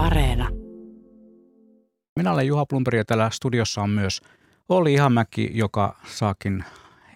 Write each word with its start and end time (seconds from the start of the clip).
Areena. 0.00 0.48
Minä 2.16 2.32
olen 2.32 2.46
Juha 2.46 2.66
Plumperi 2.66 2.98
ja 2.98 3.04
täällä 3.04 3.30
studiossa 3.30 3.82
on 3.82 3.90
myös 3.90 4.20
Olli 4.68 4.92
Ihamäki, 4.92 5.50
joka 5.54 5.96
saakin 6.06 6.64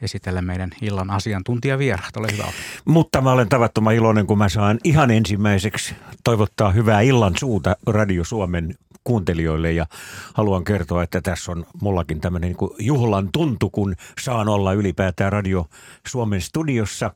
esitellä 0.03 0.43
meidän 0.43 0.71
illan 0.83 1.11
asiantuntijavieraat. 1.11 2.17
Ole 2.17 2.29
hyvä. 2.33 2.45
Mutta 2.85 3.21
mä 3.21 3.33
olen 3.33 3.49
tavattoman 3.49 3.95
iloinen, 3.95 4.27
kun 4.27 4.39
mä 4.39 4.49
saan 4.49 4.79
ihan 4.85 5.11
ensimmäiseksi 5.11 5.95
toivottaa 6.25 6.71
hyvää 6.71 7.01
illan 7.01 7.33
suuta 7.39 7.77
Radio 7.87 8.25
Suomen 8.25 8.75
kuuntelijoille 9.05 9.73
ja 9.73 9.87
haluan 10.35 10.65
kertoa, 10.65 11.03
että 11.03 11.21
tässä 11.21 11.53
on 11.53 11.67
mullakin 11.83 12.21
tämmöinen 12.21 12.55
niin 12.61 12.71
juhlan 12.79 13.29
tuntu, 13.33 13.71
kun 13.71 13.97
saan 14.21 14.49
olla 14.49 14.73
ylipäätään 14.73 15.33
Radio 15.33 15.67
Suomen 16.07 16.41
studiossa 16.41 17.11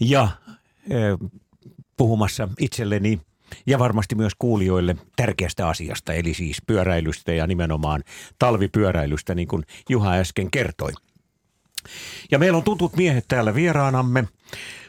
ja 0.00 0.28
eh, 0.90 1.30
puhumassa 1.96 2.48
itselleni 2.60 3.20
ja 3.66 3.78
varmasti 3.78 4.14
myös 4.14 4.32
kuulijoille 4.38 4.96
tärkeästä 5.16 5.68
asiasta, 5.68 6.12
eli 6.12 6.34
siis 6.34 6.62
pyöräilystä 6.66 7.32
ja 7.32 7.46
nimenomaan 7.46 8.04
talvipyöräilystä, 8.38 9.34
niin 9.34 9.48
kuin 9.48 9.64
Juha 9.88 10.12
äsken 10.12 10.50
kertoi. 10.50 10.92
Ja 12.30 12.38
meillä 12.38 12.56
on 12.56 12.64
tutut 12.64 12.96
miehet 12.96 13.24
täällä 13.28 13.54
vieraanamme. 13.54 14.24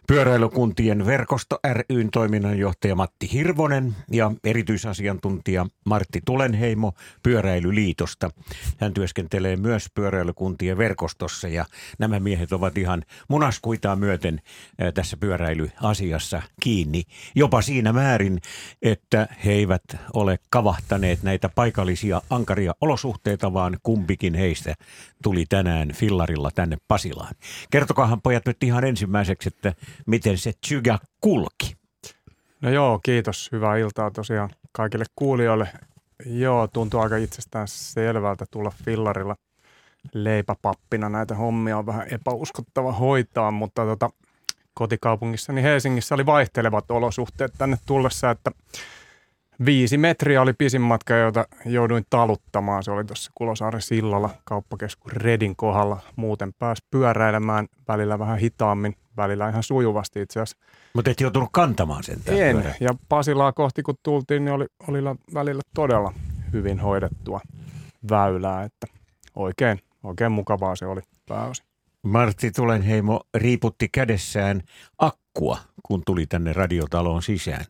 Pyöräilykuntien 0.08 1.06
verkosto 1.06 1.60
ryn 1.90 2.12
toiminnanjohtaja 2.12 2.96
Matti 2.96 3.30
Hirvonen 3.34 3.96
ja 4.12 4.32
erityisasiantuntija 4.44 5.66
Martti 5.86 6.22
Tulenheimo 6.26 6.94
Pyöräilyliitosta. 7.24 8.30
Hän 8.78 8.94
työskentelee 8.94 9.56
myös 9.56 9.88
pyöräilykuntien 9.96 10.78
verkostossa 10.78 11.48
ja 11.48 11.66
nämä 12.00 12.20
miehet 12.20 12.54
ovat 12.54 12.78
ihan 12.78 13.04
munaskuitaa 13.28 13.96
myöten 13.96 14.42
tässä 14.94 15.18
pyöräilyasiassa 15.18 16.42
kiinni. 16.62 17.04
Jopa 17.36 17.62
siinä 17.62 17.94
määrin, 17.94 18.42
että 18.82 19.28
he 19.46 19.52
eivät 19.52 19.84
ole 20.14 20.40
kavahtaneet 20.50 21.24
näitä 21.24 21.50
paikallisia 21.50 22.22
ankaria 22.30 22.74
olosuhteita, 22.82 23.54
vaan 23.54 23.78
kumpikin 23.84 24.36
heistä 24.36 24.76
tuli 25.24 25.46
tänään 25.50 25.92
fillarilla 25.94 26.52
tänne 26.52 26.78
Pasilaan. 26.88 27.36
Kertokaahan 27.72 28.22
pojat 28.22 28.46
nyt 28.46 28.64
ihan 28.64 28.84
ensimmäiseksi, 28.84 29.48
että 29.48 29.74
miten 30.06 30.38
se 30.38 30.52
Tsyga 30.62 31.00
kulki. 31.22 31.76
No 32.62 32.70
joo, 32.70 33.00
kiitos. 33.04 33.50
Hyvää 33.52 33.78
iltaa 33.78 34.12
tosiaan 34.12 34.50
kaikille 34.72 35.06
kuulijoille. 35.16 35.70
Joo, 36.26 36.68
tuntuu 36.68 37.00
aika 37.00 37.18
itsestään 37.18 37.68
selvältä 37.68 38.46
tulla 38.52 38.72
fillarilla 38.86 39.36
leipäpappina. 40.14 41.10
Näitä 41.10 41.36
hommia 41.36 41.78
on 41.78 41.86
vähän 41.86 42.08
epäuskottava 42.12 42.92
hoitaa, 42.92 43.52
mutta 43.52 43.86
tota, 43.86 44.10
kotikaupungissani 44.74 45.64
Helsingissä 45.64 46.16
oli 46.16 46.26
vaihtelevat 46.26 46.92
olosuhteet 46.92 47.54
tänne 47.58 47.78
tullessa, 47.86 48.32
että 48.32 48.52
Viisi 49.66 49.98
metriä 49.98 50.42
oli 50.42 50.54
pisin 50.54 50.82
matka, 50.82 51.16
jota 51.16 51.46
jouduin 51.66 52.06
taluttamaan. 52.10 52.84
Se 52.84 52.92
oli 52.92 53.06
tuossa 53.06 53.32
Kulosaaren 53.36 53.82
sillalla 53.82 54.30
kauppakeskus 54.44 55.14
Redin 55.14 55.56
kohdalla. 55.56 56.00
Muuten 56.16 56.54
pääsi 56.60 56.86
pyöräilemään 56.92 57.68
välillä 57.88 58.20
vähän 58.20 58.38
hitaammin, 58.38 58.96
välillä 59.18 59.50
ihan 59.50 59.64
sujuvasti 59.64 60.22
itse 60.22 60.40
asiassa. 60.40 60.58
Mutta 60.94 61.12
et 61.12 61.22
joutunut 61.22 61.50
kantamaan 61.52 62.04
sen 62.04 62.20
En. 62.28 62.56
Pyörä. 62.56 62.76
Ja 62.80 62.90
Pasilaa 63.10 63.52
kohti 63.52 63.84
kun 63.84 63.96
tultiin, 64.04 64.46
niin 64.46 64.54
oli, 64.54 64.66
oli 64.88 65.00
välillä 65.34 65.62
todella 65.76 66.14
hyvin 66.54 66.80
hoidettua 66.80 67.42
väylää. 68.10 68.64
Että 68.64 68.88
oikein, 69.36 69.80
oikein 70.04 70.32
mukavaa 70.32 70.76
se 70.76 70.86
oli 70.86 71.02
pääosin. 71.30 71.66
Martti 72.04 72.52
Tulenheimo 72.52 73.22
riiputti 73.34 73.90
kädessään 73.92 74.62
akkua, 74.98 75.58
kun 75.84 76.02
tuli 76.06 76.26
tänne 76.26 76.54
radiotaloon 76.54 77.24
sisään 77.24 77.66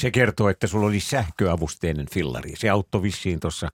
se 0.00 0.10
kertoo, 0.10 0.48
että 0.48 0.66
sulla 0.66 0.86
oli 0.86 1.00
sähköavusteinen 1.00 2.06
fillari. 2.12 2.52
Se 2.56 2.68
auttoi 2.68 3.02
vissiin 3.02 3.40
tuossa 3.40 3.68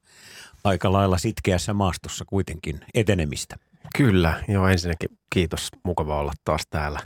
aika 0.65 0.93
lailla 0.93 1.19
sitkeässä 1.19 1.73
maastossa 1.73 2.25
kuitenkin 2.25 2.81
etenemistä. 2.95 3.57
Kyllä, 3.97 4.43
joo 4.49 4.69
ensinnäkin 4.69 5.09
kiitos, 5.31 5.69
mukava 5.85 6.21
olla 6.21 6.33
taas 6.45 6.63
täällä. 6.71 7.01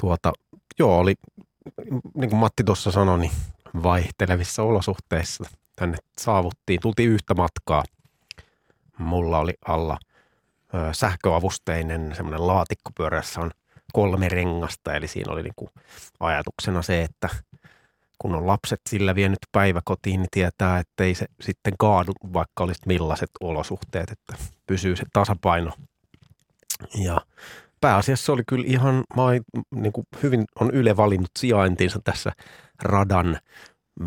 Tuota, 0.00 0.32
joo, 0.78 0.98
oli, 0.98 1.14
niin 2.14 2.30
kuin 2.30 2.36
Matti 2.36 2.64
tuossa 2.64 2.90
sanoi, 2.90 3.18
niin 3.18 3.32
vaihtelevissa 3.82 4.62
olosuhteissa 4.62 5.44
tänne 5.76 5.98
saavuttiin. 6.18 6.80
Tultiin 6.80 7.10
yhtä 7.10 7.34
matkaa. 7.34 7.84
Mulla 8.98 9.38
oli 9.38 9.54
alla 9.68 9.98
ö, 10.74 10.92
sähköavusteinen 10.92 12.14
semmoinen 12.16 12.46
laatikkopyörässä 12.46 13.40
on 13.40 13.50
kolme 13.92 14.28
rengasta, 14.28 14.94
eli 14.94 15.08
siinä 15.08 15.32
oli 15.32 15.42
niin 15.42 15.54
kuin 15.56 15.70
ajatuksena 16.20 16.82
se, 16.82 17.02
että– 17.02 17.28
kun 18.18 18.34
on 18.34 18.46
lapset 18.46 18.80
sillä 18.88 19.14
vienyt 19.14 19.38
päiväkotiin, 19.52 20.20
niin 20.20 20.28
tietää, 20.30 20.78
että 20.78 21.04
ei 21.04 21.14
se 21.14 21.26
sitten 21.40 21.74
kaadu, 21.78 22.12
vaikka 22.32 22.64
olisi 22.64 22.82
millaiset 22.86 23.30
olosuhteet, 23.40 24.10
että 24.10 24.34
pysyy 24.66 24.96
se 24.96 25.04
tasapaino. 25.12 25.72
Ja 26.94 27.20
pääasiassa 27.80 28.32
oli 28.32 28.42
kyllä 28.48 28.64
ihan, 28.66 29.04
niin 29.74 29.92
kuin 29.92 30.06
hyvin 30.22 30.44
on 30.60 30.70
Yle 30.70 30.96
valinnut 30.96 31.30
sijaintinsa 31.38 32.00
tässä 32.04 32.32
radan 32.82 33.38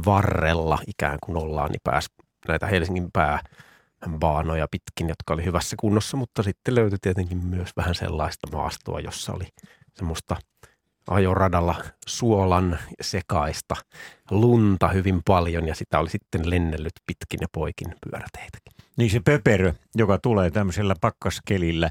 varrella 0.05 0.79
ikään 0.87 1.17
kuin 1.23 1.37
ollaan, 1.37 1.71
niin 1.71 1.81
pääsi 1.83 2.09
näitä 2.47 2.67
Helsingin 2.67 3.09
pääbaanoja 3.13 4.67
pitkin, 4.71 5.09
jotka 5.09 5.33
oli 5.33 5.45
hyvässä 5.45 5.75
kunnossa, 5.79 6.17
mutta 6.17 6.43
sitten 6.43 6.75
löytyi 6.75 6.97
tietenkin 7.01 7.45
myös 7.45 7.69
vähän 7.77 7.95
sellaista 7.95 8.47
maastoa, 8.51 8.99
jossa 8.99 9.33
oli 9.33 9.47
semmoista– 9.95 10.35
ajoradalla 11.07 11.75
suolan 12.05 12.79
sekaista 13.01 13.75
lunta 14.31 14.87
hyvin 14.87 15.21
paljon 15.25 15.67
ja 15.67 15.75
sitä 15.75 15.99
oli 15.99 16.09
sitten 16.09 16.49
lennellyt 16.49 16.93
pitkin 17.05 17.37
ja 17.41 17.47
poikin 17.51 17.87
pyöräteitäkin. 17.87 18.73
Niin 18.97 19.09
se 19.09 19.19
pöperö, 19.19 19.73
joka 19.95 20.17
tulee 20.17 20.51
tämmöisellä 20.51 20.95
pakkaskelillä 21.01 21.89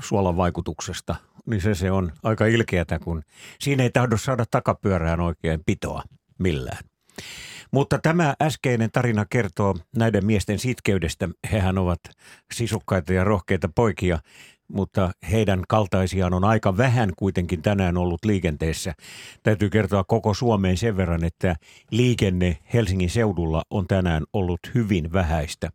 suolan 0.00 0.36
vaikutuksesta, 0.36 1.16
niin 1.46 1.60
se, 1.60 1.74
se 1.74 1.90
on 1.90 2.12
aika 2.22 2.46
ilkeätä, 2.46 2.98
kun 2.98 3.22
siinä 3.60 3.82
ei 3.82 3.90
tahdo 3.90 4.16
saada 4.16 4.44
takapyörään 4.50 5.20
oikein 5.20 5.60
pitoa 5.66 6.02
millään. 6.38 6.84
Mutta 7.70 7.98
tämä 8.02 8.34
äskeinen 8.42 8.90
tarina 8.92 9.26
kertoo 9.30 9.74
näiden 9.96 10.26
miesten 10.26 10.58
sitkeydestä. 10.58 11.28
Hehän 11.52 11.78
ovat 11.78 12.00
sisukkaita 12.54 13.12
ja 13.12 13.24
rohkeita 13.24 13.68
poikia 13.74 14.18
mutta 14.68 15.10
heidän 15.30 15.62
kaltaisiaan 15.68 16.34
on 16.34 16.44
aika 16.44 16.76
vähän 16.76 17.12
kuitenkin 17.16 17.62
tänään 17.62 17.96
ollut 17.96 18.24
liikenteessä. 18.24 18.94
Täytyy 19.42 19.70
kertoa 19.70 20.04
koko 20.04 20.34
Suomeen 20.34 20.76
sen 20.76 20.96
verran, 20.96 21.24
että 21.24 21.56
liikenne 21.90 22.58
Helsingin 22.74 23.10
seudulla 23.10 23.62
on 23.70 23.86
tänään 23.86 24.24
ollut 24.32 24.60
hyvin 24.74 25.12
vähäistä. 25.12 25.70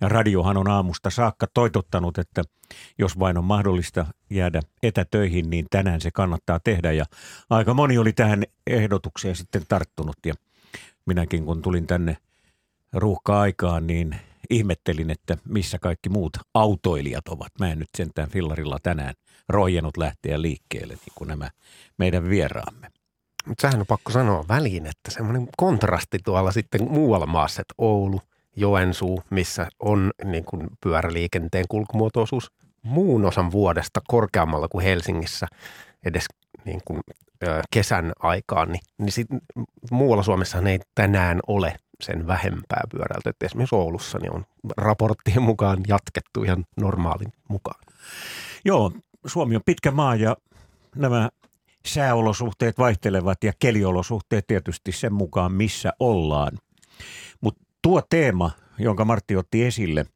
Ja 0.00 0.08
radiohan 0.08 0.56
on 0.56 0.68
aamusta 0.68 1.10
saakka 1.10 1.46
toitottanut, 1.54 2.18
että 2.18 2.42
jos 2.98 3.18
vain 3.18 3.38
on 3.38 3.44
mahdollista 3.44 4.06
jäädä 4.30 4.60
etätöihin, 4.82 5.50
niin 5.50 5.66
tänään 5.70 6.00
se 6.00 6.10
kannattaa 6.10 6.60
tehdä. 6.64 6.92
Ja 6.92 7.04
aika 7.50 7.74
moni 7.74 7.98
oli 7.98 8.12
tähän 8.12 8.44
ehdotukseen 8.66 9.36
sitten 9.36 9.62
tarttunut. 9.68 10.16
Ja 10.26 10.34
minäkin 11.06 11.44
kun 11.44 11.62
tulin 11.62 11.86
tänne 11.86 12.16
ruuhka-aikaan, 12.92 13.86
niin 13.86 14.16
ihmettelin, 14.50 15.10
että 15.10 15.36
missä 15.48 15.78
kaikki 15.78 16.08
muut 16.08 16.32
autoilijat 16.54 17.28
ovat. 17.28 17.48
Mä 17.60 17.72
en 17.72 17.78
nyt 17.78 17.88
sentään 17.96 18.30
fillarilla 18.30 18.78
tänään 18.82 19.14
roijanut 19.48 19.96
lähteä 19.96 20.42
liikkeelle, 20.42 20.94
niin 20.94 21.12
kuin 21.14 21.28
nämä 21.28 21.50
meidän 21.98 22.28
vieraamme. 22.28 22.88
Mutta 23.46 23.62
sehän 23.62 23.80
on 23.80 23.86
pakko 23.86 24.12
sanoa 24.12 24.44
väliin, 24.48 24.86
että 24.86 25.10
semmoinen 25.10 25.48
kontrasti 25.56 26.18
tuolla 26.24 26.52
sitten 26.52 26.90
muualla 26.90 27.26
maassa, 27.26 27.60
että 27.60 27.74
Oulu, 27.78 28.20
Joensuu, 28.56 29.22
missä 29.30 29.68
on 29.80 30.12
niin 30.24 30.44
kuin 30.44 30.66
pyöräliikenteen 30.80 31.64
kulkumuotoisuus 31.68 32.50
muun 32.82 33.24
osan 33.24 33.50
vuodesta 33.50 34.00
korkeammalla 34.08 34.68
kuin 34.68 34.84
Helsingissä 34.84 35.46
edes 36.04 36.24
niin 36.64 36.80
kuin, 36.84 37.00
kesän 37.70 38.12
aikaan, 38.18 38.72
niin, 38.72 38.80
niin 38.98 39.12
sit, 39.12 39.26
muualla 39.90 40.22
Suomessa 40.22 40.58
ei 40.58 40.80
tänään 40.94 41.40
ole 41.46 41.76
sen 42.00 42.26
vähempää 42.26 42.82
pyöräilty. 42.90 43.28
Että 43.28 43.46
esimerkiksi 43.46 43.74
Oulussa 43.74 44.18
niin 44.18 44.32
on 44.32 44.46
raporttien 44.76 45.42
mukaan 45.42 45.78
jatkettu 45.88 46.42
ihan 46.42 46.64
normaalin 46.76 47.32
mukaan. 47.48 47.80
Joo, 48.64 48.92
Suomi 49.26 49.56
on 49.56 49.62
pitkä 49.66 49.90
maa 49.90 50.16
ja 50.16 50.36
nämä 50.96 51.28
sääolosuhteet 51.86 52.78
vaihtelevat 52.78 53.44
ja 53.44 53.52
keliolosuhteet 53.58 54.46
tietysti 54.46 54.92
sen 54.92 55.12
mukaan, 55.12 55.52
missä 55.52 55.92
ollaan. 56.00 56.58
Mutta 57.40 57.64
tuo 57.82 58.02
teema, 58.10 58.50
jonka 58.78 59.04
Martti 59.04 59.36
otti 59.36 59.64
esille, 59.64 60.06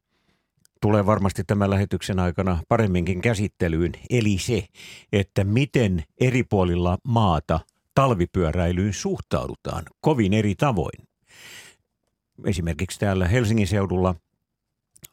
tulee 0.81 1.05
varmasti 1.05 1.43
tämän 1.43 1.69
lähetyksen 1.69 2.19
aikana 2.19 2.59
paremminkin 2.67 3.21
käsittelyyn, 3.21 3.91
eli 4.09 4.37
se, 4.37 4.65
että 5.13 5.43
miten 5.43 6.03
eri 6.19 6.43
puolilla 6.43 6.97
maata 7.03 7.59
talvipyöräilyyn 7.95 8.93
suhtaudutaan 8.93 9.83
kovin 10.01 10.33
eri 10.33 10.55
tavoin 10.55 11.10
esimerkiksi 12.45 12.99
täällä 12.99 13.27
Helsingin 13.27 13.67
seudulla 13.67 14.15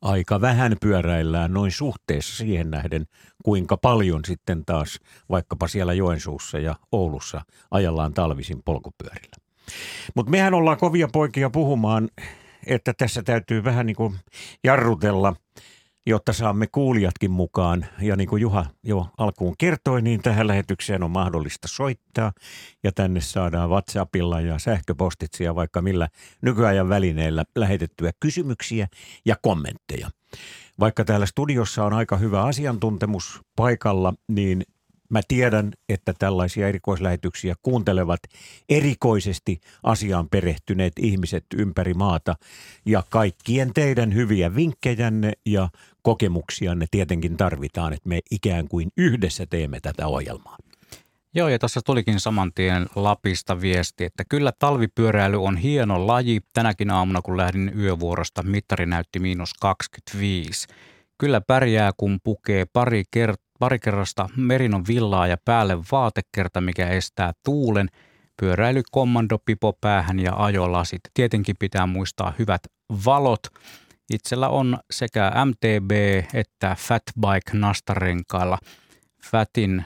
aika 0.02 0.40
vähän 0.40 0.76
pyöräillään 0.80 1.52
noin 1.52 1.72
suhteessa 1.72 2.36
siihen 2.36 2.70
nähden, 2.70 3.06
kuinka 3.44 3.76
paljon 3.76 4.24
sitten 4.26 4.64
taas 4.64 5.00
vaikkapa 5.30 5.68
siellä 5.68 5.92
Joensuussa 5.92 6.58
ja 6.58 6.76
Oulussa 6.92 7.42
ajallaan 7.70 8.14
talvisin 8.14 8.62
polkupyörillä. 8.64 9.36
Mutta 10.14 10.30
mehän 10.30 10.54
ollaan 10.54 10.78
kovia 10.78 11.08
poikia 11.12 11.50
puhumaan, 11.50 12.08
että 12.66 12.94
tässä 12.94 13.22
täytyy 13.22 13.64
vähän 13.64 13.86
niin 13.86 13.96
kuin 13.96 14.14
jarrutella, 14.64 15.34
jotta 16.08 16.32
saamme 16.32 16.66
kuulijatkin 16.66 17.30
mukaan. 17.30 17.86
Ja 18.00 18.16
niin 18.16 18.28
kuin 18.28 18.42
Juha 18.42 18.66
jo 18.82 19.06
alkuun 19.18 19.54
kertoi, 19.58 20.02
niin 20.02 20.22
tähän 20.22 20.46
lähetykseen 20.46 21.02
on 21.02 21.10
mahdollista 21.10 21.68
soittaa. 21.68 22.32
Ja 22.84 22.92
tänne 22.92 23.20
saadaan 23.20 23.70
WhatsAppilla 23.70 24.40
ja 24.40 24.58
sähköpostitse 24.58 25.44
ja 25.44 25.54
vaikka 25.54 25.82
millä 25.82 26.08
nykyajan 26.42 26.88
välineillä 26.88 27.44
lähetettyä 27.56 28.10
kysymyksiä 28.20 28.88
ja 29.24 29.36
kommentteja. 29.42 30.10
Vaikka 30.80 31.04
täällä 31.04 31.26
studiossa 31.26 31.84
on 31.84 31.92
aika 31.92 32.16
hyvä 32.16 32.42
asiantuntemus 32.42 33.40
paikalla, 33.56 34.14
niin 34.28 34.62
Mä 35.08 35.20
tiedän, 35.28 35.72
että 35.88 36.14
tällaisia 36.18 36.68
erikoislähetyksiä 36.68 37.54
kuuntelevat 37.62 38.20
erikoisesti 38.68 39.60
asiaan 39.82 40.28
perehtyneet 40.28 40.92
ihmiset 40.98 41.44
ympäri 41.54 41.94
maata 41.94 42.34
ja 42.86 43.02
kaikkien 43.10 43.74
teidän 43.74 44.14
hyviä 44.14 44.54
vinkkejänne 44.54 45.32
ja 45.46 45.68
kokemuksianne 46.02 46.86
tietenkin 46.90 47.36
tarvitaan, 47.36 47.92
että 47.92 48.08
me 48.08 48.20
ikään 48.30 48.68
kuin 48.68 48.88
yhdessä 48.96 49.46
teemme 49.46 49.80
tätä 49.80 50.06
ohjelmaa. 50.06 50.56
Joo, 51.34 51.48
ja 51.48 51.58
tässä 51.58 51.80
tulikin 51.84 52.20
saman 52.20 52.52
tien 52.54 52.86
Lapista 52.94 53.60
viesti, 53.60 54.04
että 54.04 54.24
kyllä 54.28 54.52
talvipyöräily 54.58 55.44
on 55.44 55.56
hieno 55.56 56.06
laji. 56.06 56.40
Tänäkin 56.52 56.90
aamuna, 56.90 57.22
kun 57.22 57.36
lähdin 57.36 57.72
yövuorosta, 57.78 58.42
mittari 58.42 58.86
näytti 58.86 59.18
miinus 59.18 59.54
25. 59.54 60.66
Kyllä 61.18 61.40
pärjää, 61.40 61.92
kun 61.96 62.18
pukee 62.24 62.66
pari 62.72 63.02
kert- 63.16 63.47
parikerrasta 63.58 64.28
merinon 64.36 64.84
villaa 64.88 65.26
ja 65.26 65.36
päälle 65.44 65.78
vaatekerta, 65.92 66.60
mikä 66.60 66.88
estää 66.88 67.32
tuulen, 67.44 67.88
pyöräily, 68.40 68.82
kommando, 68.90 69.38
pipo 69.44 69.72
päähän 69.80 70.18
ja 70.18 70.32
ajolasit. 70.36 71.00
Tietenkin 71.14 71.56
pitää 71.58 71.86
muistaa 71.86 72.32
hyvät 72.38 72.60
valot. 73.04 73.40
Itsellä 74.12 74.48
on 74.48 74.78
sekä 74.90 75.32
MTB 75.44 75.90
että 76.34 76.76
Fatbike 76.78 77.52
nastarenkailla. 77.52 78.58
Fatin 79.30 79.84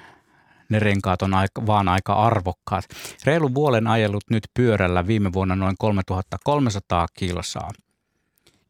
ne 0.69 0.79
renkaat 0.79 1.23
on 1.23 1.35
aika, 1.35 1.67
vaan 1.67 1.89
aika 1.89 2.13
arvokkaat. 2.13 2.85
Reilu 3.25 3.55
vuolen 3.55 3.87
ajellut 3.87 4.25
nyt 4.31 4.45
pyörällä 4.55 5.07
viime 5.07 5.33
vuonna 5.33 5.57
noin 5.57 5.75
3300 5.79 7.07
kilsaa. 7.15 7.71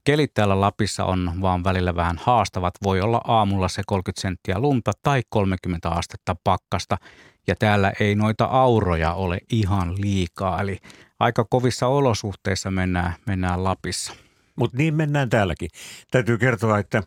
Kelit 0.04 0.34
täällä 0.34 0.60
Lapissa 0.60 1.04
on 1.04 1.32
vaan 1.40 1.64
välillä 1.64 1.94
vähän 1.94 2.16
haastavat. 2.22 2.75
Voi 2.84 3.00
olla 3.00 3.20
aamulla 3.25 3.69
se 3.69 3.82
30 3.87 4.20
senttiä 4.20 4.58
lunta 4.58 4.93
tai 5.02 5.22
30 5.28 5.88
astetta 5.88 6.37
pakkasta. 6.44 6.96
Ja 7.46 7.56
täällä 7.56 7.93
ei 8.00 8.14
noita 8.14 8.44
auroja 8.44 9.14
ole 9.14 9.38
ihan 9.52 9.94
liikaa. 10.00 10.60
Eli 10.60 10.78
aika 11.20 11.44
kovissa 11.50 11.87
olosuhteissa 11.87 12.70
mennään, 12.70 13.14
mennään 13.26 13.64
Lapissa. 13.64 14.14
Mutta 14.56 14.76
niin 14.76 14.94
mennään 14.94 15.28
täälläkin. 15.28 15.70
Täytyy 16.10 16.38
kertoa, 16.38 16.78
että 16.78 17.02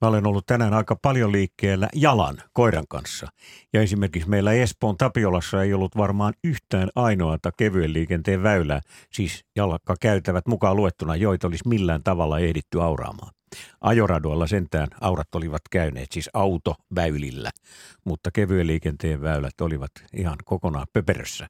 mä 0.00 0.08
olen 0.08 0.26
ollut 0.26 0.46
tänään 0.46 0.74
aika 0.74 0.96
paljon 0.96 1.32
liikkeellä 1.32 1.88
jalan 1.94 2.36
koiran 2.52 2.84
kanssa. 2.88 3.26
Ja 3.72 3.82
esimerkiksi 3.82 4.28
meillä 4.28 4.52
Espoon 4.52 4.96
Tapiolassa 4.96 5.62
ei 5.62 5.74
ollut 5.74 5.96
varmaan 5.96 6.34
yhtään 6.44 6.88
ainoata 6.94 7.52
kevyen 7.56 7.92
liikenteen 7.92 8.42
väylää, 8.42 8.80
siis 9.12 9.44
jalakka 9.56 9.94
käytävät 10.00 10.46
mukaan 10.46 10.76
luettuna, 10.76 11.16
joita 11.16 11.46
olisi 11.46 11.68
millään 11.68 12.02
tavalla 12.02 12.38
ehditty 12.38 12.82
auraamaan. 12.82 13.32
Ajoradoilla 13.80 14.46
sentään 14.46 14.88
aurat 15.00 15.34
olivat 15.34 15.62
käyneet, 15.70 16.12
siis 16.12 16.30
autoväylillä, 16.34 17.50
mutta 18.04 18.30
kevyen 18.30 18.66
liikenteen 18.66 19.22
väylät 19.22 19.60
olivat 19.60 19.90
ihan 20.16 20.36
kokonaan 20.44 20.86
pöperössä, 20.92 21.48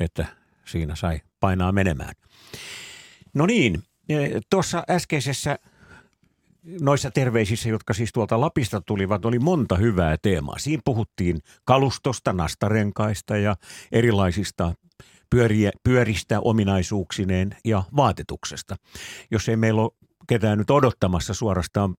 että 0.00 0.26
siinä 0.64 0.96
sai 0.96 1.20
painaa 1.40 1.72
menemään. 1.72 2.14
No 3.34 3.46
niin, 3.46 3.82
Tuossa 4.50 4.84
äskeisessä 4.90 5.58
noissa 6.80 7.10
terveisissä, 7.10 7.68
jotka 7.68 7.94
siis 7.94 8.12
tuolta 8.12 8.40
Lapista 8.40 8.80
tulivat, 8.80 9.24
oli 9.24 9.38
monta 9.38 9.76
hyvää 9.76 10.16
teemaa. 10.22 10.58
Siinä 10.58 10.82
puhuttiin 10.84 11.40
kalustosta, 11.64 12.32
nastarenkaista 12.32 13.36
ja 13.36 13.56
erilaisista 13.92 14.74
pyöriä, 15.30 15.70
pyöristä 15.82 16.40
ominaisuuksineen 16.40 17.56
ja 17.64 17.82
vaatetuksesta. 17.96 18.76
Jos 19.30 19.48
ei 19.48 19.56
meillä 19.56 19.82
ole 19.82 19.90
ketään 20.28 20.58
nyt 20.58 20.70
odottamassa 20.70 21.34
suorastaan 21.34 21.94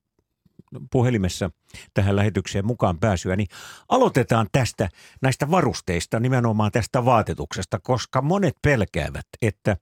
puhelimessa 0.92 1.50
tähän 1.94 2.16
lähetykseen 2.16 2.66
mukaan 2.66 3.00
pääsyä, 3.00 3.36
niin 3.36 3.48
aloitetaan 3.90 4.48
tästä 4.52 4.90
näistä 5.22 5.52
varusteista, 5.52 6.20
nimenomaan 6.20 6.72
tästä 6.72 7.06
vaatetuksesta, 7.06 7.80
koska 7.80 8.22
monet 8.22 8.56
pelkäävät, 8.62 9.28
että, 9.42 9.78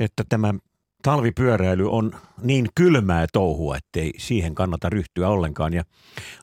että 0.00 0.24
tämä 0.28 0.54
talvipyöräily 1.08 1.90
on 1.90 2.12
niin 2.42 2.68
kylmää 2.74 3.26
touhua, 3.32 3.76
ettei 3.76 4.12
siihen 4.18 4.54
kannata 4.54 4.88
ryhtyä 4.88 5.28
ollenkaan. 5.28 5.74
Ja 5.74 5.84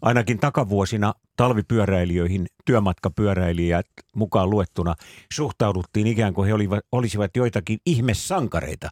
ainakin 0.01 0.39
takavuosina 0.39 1.13
talvipyöräilijöihin 1.35 2.45
työmatkapyöräilijät 2.65 3.85
mukaan 4.15 4.49
luettuna 4.49 4.95
suhtauduttiin 5.33 6.07
ikään 6.07 6.33
kuin 6.33 6.47
he 6.47 6.53
olivat, 6.53 6.79
olisivat 6.91 7.31
joitakin 7.35 7.79
ihmesankareita. 7.85 8.89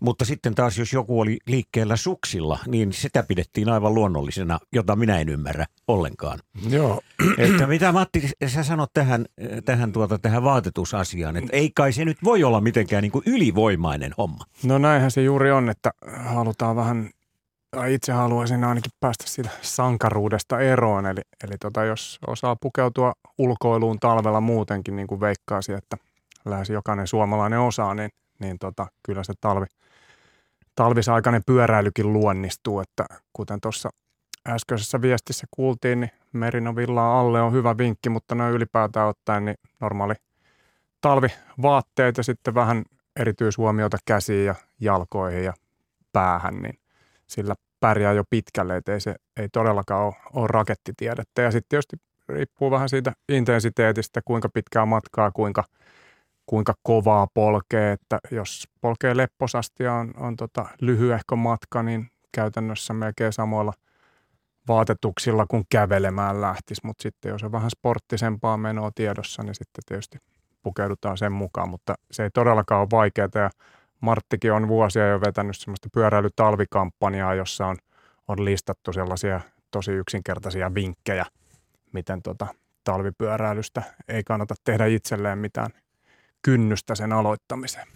Mutta 0.00 0.24
sitten 0.24 0.54
taas 0.54 0.78
jos 0.78 0.92
joku 0.92 1.20
oli 1.20 1.38
liikkeellä 1.46 1.96
suksilla, 1.96 2.58
niin 2.66 2.92
sitä 2.92 3.22
pidettiin 3.22 3.68
aivan 3.68 3.94
luonnollisena, 3.94 4.58
jota 4.72 4.96
minä 4.96 5.18
en 5.18 5.28
ymmärrä 5.28 5.66
ollenkaan. 5.88 6.38
Joo. 6.68 7.00
Että 7.38 7.66
mitä 7.66 7.92
Matti, 7.92 8.30
sä 8.46 8.62
sanot 8.62 8.90
tähän, 8.94 9.26
tähän, 9.64 9.92
tuota, 9.92 10.18
tähän 10.18 10.44
vaatetusasiaan, 10.44 11.36
että 11.36 11.50
ei 11.52 11.70
kai 11.74 11.92
se 11.92 12.04
nyt 12.04 12.18
voi 12.24 12.44
olla 12.44 12.60
mitenkään 12.60 13.02
niin 13.02 13.12
kuin 13.12 13.22
ylivoimainen 13.26 14.14
homma. 14.18 14.44
No 14.62 14.78
näinhän 14.78 15.10
se 15.10 15.22
juuri 15.22 15.50
on, 15.50 15.70
että 15.70 15.90
halutaan 16.24 16.76
vähän 16.76 17.10
itse 17.88 18.12
haluaisin 18.12 18.64
ainakin 18.64 18.92
päästä 19.00 19.24
siitä 19.26 19.50
sankaruudesta 19.62 20.60
eroon. 20.60 21.06
Eli, 21.06 21.20
eli 21.44 21.58
tota, 21.60 21.84
jos 21.84 22.18
osaa 22.26 22.56
pukeutua 22.60 23.12
ulkoiluun 23.38 23.98
talvella 23.98 24.40
muutenkin, 24.40 24.96
niin 24.96 25.06
kuin 25.06 25.20
veikkaasi, 25.20 25.72
että 25.72 25.96
lähes 26.44 26.70
jokainen 26.70 27.06
suomalainen 27.06 27.60
osaa, 27.60 27.94
niin, 27.94 28.10
niin 28.38 28.58
tota, 28.58 28.86
kyllä 29.02 29.24
se 29.24 29.32
talvi, 29.40 29.66
talvisaikainen 30.74 31.42
pyöräilykin 31.46 32.12
luonnistuu. 32.12 32.80
Että 32.80 33.06
kuten 33.32 33.60
tuossa 33.60 33.90
äskeisessä 34.48 35.02
viestissä 35.02 35.46
kuultiin, 35.50 36.00
niin 36.00 36.10
Merinovillaa 36.32 37.20
alle 37.20 37.42
on 37.42 37.52
hyvä 37.52 37.78
vinkki, 37.78 38.08
mutta 38.08 38.34
noin 38.34 38.54
ylipäätään 38.54 39.08
ottaen 39.08 39.44
niin 39.44 39.56
normaali 39.80 40.14
talvivaatteet 41.00 42.16
ja 42.16 42.22
sitten 42.22 42.54
vähän 42.54 42.84
erityishuomiota 43.16 43.98
käsiin 44.04 44.46
ja 44.46 44.54
jalkoihin 44.80 45.44
ja 45.44 45.54
päähän, 46.12 46.54
niin 46.54 46.77
sillä 47.28 47.54
pärjää 47.80 48.12
jo 48.12 48.24
pitkälle, 48.30 48.76
että 48.76 48.92
ei 48.92 49.00
se 49.00 49.14
ei 49.36 49.48
todellakaan 49.52 50.04
ole, 50.04 50.14
ole 50.32 50.46
rakettitiedettä. 50.50 51.42
Ja 51.42 51.50
sitten 51.50 51.68
tietysti 51.68 51.96
riippuu 52.28 52.70
vähän 52.70 52.88
siitä 52.88 53.12
intensiteetistä, 53.28 54.20
kuinka 54.24 54.48
pitkää 54.48 54.86
matkaa, 54.86 55.30
kuinka, 55.30 55.64
kuinka 56.46 56.74
kovaa 56.82 57.26
polkee, 57.34 57.92
että 57.92 58.18
jos 58.30 58.68
polkee 58.80 59.16
lepposasti 59.16 59.82
ja 59.82 59.94
on, 59.94 60.14
on 60.16 60.36
tota 60.36 60.66
lyhyehkö 60.80 61.36
matka, 61.36 61.82
niin 61.82 62.10
käytännössä 62.32 62.94
melkein 62.94 63.32
samoilla 63.32 63.72
vaatetuksilla 64.68 65.46
kuin 65.46 65.64
kävelemään 65.70 66.40
lähtisi, 66.40 66.80
mutta 66.84 67.02
sitten 67.02 67.30
jos 67.30 67.42
on 67.42 67.52
vähän 67.52 67.70
sporttisempaa 67.70 68.56
menoa 68.56 68.90
tiedossa, 68.94 69.42
niin 69.42 69.54
sitten 69.54 69.84
tietysti 69.86 70.18
pukeudutaan 70.62 71.18
sen 71.18 71.32
mukaan, 71.32 71.68
mutta 71.68 71.94
se 72.10 72.22
ei 72.22 72.30
todellakaan 72.34 72.80
ole 72.80 72.88
vaikeaa 72.92 73.28
ja 73.34 73.50
Marttikin 74.00 74.52
on 74.52 74.68
vuosia 74.68 75.08
jo 75.08 75.20
vetänyt 75.20 75.56
semmoista 75.56 75.88
pyöräilytalvikampanjaa, 75.92 77.34
jossa 77.34 77.66
on, 77.66 77.76
on 78.28 78.44
listattu 78.44 78.92
sellaisia 78.92 79.40
tosi 79.70 79.92
yksinkertaisia 79.92 80.74
vinkkejä, 80.74 81.26
miten 81.92 82.22
tota 82.22 82.46
talvipyöräilystä 82.84 83.82
ei 84.08 84.24
kannata 84.24 84.54
tehdä 84.64 84.86
itselleen 84.86 85.38
mitään 85.38 85.70
kynnystä 86.42 86.94
sen 86.94 87.12
aloittamiseen. 87.12 87.86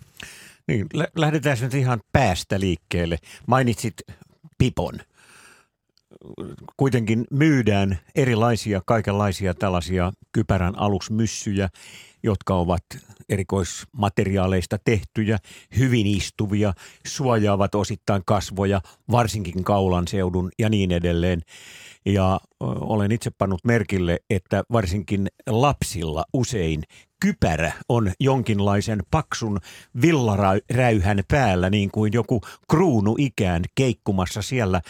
Niin, 0.66 0.86
lähdetään 1.16 1.58
nyt 1.60 1.74
ihan 1.74 2.00
päästä 2.12 2.60
liikkeelle. 2.60 3.18
Mainitsit 3.46 3.94
Pipon. 4.58 4.94
Kuitenkin 6.76 7.24
myydään 7.30 7.98
erilaisia, 8.14 8.82
kaikenlaisia 8.86 9.54
tällaisia 9.54 10.12
kypärän 10.32 10.78
alusmyssyjä 10.78 11.68
jotka 12.22 12.54
ovat 12.54 12.84
erikoismateriaaleista 13.28 14.78
tehtyjä, 14.84 15.38
hyvin 15.78 16.06
istuvia, 16.06 16.74
suojaavat 17.06 17.74
osittain 17.74 18.22
kasvoja, 18.26 18.80
varsinkin 19.10 19.64
kaulan 19.64 20.08
seudun 20.08 20.50
ja 20.58 20.68
niin 20.68 20.92
edelleen. 20.92 21.40
Ja 22.04 22.40
olen 22.60 23.12
itse 23.12 23.30
pannut 23.30 23.64
merkille, 23.64 24.18
että 24.30 24.64
varsinkin 24.72 25.28
lapsilla 25.46 26.24
usein 26.32 26.82
kypärä 27.20 27.72
on 27.88 28.12
jonkinlaisen 28.20 29.02
paksun 29.10 29.58
villaräyhän 30.02 31.22
päällä, 31.30 31.70
niin 31.70 31.90
kuin 31.90 32.12
joku 32.12 32.40
kruunu 32.70 33.16
ikään 33.18 33.62
keikkumassa 33.74 34.42
siellä 34.42 34.80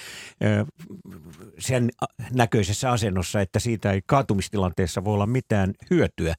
sen 1.62 1.90
näköisessä 2.34 2.90
asennossa, 2.90 3.40
että 3.40 3.58
siitä 3.58 3.92
ei 3.92 4.00
kaatumistilanteessa 4.06 5.04
voi 5.04 5.14
olla 5.14 5.26
mitään 5.26 5.72
hyötyä, 5.90 6.34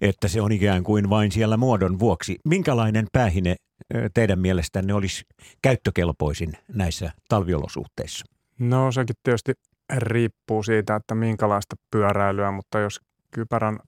että 0.00 0.28
se 0.28 0.40
on 0.40 0.52
ikään 0.52 0.84
kuin 0.84 1.10
vain 1.10 1.32
siellä 1.32 1.56
muodon 1.56 1.98
vuoksi. 1.98 2.36
Minkälainen 2.44 3.06
päähine 3.12 3.56
teidän 4.14 4.38
mielestänne 4.38 4.94
olisi 4.94 5.24
käyttökelpoisin 5.62 6.52
näissä 6.74 7.10
talviolosuhteissa? 7.28 8.24
No 8.58 8.92
sekin 8.92 9.16
tietysti 9.22 9.52
riippuu 9.96 10.62
siitä, 10.62 10.96
että 10.96 11.14
minkälaista 11.14 11.76
pyöräilyä, 11.90 12.50
mutta 12.50 12.78
jos 12.78 13.00
kypärän 13.30 13.78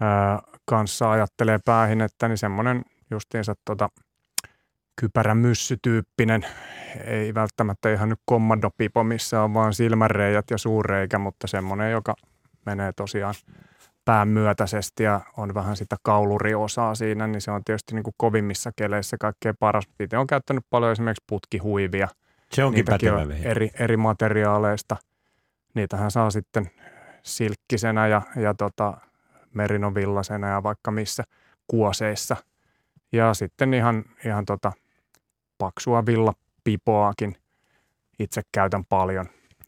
ää, 0.00 0.38
kanssa 0.64 1.10
ajattelee 1.10 1.58
päähinettä, 1.64 2.28
niin 2.28 2.38
semmoinen 2.38 2.82
justiinsa 3.10 3.54
tota, 3.64 3.88
kypärämyssytyyppinen, 5.00 6.46
ei 7.04 7.34
välttämättä 7.34 7.92
ihan 7.92 8.08
nyt 8.08 8.20
kommandopipo, 8.24 9.04
missä 9.04 9.42
on 9.42 9.54
vaan 9.54 9.74
silmänreijät 9.74 10.44
ja 10.50 10.58
suurreikä, 10.58 11.18
mutta 11.18 11.46
semmoinen, 11.46 11.92
joka 11.92 12.14
menee 12.66 12.92
tosiaan 12.92 13.34
pään 14.04 14.28
myötäisesti 14.28 15.02
ja 15.02 15.20
on 15.36 15.54
vähän 15.54 15.76
sitä 15.76 15.96
kauluriosaa 16.02 16.94
siinä, 16.94 17.26
niin 17.26 17.40
se 17.40 17.50
on 17.50 17.64
tietysti 17.64 17.94
niin 17.94 18.02
kuin 18.02 18.14
kovimmissa 18.16 18.70
keleissä 18.76 19.16
kaikkein 19.20 19.54
paras. 19.60 19.84
Itse 20.00 20.18
on 20.18 20.26
käyttänyt 20.26 20.64
paljon 20.70 20.92
esimerkiksi 20.92 21.24
putkihuivia. 21.26 22.08
Se 22.52 22.64
onkin 22.64 22.78
Niitäkin 22.78 23.08
pätevä 23.08 23.22
on 23.22 23.32
eri, 23.32 23.70
eri 23.78 23.96
materiaaleista. 23.96 24.96
Niitähän 25.74 26.10
saa 26.10 26.30
sitten 26.30 26.70
silkkisenä 27.22 28.06
ja, 28.06 28.22
ja 28.36 28.54
tota, 28.54 28.98
merinovillasena 29.54 30.48
ja 30.48 30.62
vaikka 30.62 30.90
missä 30.90 31.24
kuoseissa. 31.66 32.36
Ja 33.12 33.34
sitten 33.34 33.74
ihan, 33.74 34.04
ihan 34.24 34.44
tota, 34.44 34.72
paksua 35.62 36.06
villapipoakin 36.06 37.36
itse 38.18 38.42
käytän 38.52 38.84
paljon. 38.84 39.26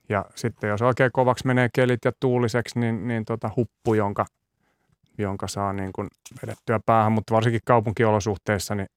Ja 0.08 0.24
sitten 0.34 0.70
jos 0.70 0.82
oikein 0.82 1.12
kovaksi 1.12 1.46
menee 1.46 1.68
kelit 1.74 2.04
ja 2.04 2.12
tuuliseksi, 2.20 2.78
niin, 2.78 3.08
niin 3.08 3.24
tota 3.24 3.50
huppu, 3.56 3.94
jonka, 3.94 4.26
jonka 5.18 5.48
saa 5.48 5.72
niin 5.72 5.92
kuin 5.92 6.08
vedettyä 6.42 6.80
päähän, 6.86 7.12
mutta 7.12 7.34
varsinkin 7.34 7.60
kaupunkiolosuhteissa, 7.64 8.74
niin 8.74 8.88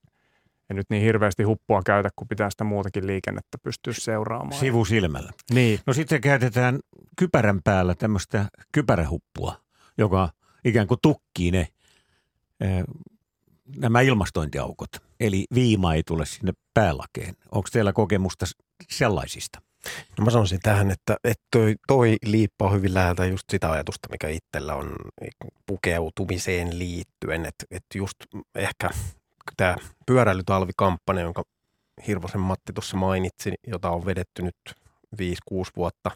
en 0.69 0.75
nyt 0.75 0.89
niin 0.89 1.03
hirveästi 1.03 1.43
huppua 1.43 1.81
käytä, 1.85 2.09
kun 2.15 2.27
pitää 2.27 2.49
sitä 2.49 2.63
muutakin 2.63 3.07
liikennettä 3.07 3.57
pystyä 3.63 3.93
seuraamaan. 3.93 4.59
Sivusilmällä. 4.59 5.31
Niin, 5.53 5.79
No 5.87 5.93
sitten 5.93 6.21
käytetään 6.21 6.79
kypärän 7.15 7.61
päällä 7.63 7.95
tämmöistä 7.95 8.45
kypärähuppua, 8.71 9.55
joka 9.97 10.29
ikään 10.65 10.87
kuin 10.87 10.99
tukkii 11.01 11.51
ne 11.51 11.67
eh, 12.61 12.83
nämä 13.77 14.01
ilmastointiaukot. 14.01 15.06
Eli 15.19 15.45
viima 15.53 15.93
ei 15.93 16.03
tule 16.03 16.25
sinne 16.25 16.53
päälakeen. 16.73 17.35
Onko 17.51 17.69
teillä 17.71 17.93
kokemusta 17.93 18.45
sellaisista? 18.89 19.61
No 20.17 20.25
mä 20.25 20.31
sanoisin 20.31 20.59
tähän, 20.63 20.91
että, 20.91 21.17
että 21.23 21.43
toi, 21.51 21.75
toi 21.87 22.17
liippaa 22.25 22.69
hyvin 22.69 22.93
läheltä 22.93 23.25
just 23.25 23.43
sitä 23.51 23.71
ajatusta, 23.71 24.09
mikä 24.11 24.27
itsellä 24.27 24.75
on 24.75 24.95
pukeutumiseen 25.65 26.79
liittyen. 26.79 27.45
Että, 27.45 27.65
että 27.71 27.97
just 27.97 28.17
ehkä 28.55 28.89
tämä 29.57 29.75
pyöräilytalvikampanja, 30.05 31.23
jonka 31.23 31.43
Hirvosen 32.07 32.41
Matti 32.41 32.73
tuossa 32.73 32.97
mainitsi, 32.97 33.53
jota 33.67 33.89
on 33.89 34.05
vedetty 34.05 34.41
nyt 34.41 34.55
5-6 35.15 35.19
vuotta 35.75 36.11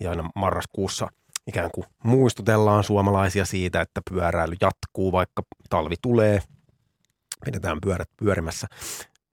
ja 0.00 0.10
aina 0.10 0.30
marraskuussa 0.34 1.08
ikään 1.46 1.70
kuin 1.74 1.86
muistutellaan 2.04 2.84
suomalaisia 2.84 3.44
siitä, 3.44 3.80
että 3.80 4.00
pyöräily 4.10 4.56
jatkuu, 4.60 5.12
vaikka 5.12 5.42
talvi 5.70 5.94
tulee, 6.02 6.42
pidetään 7.44 7.78
pyörät 7.82 8.08
pyörimässä, 8.16 8.66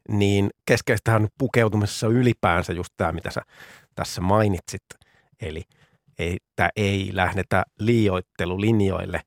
niin 0.10 0.50
keskeistähän 0.65 1.27
pukeutumisessa 1.38 2.07
ylipäänsä 2.07 2.74
just 2.74 2.93
tämä, 2.98 3.12
mitä 3.12 3.31
sä 3.31 3.41
tässä 3.95 4.22
mainitsit. 4.22 4.83
Eli 5.41 5.63
että 6.19 6.69
ei 6.75 7.10
lähdetä 7.13 7.63
liioittelulinjoille, 7.79 9.22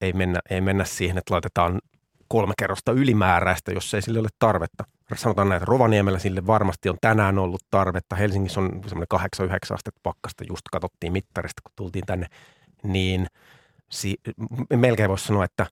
ei 0.00 0.12
mennä, 0.12 0.40
ei 0.50 0.60
mennä 0.60 0.84
siihen, 0.84 1.18
että 1.18 1.34
laitetaan 1.34 1.80
kolme 2.28 2.54
kerrosta 2.58 2.92
ylimääräistä, 2.92 3.72
jos 3.72 3.94
ei 3.94 4.02
sille 4.02 4.18
ole 4.18 4.28
tarvetta. 4.38 4.84
Sanotaan 5.14 5.48
näin, 5.48 5.56
että 5.56 5.70
Rovaniemellä 5.70 6.18
sille 6.18 6.46
varmasti 6.46 6.88
on 6.88 6.96
tänään 7.00 7.38
ollut 7.38 7.62
tarvetta. 7.70 8.16
Helsingissä 8.16 8.60
on 8.60 8.80
semmoinen 8.86 9.20
8-9 9.42 9.74
astetta 9.74 10.00
pakkasta, 10.02 10.44
just 10.48 10.62
katsottiin 10.72 11.12
mittarista, 11.12 11.62
kun 11.62 11.72
tultiin 11.76 12.06
tänne. 12.06 12.26
Niin 12.82 13.26
si- 13.90 14.20
melkein 14.76 15.10
voisi 15.10 15.26
sanoa, 15.26 15.44
että 15.44 15.66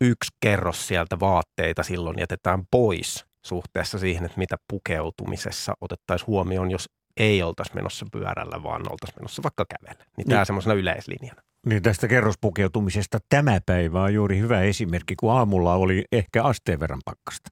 yksi 0.00 0.30
kerros 0.40 0.88
sieltä 0.88 1.20
vaatteita 1.20 1.82
silloin 1.82 2.18
jätetään 2.18 2.62
pois 2.70 3.24
suhteessa 3.46 3.98
siihen, 3.98 4.24
että 4.24 4.38
mitä 4.38 4.56
pukeutumisessa 4.68 5.74
otettaisiin 5.80 6.26
huomioon, 6.26 6.70
jos 6.70 6.88
ei 7.16 7.42
oltaisi 7.42 7.74
menossa 7.74 8.06
pyörällä, 8.12 8.62
vaan 8.62 8.92
oltaisiin 8.92 9.18
menossa 9.20 9.42
vaikka 9.42 9.64
kävellä. 9.68 10.04
Niin 10.16 10.28
tämä 10.28 10.40
Niin. 10.40 10.46
semmoisena 10.46 10.74
yleislinjana. 10.74 11.42
Niin 11.66 11.82
tästä 11.82 12.08
kerrospukeutumisesta 12.08 13.18
tämä 13.28 13.60
päivä 13.66 14.02
on 14.02 14.14
juuri 14.14 14.38
hyvä 14.38 14.60
esimerkki, 14.60 15.14
kun 15.16 15.32
aamulla 15.32 15.74
oli 15.74 16.04
ehkä 16.12 16.44
asteen 16.44 16.80
verran 16.80 17.00
pakkasta. 17.04 17.50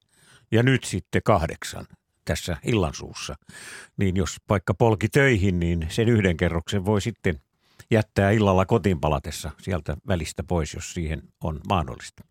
Ja 0.53 0.63
nyt 0.63 0.85
sitten 0.85 1.23
kahdeksan 1.25 1.87
tässä 2.25 2.57
illansuussa. 2.65 3.35
Niin 3.97 4.17
jos 4.17 4.37
vaikka 4.49 4.75
polki 4.75 5.09
töihin, 5.09 5.61
niin 5.61 5.87
sen 5.89 6.09
yhden 6.09 6.37
kerroksen 6.37 6.85
voi 6.85 7.01
sitten 7.01 7.41
jättää 7.91 8.31
illalla 8.31 8.67
kotiin 8.67 9.01
palatessa 9.01 9.51
sieltä 9.63 9.97
välistä 10.09 10.43
pois, 10.45 10.75
jos 10.75 10.95
siihen 10.95 11.23
on 11.45 11.61
mahdollista. 11.69 12.25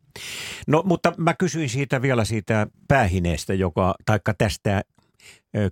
No, 0.68 0.84
mutta 0.86 1.14
mä 1.18 1.34
kysyin 1.34 1.70
siitä 1.70 2.02
vielä 2.02 2.26
siitä 2.26 2.68
päähineestä, 2.88 3.54
joka, 3.54 3.96
taikka 4.06 4.34
tästä 4.38 4.82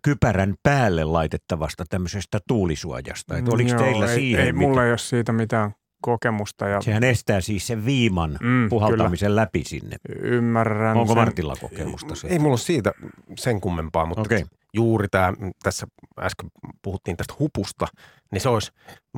kypärän 0.02 0.56
päälle 0.64 1.04
laitettavasta 1.04 1.84
tämmöisestä 1.90 2.40
tuulisuojasta. 2.48 3.38
Että 3.38 3.52
oliko 3.54 3.70
Joo, 3.70 3.80
teillä 3.80 4.06
ei, 4.12 4.16
siihen 4.16 4.46
Ei 4.46 4.54
mulla 4.54 4.84
ei 4.86 4.90
ole 4.92 4.98
siitä 4.98 5.32
mitään 5.32 5.72
kokemusta 6.02 6.68
ja 6.68 6.82
Sehän 6.82 7.04
estää 7.04 7.42
siis 7.42 7.68
sen 7.68 7.86
viiman 7.86 8.38
Mm, 8.42 8.70
puhaltamisen 8.70 9.36
läpi 9.36 9.64
sinne. 9.64 9.96
ymmärrän 10.22 10.98
Onko 10.98 11.14
sen. 11.14 11.22
Martilla 11.24 11.56
kokemusta 11.62 12.16
siitä? 12.16 12.34
Ei 12.34 12.40
mulla 12.40 12.54
ole 12.54 12.58
siitä 12.58 12.92
sen 13.38 13.62
kummempaa, 13.62 14.06
mutta 14.06 14.22
okay. 14.22 14.44
Juuri 14.74 15.08
tämä, 15.08 15.34
tässä 15.64 15.88
äsken 16.20 16.50
puhuttiin 16.82 17.18
tästä 17.18 17.34
hupusta, 17.40 17.88
niin 18.32 18.42
se 18.42 18.50
olisi, 18.50 18.72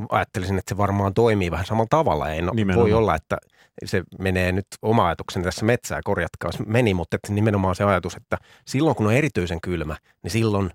ajattelisin, 0.09 0.57
että 0.57 0.69
se 0.69 0.77
varmaan 0.77 1.13
toimii 1.13 1.51
vähän 1.51 1.65
samalla 1.65 1.87
tavalla. 1.89 2.29
Ei 2.29 2.41
no, 2.41 2.51
Nimenomaan. 2.55 2.89
voi 2.89 2.93
olla, 2.93 3.15
että 3.15 3.37
se 3.85 4.03
menee 4.19 4.51
nyt 4.51 4.67
oma 4.81 5.07
ajatukseni 5.07 5.45
tässä 5.45 5.65
metsää, 5.65 6.01
korjatkaa 6.03 6.47
jos 6.47 6.67
meni, 6.67 6.93
mutta 6.93 7.15
että 7.15 7.33
nimenomaan 7.33 7.75
se 7.75 7.83
ajatus, 7.83 8.15
että 8.15 8.37
silloin 8.67 8.95
kun 8.95 9.07
on 9.07 9.13
erityisen 9.13 9.61
kylmä, 9.61 9.95
niin 10.23 10.31
silloin 10.31 10.71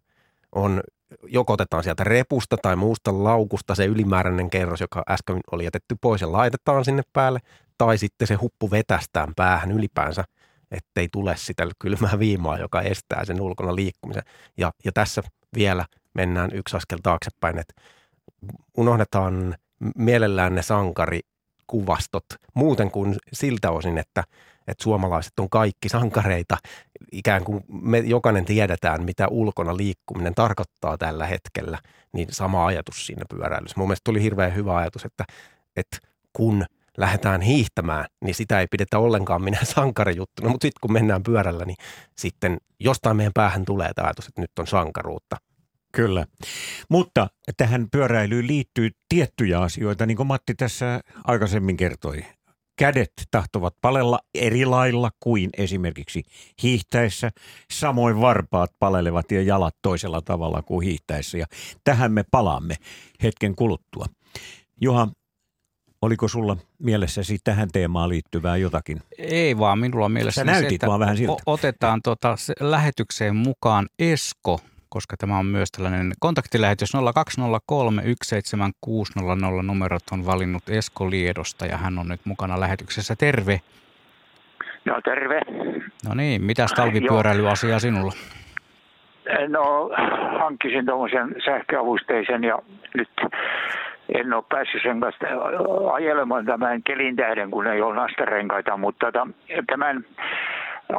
on 0.52 0.80
joko 1.26 1.52
otetaan 1.52 1.83
sieltä 1.83 2.04
repusta 2.04 2.56
tai 2.62 2.76
muusta 2.76 3.25
laukusta 3.25 3.75
se 3.75 3.85
ylimääräinen 3.85 4.50
kerros, 4.50 4.80
joka 4.80 5.02
äsken 5.11 5.40
oli 5.52 5.64
jätetty 5.64 5.97
pois 6.00 6.21
ja 6.21 6.33
laitetaan 6.33 6.85
sinne 6.85 7.02
päälle, 7.12 7.40
tai 7.78 7.99
sitten 7.99 8.28
se 8.28 8.35
huppu 8.35 8.71
vetästään 8.71 9.33
päähän 9.37 9.73
ylipäänsä, 9.73 10.25
ettei 10.70 11.08
tule 11.12 11.37
sitä 11.37 11.66
kylmää 11.78 12.18
viimaa, 12.18 12.58
joka 12.58 12.80
estää 12.80 13.25
sen 13.25 13.40
ulkona 13.40 13.75
liikkumisen. 13.75 14.23
Ja, 14.56 14.73
ja 14.85 14.92
tässä 14.92 15.23
vielä 15.54 15.85
mennään 16.14 16.50
yksi 16.52 16.76
askel 16.76 16.99
taaksepäin, 17.02 17.58
että 17.58 17.75
unohdetaan 18.76 19.54
mielellään 19.96 20.54
ne 20.54 20.62
sankarikuvastot 20.62 22.25
muuten 22.54 22.90
kuin 22.90 23.16
siltä 23.32 23.70
osin, 23.70 23.99
että, 23.99 24.25
että 24.68 24.82
suomalaiset 24.82 25.38
on 25.38 25.50
kaikki 25.50 25.88
sankareita. 25.88 26.56
Ikään 27.12 27.44
kuin 27.44 27.64
me 27.68 27.99
jokainen 27.99 28.44
tiedetään, 28.44 29.04
mitä 29.04 29.28
ulkona 29.28 29.76
liikkuminen 29.76 30.35
tarkoittaa 30.35 30.99
tällä 30.99 31.26
hetkellä, 31.26 31.78
niin 32.12 32.28
sama 32.30 32.66
ajatus 32.66 33.06
siinä 33.06 33.25
pyöräilyssä. 33.30 33.75
Mun 33.76 33.88
mielestä 33.88 34.04
tuli 34.04 34.23
hirveän 34.23 34.54
hyvä 34.54 34.76
ajatus, 34.76 35.04
että, 35.04 35.25
että 35.76 35.99
kun 36.32 36.64
lähdetään 36.96 37.40
hiihtämään, 37.40 38.06
niin 38.24 38.34
sitä 38.34 38.60
ei 38.60 38.66
pidetä 38.70 38.98
ollenkaan 38.98 39.42
minä 39.42 39.58
sankarijuttuna, 39.74 40.48
mutta 40.48 40.64
sitten 40.64 40.80
kun 40.80 40.92
mennään 40.92 41.22
pyörällä, 41.22 41.64
niin 41.64 41.76
sitten 42.18 42.56
jostain 42.80 43.16
meidän 43.16 43.32
päähän 43.34 43.64
tulee 43.64 43.90
ajatus, 43.96 44.28
että 44.28 44.40
nyt 44.40 44.58
on 44.58 44.66
sankaruutta. 44.66 45.36
Kyllä. 45.92 46.26
Mutta 46.90 47.28
tähän 47.56 47.86
pyöräilyyn 47.92 48.46
liittyy 48.46 48.90
tiettyjä 49.08 49.60
asioita, 49.60 50.06
niin 50.06 50.16
kuin 50.16 50.26
Matti 50.26 50.54
tässä 50.54 51.00
aikaisemmin 51.24 51.76
kertoi. 51.76 52.24
Kädet 52.78 53.12
tahtovat 53.30 53.74
palella 53.80 54.18
eri 54.34 54.64
lailla 54.64 55.10
kuin 55.20 55.50
esimerkiksi 55.58 56.22
hiihtäessä. 56.62 57.30
Samoin 57.72 58.20
varpaat 58.20 58.70
palelevat 58.78 59.32
ja 59.32 59.42
jalat 59.42 59.74
toisella 59.82 60.22
tavalla 60.22 60.62
kuin 60.62 60.84
hiihtäessä. 60.84 61.38
Ja 61.38 61.46
tähän 61.84 62.12
me 62.12 62.24
palaamme 62.30 62.74
hetken 63.22 63.54
kuluttua. 63.54 64.06
Juha, 64.80 65.08
oliko 66.06 66.28
sulla 66.28 66.56
mielessäsi 66.78 67.38
tähän 67.44 67.68
teemaan 67.72 68.08
liittyvää 68.08 68.56
jotakin? 68.56 68.98
Ei 69.18 69.58
vaan, 69.58 69.78
minulla 69.78 70.04
on 70.04 70.12
mielessä 70.12 70.40
Sä 70.40 70.44
näytit 70.44 70.86
vaan 70.86 71.00
vähän 71.00 71.16
siltä. 71.16 71.42
otetaan 71.46 72.02
tota, 72.02 72.36
se 72.36 72.54
lähetykseen 72.60 73.36
mukaan 73.36 73.86
Esko, 73.98 74.60
koska 74.88 75.16
tämä 75.16 75.38
on 75.38 75.46
myös 75.46 75.70
tällainen 75.70 76.12
kontaktilähetys 76.20 76.92
0203 77.14 78.02
17600 78.25 79.62
numerot 79.62 80.02
on 80.12 80.26
valinnut 80.26 80.68
Esko 80.68 81.10
Liedosta 81.10 81.66
ja 81.66 81.76
hän 81.76 81.98
on 81.98 82.08
nyt 82.08 82.20
mukana 82.25 82.60
lähetyksessä. 82.60 83.16
Terve. 83.16 83.60
No 84.84 85.00
terve. 85.04 85.40
No 86.08 86.14
niin, 86.14 86.42
mitäs 86.42 86.72
talvipyöräilyasia 86.72 87.78
sinulla? 87.78 88.12
No 89.48 89.90
hankkisin 90.38 90.86
tuommoisen 90.86 91.34
sähköavusteisen 91.44 92.44
ja 92.44 92.58
nyt 92.94 93.08
en 94.14 94.32
ole 94.32 94.44
päässyt 94.48 94.82
sen 94.82 95.00
kanssa 95.00 95.26
ajelemaan 95.92 96.46
tämän 96.46 96.82
kelin 96.82 97.16
tähden, 97.16 97.50
kun 97.50 97.66
ei 97.66 97.80
ole 97.80 97.94
nastarenkaita, 97.94 98.76
mutta 98.76 99.06
tota, 99.06 99.28
tämän 99.66 100.04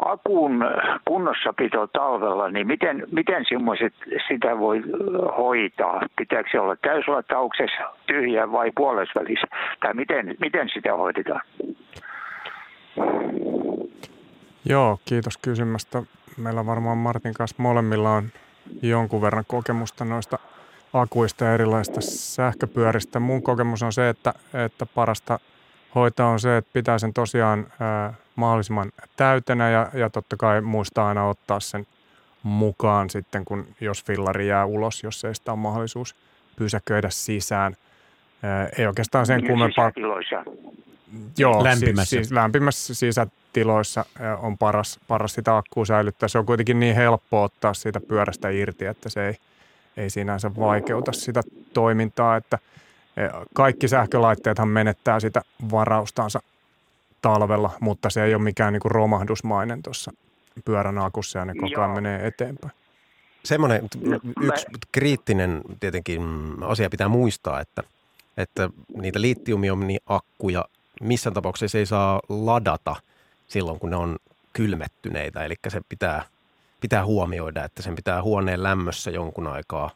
akun 0.05 0.65
kunnossapito 1.05 1.87
talvella, 1.87 2.49
niin 2.49 2.67
miten, 2.67 3.03
miten 3.11 3.45
semmoiset 3.49 3.93
sitä 4.27 4.59
voi 4.59 4.83
hoitaa? 5.37 6.01
Pitääkö 6.17 6.49
se 6.51 6.59
olla 6.59 6.75
täyslatauksessa, 6.75 7.83
tyhjä 8.05 8.51
vai 8.51 8.71
puolesvälissä? 8.75 9.47
Tai 9.79 9.93
miten, 9.93 10.35
miten 10.39 10.69
sitä 10.73 10.93
hoidetaan? 10.93 11.41
Joo, 14.65 14.97
kiitos 15.05 15.37
kysymästä. 15.37 16.03
Meillä 16.37 16.65
varmaan 16.65 16.97
Martin 16.97 17.33
kanssa 17.33 17.63
molemmilla 17.63 18.11
on 18.11 18.23
jonkun 18.81 19.21
verran 19.21 19.43
kokemusta 19.47 20.05
noista 20.05 20.39
akuista 20.93 21.45
ja 21.45 21.53
erilaisista 21.53 22.01
sähköpyöristä. 22.01 23.19
Mun 23.19 23.43
kokemus 23.43 23.83
on 23.83 23.93
se, 23.93 24.09
että, 24.09 24.33
että 24.65 24.85
parasta 24.85 25.39
hoitaa 25.95 26.29
on 26.29 26.39
se, 26.39 26.57
että 26.57 26.69
pitää 26.73 26.99
sen 26.99 27.13
tosiaan 27.13 27.67
ää, 27.79 28.13
mahdollisimman 28.35 28.91
täytenä 29.15 29.69
ja, 29.69 29.89
ja 29.93 30.09
totta 30.09 30.37
kai 30.37 30.61
muistaa 30.61 31.07
aina 31.07 31.27
ottaa 31.27 31.59
sen 31.59 31.87
mukaan 32.43 33.09
sitten, 33.09 33.45
kun 33.45 33.67
jos 33.81 34.03
fillari 34.03 34.47
jää 34.47 34.65
ulos, 34.65 35.03
jos 35.03 35.25
ei 35.25 35.35
sitä 35.35 35.51
ole 35.51 35.59
mahdollisuus 35.59 36.15
pysäköidä 36.55 37.09
sisään. 37.09 37.75
Ää, 38.43 38.69
ei 38.77 38.87
oikeastaan 38.87 39.25
sen 39.25 39.37
niin 39.37 39.47
kummempaa. 39.47 39.91
Joo, 41.37 41.63
lämpimässä. 41.63 42.09
Siis, 42.09 42.27
siis 42.27 42.31
lämpimässä 42.31 42.93
sisätiloissa 42.95 44.05
on 44.41 44.57
paras, 44.57 44.99
paras 45.07 45.33
sitä 45.33 45.57
akkua 45.57 45.85
säilyttää. 45.85 46.29
Se 46.29 46.37
on 46.37 46.45
kuitenkin 46.45 46.79
niin 46.79 46.95
helppo 46.95 47.43
ottaa 47.43 47.73
siitä 47.73 47.99
pyörästä 47.99 48.49
irti, 48.49 48.85
että 48.85 49.09
se 49.09 49.27
ei, 49.27 49.37
ei 49.97 50.09
sinänsä 50.09 50.55
vaikeuta 50.55 51.11
sitä 51.11 51.41
toimintaa, 51.73 52.37
että 52.37 52.59
kaikki 53.53 53.87
sähkölaitteethan 53.87 54.67
menettää 54.67 55.19
sitä 55.19 55.41
varaustansa 55.71 56.39
talvella, 57.21 57.71
mutta 57.79 58.09
se 58.09 58.23
ei 58.23 58.35
ole 58.35 58.43
mikään 58.43 58.73
niin 58.73 58.81
kuin 58.81 58.91
romahdusmainen 58.91 59.83
tuossa 59.83 60.11
pyörän 60.65 60.97
akussa 60.97 61.39
ja 61.39 61.45
ne 61.45 61.53
koko 61.53 61.81
ajan 61.81 61.95
menee 61.95 62.27
eteenpäin. 62.27 62.73
Semmoinen 63.43 63.89
yksi 64.41 64.65
kriittinen 64.91 65.61
tietenkin 65.79 66.21
asia 66.61 66.89
pitää 66.89 67.07
muistaa, 67.07 67.59
että, 67.61 67.83
että 68.37 68.69
niitä 68.97 69.21
litiumiomi-akkuja 69.21 70.65
missään 71.01 71.33
tapauksessa 71.33 71.77
ei 71.77 71.85
saa 71.85 72.21
ladata 72.29 72.95
silloin, 73.47 73.79
kun 73.79 73.89
ne 73.89 73.95
on 73.95 74.17
kylmettyneitä. 74.53 75.45
Eli 75.45 75.55
se 75.67 75.81
pitää, 75.89 76.23
pitää 76.81 77.05
huomioida, 77.05 77.65
että 77.65 77.81
sen 77.81 77.95
pitää 77.95 78.23
huoneen 78.23 78.63
lämmössä 78.63 79.11
jonkun 79.11 79.47
aikaa 79.47 79.89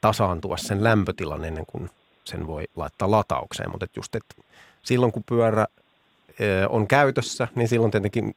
tasaantua 0.00 0.56
sen 0.56 0.84
lämpötilan 0.84 1.44
ennen 1.44 1.66
kuin 1.66 1.90
sen 2.24 2.46
voi 2.46 2.64
laittaa 2.76 3.10
lataukseen. 3.10 3.70
Mutta 3.70 3.86
just, 3.96 4.14
että 4.14 4.34
silloin 4.82 5.12
kun 5.12 5.24
pyörä 5.28 5.66
on 6.68 6.86
käytössä, 6.86 7.48
niin 7.54 7.68
silloin 7.68 7.90
tietenkin 7.90 8.36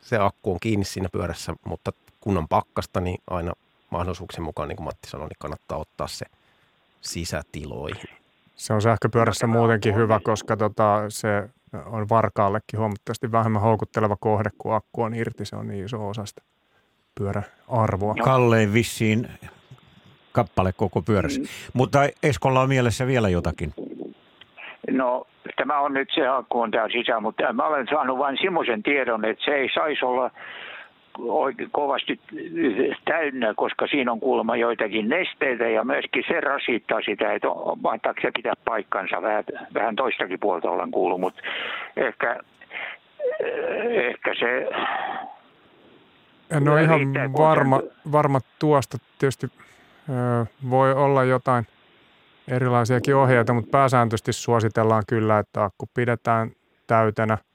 se 0.00 0.18
akku 0.18 0.52
on 0.52 0.60
kiinni 0.60 0.84
siinä 0.84 1.08
pyörässä, 1.12 1.54
mutta 1.64 1.92
kun 2.20 2.38
on 2.38 2.48
pakkasta, 2.48 3.00
niin 3.00 3.18
aina 3.30 3.52
mahdollisuuksien 3.90 4.42
mukaan, 4.42 4.68
niin 4.68 4.76
kuin 4.76 4.84
Matti 4.84 5.10
sanoi, 5.10 5.28
niin 5.28 5.36
kannattaa 5.38 5.78
ottaa 5.78 6.08
se 6.08 6.26
sisätiloihin. 7.00 8.16
Se 8.56 8.72
on 8.72 8.82
sähköpyörässä 8.82 9.46
muutenkin 9.46 9.94
hyvä, 9.94 10.20
koska 10.24 10.56
tota, 10.56 11.04
se 11.08 11.48
on 11.86 12.08
varkaallekin 12.08 12.80
huomattavasti 12.80 13.32
vähemmän 13.32 13.62
houkutteleva 13.62 14.16
kohde, 14.20 14.50
kun 14.58 14.74
akku 14.74 15.02
on 15.02 15.14
irti. 15.14 15.44
Se 15.44 15.56
on 15.56 15.66
niin 15.66 15.84
iso 15.84 16.08
osa 16.08 16.26
sitä 16.26 16.42
pyöräarvoa. 17.14 18.14
Kallein 18.14 18.72
vissiin 18.72 19.28
kappale 20.32 20.72
koko 20.76 21.02
pyörässä. 21.02 21.40
Mm. 21.40 21.46
Mutta 21.74 21.98
Eskolla 22.22 22.60
on 22.60 22.68
mielessä 22.68 23.06
vielä 23.06 23.28
jotakin. 23.28 23.72
No, 24.90 25.26
tämä 25.56 25.80
on 25.80 25.94
nyt 25.94 26.08
se 26.14 26.26
akku 26.26 26.60
on 26.60 26.70
täällä 26.70 26.92
sisään, 26.92 27.22
mutta 27.22 27.52
mä 27.52 27.66
olen 27.66 27.86
saanut 27.90 28.18
vain 28.18 28.38
semmoisen 28.42 28.82
tiedon, 28.82 29.24
että 29.24 29.44
se 29.44 29.50
ei 29.50 29.68
saisi 29.74 30.04
olla 30.04 30.30
oikein 31.18 31.70
kovasti 31.72 32.20
täynnä, 33.04 33.54
koska 33.54 33.86
siinä 33.86 34.12
on 34.12 34.20
kuulemma 34.20 34.56
joitakin 34.56 35.08
nesteitä 35.08 35.68
ja 35.68 35.84
myöskin 35.84 36.24
se 36.28 36.40
rasittaa 36.40 37.00
sitä, 37.00 37.32
että 37.32 37.48
mahtaako 37.82 38.20
se 38.22 38.30
pitää 38.36 38.54
paikkansa. 38.64 39.22
Vähän, 39.22 39.44
vähän 39.74 39.96
toistakin 39.96 40.40
puolta 40.40 40.70
olen 40.70 40.90
kuullut, 40.90 41.20
mutta 41.20 41.42
ehkä, 41.96 42.40
ehkä 43.90 44.34
se... 44.34 44.68
En 46.52 46.68
ole 46.68 46.82
ihan 46.82 47.00
varma, 47.32 47.80
varma 48.12 48.40
tuosta. 48.58 48.98
Tietysti 49.18 49.52
voi 50.70 50.92
olla 50.92 51.24
jotain 51.24 51.66
erilaisiakin 52.48 53.16
ohjeita, 53.16 53.52
mutta 53.52 53.70
pääsääntöisesti 53.70 54.32
suositellaan 54.32 55.02
kyllä, 55.08 55.38
että 55.38 55.64
akku 55.64 55.88
pidetään 55.94 56.50
täytenä– 56.86 57.38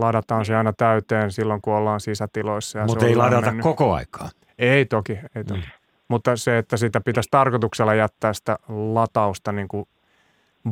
ladataan 0.00 0.44
se 0.44 0.56
aina 0.56 0.72
täyteen 0.72 1.32
silloin, 1.32 1.62
kun 1.62 1.74
ollaan 1.74 2.00
sisätiloissa. 2.00 2.86
Mutta 2.86 3.06
ei 3.06 3.16
ladata 3.16 3.46
mennyt. 3.46 3.62
koko 3.62 3.94
aikaa. 3.94 4.30
Ei 4.58 4.84
toki, 4.84 5.18
ei 5.34 5.44
toki. 5.44 5.60
Mm. 5.60 5.66
Mutta 6.08 6.36
se, 6.36 6.58
että 6.58 6.76
sitä 6.76 7.00
pitäisi 7.00 7.28
tarkoituksella 7.30 7.94
jättää 7.94 8.32
sitä 8.32 8.58
latausta 8.68 9.52
niin 9.52 9.68
kuin 9.68 9.88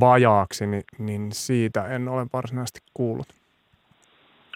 vajaaksi, 0.00 0.66
niin, 0.66 0.82
niin 0.98 1.32
siitä 1.32 1.86
en 1.86 2.08
ole 2.08 2.26
varsinaisesti 2.32 2.80
kuullut. 2.94 3.28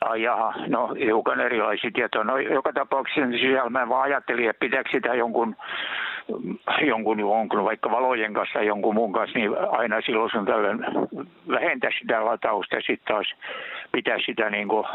Ai 0.01 0.23
jaha, 0.23 0.55
no 0.69 0.89
hiukan 0.95 1.41
erilaisia 1.41 1.91
tietoja. 1.95 2.25
No 2.25 2.39
joka 2.39 2.73
tapauksessa 2.73 3.31
sisällä 3.31 3.71
mä 3.71 3.89
vaan 3.89 4.03
ajattelin, 4.03 4.51
että 4.51 4.61
pitääkö 4.61 4.91
sitä 4.93 5.15
jonkun 5.15 5.57
jonkun, 6.87 7.21
jonkun 7.21 7.65
vaikka 7.65 7.91
valojen 7.91 8.35
kanssa 8.35 8.63
jonkun 8.63 8.95
muun 8.95 9.13
kanssa, 9.13 9.39
niin 9.39 9.51
aina 9.71 10.01
silloin 10.01 10.37
on 10.37 10.47
tällöin 10.47 10.79
vähentää 11.49 11.91
sitä 12.01 12.25
latausta 12.25 12.77
ja 12.77 12.81
sitten 12.81 13.15
taas 13.15 13.27
pitää 13.93 14.17
sitä 14.27 14.51
niin 14.51 14.69
kuin 14.69 14.87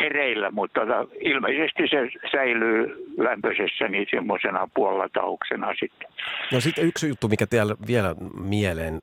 hereillä, 0.00 0.50
mutta 0.50 0.80
tota, 0.80 1.06
ilmeisesti 1.20 1.82
se 1.88 1.96
säilyy 2.32 3.06
lämpöisessä 3.18 3.88
niin 3.88 4.06
semmoisena 4.10 4.68
puolilatauksena 4.74 5.74
sitten. 5.80 6.08
No 6.52 6.60
sitten 6.60 6.84
yksi 6.84 7.08
juttu, 7.08 7.28
mikä 7.28 7.46
teillä 7.46 7.74
vielä 7.86 8.14
mieleen 8.40 8.98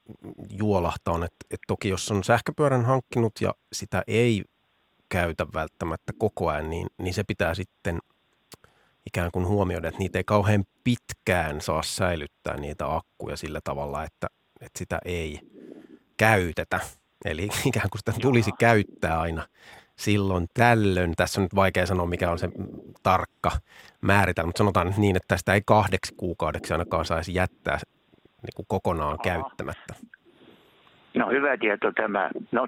juolahtaa 0.60 1.14
on, 1.14 1.24
että, 1.24 1.46
että 1.54 1.66
toki 1.68 1.90
jos 1.90 2.12
on 2.12 2.24
sähköpyörän 2.24 2.86
hankkinut 2.86 3.34
ja 3.42 3.54
sitä 3.74 4.04
ei 4.08 4.44
käytä 5.10 5.46
välttämättä 5.54 6.14
koko 6.18 6.50
ajan, 6.50 6.70
niin, 6.70 6.88
niin 6.98 7.14
se 7.14 7.24
pitää 7.24 7.54
sitten– 7.54 8.00
ikään 9.08 9.32
kuin 9.32 9.48
huomioida, 9.48 9.88
että 9.88 10.00
niitä 10.00 10.20
ei 10.20 10.24
kauhean 10.24 10.64
pitkään 10.84 11.62
saa 11.62 11.84
säilyttää 11.84 12.58
niitä 12.58 12.96
akkuja 12.96 13.38
sillä 13.38 13.60
tavalla, 13.64 14.04
että, 14.04 14.28
että 14.62 14.80
sitä 14.80 15.00
ei 15.06 15.40
käytetä. 16.18 16.80
Eli 17.26 17.44
ikään 17.66 17.90
kuin 17.90 18.00
sitä 18.00 18.14
tulisi 18.22 18.52
käyttää 18.60 19.20
aina 19.20 19.48
silloin 19.96 20.48
tällöin. 20.54 21.14
Tässä 21.16 21.42
on 21.42 21.44
nyt 21.44 21.56
vaikea 21.56 21.86
sanoa, 21.86 22.06
mikä 22.06 22.32
on 22.32 22.40
se 22.40 22.50
tarkka 23.04 23.52
määritelmä, 24.02 24.48
mutta 24.48 24.58
sanotaan 24.58 24.88
nyt 24.88 24.98
niin, 24.98 25.16
että 25.16 25.28
tästä 25.28 25.54
ei 25.54 25.62
kahdeksi 25.66 26.14
kuukaudeksi 26.18 26.74
ainakaan 26.74 27.06
saisi 27.06 27.34
jättää 27.34 27.80
niin 28.42 28.54
kuin 28.56 28.66
kokonaan 28.68 29.20
Aha. 29.20 29.24
käyttämättä. 29.24 29.96
No 31.18 31.30
hyvä 31.30 31.58
tieto 31.58 31.92
tämä. 31.92 32.30
No, 32.52 32.68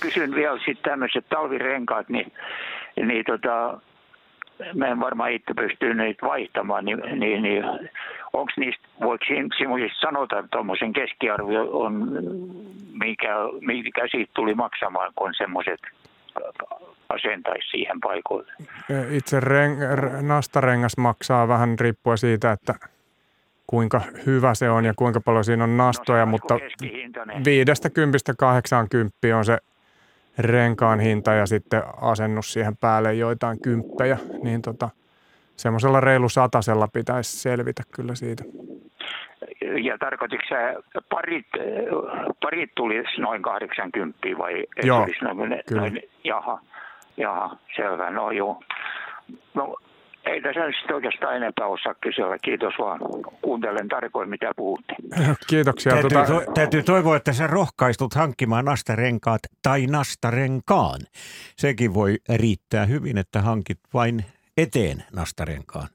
kysyn 0.00 0.34
vielä 0.34 0.58
sitten 0.58 0.90
tämmöiset 0.90 1.28
talvirenkaat, 1.28 2.08
niin, 2.08 2.32
niin 2.96 3.24
tota, 3.24 3.80
mä 4.74 4.86
en 4.86 5.00
varmaan 5.00 5.32
itse 5.32 5.54
pysty 5.54 5.94
niitä 5.94 6.26
vaihtamaan, 6.26 6.84
niin, 6.84 6.98
niin, 7.20 7.42
niin 7.42 7.64
onko 8.32 8.52
niistä, 8.56 8.88
voiko 9.00 9.24
semmoisista 9.58 10.00
sanota, 10.00 10.38
että 10.38 10.48
tuommoisen 10.50 10.92
keskiarvo 10.92 11.82
on, 11.84 12.08
mikä, 12.92 13.34
mikä 13.60 14.08
siitä 14.10 14.32
tuli 14.34 14.54
maksamaan, 14.54 15.12
kun 15.14 15.34
semmoiset 15.36 15.80
asentaisi 17.08 17.68
siihen 17.70 18.00
paikoille? 18.00 18.52
Itse 19.10 19.40
ren- 19.40 20.22
nastarengas 20.22 20.96
maksaa 20.96 21.48
vähän 21.48 21.76
riippuen 21.80 22.18
siitä, 22.18 22.52
että 22.52 22.74
kuinka 23.66 24.00
hyvä 24.26 24.54
se 24.54 24.70
on 24.70 24.84
ja 24.84 24.94
kuinka 24.96 25.20
paljon 25.20 25.44
siinä 25.44 25.64
on 25.64 25.76
nastoja, 25.76 26.24
no, 26.24 26.30
mutta 26.30 26.54
50-80 26.54 26.58
on 29.36 29.44
se 29.44 29.58
renkaan 30.38 31.00
hinta 31.00 31.32
ja 31.32 31.46
sitten 31.46 31.82
asennus 32.00 32.52
siihen 32.52 32.76
päälle 32.76 33.14
joitain 33.14 33.62
kymppejä, 33.62 34.18
niin 34.42 34.62
tota, 34.62 34.88
semmoisella 35.56 36.00
reilu 36.00 36.28
satasella 36.28 36.88
pitäisi 36.92 37.38
selvitä 37.38 37.82
kyllä 37.94 38.14
siitä. 38.14 38.44
Ja 39.82 39.98
tarkoititko 39.98 40.46
sä, 40.48 40.74
parit, 41.08 41.46
parit 42.42 42.70
tuli 42.74 43.02
noin 43.18 43.42
80 43.42 44.18
vai? 44.38 44.64
Joo, 44.82 45.06
noin, 45.22 45.62
kyllä. 45.68 45.80
Noin, 45.80 46.02
jaha, 46.24 46.60
jaha, 47.16 47.56
selvä, 47.76 48.10
no 48.10 48.30
joo. 48.30 48.62
No 49.54 49.76
ei 50.26 50.42
tässä 50.42 50.60
nyt 50.60 50.90
oikeastaan 50.94 51.36
enempää 51.36 51.66
osaa 51.66 51.94
kysellä. 51.94 52.38
Kiitos 52.38 52.74
vaan. 52.78 53.00
Kuuntelen 53.42 53.88
tarkoin, 53.88 54.28
mitä 54.28 54.52
puhutte. 54.56 54.94
Kiitoksia. 55.50 55.92
Täytyy, 55.92 56.10
Tuota, 56.10 56.44
to, 56.44 56.52
täytyy 56.52 56.82
toivoa, 56.82 57.16
että 57.16 57.32
sä 57.32 57.46
rohkaistut 57.46 58.14
hankkimaan 58.14 58.64
nastarenkaat 58.64 59.40
tai 59.62 59.86
nastarenkaan. 59.86 61.00
Sekin 61.56 61.94
voi 61.94 62.16
riittää 62.34 62.86
hyvin, 62.86 63.18
että 63.18 63.42
hankit 63.42 63.78
vain 63.94 64.24
eteen 64.56 65.04
nastarenkaan. 65.16 65.88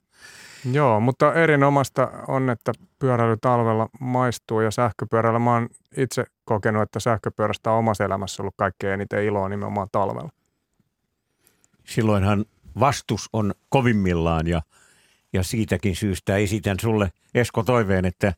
Joo, 0.72 1.00
mutta 1.00 1.34
erinomaista 1.34 2.10
on, 2.28 2.50
että 2.50 2.72
pyöräily 3.00 3.38
talvella 3.42 3.90
maistuu 4.00 4.62
ja 4.62 4.72
sähköpyörällä 4.72 5.40
mä 5.40 5.54
oon 5.54 5.70
itse 5.98 6.26
kokenut, 6.46 6.82
että 6.82 7.00
sähköpyörästä 7.00 7.72
on 7.72 7.78
omassa 7.78 8.06
elämässä 8.06 8.44
ollut 8.44 8.54
kaikkein 8.58 8.94
eniten 8.94 9.24
iloa 9.24 9.50
nimenomaan 9.50 9.88
talvella. 9.92 10.30
Silloinhan 11.86 12.46
vastus 12.80 13.30
on 13.34 13.54
kovimmillaan 13.70 14.48
ja, 14.48 14.62
ja 15.34 15.44
siitäkin 15.44 15.96
syystä 15.96 16.38
esitän 16.38 16.78
sulle 16.82 17.12
Esko 17.34 17.64
toiveen, 17.64 18.06
että 18.06 18.34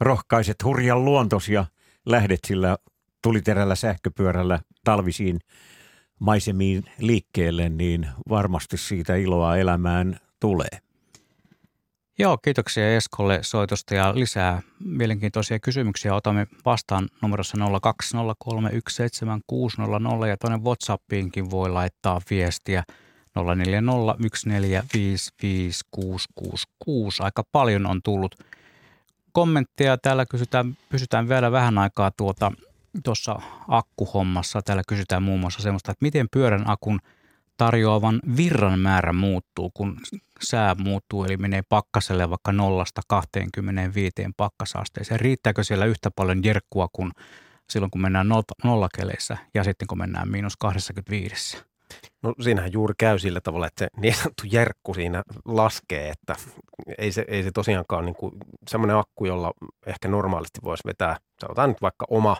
rohkaiset 0.00 0.56
hurjan 0.64 1.04
luontos 1.04 1.48
ja 1.48 1.64
lähdet 2.06 2.40
sillä 2.46 2.76
tuliterällä 3.22 3.74
sähköpyörällä 3.74 4.60
talvisiin 4.84 5.40
maisemiin 6.18 6.84
liikkeelle, 6.98 7.68
niin 7.68 8.08
varmasti 8.28 8.76
siitä 8.76 9.16
iloa 9.16 9.56
elämään 9.56 10.16
tulee. 10.40 10.78
Joo, 12.18 12.38
kiitoksia 12.38 12.96
Eskolle 12.96 13.38
soitosta 13.42 13.94
ja 13.94 14.14
lisää 14.14 14.62
mielenkiintoisia 14.84 15.58
kysymyksiä 15.58 16.14
otamme 16.14 16.46
vastaan 16.64 17.08
numerossa 17.22 17.58
020317600 17.58 17.62
ja 20.28 20.36
tuonne 20.36 20.60
WhatsAppiinkin 20.64 21.50
voi 21.50 21.70
laittaa 21.70 22.20
viestiä 22.30 22.82
0401455666. 23.38 23.44
Aika 27.20 27.42
paljon 27.52 27.86
on 27.86 28.00
tullut 28.02 28.34
kommentteja. 29.32 29.98
Täällä 29.98 30.26
kysytään, 30.26 30.76
pysytään 30.88 31.28
vielä 31.28 31.52
vähän 31.52 31.78
aikaa 31.78 32.10
tuota 32.10 32.52
tuossa 33.04 33.40
akkuhommassa. 33.68 34.62
Täällä 34.62 34.82
kysytään 34.88 35.22
muun 35.22 35.40
muassa 35.40 35.62
semmoista, 35.62 35.92
että 35.92 36.04
miten 36.04 36.26
pyörän 36.30 36.70
akun 36.70 37.00
tarjoavan 37.56 38.20
virran 38.36 38.78
määrä 38.78 39.12
muuttuu, 39.12 39.70
kun 39.74 39.96
sää 40.42 40.74
muuttuu, 40.74 41.24
eli 41.24 41.36
menee 41.36 41.62
pakkaselle 41.68 42.30
vaikka 42.30 42.52
nollasta 42.52 43.00
25 43.08 44.12
pakkasasteeseen. 44.36 45.20
Riittääkö 45.20 45.64
siellä 45.64 45.84
yhtä 45.84 46.10
paljon 46.10 46.44
jerkkua 46.44 46.88
kuin 46.92 47.10
silloin, 47.70 47.90
kun 47.90 48.00
mennään 48.00 48.28
nollakeleissä 48.64 49.36
ja 49.54 49.64
sitten 49.64 49.88
kun 49.88 49.98
mennään 49.98 50.30
miinus 50.30 50.56
25? 50.56 51.71
No 52.22 52.34
siinähän 52.40 52.72
juuri 52.72 52.94
käy 52.98 53.18
sillä 53.18 53.40
tavalla, 53.40 53.66
että 53.66 53.84
se 53.84 53.88
niin 54.00 54.14
sanottu 54.14 54.42
jerkku 54.52 54.94
siinä 54.94 55.22
laskee, 55.44 56.08
että 56.08 56.36
ei 56.98 57.12
se, 57.12 57.24
ei 57.28 57.42
se 57.42 57.50
tosiaankaan 57.54 58.04
niin 58.04 58.14
kuin 58.14 58.32
semmoinen 58.68 58.96
akku, 58.96 59.24
jolla 59.24 59.52
ehkä 59.86 60.08
normaalisti 60.08 60.60
voisi 60.64 60.82
vetää, 60.86 61.16
sanotaan 61.40 61.68
nyt 61.68 61.82
vaikka 61.82 62.06
oma, 62.10 62.36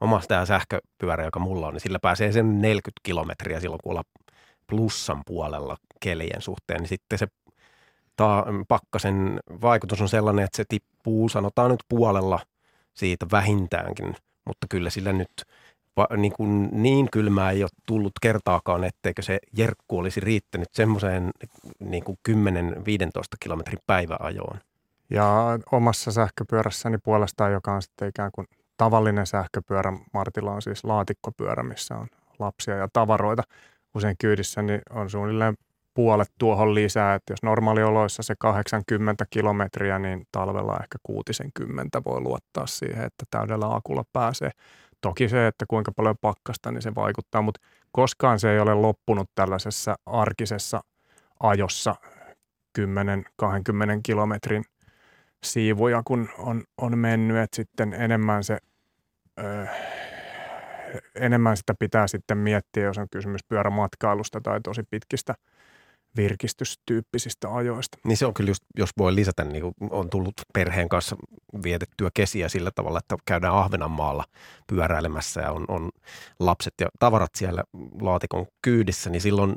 oma 0.00 0.20
tämä 0.28 0.46
sähköpyörä, 0.46 1.24
joka 1.24 1.38
mulla 1.38 1.66
on, 1.66 1.74
niin 1.74 1.80
sillä 1.80 1.98
pääsee 1.98 2.32
sen 2.32 2.60
40 2.60 3.00
kilometriä 3.02 3.60
silloin, 3.60 3.80
kun 3.82 3.90
ollaan 3.90 4.04
plussan 4.66 5.22
puolella 5.26 5.76
kelien 6.00 6.42
suhteen, 6.42 6.80
niin 6.80 6.88
sitten 6.88 7.18
se 7.18 7.26
ta, 8.16 8.44
pakkasen 8.68 9.40
vaikutus 9.60 10.00
on 10.00 10.08
sellainen, 10.08 10.44
että 10.44 10.56
se 10.56 10.64
tippuu, 10.68 11.28
sanotaan 11.28 11.70
nyt 11.70 11.84
puolella 11.88 12.40
siitä 12.94 13.26
vähintäänkin, 13.32 14.16
mutta 14.44 14.66
kyllä 14.70 14.90
sillä 14.90 15.12
nyt 15.12 15.32
niin, 16.16 16.32
kuin 16.32 16.68
niin 16.72 17.08
kylmää 17.10 17.50
ei 17.50 17.62
ole 17.62 17.70
tullut 17.86 18.12
kertaakaan, 18.22 18.84
etteikö 18.84 19.22
se 19.22 19.38
jerkku 19.56 19.98
olisi 19.98 20.20
riittänyt 20.20 20.68
semmoiseen 20.72 21.30
niin 21.78 22.04
kuin 22.04 22.18
10-15 22.28 22.32
kilometrin 23.40 23.78
päiväajoon. 23.86 24.58
Ja 25.10 25.58
omassa 25.72 26.12
sähköpyörässäni 26.12 26.98
puolestaan, 26.98 27.52
joka 27.52 27.74
on 27.74 27.82
sitten 27.82 28.08
ikään 28.08 28.30
kuin 28.34 28.46
tavallinen 28.76 29.26
sähköpyörä, 29.26 29.92
Martilla 30.12 30.52
on 30.52 30.62
siis 30.62 30.84
laatikkopyörä, 30.84 31.62
missä 31.62 31.94
on 31.94 32.06
lapsia 32.38 32.76
ja 32.76 32.88
tavaroita 32.92 33.42
usein 33.94 34.16
kyydissä, 34.18 34.62
niin 34.62 34.80
on 34.90 35.10
suunnilleen 35.10 35.54
puolet 35.94 36.32
tuohon 36.38 36.74
lisää, 36.74 37.14
että 37.14 37.32
jos 37.32 37.42
normaalioloissa 37.42 38.22
se 38.22 38.34
80 38.38 39.24
kilometriä, 39.30 39.98
niin 39.98 40.26
talvella 40.32 40.78
ehkä 40.82 40.98
60 41.02 42.02
voi 42.04 42.20
luottaa 42.20 42.66
siihen, 42.66 43.04
että 43.04 43.24
täydellä 43.30 43.74
akulla 43.74 44.04
pääsee. 44.12 44.50
Toki 45.04 45.28
se, 45.28 45.46
että 45.46 45.64
kuinka 45.68 45.92
paljon 45.92 46.16
pakkasta, 46.20 46.72
niin 46.72 46.82
se 46.82 46.94
vaikuttaa, 46.94 47.42
mutta 47.42 47.60
koskaan 47.92 48.38
se 48.38 48.52
ei 48.52 48.58
ole 48.58 48.74
loppunut 48.74 49.30
tällaisessa 49.34 49.94
arkisessa 50.06 50.80
ajossa 51.40 51.94
10-20 52.78 52.82
kilometrin 54.02 54.64
siivuja, 55.44 56.02
kun 56.04 56.28
on, 56.38 56.62
on 56.78 56.98
mennyt, 56.98 57.36
että 57.36 57.56
sitten 57.56 57.92
enemmän 57.92 58.44
se, 58.44 58.58
ö, 59.38 59.66
enemmän 61.14 61.56
sitä 61.56 61.74
pitää 61.78 62.06
sitten 62.06 62.38
miettiä, 62.38 62.84
jos 62.84 62.98
on 62.98 63.06
kysymys 63.10 63.40
pyörämatkailusta 63.48 64.40
tai 64.40 64.60
tosi 64.60 64.82
pitkistä– 64.90 65.34
virkistystyyppisistä 66.16 67.54
ajoista. 67.54 67.98
Niin 68.04 68.16
se 68.16 68.26
on 68.26 68.34
kyllä 68.34 68.50
just, 68.50 68.64
jos 68.78 68.90
voi 68.98 69.14
lisätä, 69.14 69.44
niin 69.44 69.64
on 69.90 70.10
tullut 70.10 70.34
perheen 70.54 70.88
kanssa 70.88 71.16
vietettyä 71.62 72.10
kesiä 72.14 72.48
sillä 72.48 72.70
tavalla, 72.70 72.98
että 72.98 73.16
käydään 73.26 73.54
Ahvenanmaalla 73.54 74.24
pyöräilemässä 74.66 75.40
ja 75.40 75.52
on, 75.52 75.64
on 75.68 75.90
lapset 76.40 76.74
ja 76.80 76.86
tavarat 76.98 77.30
siellä 77.34 77.64
laatikon 78.00 78.46
kyydissä, 78.62 79.10
niin 79.10 79.20
silloin 79.20 79.56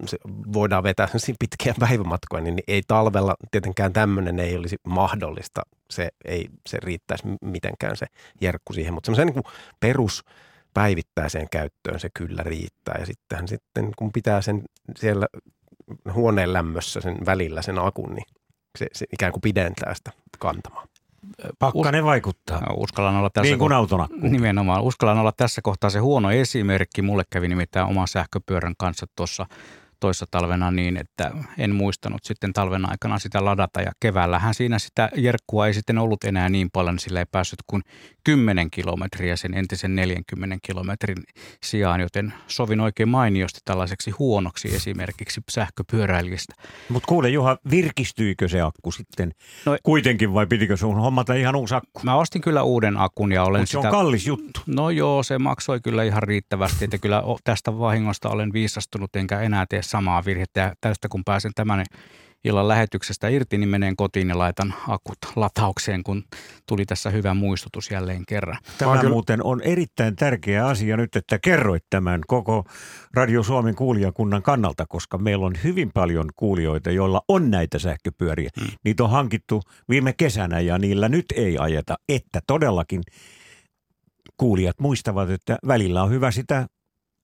voidaan 0.54 0.84
vetää 0.84 1.08
pitkiä 1.40 1.74
päivämatkoja, 1.80 2.44
niin 2.44 2.60
ei 2.68 2.82
talvella 2.88 3.36
tietenkään 3.52 3.94
tämmöinen 3.94 4.40
ei 4.40 4.58
olisi 4.58 4.76
mahdollista. 4.88 5.62
Se 5.90 6.10
ei 6.26 6.50
se 6.70 6.78
riittäisi 6.82 7.24
mitenkään 7.42 7.98
se 7.98 8.06
jerkku 8.42 8.74
siihen, 8.74 8.94
mutta 8.94 9.06
semmoisen 9.06 9.28
niin 9.28 9.54
perus 9.80 10.24
päivittäiseen 10.74 11.48
käyttöön 11.52 12.00
se 12.00 12.10
kyllä 12.14 12.44
riittää. 12.44 12.96
Ja 13.00 13.06
sittenhän 13.06 13.48
sitten 13.48 13.92
kun 13.98 14.12
pitää 14.12 14.42
sen 14.42 14.64
siellä 14.96 15.28
huoneen 16.14 16.54
lämmössä 16.54 17.02
sen 17.02 17.18
välillä 17.26 17.62
sen 17.62 17.80
akun, 17.80 18.16
niin 18.16 18.26
se, 18.78 18.88
se 18.94 19.06
ikään 19.14 19.32
kuin 19.32 19.42
pidentää 19.42 19.94
sitä 19.94 20.12
kantamaan. 20.40 20.88
Pakkanen 21.60 22.06
vaikuttaa. 22.06 22.74
Uskallan 22.78 23.16
olla 23.16 23.30
tässä 23.30 23.52
niin 23.52 23.60
kuin 23.60 23.74
auton 23.74 24.02
akku. 24.02 24.18
Nimenomaan. 24.22 24.84
Uskallan 24.84 25.18
olla 25.18 25.32
tässä 25.32 25.62
kohtaa 25.62 25.90
se 25.90 26.00
huono 26.00 26.32
esimerkki. 26.32 27.02
Mulle 27.02 27.24
kävi 27.30 27.48
nimittäin 27.48 27.88
oman 27.88 28.08
sähköpyörän 28.08 28.74
kanssa 28.78 29.06
tuossa 29.16 29.46
toissa 30.00 30.26
talvena 30.32 30.72
niin, 30.72 30.98
että 30.98 31.32
en 31.58 31.76
muistanut 31.76 32.24
sitten 32.24 32.54
talven 32.54 32.90
aikana 32.90 33.20
sitä 33.20 33.46
ladata 33.46 33.82
ja 33.82 33.92
keväällähän 34.00 34.54
siinä 34.54 34.80
sitä 34.80 35.10
jerkkua 35.16 35.68
ei 35.68 35.74
sitten 35.74 35.98
ollut 35.98 36.24
enää 36.24 36.50
niin 36.50 36.70
paljon, 36.74 36.96
niin 36.96 37.00
sillä 37.00 37.20
ei 37.20 37.26
päässyt 37.32 37.60
kuin 37.68 37.84
10 38.24 38.72
kilometriä 38.72 39.36
sen 39.36 39.54
entisen 39.54 39.96
40 39.96 40.58
kilometrin 40.64 41.18
sijaan, 41.64 42.02
joten 42.02 42.34
sovin 42.48 42.80
oikein 42.80 43.10
mainiosti 43.10 43.60
tällaiseksi 43.66 44.12
huonoksi 44.12 44.76
esimerkiksi 44.76 45.42
sähköpyöräilijästä. 45.50 46.54
Mutta 46.90 47.08
kuule 47.08 47.30
Juha, 47.30 47.58
virkistyykö 47.72 48.48
se 48.48 48.62
akku 48.62 48.92
sitten 48.92 49.32
no, 49.66 49.78
kuitenkin 49.84 50.34
vai 50.34 50.48
pitikö 50.48 50.78
sun 50.78 50.96
hommata 50.96 51.34
ihan 51.34 51.56
uusi 51.56 51.76
akku? 51.76 52.02
Mä 52.04 52.16
ostin 52.16 52.42
kyllä 52.42 52.64
uuden 52.64 52.98
akun 52.98 53.32
ja 53.32 53.44
olen 53.44 53.62
Mut 53.62 53.70
se 53.70 53.72
sitä... 53.72 53.88
on 53.88 53.92
kallis 53.92 54.28
juttu. 54.28 54.60
No 54.66 54.90
joo, 54.90 55.24
se 55.24 55.40
maksoi 55.40 55.80
kyllä 55.80 56.04
ihan 56.04 56.24
riittävästi, 56.24 56.86
että 56.86 56.98
kyllä 56.98 57.24
tästä 57.44 57.80
vahingosta 57.80 58.30
olen 58.30 58.54
viisastunut 58.54 59.16
enkä 59.16 59.42
enää 59.42 59.66
tee 59.70 59.82
samaa 59.88 60.26
virhettä. 60.26 60.60
Ja 60.60 60.74
tästä 60.82 61.08
kun 61.10 61.24
pääsen 61.26 61.52
tämän 61.56 61.84
illan 62.44 62.68
lähetyksestä 62.68 63.28
irti, 63.28 63.58
niin 63.58 63.70
menen 63.70 63.96
kotiin 63.96 64.30
ja 64.30 64.38
laitan 64.38 64.74
akut 64.88 65.18
lataukseen, 65.36 66.04
kun 66.04 66.24
tuli 66.66 66.86
tässä 66.86 67.10
hyvä 67.10 67.34
muistutus 67.34 67.92
jälleen 67.92 68.24
kerran. 68.28 68.58
Tämä 68.78 68.98
kyllä... 68.98 69.10
muuten 69.10 69.44
on 69.44 69.62
erittäin 69.62 70.16
tärkeä 70.16 70.68
asia 70.68 70.98
nyt, 70.98 71.16
että 71.16 71.40
kerroit 71.40 71.84
tämän 71.90 72.22
koko 72.28 72.66
Radio 73.14 73.44
Suomen 73.44 73.76
kuulijakunnan 73.76 74.42
kannalta, 74.42 74.86
koska 74.90 75.18
meillä 75.18 75.46
on 75.46 75.54
hyvin 75.64 75.92
paljon 75.94 76.30
kuulijoita, 76.36 76.92
joilla 76.92 77.22
on 77.28 77.52
näitä 77.52 77.80
sähköpyöriä. 77.80 78.50
Hmm. 78.60 78.70
Niitä 78.84 79.04
on 79.04 79.10
hankittu 79.10 79.62
viime 79.90 80.14
kesänä 80.14 80.60
ja 80.60 80.78
niillä 80.78 81.10
nyt 81.10 81.26
ei 81.36 81.58
ajeta, 81.58 81.96
että 82.10 82.40
todellakin 82.48 83.02
kuulijat 84.38 84.80
muistavat, 84.80 85.30
että 85.30 85.58
välillä 85.68 86.04
on 86.04 86.10
hyvä 86.10 86.32
sitä 86.32 86.68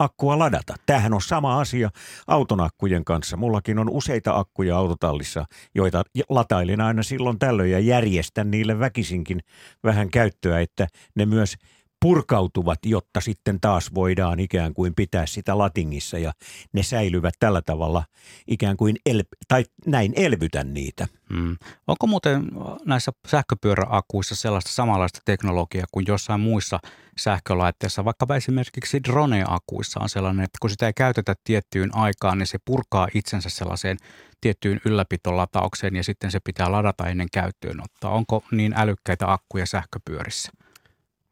akkua 0.03 0.39
ladata. 0.39 0.75
Tämähän 0.85 1.13
on 1.13 1.21
sama 1.21 1.59
asia 1.59 1.89
auton 2.27 2.61
akkujen 2.61 3.05
kanssa. 3.05 3.37
Mullakin 3.37 3.79
on 3.79 3.89
useita 3.89 4.37
akkuja 4.37 4.77
autotallissa, 4.77 5.45
joita 5.75 6.03
latailen 6.29 6.81
aina 6.81 7.03
silloin 7.03 7.39
tällöin 7.39 7.71
ja 7.71 7.79
järjestän 7.79 8.51
niille 8.51 8.79
väkisinkin 8.79 9.39
vähän 9.83 10.09
käyttöä, 10.09 10.59
että 10.59 10.87
ne 11.15 11.25
myös 11.25 11.55
purkautuvat, 12.03 12.79
jotta 12.85 13.21
sitten 13.21 13.59
taas 13.61 13.93
voidaan 13.95 14.39
ikään 14.39 14.73
kuin 14.73 14.95
pitää 14.95 15.25
sitä 15.25 15.57
latingissa 15.57 16.17
ja 16.17 16.33
ne 16.73 16.83
säilyvät 16.83 17.33
tällä 17.39 17.61
tavalla 17.61 18.03
ikään 18.47 18.77
kuin, 18.77 18.95
el- 19.05 19.23
tai 19.47 19.65
näin 19.85 20.13
elvytä 20.15 20.63
niitä. 20.63 21.07
Mm. 21.29 21.57
Onko 21.87 22.07
muuten 22.07 22.51
näissä 22.85 23.11
sähköpyöräakuissa 23.27 24.35
sellaista 24.35 24.71
samanlaista 24.71 25.19
teknologiaa 25.25 25.85
kuin 25.91 26.05
jossain 26.07 26.41
muissa 26.41 26.79
sähkölaitteissa, 27.17 28.05
vaikka 28.05 28.35
esimerkiksi 28.35 28.99
drone-akuissa 29.09 29.99
on 29.99 30.09
sellainen, 30.09 30.43
että 30.43 30.57
kun 30.61 30.69
sitä 30.69 30.87
ei 30.87 30.93
käytetä 30.93 31.35
tiettyyn 31.43 31.95
aikaan, 31.95 32.37
niin 32.37 32.47
se 32.47 32.57
purkaa 32.65 33.07
itsensä 33.13 33.49
sellaiseen 33.49 33.97
tiettyyn 34.41 34.81
ylläpitolataukseen 34.85 35.95
ja 35.95 36.03
sitten 36.03 36.31
se 36.31 36.39
pitää 36.43 36.71
ladata 36.71 37.07
ennen 37.07 37.27
käyttöönottoa. 37.33 38.11
Onko 38.11 38.43
niin 38.51 38.73
älykkäitä 38.77 39.33
akkuja 39.33 39.65
sähköpyörissä? 39.65 40.51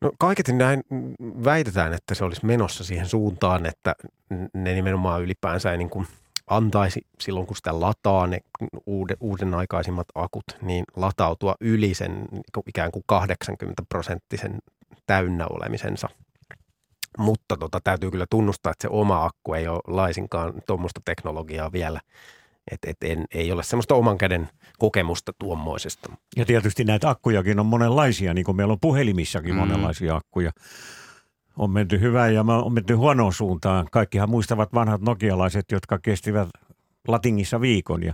No 0.02 0.12
kaiketi 0.20 0.54
näin 0.54 0.84
väitetään, 1.44 1.94
että 1.94 2.16
se 2.16 2.24
olisi 2.24 2.46
menossa 2.46 2.84
siihen 2.84 3.08
suuntaan, 3.08 3.66
että 3.66 3.96
ne 4.54 4.74
nimenomaan 4.74 5.22
ylipäänsä 5.22 5.72
ei 5.72 5.78
niin 5.78 5.90
kuin 5.90 6.08
antaisi 6.48 7.08
silloin, 7.20 7.48
kun 7.48 7.56
sitä 7.56 7.80
lataa 7.80 8.28
ne 8.28 8.40
uuden, 8.86 9.18
uuden 9.20 9.54
aikaisimmat 9.54 10.08
akut, 10.16 10.44
niin 10.62 10.86
latautua 10.96 11.56
yli 11.60 11.94
sen 11.94 12.28
ikään 12.68 12.92
kuin 12.92 13.04
80 13.06 13.84
prosenttisen 13.90 14.60
täynnä 15.08 15.48
olemisensa. 15.48 16.10
Mutta 17.18 17.58
tota, 17.58 17.80
täytyy 17.84 18.12
kyllä 18.12 18.26
tunnustaa, 18.30 18.72
että 18.72 18.82
se 18.82 18.90
oma 18.92 19.26
akku 19.26 19.54
ei 19.54 19.68
ole 19.68 19.82
laisinkaan 19.88 20.54
tuommoista 20.68 21.02
teknologiaa 21.06 21.72
vielä– 21.72 22.02
et, 22.72 22.80
et 22.88 22.98
en, 23.04 23.26
ei 23.34 23.52
ole 23.52 23.64
semmoista 23.64 23.96
oman 23.96 24.18
käden 24.18 24.50
kokemusta 24.80 25.34
tuommoisesta. 25.40 26.12
Ja 26.36 26.46
tietysti 26.46 26.84
näitä 26.84 27.10
akkujakin 27.10 27.60
on 27.60 27.66
monenlaisia, 27.66 28.34
niin 28.34 28.46
kuin 28.46 28.56
meillä 28.56 28.72
on 28.72 28.80
puhelimissakin 28.80 29.54
mm. 29.54 29.60
monenlaisia 29.60 30.16
akkuja. 30.16 30.52
On 31.58 31.72
menty 31.72 32.00
hyvään 32.00 32.34
ja 32.34 32.42
on 32.42 32.74
menty 32.74 32.94
huonoon 32.94 33.34
suuntaan. 33.34 33.88
Kaikkihan 33.92 34.30
muistavat 34.30 34.74
vanhat 34.74 35.02
nokialaiset, 35.02 35.66
jotka 35.72 36.00
kestivät 36.00 36.50
latingissa 37.08 37.62
viikon 37.62 38.04
ja 38.04 38.14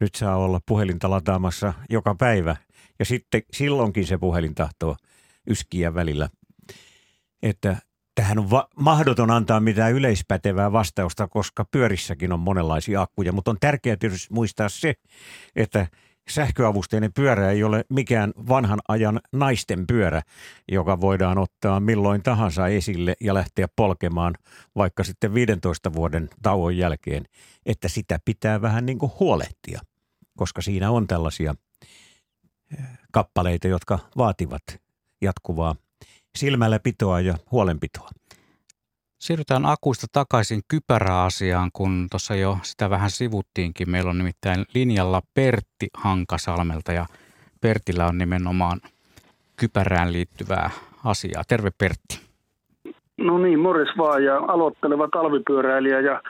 nyt 0.00 0.14
saa 0.14 0.36
olla 0.36 0.60
puhelinta 0.66 1.10
lataamassa 1.10 1.72
joka 1.90 2.14
päivä. 2.14 2.56
Ja 2.98 3.04
sitten 3.04 3.42
silloinkin 3.52 4.06
se 4.06 4.18
puhelin 4.18 4.54
tahtoo 4.54 4.96
yskiä 5.46 5.94
välillä. 5.94 6.28
Että 7.42 7.76
tähän 8.16 8.38
on 8.38 8.50
va- 8.50 8.68
mahdoton 8.76 9.30
antaa 9.30 9.60
mitään 9.60 9.92
yleispätevää 9.92 10.72
vastausta, 10.72 11.28
koska 11.28 11.64
pyörissäkin 11.70 12.32
on 12.32 12.40
monenlaisia 12.40 13.02
akkuja, 13.02 13.32
mutta 13.32 13.50
on 13.50 13.56
tärkeää 13.60 13.96
tietysti 13.96 14.34
muistaa 14.34 14.68
se, 14.68 14.94
että 15.56 15.86
sähköavusteinen 16.28 17.12
pyörä 17.12 17.50
ei 17.50 17.64
ole 17.64 17.84
mikään 17.90 18.32
vanhan 18.48 18.78
ajan 18.88 19.20
naisten 19.32 19.86
pyörä, 19.86 20.22
joka 20.68 21.00
voidaan 21.00 21.38
ottaa 21.38 21.80
milloin 21.80 22.22
tahansa 22.22 22.68
esille 22.68 23.14
ja 23.20 23.34
lähteä 23.34 23.68
polkemaan 23.76 24.34
vaikka 24.76 25.04
sitten 25.04 25.34
15 25.34 25.92
vuoden 25.92 26.28
tauon 26.42 26.76
jälkeen, 26.76 27.24
että 27.66 27.88
sitä 27.88 28.18
pitää 28.24 28.62
vähän 28.62 28.86
niin 28.86 28.98
kuin 28.98 29.12
huolehtia, 29.20 29.80
koska 30.36 30.62
siinä 30.62 30.90
on 30.90 31.06
tällaisia 31.06 31.54
eh, 32.78 32.84
kappaleita, 33.12 33.68
jotka 33.68 33.98
vaativat 34.16 34.62
jatkuvaa 35.20 35.74
silmälläpitoa 36.36 37.20
ja 37.20 37.34
huolenpitoa. 37.50 38.08
Siirrytään 39.18 39.66
akuista 39.66 40.06
takaisin 40.12 40.60
kypäräasiaan, 40.68 41.70
kun 41.72 42.06
tuossa 42.10 42.34
jo 42.34 42.58
sitä 42.62 42.90
vähän 42.90 43.10
sivuttiinkin. 43.10 43.90
Meillä 43.90 44.10
on 44.10 44.18
nimittäin 44.18 44.64
linjalla 44.74 45.22
Pertti 45.34 45.88
Hankasalmelta 45.94 46.92
ja 46.92 47.06
Pertillä 47.60 48.06
on 48.06 48.18
nimenomaan 48.18 48.80
kypärään 49.56 50.12
liittyvää 50.12 50.70
asiaa. 51.04 51.42
Terve 51.48 51.70
Pertti. 51.78 52.20
No 53.18 53.38
niin, 53.38 53.58
morjes 53.58 53.98
vaan 53.98 54.24
ja 54.24 54.36
aloitteleva 54.36 55.08
talvipyöräilijä 55.08 56.00
ja 56.00 56.22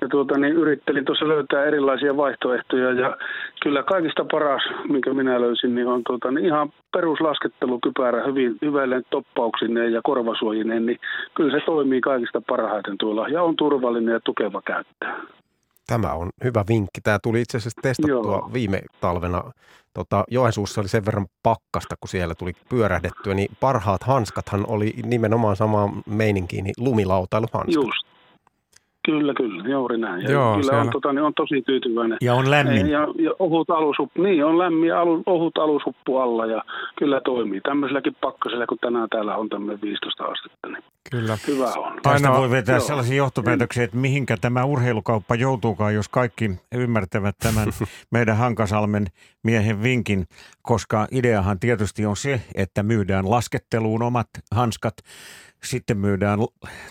ja 0.00 0.08
tuota, 0.08 0.38
niin 0.38 0.52
yrittelin 0.52 1.04
tuossa 1.04 1.28
löytää 1.28 1.64
erilaisia 1.64 2.16
vaihtoehtoja 2.16 2.92
ja 2.92 3.16
kyllä 3.62 3.82
kaikista 3.82 4.24
paras, 4.30 4.62
minkä 4.88 5.14
minä 5.14 5.40
löysin, 5.40 5.74
niin 5.74 5.86
on 5.86 6.02
tuota, 6.06 6.30
niin 6.30 6.46
ihan 6.46 6.72
peruslaskettelukypärä 6.92 8.26
hyvin 8.26 8.56
hyvälle 8.62 9.02
toppauksineen 9.10 9.92
ja 9.92 10.00
korvasuojineen, 10.04 10.86
niin 10.86 10.98
kyllä 11.34 11.58
se 11.58 11.66
toimii 11.66 12.00
kaikista 12.00 12.40
parhaiten 12.40 12.98
tuolla 12.98 13.28
ja 13.28 13.42
on 13.42 13.56
turvallinen 13.56 14.12
ja 14.12 14.20
tukeva 14.24 14.62
käyttää. 14.62 15.22
Tämä 15.86 16.12
on 16.12 16.28
hyvä 16.44 16.64
vinkki. 16.68 17.00
Tämä 17.00 17.18
tuli 17.22 17.40
itse 17.40 17.56
asiassa 17.56 17.80
testattua 17.82 18.36
Joo. 18.36 18.50
viime 18.52 18.80
talvena. 19.00 19.42
Tota, 19.94 20.24
Joensuussa 20.30 20.80
oli 20.80 20.88
sen 20.88 21.06
verran 21.06 21.26
pakkasta, 21.42 21.94
kun 22.00 22.08
siellä 22.08 22.34
tuli 22.34 22.52
pyörähdettyä, 22.68 23.34
niin 23.34 23.48
parhaat 23.60 24.02
hanskathan 24.02 24.64
oli 24.68 24.94
nimenomaan 25.04 25.56
sama 25.56 25.88
meininkiin, 26.06 26.64
niin 26.64 26.74
lumilautailuhanskat. 26.78 27.74
Just, 27.74 28.05
Kyllä, 29.06 29.34
kyllä, 29.34 29.68
juuri 29.68 29.98
näin. 29.98 30.22
Ja 30.22 30.30
Joo, 30.30 30.52
kyllä 30.52 30.62
siellä... 30.62 30.80
on, 30.80 30.90
tota, 30.90 31.12
niin 31.12 31.22
on 31.22 31.34
tosi 31.34 31.62
tyytyväinen. 31.62 32.18
Ja 32.20 32.34
on 32.34 32.50
lämmin. 32.50 32.90
Ja, 32.90 33.00
ja 33.00 33.30
ohut 33.38 33.70
alusuppu, 33.70 34.22
niin 34.22 34.44
on 34.44 34.58
lämmin 34.58 34.94
alu, 34.94 35.22
ohut 35.26 35.58
alusuppu 35.58 36.18
alla 36.18 36.46
ja 36.46 36.64
kyllä 36.98 37.20
toimii. 37.20 37.60
Tämmöiselläkin 37.60 38.16
pakkasella, 38.20 38.66
kun 38.66 38.78
tänään 38.78 39.08
täällä 39.08 39.36
on 39.36 39.48
tämmöinen 39.48 39.80
15 39.82 40.24
astetta, 40.24 40.68
niin 40.68 40.84
Kyllä. 41.10 41.38
Hyvä 41.46 41.72
on. 41.72 42.00
Tästä 42.02 42.30
voi 42.30 42.50
vetää 42.50 42.76
Joo. 42.76 42.86
sellaisia 42.86 43.16
johtopäätöksiä, 43.16 43.84
että 43.84 43.96
mihinkä 43.96 44.36
tämä 44.40 44.64
urheilukauppa 44.64 45.34
joutuukaan, 45.34 45.94
jos 45.94 46.08
kaikki 46.08 46.50
ymmärtävät 46.74 47.34
tämän 47.38 47.68
meidän 48.14 48.36
Hankasalmen 48.36 49.06
miehen 49.42 49.82
vinkin, 49.82 50.24
koska 50.62 51.06
ideahan 51.10 51.60
tietysti 51.60 52.06
on 52.06 52.16
se, 52.16 52.40
että 52.54 52.82
myydään 52.82 53.30
lasketteluun 53.30 54.02
omat 54.02 54.28
hanskat, 54.54 54.94
sitten 55.64 55.98
myydään 55.98 56.38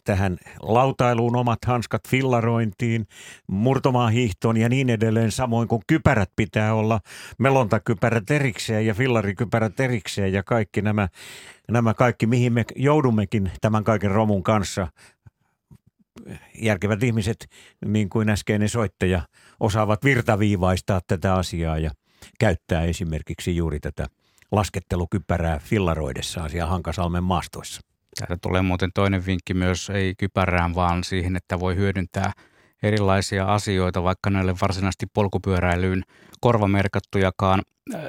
tähän 0.04 0.38
lautailuun 0.62 1.36
omat 1.36 1.66
hanskat 1.66 2.08
fillarointiin, 2.08 3.08
murtomaahiihtoon 3.48 4.58
ja 4.58 4.70
niin 4.70 4.90
edelleen, 4.90 5.32
samoin 5.32 5.68
kuin 5.68 5.82
kypärät 5.88 6.32
pitää 6.36 6.74
olla, 6.74 7.00
melontakypärät 7.38 8.32
erikseen 8.32 8.86
ja 8.86 8.94
fillarikypärät 8.94 9.80
erikseen 9.80 10.34
ja 10.34 10.44
kaikki 10.44 10.82
nämä, 10.82 11.08
nämä 11.72 11.94
kaikki, 11.94 12.28
mihin 12.28 12.54
me 12.54 12.66
joudummekin 12.76 13.52
tämän 13.62 13.84
kaiken 13.84 14.12
romun 14.12 14.44
kanssa. 14.44 14.88
Järkevät 16.62 17.04
ihmiset, 17.04 17.48
niin 17.86 18.10
kuin 18.10 18.30
äskeinen 18.30 18.70
soittaja, 18.70 19.22
osaavat 19.60 20.04
virtaviivaistaa 20.04 21.02
tätä 21.08 21.34
asiaa 21.34 21.78
ja 21.78 21.92
käyttää 22.40 22.84
esimerkiksi 22.84 23.56
juuri 23.56 23.80
tätä 23.80 24.08
laskettelukypärää 24.52 25.60
fillaroidessaan 25.60 26.50
siellä 26.50 26.70
Hankasalmen 26.70 27.24
maastoissa. 27.24 27.95
Täältä 28.20 28.38
tulee 28.42 28.62
muuten 28.62 28.90
toinen 28.94 29.26
vinkki 29.26 29.54
myös, 29.54 29.90
ei 29.90 30.14
kypärään, 30.18 30.76
vaan 30.76 31.04
siihen, 31.04 31.36
että 31.36 31.60
voi 31.60 31.76
hyödyntää 31.76 32.32
erilaisia 32.84 33.54
asioita, 33.54 34.04
vaikka 34.04 34.30
näille 34.30 34.56
varsinaisesti 34.62 35.06
polkupyöräilyyn 35.14 36.04
korvamerkattujakaan. 36.42 37.62
Äh, 37.94 38.02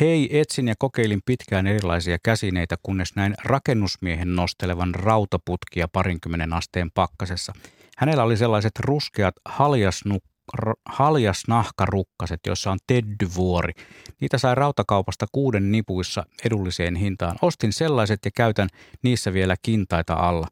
hei, 0.00 0.38
etsin 0.40 0.68
ja 0.68 0.74
kokeilin 0.78 1.20
pitkään 1.26 1.66
erilaisia 1.66 2.18
käsineitä, 2.22 2.76
kunnes 2.82 3.16
näin 3.16 3.34
rakennusmiehen 3.44 4.36
nostelevan 4.36 4.94
rautaputkia 4.94 5.88
parinkymmenen 5.92 6.52
asteen 6.52 6.90
pakkasessa. 6.94 7.52
Hänellä 7.98 8.22
oli 8.22 8.36
sellaiset 8.36 8.72
ruskeat 8.80 9.34
haljasnuk 9.44 10.24
haljasnahkarukkaset, 10.86 12.40
joissa 12.46 12.70
on 12.70 12.78
teddyvuori. 12.86 13.72
Niitä 14.20 14.38
sai 14.38 14.54
rautakaupasta 14.54 15.26
kuuden 15.32 15.72
nipuissa 15.72 16.26
edulliseen 16.44 16.96
hintaan. 16.96 17.36
Ostin 17.42 17.72
sellaiset 17.72 18.20
ja 18.24 18.30
käytän 18.30 18.68
niissä 19.02 19.32
vielä 19.32 19.56
kintaita 19.62 20.14
alla. 20.14 20.46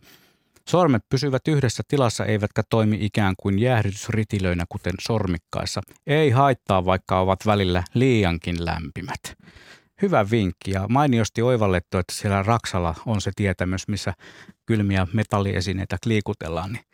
Sormet 0.69 1.03
pysyvät 1.09 1.49
yhdessä 1.49 1.83
tilassa 1.88 2.25
eivätkä 2.25 2.62
toimi 2.71 2.99
ikään 3.01 3.35
kuin 3.38 3.59
jäähdytysritilöinä 3.59 4.65
kuten 4.69 4.93
sormikkaissa. 5.01 5.81
Ei 6.07 6.31
haittaa, 6.31 6.85
vaikka 6.85 7.21
ovat 7.21 7.47
välillä 7.47 7.83
liiankin 7.95 8.65
lämpimät. 8.65 9.21
Hyvä 10.03 10.31
vinkki 10.31 10.71
ja 10.71 10.87
mainiosti 10.88 11.43
oivallettu, 11.43 11.99
että 11.99 12.15
siellä 12.15 12.43
Raksalla 12.43 12.95
on 13.07 13.21
se 13.21 13.31
tietämys, 13.37 13.88
missä 13.88 14.15
kylmiä 14.67 15.07
metalliesineitä 15.12 15.97
liikutellaan, 16.07 16.73
niin 16.73 16.85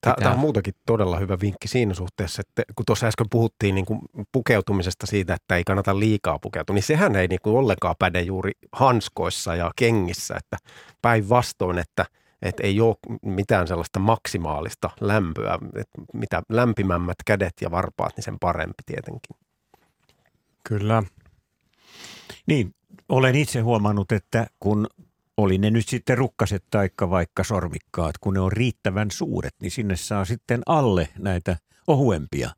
Tämä, 0.00 0.14
tämä 0.18 0.32
on 0.32 0.38
muutakin 0.38 0.74
todella 0.86 1.18
hyvä 1.18 1.38
vinkki 1.40 1.68
siinä 1.68 1.94
suhteessa, 1.94 2.40
että 2.40 2.72
kun 2.76 2.86
tuossa 2.86 3.06
äsken 3.06 3.26
puhuttiin 3.30 3.74
niin 3.74 3.86
kuin 3.86 4.00
pukeutumisesta 4.32 5.06
siitä, 5.06 5.34
että 5.34 5.56
ei 5.56 5.64
kannata 5.64 5.98
liikaa 5.98 6.38
pukeutua, 6.38 6.74
niin 6.74 6.82
sehän 6.82 7.16
ei 7.16 7.28
niin 7.28 7.40
kuin 7.42 7.56
ollenkaan 7.56 7.94
päde 7.98 8.20
juuri 8.20 8.52
hanskoissa 8.72 9.54
ja 9.54 9.70
kengissä, 9.76 10.34
että 10.36 10.56
päinvastoin, 11.02 11.78
että, 11.78 12.06
että 12.42 12.62
ei 12.62 12.80
ole 12.80 12.96
mitään 13.22 13.68
sellaista 13.68 13.98
maksimaalista 13.98 14.90
lämpöä, 15.00 15.58
että 15.76 16.02
mitä 16.14 16.42
lämpimämmät 16.48 17.16
kädet 17.26 17.54
ja 17.60 17.70
varpaat, 17.70 18.16
niin 18.16 18.24
sen 18.24 18.38
parempi 18.40 18.82
tietenkin. 18.86 19.36
Kyllä. 20.68 21.02
Niin, 22.46 22.74
olen 23.08 23.34
itse 23.34 23.60
huomannut, 23.60 24.12
että 24.12 24.46
kun 24.60 24.86
oli 25.38 25.58
ne 25.58 25.70
nyt 25.70 25.88
sitten 25.88 26.18
rukkaset 26.18 26.64
taikka 26.70 27.10
vaikka 27.10 27.44
sormikkaat, 27.44 28.18
kun 28.20 28.34
ne 28.34 28.40
on 28.40 28.52
riittävän 28.52 29.10
suuret, 29.10 29.54
niin 29.62 29.70
sinne 29.70 29.96
saa 29.96 30.24
sitten 30.24 30.62
alle 30.66 31.08
näitä 31.18 31.56
ohuempia 31.86 32.50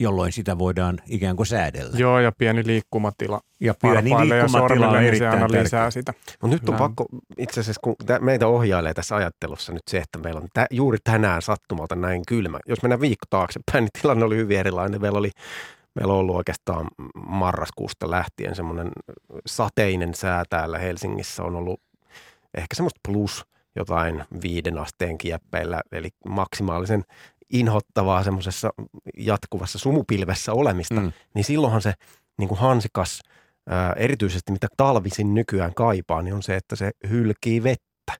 jolloin 0.00 0.32
sitä 0.32 0.58
voidaan 0.58 0.98
ikään 1.06 1.36
kuin 1.36 1.46
säädellä. 1.46 1.98
Joo, 1.98 2.20
ja 2.20 2.32
pieni 2.38 2.66
liikkumatila. 2.66 3.40
Ja 3.60 3.74
pieni 3.82 4.10
ja 4.10 4.18
liikkumatila 4.20 4.88
on 4.88 4.96
niin 4.96 5.06
erittäin 5.06 5.32
aina 5.32 5.40
tärkeä. 5.48 5.62
lisää 5.62 5.90
sitä. 5.90 6.14
Mutta 6.42 6.56
nyt 6.56 6.68
on 6.68 6.72
Näin. 6.72 6.78
pakko, 6.78 7.06
itse 7.38 7.60
asiassa 7.60 7.80
kun 7.84 7.96
tä- 8.06 8.18
meitä 8.18 8.46
ohjailee 8.46 8.94
tässä 8.94 9.16
ajattelussa 9.16 9.72
nyt 9.72 9.82
se, 9.90 9.98
että 9.98 10.18
meillä 10.18 10.40
on 10.40 10.48
tä- 10.54 10.66
juuri 10.70 10.98
tänään 11.04 11.42
sattumalta 11.42 11.94
näin 11.96 12.22
kylmä. 12.28 12.58
Jos 12.66 12.82
mennään 12.82 13.00
viikko 13.00 13.26
taaksepäin, 13.30 13.82
niin 13.82 14.02
tilanne 14.02 14.24
oli 14.24 14.36
hyvin 14.36 14.58
erilainen. 14.58 15.00
Meillä 15.00 15.18
oli 15.18 15.30
Meillä 15.96 16.12
on 16.12 16.18
ollut 16.18 16.36
oikeastaan 16.36 16.88
marraskuusta 17.28 18.10
lähtien 18.10 18.54
semmoinen 18.54 18.90
sateinen 19.46 20.14
sää 20.14 20.44
täällä 20.50 20.78
Helsingissä. 20.78 21.42
On 21.42 21.56
ollut 21.56 21.80
ehkä 22.54 22.74
semmoista 22.74 23.00
plus 23.08 23.46
jotain 23.76 24.24
viiden 24.42 24.78
asteen 24.78 25.18
kieppeillä, 25.18 25.80
eli 25.92 26.08
maksimaalisen 26.28 27.04
inhottavaa 27.52 28.24
semmoisessa 28.24 28.70
jatkuvassa 29.16 29.78
sumupilvessä 29.78 30.52
olemista. 30.52 31.00
Mm. 31.00 31.12
Niin 31.34 31.44
silloinhan 31.44 31.82
se 31.82 31.92
niin 32.38 32.48
kuin 32.48 32.58
hansikas, 32.58 33.20
ää, 33.68 33.92
erityisesti 33.92 34.52
mitä 34.52 34.66
talvisin 34.76 35.34
nykyään 35.34 35.74
kaipaa, 35.74 36.22
niin 36.22 36.34
on 36.34 36.42
se, 36.42 36.56
että 36.56 36.76
se 36.76 36.90
hylkii 37.10 37.62
vettä. 37.62 38.12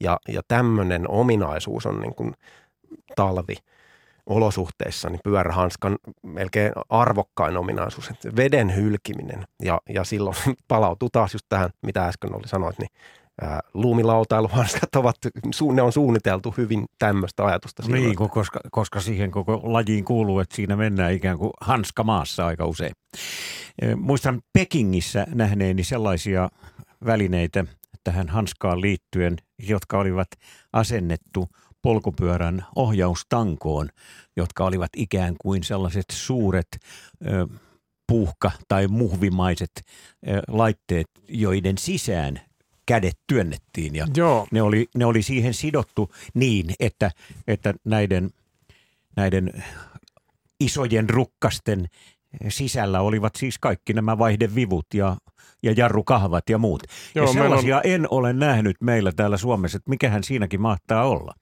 Ja, 0.00 0.18
ja 0.28 0.42
tämmöinen 0.48 1.10
ominaisuus 1.10 1.86
on 1.86 2.00
niin 2.00 2.14
kuin 2.14 2.34
talvi 3.16 3.56
olosuhteissa, 4.28 5.10
niin 5.10 5.20
pyörähanskan 5.24 5.96
melkein 6.22 6.72
arvokkain 6.88 7.56
ominaisuus, 7.56 8.10
että 8.10 8.36
veden 8.36 8.76
hylkiminen. 8.76 9.44
Ja, 9.62 9.80
ja 9.88 10.04
silloin 10.04 10.36
palautuu 10.68 11.10
taas 11.10 11.32
just 11.32 11.46
tähän, 11.48 11.70
mitä 11.82 12.06
äsken 12.06 12.34
oli 12.34 12.48
sanoit, 12.48 12.78
niin 12.78 12.90
ää, 13.42 13.60
luumilautailuhanskat 13.74 14.96
ovat, 14.96 15.16
ne 15.72 15.82
on 15.82 15.92
suunniteltu 15.92 16.54
hyvin 16.56 16.84
tämmöistä 16.98 17.44
ajatusta 17.44 17.82
silloin. 17.82 18.02
Niin, 18.02 18.16
koska, 18.16 18.60
koska 18.70 19.00
siihen 19.00 19.30
koko 19.30 19.60
lajiin 19.64 20.04
kuuluu, 20.04 20.40
että 20.40 20.56
siinä 20.56 20.76
mennään 20.76 21.12
ikään 21.12 21.38
kuin 21.38 21.50
hanska 21.60 22.04
maassa 22.04 22.46
aika 22.46 22.66
usein. 22.66 22.92
Eh, 23.82 23.96
Muistan 23.96 24.40
Pekingissä 24.52 25.26
nähneeni 25.34 25.84
sellaisia 25.84 26.48
välineitä 27.06 27.64
tähän 28.04 28.28
hanskaan 28.28 28.80
liittyen, 28.80 29.36
jotka 29.58 29.98
olivat 29.98 30.28
asennettu 30.72 31.48
polkupyörän 31.82 32.64
ohjaustankoon, 32.76 33.88
jotka 34.36 34.64
olivat 34.64 34.90
ikään 34.96 35.34
kuin 35.42 35.64
sellaiset 35.64 36.04
suuret 36.12 36.68
ö, 37.26 37.46
puuhka- 38.12 38.50
tai 38.68 38.86
muhvimaiset 38.88 39.70
ö, 39.76 40.42
laitteet, 40.48 41.06
joiden 41.28 41.78
sisään 41.78 42.40
kädet 42.86 43.18
työnnettiin 43.26 43.94
ja 43.94 44.06
Joo, 44.16 44.46
ne 44.52 44.62
oli, 44.62 44.86
ne 44.96 45.04
oli 45.04 45.22
siihen 45.22 45.54
sidottu 45.54 46.10
niin, 46.34 46.66
että, 46.80 47.10
että 47.46 47.74
näiden, 47.84 48.30
näiden 49.16 49.64
isojen 50.60 51.10
rukkasten 51.10 51.86
sisällä 52.48 53.00
olivat 53.00 53.34
siis 53.36 53.58
kaikki 53.58 53.92
nämä 53.92 54.18
vaihdevivut 54.18 54.86
ja, 54.94 55.16
ja 55.62 55.72
jarrukahvat 55.76 56.50
ja 56.50 56.58
muut. 56.58 56.82
Joo, 57.14 57.26
ja 57.26 57.32
meillä 57.32 57.54
on- 57.56 57.62
sellaisia 57.62 57.80
en 57.94 58.06
ole 58.10 58.32
nähnyt 58.32 58.76
meillä 58.80 59.12
täällä 59.12 59.36
Suomessa, 59.36 59.76
että 59.76 59.90
mikähän 59.90 60.24
siinäkin 60.24 60.60
mahtaa 60.60 61.04
olla. 61.04 61.34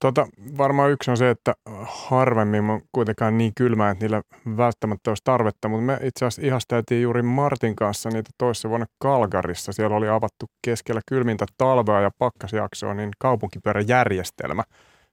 Tota, 0.00 0.26
varmaan 0.58 0.90
yksi 0.90 1.10
on 1.10 1.16
se, 1.16 1.30
että 1.30 1.54
harvemmin 1.82 2.70
on 2.70 2.80
kuitenkaan 2.92 3.38
niin 3.38 3.52
kylmää, 3.56 3.90
että 3.90 4.04
niillä 4.04 4.22
välttämättä 4.56 5.10
olisi 5.10 5.22
tarvetta, 5.24 5.68
mutta 5.68 5.84
me 5.84 5.98
itse 6.02 6.24
asiassa 6.24 6.46
ihasteltiin 6.46 7.02
juuri 7.02 7.22
Martin 7.22 7.76
kanssa 7.76 8.10
niitä 8.10 8.30
toissa 8.38 8.68
vuonna 8.68 8.86
Kalgarissa. 8.98 9.72
Siellä 9.72 9.96
oli 9.96 10.08
avattu 10.08 10.46
keskellä 10.64 11.00
kylmintä 11.08 11.46
talvea 11.58 12.00
ja 12.00 12.10
pakkasjaksoa, 12.18 12.94
niin 12.94 13.10
kaupunkipyöräjärjestelmä, 13.18 14.62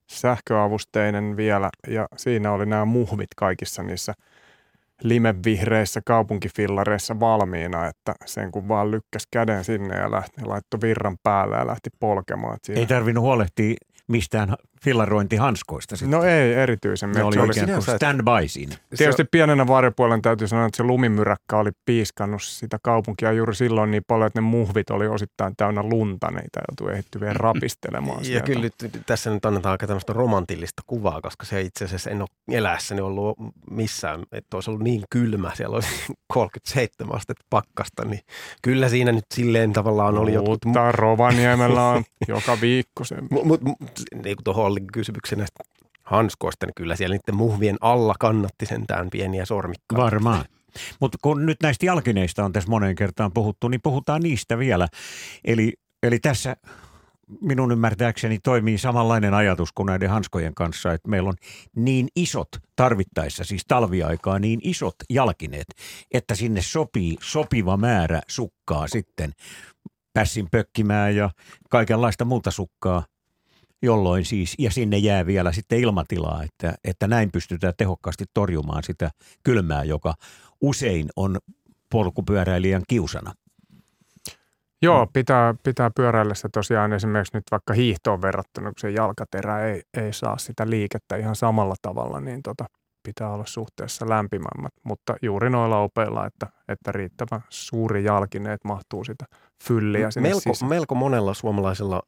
sähköavusteinen 0.08 1.38
vielä, 1.38 1.70
ja 1.88 2.08
siinä 2.18 2.52
oli 2.52 2.66
nämä 2.66 2.86
muhvit 2.86 3.30
kaikissa 3.36 3.84
niissä 3.84 4.14
limevihreissä 5.04 6.02
kaupunkifillareissa 6.06 7.20
valmiina, 7.20 7.88
että 7.88 8.14
sen 8.26 8.52
kun 8.52 8.68
vaan 8.68 8.92
lykkäs 8.92 9.28
käden 9.32 9.64
sinne 9.64 9.98
ja 9.98 10.12
lähti, 10.12 10.46
laittoi 10.46 10.82
virran 10.82 11.18
päälle 11.24 11.56
ja 11.58 11.68
lähti 11.68 11.90
polkemaan. 12.00 12.58
Ei 12.70 12.86
tarvinnut 12.86 13.22
huolehtia 13.22 13.76
mistään 14.08 14.56
fillarointihanskoista. 14.84 15.96
Sitten. 15.96 16.20
No 16.20 16.24
ei 16.24 16.54
erityisemmin. 16.54 17.18
ne 17.18 17.24
oli 17.24 17.34
se 17.36 17.42
oli 17.42 17.52
ikään 17.52 17.68
kuin 17.68 17.82
sinänsä- 17.84 17.96
stand-by 17.98 18.48
siinä. 18.48 18.76
Tietysti 18.98 19.24
pienenä 19.32 19.68
varjopuolen 19.68 20.22
täytyy 20.22 20.48
sanoa, 20.48 20.66
että 20.66 20.78
se 20.78 20.84
lumimyräkkä 20.84 21.58
oli 21.58 21.70
piiskannut 21.86 22.44
sitä 22.44 22.78
kaupunkia 22.84 23.32
juuri 23.32 23.56
silloin 23.56 23.92
niin 23.92 24.04
paljon, 24.08 24.28
että 24.28 24.42
ne 24.42 24.48
muhvit 24.48 24.90
oli 24.90 25.08
osittain 25.08 25.54
täynnä 25.58 25.84
lunta, 25.84 26.28
niitä 26.32 26.62
joutui 26.70 26.94
ehitty 26.94 27.20
vielä 27.20 27.34
rapistelemaan 27.48 28.20
Ja 28.20 28.26
sieltä. 28.26 28.46
kyllä 28.46 28.62
nyt 28.62 28.74
tässä 29.06 29.30
nyt 29.30 29.46
annetaan 29.46 29.72
aika 29.72 29.88
tämmöistä 29.88 30.14
romantillista 30.14 30.84
kuvaa, 30.88 31.22
koska 31.22 31.46
se 31.46 31.62
itse 31.62 31.86
asiassa 31.86 32.10
en 32.10 32.22
ole 32.22 32.28
eläessäni 32.52 33.02
ollut 33.02 33.38
missään, 33.72 34.24
että 34.32 34.58
olisi 34.58 34.70
ollut 34.70 34.84
niin 34.84 35.04
kylmä, 35.10 35.52
siellä 35.56 35.76
olisi 35.76 35.90
37 36.34 37.16
astetta 37.16 37.46
pakkasta, 37.50 38.06
niin 38.06 38.22
kyllä 38.62 38.90
siinä 38.90 39.12
nyt 39.12 39.26
silleen 39.34 39.74
tavallaan 39.74 40.18
oli 40.18 40.34
jotkut... 40.34 40.66
Mutta 40.66 40.92
Rovaniemellä 40.92 41.84
on 41.88 42.04
joka 42.28 42.62
viikko 42.62 43.04
se. 43.04 43.16
Mutta 43.32 43.48
mut, 43.48 43.62
mut, 43.62 43.78
niin 44.24 44.36
kuin 44.36 44.44
tuohon 44.44 44.71
oli 44.72 44.80
kysymyksen 44.94 45.38
näistä 45.38 45.64
hanskoista, 46.04 46.66
niin 46.66 46.74
kyllä 46.76 46.96
siellä 46.96 47.16
niiden 47.16 47.36
muhvien 47.36 47.78
alla 47.82 48.16
kannatti 48.20 48.66
sentään 48.66 49.10
pieniä 49.10 49.46
sormikkaita. 49.46 50.04
Varmaan. 50.04 50.46
Mutta 51.00 51.18
kun 51.22 51.46
nyt 51.46 51.58
näistä 51.64 51.86
jalkineista 51.86 52.46
on 52.46 52.52
tässä 52.54 52.70
moneen 52.70 52.96
kertaan 52.96 53.32
puhuttu, 53.34 53.68
niin 53.68 53.82
puhutaan 53.84 54.22
niistä 54.22 54.58
vielä. 54.58 54.88
Eli, 55.46 55.74
eli 56.04 56.20
tässä 56.20 56.56
minun 57.42 57.72
ymmärtääkseni 57.72 58.40
toimii 58.44 58.78
samanlainen 58.78 59.34
ajatus 59.34 59.72
kuin 59.72 59.86
näiden 59.86 60.10
hanskojen 60.10 60.56
kanssa, 60.56 60.94
että 60.94 61.10
meillä 61.10 61.30
on 61.30 61.36
niin 61.76 62.08
isot 62.16 62.50
tarvittaessa, 62.76 63.44
siis 63.44 63.62
talviaikaa 63.68 64.40
niin 64.40 64.60
isot 64.64 64.96
jalkineet, 65.10 65.68
että 66.14 66.36
sinne 66.36 66.62
sopii 66.62 67.18
sopiva 67.22 67.78
määrä 67.78 68.22
sukkaa 68.28 68.88
sitten 68.88 69.32
pässin 70.14 70.48
pökkimää 70.52 71.10
ja 71.10 71.30
kaikenlaista 71.70 72.26
muuta 72.26 72.52
sukkaa, 72.52 73.04
jolloin 73.82 74.26
siis, 74.26 74.56
ja 74.60 74.72
sinne 74.72 74.98
jää 74.98 75.26
vielä 75.26 75.52
sitten 75.52 75.80
ilmatilaa, 75.80 76.44
että, 76.44 76.74
että 76.84 77.08
näin 77.08 77.32
pystytään 77.32 77.74
tehokkaasti 77.78 78.26
torjumaan 78.34 78.84
sitä 78.84 79.10
kylmää, 79.44 79.84
joka 79.84 80.14
usein 80.62 81.10
on 81.16 81.38
polkupyöräilijän 81.92 82.84
kiusana. 82.88 83.34
Joo, 84.82 85.08
pitää, 85.14 85.56
pitää 85.64 85.92
pyöräillessä 85.96 86.50
tosiaan 86.54 86.94
esimerkiksi 86.94 87.38
nyt 87.38 87.44
vaikka 87.52 87.74
hiihtoon 87.74 88.22
verrattuna, 88.22 88.68
kun 88.68 88.80
se 88.80 88.92
jalkaterä 88.92 89.66
ei, 89.66 89.82
ei 89.98 90.14
saa 90.14 90.38
sitä 90.38 90.70
liikettä 90.70 91.16
ihan 91.16 91.36
samalla 91.36 91.76
tavalla, 91.82 92.20
niin 92.20 92.44
tota, 92.44 92.66
pitää 93.04 93.34
olla 93.34 93.46
suhteessa 93.46 94.10
lämpimämmät, 94.10 94.74
mutta 94.84 95.16
juuri 95.22 95.50
noilla 95.50 95.80
opeilla, 95.80 96.26
että, 96.26 96.48
että 96.68 96.92
riittävän 96.92 97.42
suuri 97.50 98.04
jalkineet 98.04 98.64
mahtuu 98.64 99.04
sitä 99.04 99.26
fylliä 99.62 100.12
sinne 100.12 100.30
Melko, 100.30 100.54
sisään. 100.54 100.70
melko 100.70 100.96
monella 100.96 101.34
suomalaisella, 101.34 102.02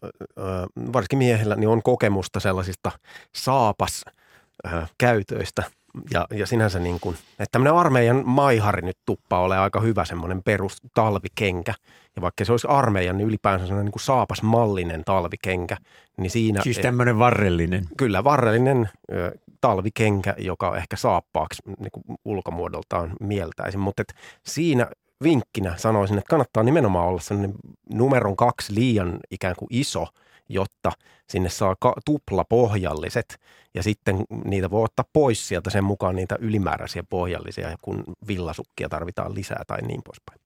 varsinkin 0.93 1.17
miehellä, 1.17 1.55
niin 1.55 1.67
on 1.69 1.83
kokemusta 1.83 2.39
sellaisista 2.39 2.91
saapas 3.35 4.05
käytöistä. 4.97 5.63
Ja, 6.11 6.27
ja 6.31 6.45
sinänsä 6.47 6.79
niin 6.79 6.99
kuin, 6.99 7.15
että 7.31 7.45
tämmöinen 7.51 7.73
armeijan 7.73 8.21
maihari 8.25 8.81
nyt 8.81 8.97
tuppaa 9.05 9.39
ole 9.41 9.57
aika 9.57 9.79
hyvä 9.81 10.05
semmoinen 10.05 10.43
perus 10.43 10.77
talvikenkä. 10.93 11.73
Ja 12.15 12.21
vaikka 12.21 12.45
se 12.45 12.51
olisi 12.53 12.67
armeijan, 12.67 13.17
niin 13.17 13.27
ylipäänsä 13.27 13.65
semmoinen 13.65 13.85
niin 13.85 13.91
kuin 13.91 14.01
saapasmallinen 14.03 15.03
talvikenkä. 15.03 15.77
Niin 16.17 16.29
siinä, 16.31 16.61
Siis 16.61 16.79
tämmöinen 16.79 17.19
varrellinen. 17.19 17.85
kyllä 17.97 18.23
varrellinen 18.23 18.89
ö, 19.11 19.31
talvikenkä, 19.61 20.35
joka 20.37 20.77
ehkä 20.77 20.95
saappaaksi 20.95 21.61
niin 21.79 21.91
kuin 21.91 22.03
ulkomuodoltaan 22.25 23.13
mieltäisin. 23.19 23.79
Mutta 23.79 24.01
et 24.01 24.13
siinä 24.43 24.87
vinkkinä 25.23 25.77
sanoisin, 25.77 26.17
että 26.17 26.29
kannattaa 26.29 26.63
nimenomaan 26.63 27.07
olla 27.07 27.21
sellainen 27.21 27.53
numeron 27.93 28.35
kaksi 28.35 28.75
liian 28.75 29.19
ikään 29.31 29.55
kuin 29.57 29.67
iso, 29.71 30.07
jotta 30.49 30.91
sinne 31.29 31.49
saa 31.49 31.75
ka- 31.79 31.95
tuplapohjalliset 32.05 33.39
ja 33.73 33.83
sitten 33.83 34.23
niitä 34.45 34.71
voi 34.71 34.83
ottaa 34.83 35.05
pois 35.13 35.47
sieltä 35.47 35.69
sen 35.69 35.83
mukaan 35.83 36.15
niitä 36.15 36.35
ylimääräisiä 36.39 37.03
pohjallisia, 37.09 37.75
kun 37.81 38.03
villasukkia 38.27 38.89
tarvitaan 38.89 39.35
lisää 39.35 39.63
tai 39.67 39.81
niin 39.81 40.01
poispäin. 40.03 40.39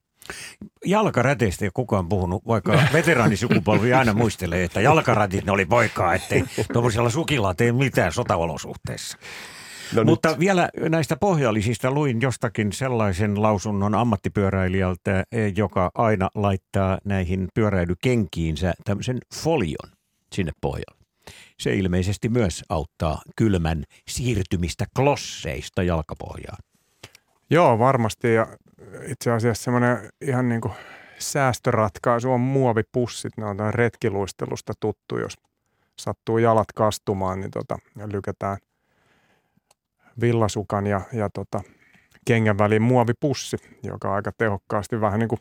Jalkaräteistä 0.84 1.64
ei 1.64 1.70
kukaan 1.74 2.08
puhunut, 2.08 2.46
vaikka 2.46 2.72
veteraanisukupolvi 2.92 3.94
aina 3.94 4.14
muistelee, 4.14 4.64
että 4.64 4.80
jalkarätit 4.80 5.44
ne 5.44 5.52
oli 5.52 5.66
poikaa, 5.66 6.14
ettei 6.14 6.44
tuollaisella 6.72 7.10
sukilla 7.10 7.54
tee 7.54 7.72
mitään 7.72 8.12
sotaolosuhteissa. 8.12 9.18
No 9.94 10.04
Mutta 10.04 10.38
vielä 10.38 10.68
näistä 10.88 11.16
pohjallisista 11.16 11.90
luin 11.90 12.20
jostakin 12.20 12.72
sellaisen 12.72 13.42
lausunnon 13.42 13.94
ammattipyöräilijältä, 13.94 15.24
eh, 15.32 15.52
joka 15.56 15.90
aina 15.94 16.28
laittaa 16.34 16.98
näihin 17.04 17.48
pyöräilykenkiinsä 17.54 18.72
tämmöisen 18.84 19.18
folion 19.34 19.90
sinne 20.32 20.52
pohjalle. 20.60 20.98
Se 21.58 21.74
ilmeisesti 21.74 22.28
myös 22.28 22.64
auttaa 22.68 23.22
kylmän 23.36 23.84
siirtymistä 24.08 24.84
klosseista 24.96 25.82
jalkapohjaan. 25.82 26.58
Joo, 27.50 27.78
varmasti. 27.78 28.34
Ja 28.34 28.46
itse 29.06 29.30
asiassa 29.30 29.64
semmoinen 29.64 29.98
ihan 30.20 30.48
niin 30.48 30.60
kuin 30.60 30.74
säästöratkaisu 31.18 32.32
on 32.32 32.40
muovipussit. 32.40 33.32
Ne 33.36 33.44
on 33.44 33.56
retkiluistelusta 33.74 34.72
tuttu, 34.80 35.18
jos 35.18 35.34
sattuu 35.98 36.38
jalat 36.38 36.72
kastumaan, 36.74 37.40
niin 37.40 37.50
tota, 37.50 37.78
lykätään 38.12 38.58
villasukan 40.20 40.86
ja, 40.86 41.00
ja 41.12 41.30
tota, 41.30 41.60
kengän 42.24 42.58
väliin 42.58 42.82
muovipussi, 42.82 43.56
joka 43.82 44.14
aika 44.14 44.32
tehokkaasti 44.38 45.00
vähän 45.00 45.20
niin 45.20 45.28
kuin 45.28 45.40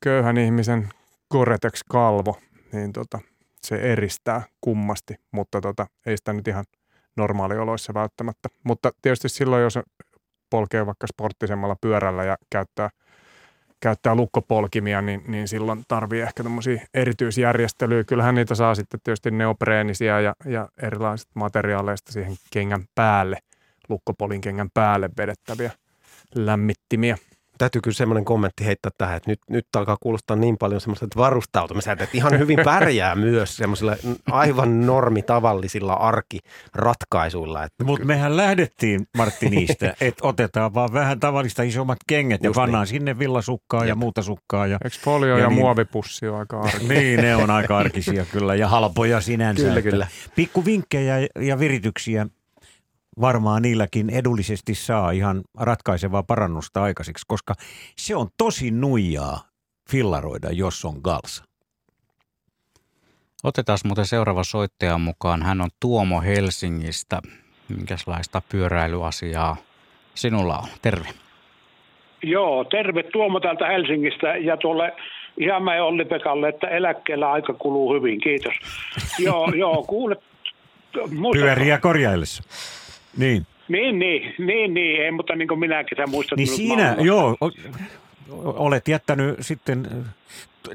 köyhän 0.00 0.38
ihmisen 0.38 0.88
Goretex-kalvo, 1.30 2.38
niin 2.72 2.92
tota, 2.92 3.18
se 3.62 3.76
eristää 3.76 4.42
kummasti, 4.60 5.14
mutta 5.30 5.60
tota, 5.60 5.86
ei 6.06 6.16
sitä 6.16 6.32
nyt 6.32 6.48
ihan 6.48 6.64
normaalioloissa 7.16 7.94
välttämättä. 7.94 8.48
Mutta 8.64 8.90
tietysti 9.02 9.28
silloin, 9.28 9.62
jos 9.62 9.78
polkee 10.50 10.86
vaikka 10.86 11.06
sporttisemmalla 11.06 11.76
pyörällä 11.80 12.24
ja 12.24 12.36
käyttää, 12.50 12.90
käyttää 13.80 14.14
lukkopolkimia, 14.14 15.02
niin, 15.02 15.24
niin 15.26 15.48
silloin 15.48 15.84
tarvii 15.88 16.20
ehkä 16.20 16.42
tämmöisiä 16.42 16.86
erityisjärjestelyjä. 16.94 18.04
Kyllähän 18.04 18.34
niitä 18.34 18.54
saa 18.54 18.74
sitten 18.74 19.00
tietysti 19.04 19.30
neopreenisia 19.30 20.20
ja, 20.20 20.34
ja 20.44 20.68
erilaiset 20.82 21.28
materiaaleista 21.34 22.12
siihen 22.12 22.36
kengän 22.52 22.84
päälle, 22.94 23.38
lukkopolin 23.88 24.40
kengän 24.40 24.70
päälle 24.74 25.10
vedettäviä 25.16 25.70
lämmittimiä 26.34 27.16
täytyy 27.58 27.80
kyllä 27.80 27.94
semmoinen 27.94 28.24
kommentti 28.24 28.64
heittää 28.66 28.92
tähän, 28.98 29.16
että 29.16 29.30
nyt, 29.30 29.40
nyt 29.50 29.66
alkaa 29.76 29.96
kuulostaa 30.00 30.36
niin 30.36 30.58
paljon 30.58 30.80
semmoista 30.80 31.04
että 31.04 31.18
varustautumiselta, 31.18 32.04
että 32.04 32.16
ihan 32.16 32.38
hyvin 32.38 32.58
pärjää 32.64 33.14
myös 33.28 33.56
semmoisilla 33.56 33.96
aivan 34.30 34.86
normitavallisilla 34.86 35.92
arkiratkaisuilla. 35.92 37.68
Mutta 37.84 38.06
mehän 38.06 38.36
lähdettiin, 38.36 39.06
Martti, 39.16 39.50
niistä, 39.50 39.94
että 40.00 40.28
otetaan 40.28 40.74
vaan 40.74 40.92
vähän 40.92 41.20
tavallista 41.20 41.62
isommat 41.62 41.98
kengät 42.06 42.42
ja 42.42 42.50
pannaan 42.54 42.82
niin. 42.82 42.88
sinne 42.88 43.18
villasukkaa 43.18 43.80
Jep. 43.80 43.88
ja 43.88 43.94
muuta 43.94 44.22
sukkaa. 44.22 44.66
Ja, 44.66 44.78
Eikö 44.84 44.96
folio 45.00 45.36
ja, 45.36 45.42
ja 45.42 45.48
niin, 45.48 45.58
muovipussi 45.58 46.28
on 46.28 46.38
aika 46.38 46.60
arkisia? 46.60 46.88
niin, 46.94 47.20
ne 47.20 47.36
on 47.36 47.50
aika 47.50 47.78
arkisia 47.78 48.24
kyllä 48.24 48.54
ja 48.54 48.68
halpoja 48.68 49.20
sinänsä. 49.20 49.62
Kyllä, 49.62 49.82
kyllä. 49.82 50.06
Pikku 50.34 50.64
vinkkejä 50.64 51.14
ja 51.40 51.58
virityksiä 51.58 52.26
varmaan 53.20 53.62
niilläkin 53.62 54.10
edullisesti 54.10 54.74
saa 54.74 55.10
ihan 55.10 55.42
ratkaisevaa 55.58 56.22
parannusta 56.22 56.82
aikaiseksi, 56.82 57.24
koska 57.28 57.54
se 57.96 58.16
on 58.16 58.28
tosi 58.38 58.70
nuijaa 58.70 59.40
fillaroida, 59.90 60.48
jos 60.52 60.84
on 60.84 61.00
galsa. 61.02 61.44
Otetaan 63.44 63.78
muuten 63.84 64.06
seuraava 64.06 64.44
soittaja 64.44 64.98
mukaan. 64.98 65.42
Hän 65.42 65.60
on 65.60 65.70
Tuomo 65.80 66.20
Helsingistä. 66.20 67.20
Minkälaista 67.68 68.42
pyöräilyasiaa 68.48 69.56
sinulla 70.14 70.58
on? 70.58 70.68
Terve. 70.82 71.08
Joo, 72.22 72.64
terve 72.64 73.02
Tuomo 73.02 73.40
täältä 73.40 73.66
Helsingistä 73.66 74.36
ja 74.36 74.56
tuolle 74.56 74.92
Isämäen 75.36 75.82
Olli-Pekalle, 75.82 76.48
että 76.48 76.68
eläkkeellä 76.68 77.32
aika 77.32 77.54
kuluu 77.54 77.94
hyvin. 77.94 78.20
Kiitos. 78.20 78.54
joo, 79.26 79.52
joo, 79.56 79.82
kuule. 79.82 80.16
Pyöriä 81.32 81.78
korjaillessa. 81.78 82.42
Niin. 83.16 83.46
Niin, 83.68 83.98
niin, 83.98 84.34
niin, 84.38 84.74
niin, 84.74 85.02
ei, 85.02 85.10
mutta 85.10 85.36
niin 85.36 85.48
kuin 85.48 85.60
minäkin 85.60 85.96
sä 85.96 86.06
muistat. 86.06 86.36
Niin 86.36 86.48
siinä, 86.48 86.96
joo, 87.00 87.36
olet 88.42 88.88
jättänyt 88.88 89.36
sitten, 89.40 90.04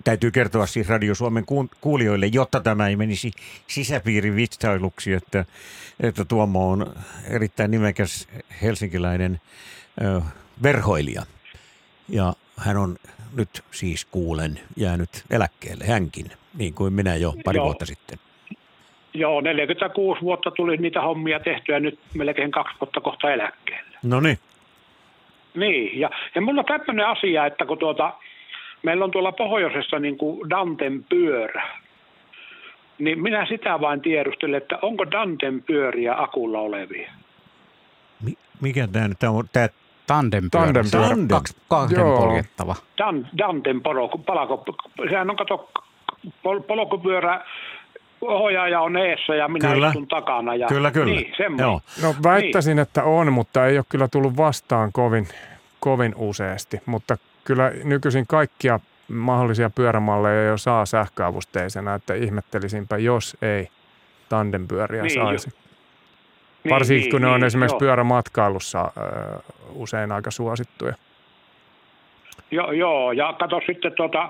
täytyy 0.04 0.32
kertoa 0.32 0.66
siis 0.66 0.90
Radio 0.90 1.16
Suomen 1.16 1.46
kuulijoille, 1.82 2.26
jotta 2.26 2.60
tämä 2.60 2.88
ei 2.88 2.96
menisi 2.96 3.32
sisäpiirin 3.68 4.36
vitsailuksi, 4.36 5.14
että, 5.14 5.46
että 6.00 6.26
Tuomo 6.26 6.72
on 6.72 6.96
erittäin 7.30 7.72
nimekäs 7.72 8.28
helsinkiläinen 8.62 9.42
ö, 10.02 10.22
verhoilija. 10.64 11.26
Ja 12.10 12.34
hän 12.58 12.78
on 12.78 12.98
nyt 13.36 13.64
siis 13.72 14.06
kuulen 14.06 14.60
jäänyt 14.78 15.24
eläkkeelle, 15.30 15.86
hänkin, 15.86 16.32
niin 16.58 16.74
kuin 16.74 16.94
minä 16.94 17.16
jo 17.16 17.34
pari 17.46 17.58
Joo. 17.58 17.66
vuotta 17.66 17.86
sitten. 17.86 18.20
Joo, 19.14 19.42
46 19.42 20.22
vuotta 20.22 20.52
tuli 20.52 20.78
niitä 20.78 21.02
hommia 21.02 21.40
tehtyä 21.40 21.80
nyt 21.80 22.00
melkein 22.14 22.52
kaksi 22.52 22.76
vuotta 22.82 23.02
kohta 23.02 23.32
eläkkeelle. 23.32 23.98
No 24.04 24.20
niin. 24.20 24.40
Niin, 25.56 26.00
ja, 26.00 26.10
ja 26.36 26.42
mulla 26.42 26.62
on 26.62 26.66
tämmöinen 26.66 27.08
asia, 27.08 27.46
että 27.46 27.66
kun 27.66 27.78
tuota, 27.78 28.14
meillä 28.84 29.06
on 29.06 29.12
tuolla 29.12 29.32
pohjoisessa 29.32 30.00
niin 30.00 30.18
kuin 30.18 30.50
Danten 30.50 31.04
pyörä, 31.04 31.68
niin 33.00 33.22
minä 33.22 33.46
sitä 33.46 33.82
vain 33.82 34.02
tiedustelen, 34.02 34.58
että 34.58 34.80
onko 34.82 35.12
Danten 35.12 35.64
pyöriä 35.64 36.16
akulla 36.18 36.60
olevia? 36.60 37.12
Mi- 38.24 38.38
mikä 38.62 38.88
tämä 38.88 39.08
nyt 39.08 39.24
on? 39.24 39.46
Tämä 39.54 39.68
Tandem 40.08 40.50
Tandem 40.52 40.86
Tandem. 40.92 41.28
Kaksi, 41.28 41.56
kahden 41.70 42.00
Joo. 42.00 42.18
poljettava. 42.18 42.76
Dan, 42.98 43.28
Danten 43.38 43.82
polku, 43.82 44.18
palako, 44.18 44.66
sehän 45.10 45.30
on 45.30 45.36
kato 45.36 45.70
pol, 46.44 46.60
polkupyörä, 46.60 47.46
ohjaaja 48.28 48.82
on 48.82 48.98
eessä 48.98 49.36
ja 49.36 49.48
minä 49.48 49.74
kyllä. 49.74 49.88
istun 49.88 50.08
takana. 50.08 50.56
Ja, 50.56 50.68
kyllä, 50.68 50.92
kyllä. 50.92 51.06
Niin, 51.06 51.34
Joo. 51.58 51.82
No 52.02 52.16
väittäisin, 52.24 52.76
niin. 52.76 52.82
että 52.82 53.04
on, 53.04 53.34
mutta 53.34 53.66
ei 53.66 53.78
ole 53.78 53.86
kyllä 53.90 54.08
tullut 54.08 54.38
vastaan 54.38 54.92
kovin, 54.92 55.28
kovin 55.80 56.14
useasti. 56.18 56.82
Mutta 56.86 57.18
kyllä 57.44 57.72
nykyisin 57.84 58.28
kaikkia 58.28 58.80
mahdollisia 59.08 59.70
pyörämalleja 59.70 60.44
jo 60.44 60.58
saa 60.58 60.86
sähköavusteisena, 60.86 61.96
että 61.96 62.14
ihmettelisinpä, 62.14 62.98
jos 62.98 63.38
ei 63.42 63.68
tandempyöriä 64.30 65.02
niin, 65.02 65.14
saisi. 65.14 65.50
Jo. 65.50 65.64
Niin, 66.64 66.74
Varsinkin 66.74 67.02
niin, 67.02 67.12
kun 67.12 67.22
ne 67.22 67.28
on 67.28 67.40
niin, 67.40 67.48
esimerkiksi 67.48 67.76
joo. 67.76 67.80
pyörämatkailussa 67.80 68.92
ö, 68.98 69.40
usein 69.74 70.12
aika 70.12 70.32
suosittuja. 70.32 70.94
Joo, 72.52 72.72
joo. 72.72 73.12
ja 73.12 73.34
kato 73.34 73.62
sitten 73.66 73.92
tuota, 73.92 74.30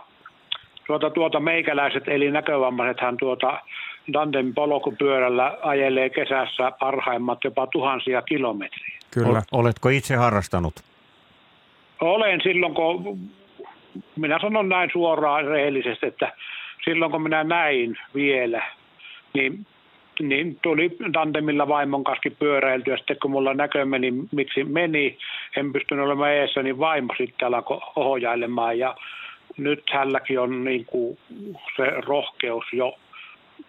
tuota, 0.87 1.09
tuota 1.09 1.39
meikäläiset 1.39 2.03
eli 2.07 2.31
näkövammaisethan 2.31 3.17
tuota 3.17 3.59
Danten 4.13 4.53
polkupyörällä 4.53 5.57
ajelee 5.61 6.09
kesässä 6.09 6.71
parhaimmat 6.79 7.43
jopa 7.43 7.67
tuhansia 7.67 8.21
kilometriä. 8.21 8.97
Kyllä. 9.13 9.41
Oletko 9.51 9.89
itse 9.89 10.15
harrastanut? 10.15 10.73
Olen 12.01 12.41
silloin, 12.41 12.73
kun 12.73 13.19
minä 14.15 14.39
sanon 14.39 14.69
näin 14.69 14.89
suoraan 14.93 15.45
rehellisesti, 15.45 16.05
että 16.05 16.33
silloin 16.85 17.11
kun 17.11 17.21
minä 17.21 17.43
näin 17.43 17.97
vielä, 18.15 18.63
niin, 19.33 19.65
niin 20.19 20.59
tuli 20.61 20.97
Dantemilla 21.13 21.67
vaimon 21.67 22.03
kanssa 22.03 22.29
pyöräiltyä. 22.39 22.97
Sitten 22.97 23.17
kun 23.21 23.31
mulla 23.31 23.53
näkö 23.53 23.85
meni, 23.85 24.13
miksi 24.31 24.63
meni, 24.63 25.17
en 25.57 25.73
pystynyt 25.73 26.05
olemaan 26.05 26.31
eessä, 26.31 26.63
niin 26.63 26.79
vaimo 26.79 27.13
sitten 27.17 27.47
alkoi 27.47 27.79
ohjailemaan 27.95 28.79
ja 28.79 28.95
nyt 29.57 29.83
hänelläkin 29.93 30.39
on 30.39 30.63
niin 30.63 30.85
kuin 30.85 31.17
se 31.75 31.83
rohkeus 31.85 32.65
jo 32.73 32.93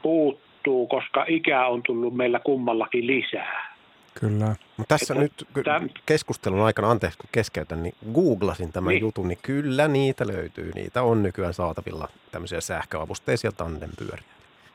puuttuu, 0.02 0.86
koska 0.86 1.24
ikä 1.28 1.66
on 1.66 1.82
tullut 1.82 2.16
meillä 2.16 2.38
kummallakin 2.38 3.06
lisää. 3.06 3.74
Kyllä. 4.20 4.56
Mutta 4.76 4.98
tässä 4.98 5.14
Että 5.14 5.22
nyt 5.22 5.64
tämän, 5.64 5.90
keskustelun 6.06 6.62
aikana, 6.62 6.90
anteeksi 6.90 7.18
kun 7.18 7.28
keskeytän, 7.32 7.82
niin 7.82 7.94
googlasin 8.14 8.72
tämän 8.72 8.88
niin. 8.88 9.00
jutun, 9.00 9.28
niin 9.28 9.38
kyllä 9.42 9.88
niitä 9.88 10.26
löytyy. 10.26 10.72
Niitä 10.74 11.02
on 11.02 11.22
nykyään 11.22 11.54
saatavilla 11.54 12.08
tämmöisiä 12.30 12.60
sähköavusteisia 12.60 13.52
tandempyöriä. 13.52 14.24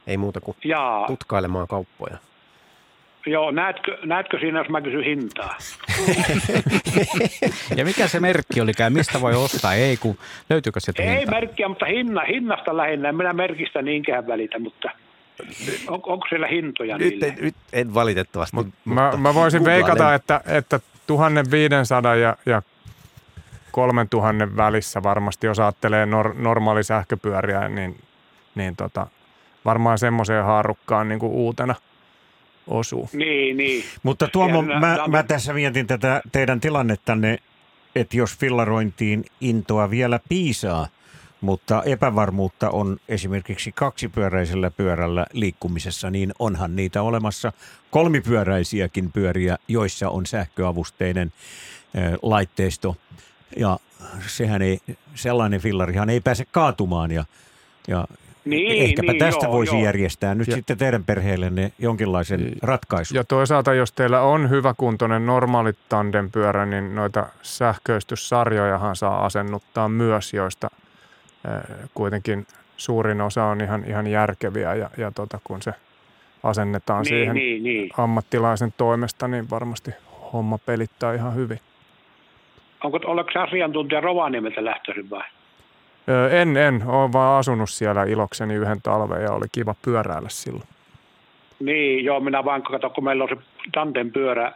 Ei 0.08 0.18
muuta 0.18 0.42
kuin 0.42 0.58
Jaa. 0.64 1.08
tutkailemaan 1.08 1.68
kauppoja. 1.68 2.18
Joo, 3.30 3.52
näetkö, 3.52 3.98
näetkö 4.06 4.40
siinä, 4.40 4.60
jos 4.60 4.70
mä 4.70 4.82
kysyn 4.82 5.04
hintaa? 5.04 5.58
ja 7.78 7.86
mikä 7.86 8.08
se 8.08 8.20
merkki 8.20 8.62
oli, 8.62 8.72
mistä 8.90 9.22
voi 9.22 9.36
ostaa? 9.36 9.74
Ei, 9.74 9.98
kun 9.98 10.18
löytyykö 10.50 10.80
se 10.80 10.92
Ei 11.00 11.20
hinta? 11.20 11.32
merkkiä, 11.32 11.68
mutta 11.68 11.86
hinna, 11.86 12.22
hinnasta 12.22 12.78
lähinnä. 12.78 13.12
Minä 13.12 13.34
merkistä 13.34 13.82
niinkään 13.82 14.28
välitä, 14.28 14.60
mutta 14.60 14.90
on, 15.88 16.00
onko 16.04 16.26
siellä 16.30 16.48
hintoja 16.48 16.98
nyt, 16.98 17.10
niille? 17.10 17.28
En, 17.28 17.36
nyt 17.42 17.56
en 17.74 17.94
valitettavasti. 17.94 18.56
Mut, 18.56 18.68
mä, 18.86 19.12
mä 19.18 19.34
voisin 19.34 19.66
veikata, 19.66 20.14
että, 20.14 20.42
että 20.46 20.80
1500 21.08 22.16
ja, 22.16 22.38
ja 22.46 22.62
3000 23.72 24.56
välissä 24.58 25.04
varmasti, 25.04 25.48
jos 25.48 25.60
ajattelee 25.60 26.06
nor, 26.06 26.36
normaali 26.38 26.84
sähköpyöriä, 26.84 27.70
niin, 27.70 28.02
niin 28.56 28.76
tota, 28.76 29.08
varmaan 29.66 29.98
semmoiseen 29.98 30.44
haarukkaan 30.44 31.10
niin 31.10 31.20
kuin 31.20 31.32
uutena– 31.32 31.76
osuu. 32.70 33.10
Niin, 33.14 33.58
niin. 33.58 33.84
Mutta 34.04 34.28
Tuomo, 34.28 34.64
ja, 34.64 34.80
mä, 34.80 34.98
mä 35.08 35.24
tässä 35.24 35.54
mietin 35.54 35.88
tätä 35.88 36.22
teidän 36.32 36.60
tilannettanne, 36.60 37.38
että 37.96 38.18
jos 38.18 38.38
fillarointiin 38.38 39.26
intoa 39.42 39.90
vielä 39.90 40.20
piisaa, 40.30 40.88
mutta 41.42 41.84
epävarmuutta 41.84 42.70
on 42.70 42.98
esimerkiksi 43.08 43.72
kaksipyöräisellä 43.72 44.72
pyörällä 44.72 45.26
liikkumisessa, 45.34 46.10
niin 46.10 46.34
onhan 46.40 46.76
niitä 46.76 47.02
olemassa 47.02 47.54
kolmipyöräisiäkin 47.92 49.12
pyöriä, 49.12 49.58
joissa 49.68 50.10
on 50.10 50.26
sähköavusteinen 50.26 51.34
laitteisto. 52.22 52.98
Ja 53.58 53.80
sehän 54.28 54.62
ei, 54.62 54.80
sellainen 55.16 55.60
fillarihan 55.60 56.10
ei 56.10 56.22
pääse 56.22 56.46
kaatumaan 56.46 57.12
ja, 57.12 57.26
ja 57.88 58.08
niin, 58.46 58.84
Ehkäpä 58.84 59.12
niin, 59.12 59.20
tästä 59.20 59.46
joo, 59.46 59.54
voisi 59.54 59.76
joo. 59.76 59.84
järjestää 59.84 60.36
nyt 60.36 60.48
ja, 60.48 60.56
sitten 60.56 60.78
teidän 60.78 61.04
perheellenne 61.04 61.72
jonkinlaisen 61.80 62.52
ratkaisun. 62.62 63.16
Ja 63.16 63.24
toisaalta, 63.24 63.74
jos 63.74 63.92
teillä 63.92 64.22
on 64.22 64.50
hyväkuntoinen 64.50 65.26
normaali 65.26 65.72
tandempyörä, 65.90 66.66
niin 66.66 66.96
noita 66.96 67.26
sähköistyssarjojahan 67.42 68.96
saa 68.96 69.26
asennuttaa 69.26 69.90
myös, 69.90 70.34
joista 70.34 70.68
äh, 71.48 71.90
kuitenkin 71.94 72.48
suurin 72.78 73.22
osa 73.22 73.46
on 73.46 73.62
ihan, 73.62 73.84
ihan 73.88 74.08
järkeviä 74.08 74.76
ja, 74.76 74.90
ja 74.98 75.12
tota, 75.12 75.40
kun 75.44 75.62
se 75.62 75.74
asennetaan 76.44 77.04
niin, 77.04 77.10
siihen 77.10 77.36
niin, 77.36 77.64
niin. 77.64 77.90
ammattilaisen 77.98 78.74
toimesta, 78.78 79.28
niin 79.28 79.50
varmasti 79.50 79.92
homma 80.34 80.58
pelittää 80.58 81.14
ihan 81.14 81.36
hyvin. 81.36 81.60
Onko, 82.84 83.00
oletko 83.06 83.40
asiantuntija 83.40 84.02
Rovaniemeltä 84.02 84.66
lähtöisin 84.66 85.10
vai? 85.10 85.24
En, 86.32 86.58
en. 86.58 86.84
Olen 86.88 87.14
vaan 87.14 87.40
asunut 87.40 87.70
siellä 87.70 88.04
ilokseni 88.04 88.54
yhden 88.54 88.82
talven 88.82 89.22
ja 89.22 89.32
oli 89.32 89.46
kiva 89.52 89.76
pyöräillä 89.82 90.30
silloin. 90.30 90.68
Niin, 91.60 92.06
joo, 92.06 92.20
minä 92.20 92.46
vaan 92.46 92.64
katson, 92.64 92.92
kun 92.92 93.04
meillä 93.04 93.24
on 93.24 93.30
se 93.30 93.38
Tanten 93.72 94.12
pyörä 94.12 94.54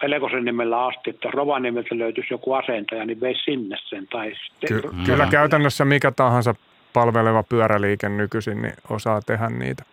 Pelkosen 0.00 0.44
nimellä 0.44 0.86
asti, 0.86 1.10
että 1.10 1.28
Rovaniemeltä 1.30 1.98
löytyisi 1.98 2.34
joku 2.34 2.52
asentaja, 2.52 3.04
niin 3.06 3.20
veisi 3.20 3.40
sinne 3.44 3.76
sen. 3.84 4.06
Tai 4.06 4.32
sitten 4.44 4.80
Ky- 4.82 4.90
kyllä 5.06 5.26
käytännössä 5.26 5.84
mikä 5.84 6.12
tahansa 6.12 6.54
palveleva 6.92 7.42
pyöräliike 7.42 8.08
nykyisin 8.08 8.62
niin 8.62 8.74
osaa 8.90 9.22
tehdä 9.22 9.48
niitä. 9.48 9.84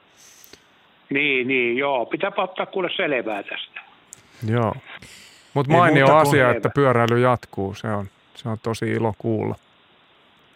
Niin, 1.09 1.47
niin, 1.47 1.77
joo. 1.77 2.05
Pitää 2.05 2.31
ottaa 2.37 2.65
kuule 2.65 2.89
selvää 2.95 3.43
tästä. 3.43 3.81
Joo. 4.47 4.75
Mutta 5.53 5.73
Ei 5.73 5.77
mainio 5.77 6.15
asia, 6.15 6.51
että 6.51 6.69
pyöräily 6.75 7.19
jatkuu. 7.19 7.73
Se 7.73 7.87
on, 7.87 8.05
se 8.35 8.49
on 8.49 8.57
tosi 8.63 8.91
ilo 8.91 9.13
kuulla. 9.17 9.55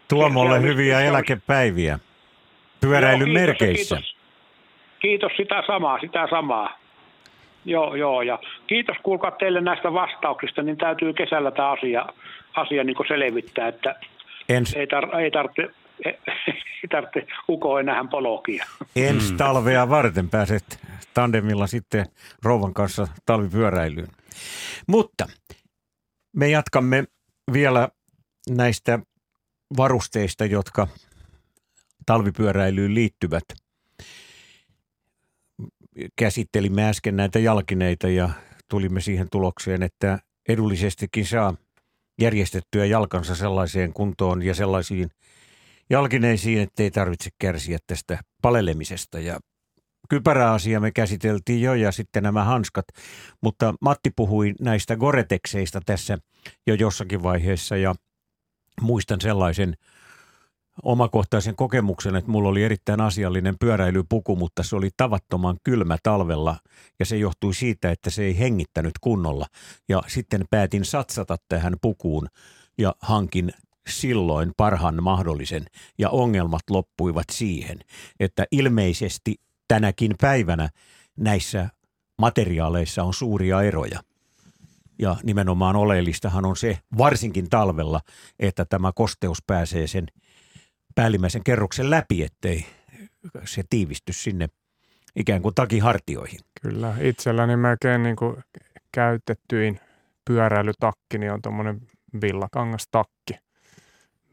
Tuomolle 0.08 0.62
hyviä 0.62 1.02
eläkepäiviä. 1.02 2.00
Joo, 2.82 2.92
kiitos, 3.02 3.34
merkeissä. 3.34 3.96
Kiitos. 3.96 4.16
kiitos 5.00 5.32
sitä 5.38 5.64
samaa, 5.68 6.00
sitä 6.00 6.28
samaa. 6.30 6.80
Joo, 7.66 7.96
joo, 7.96 8.22
ja 8.22 8.40
kiitos 8.68 8.98
kuulkaa 9.04 9.32
teille 9.32 9.62
näistä 9.62 9.94
vastauksista, 9.94 10.62
niin 10.62 10.78
täytyy 10.78 11.14
kesällä 11.14 11.52
tämä 11.52 11.72
asia, 11.72 12.06
asia 12.54 12.84
niin 12.84 12.96
selvittää, 13.08 13.68
että 13.68 13.96
Ens, 14.50 14.74
ei, 14.74 14.86
tar- 14.86 15.16
ei 15.20 15.32
tarvitse 15.32 15.70
ei 16.06 16.18
tarvitse 16.92 17.28
ukoa 17.50 17.80
enää 17.80 18.06
polokia. 18.12 18.66
ensi 18.96 19.34
talvea 19.34 19.90
varten 19.90 20.30
pääset 20.30 20.80
tandemilla 21.14 21.68
sitten 21.68 22.06
rouvan 22.44 22.74
kanssa 22.74 23.08
talvipyöräilyyn. 23.26 24.08
Mutta 24.88 25.26
me 26.36 26.48
jatkamme 26.50 27.04
vielä 27.54 27.90
näistä 28.50 29.00
varusteista, 29.78 30.46
jotka 30.46 30.88
talvipyöräilyyn 32.06 32.96
liittyvät. 32.96 33.44
Käsittelimme 36.16 36.90
äsken 36.90 37.16
näitä 37.16 37.40
jalkineita 37.40 38.10
ja 38.10 38.30
tulimme 38.70 39.02
siihen 39.02 39.28
tulokseen, 39.32 39.84
että 39.84 40.20
edullisestikin 40.50 41.26
saa 41.26 41.56
järjestettyä 42.22 42.86
jalkansa 42.86 43.36
sellaiseen 43.36 43.94
kuntoon 43.94 44.44
ja 44.44 44.56
sellaisiin 44.56 45.10
jalkineisiin, 45.90 46.62
ettei 46.62 46.92
tarvitse 46.92 47.30
kärsiä 47.40 47.78
tästä 47.88 48.20
palelemisesta. 48.42 49.20
Ja 49.20 49.40
kypäräasia 50.10 50.80
me 50.80 50.92
käsiteltiin 50.92 51.62
jo 51.62 51.74
ja 51.74 51.92
sitten 51.92 52.24
nämä 52.24 52.44
hanskat, 52.44 52.86
mutta 53.42 53.74
Matti 53.82 54.12
puhui 54.16 54.54
näistä 54.62 54.96
Goretekseista 54.96 55.82
tässä 55.86 56.18
jo 56.68 56.76
jossakin 56.76 57.24
vaiheessa 57.24 57.78
ja 57.78 57.96
muistan 58.82 59.22
sellaisen 59.22 59.78
omakohtaisen 60.84 61.56
kokemuksen, 61.56 62.16
että 62.16 62.32
mulla 62.32 62.50
oli 62.50 62.64
erittäin 62.64 63.02
asiallinen 63.02 63.56
pyöräilypuku, 63.60 64.36
mutta 64.36 64.64
se 64.64 64.76
oli 64.76 64.90
tavattoman 64.98 65.58
kylmä 65.64 65.98
talvella 66.04 66.58
ja 67.00 67.06
se 67.06 67.18
johtui 67.18 67.54
siitä, 67.54 67.92
että 67.92 68.10
se 68.10 68.24
ei 68.24 68.40
hengittänyt 68.40 68.94
kunnolla. 69.02 69.46
Ja 69.90 70.02
sitten 70.08 70.46
päätin 70.50 70.86
satsata 70.86 71.38
tähän 71.50 71.76
pukuun 71.82 72.28
ja 72.78 72.96
hankin 73.00 73.52
silloin 73.90 74.52
parhaan 74.58 75.04
mahdollisen 75.04 75.66
ja 75.98 76.10
ongelmat 76.10 76.64
loppuivat 76.70 77.26
siihen, 77.32 77.80
että 78.20 78.46
ilmeisesti 78.52 79.36
tänäkin 79.68 80.16
päivänä 80.22 80.70
näissä 81.18 81.70
materiaaleissa 82.18 83.04
on 83.04 83.14
suuria 83.14 83.62
eroja. 83.62 84.00
Ja 85.00 85.16
nimenomaan 85.24 85.76
oleellistahan 85.76 86.46
on 86.46 86.58
se, 86.58 86.80
varsinkin 86.98 87.50
talvella, 87.50 88.02
että 88.40 88.66
tämä 88.66 88.92
kosteus 88.96 89.44
pääsee 89.48 89.88
sen 89.88 90.06
päällimmäisen 90.96 91.44
kerroksen 91.44 91.90
läpi, 91.90 92.24
ettei 92.24 92.66
se 93.46 93.64
tiivisty 93.70 94.14
sinne 94.14 94.48
ikään 95.16 95.42
kuin 95.42 95.56
takihartioihin. 95.56 96.40
Kyllä, 96.62 96.94
itselläni 97.02 97.56
melkein 97.56 98.04
niin 98.04 98.16
kuin 98.16 98.36
käytettyin 98.92 99.80
pyöräilytakki 100.26 101.18
niin 101.18 101.32
on 101.32 101.42
tuommoinen 101.42 101.82
villakangastakki, 102.22 103.34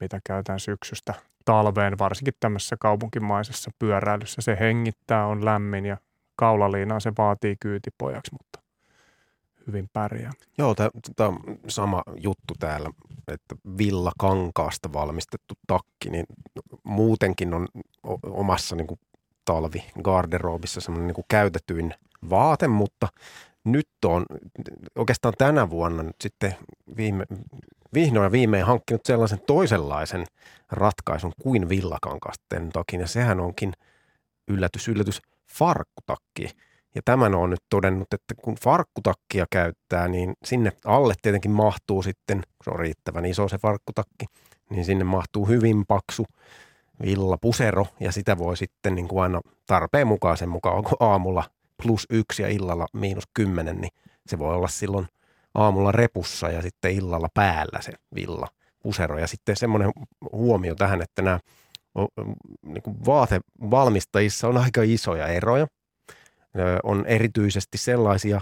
mitä 0.00 0.20
käytän 0.26 0.60
syksystä 0.60 1.14
talveen, 1.44 1.98
varsinkin 1.98 2.34
tämmöisessä 2.40 2.76
kaupunkimaisessa 2.80 3.70
pyöräilyssä. 3.78 4.42
Se 4.42 4.56
hengittää, 4.60 5.26
on 5.26 5.44
lämmin 5.44 5.86
ja 5.86 5.96
kaulaliinaa 6.36 7.00
se 7.00 7.12
vaatii 7.18 7.56
kyytipojaksi, 7.60 8.32
mutta 8.32 8.61
hyvin 9.66 9.88
pärjää. 9.92 10.32
Joo, 10.58 10.74
tämä 11.16 11.32
sama 11.68 12.02
juttu 12.16 12.54
täällä, 12.58 12.90
että 13.28 13.56
villakankaasta 13.78 14.92
valmistettu 14.92 15.54
takki, 15.66 16.10
niin 16.10 16.26
muutenkin 16.84 17.54
on 17.54 17.68
omassa 18.22 18.76
niin 18.76 18.86
kuin 18.86 19.00
talvi 19.44 19.84
garderobissa 20.02 20.80
semmoinen 20.80 21.06
niin 21.06 21.14
kuin 21.14 21.24
käytetyin 21.28 21.94
vaate, 22.30 22.68
mutta 22.68 23.08
nyt 23.64 23.88
on 24.04 24.26
oikeastaan 24.96 25.34
tänä 25.38 25.70
vuonna 25.70 26.02
nyt 26.02 26.16
sitten 26.20 26.54
viime, 26.96 27.24
vihdoin 27.94 28.24
ja 28.24 28.32
viimein 28.32 28.64
hankkinut 28.64 29.06
sellaisen 29.06 29.40
toisenlaisen 29.46 30.26
ratkaisun 30.70 31.32
kuin 31.42 31.68
villakankaasta 31.68 32.44
tehnyt 32.48 32.70
takin, 32.70 33.00
ja 33.00 33.06
sehän 33.06 33.40
onkin 33.40 33.72
yllätys, 34.48 34.88
yllätys, 34.88 35.22
farkkutakki. 35.52 36.48
Ja 36.94 37.02
tämän 37.04 37.34
on 37.34 37.50
nyt 37.50 37.62
todennut, 37.68 38.12
että 38.14 38.34
kun 38.42 38.56
farkkutakkia 38.64 39.46
käyttää, 39.50 40.08
niin 40.08 40.34
sinne 40.44 40.72
alle 40.84 41.14
tietenkin 41.22 41.50
mahtuu 41.50 42.02
sitten, 42.02 42.36
kun 42.36 42.64
se 42.64 42.70
on 42.70 42.78
riittävän 42.78 43.24
iso 43.24 43.48
se 43.48 43.58
farkkutakki, 43.58 44.26
niin 44.70 44.84
sinne 44.84 45.04
mahtuu 45.04 45.46
hyvin 45.46 45.86
paksu 45.88 46.26
villapusero 47.02 47.86
ja 48.00 48.12
sitä 48.12 48.38
voi 48.38 48.56
sitten 48.56 48.94
niin 48.94 49.08
kuin 49.08 49.22
aina 49.22 49.40
tarpeen 49.66 50.06
mukaan 50.06 50.36
sen 50.36 50.48
mukaan, 50.48 50.76
onko 50.76 50.96
aamulla 51.00 51.44
plus 51.82 52.06
yksi 52.10 52.42
ja 52.42 52.48
illalla 52.48 52.86
miinus 52.92 53.24
kymmenen, 53.34 53.80
niin 53.80 53.90
se 54.26 54.38
voi 54.38 54.54
olla 54.54 54.68
silloin 54.68 55.06
aamulla 55.54 55.92
repussa 55.92 56.48
ja 56.48 56.62
sitten 56.62 56.92
illalla 56.92 57.28
päällä 57.34 57.80
se 57.80 57.92
villa 58.14 58.48
pusero. 58.82 59.18
Ja 59.18 59.26
sitten 59.26 59.56
semmoinen 59.56 59.90
huomio 60.32 60.74
tähän, 60.74 61.02
että 61.02 61.22
nämä 61.22 61.40
niin 62.66 62.82
kuin 62.82 62.96
vaatevalmistajissa 63.06 64.48
on 64.48 64.56
aika 64.56 64.82
isoja 64.82 65.26
eroja. 65.26 65.66
On 66.82 67.06
erityisesti 67.06 67.78
sellaisia 67.78 68.40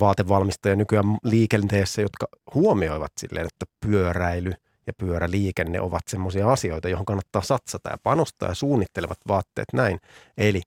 vaatevalmistajia 0.00 0.76
nykyään 0.76 1.16
liikenteessä, 1.24 2.02
jotka 2.02 2.26
huomioivat 2.54 3.12
silleen, 3.18 3.46
että 3.46 3.66
pyöräily 3.80 4.52
ja 4.86 4.92
pyöräliikenne 4.98 5.80
ovat 5.80 6.02
semmoisia 6.08 6.52
asioita, 6.52 6.88
johon 6.88 7.06
kannattaa 7.06 7.42
satsata 7.42 7.90
ja 7.90 7.96
panostaa 8.02 8.48
ja 8.48 8.54
suunnittelevat 8.54 9.18
vaatteet 9.28 9.68
näin. 9.72 10.00
Eli 10.38 10.62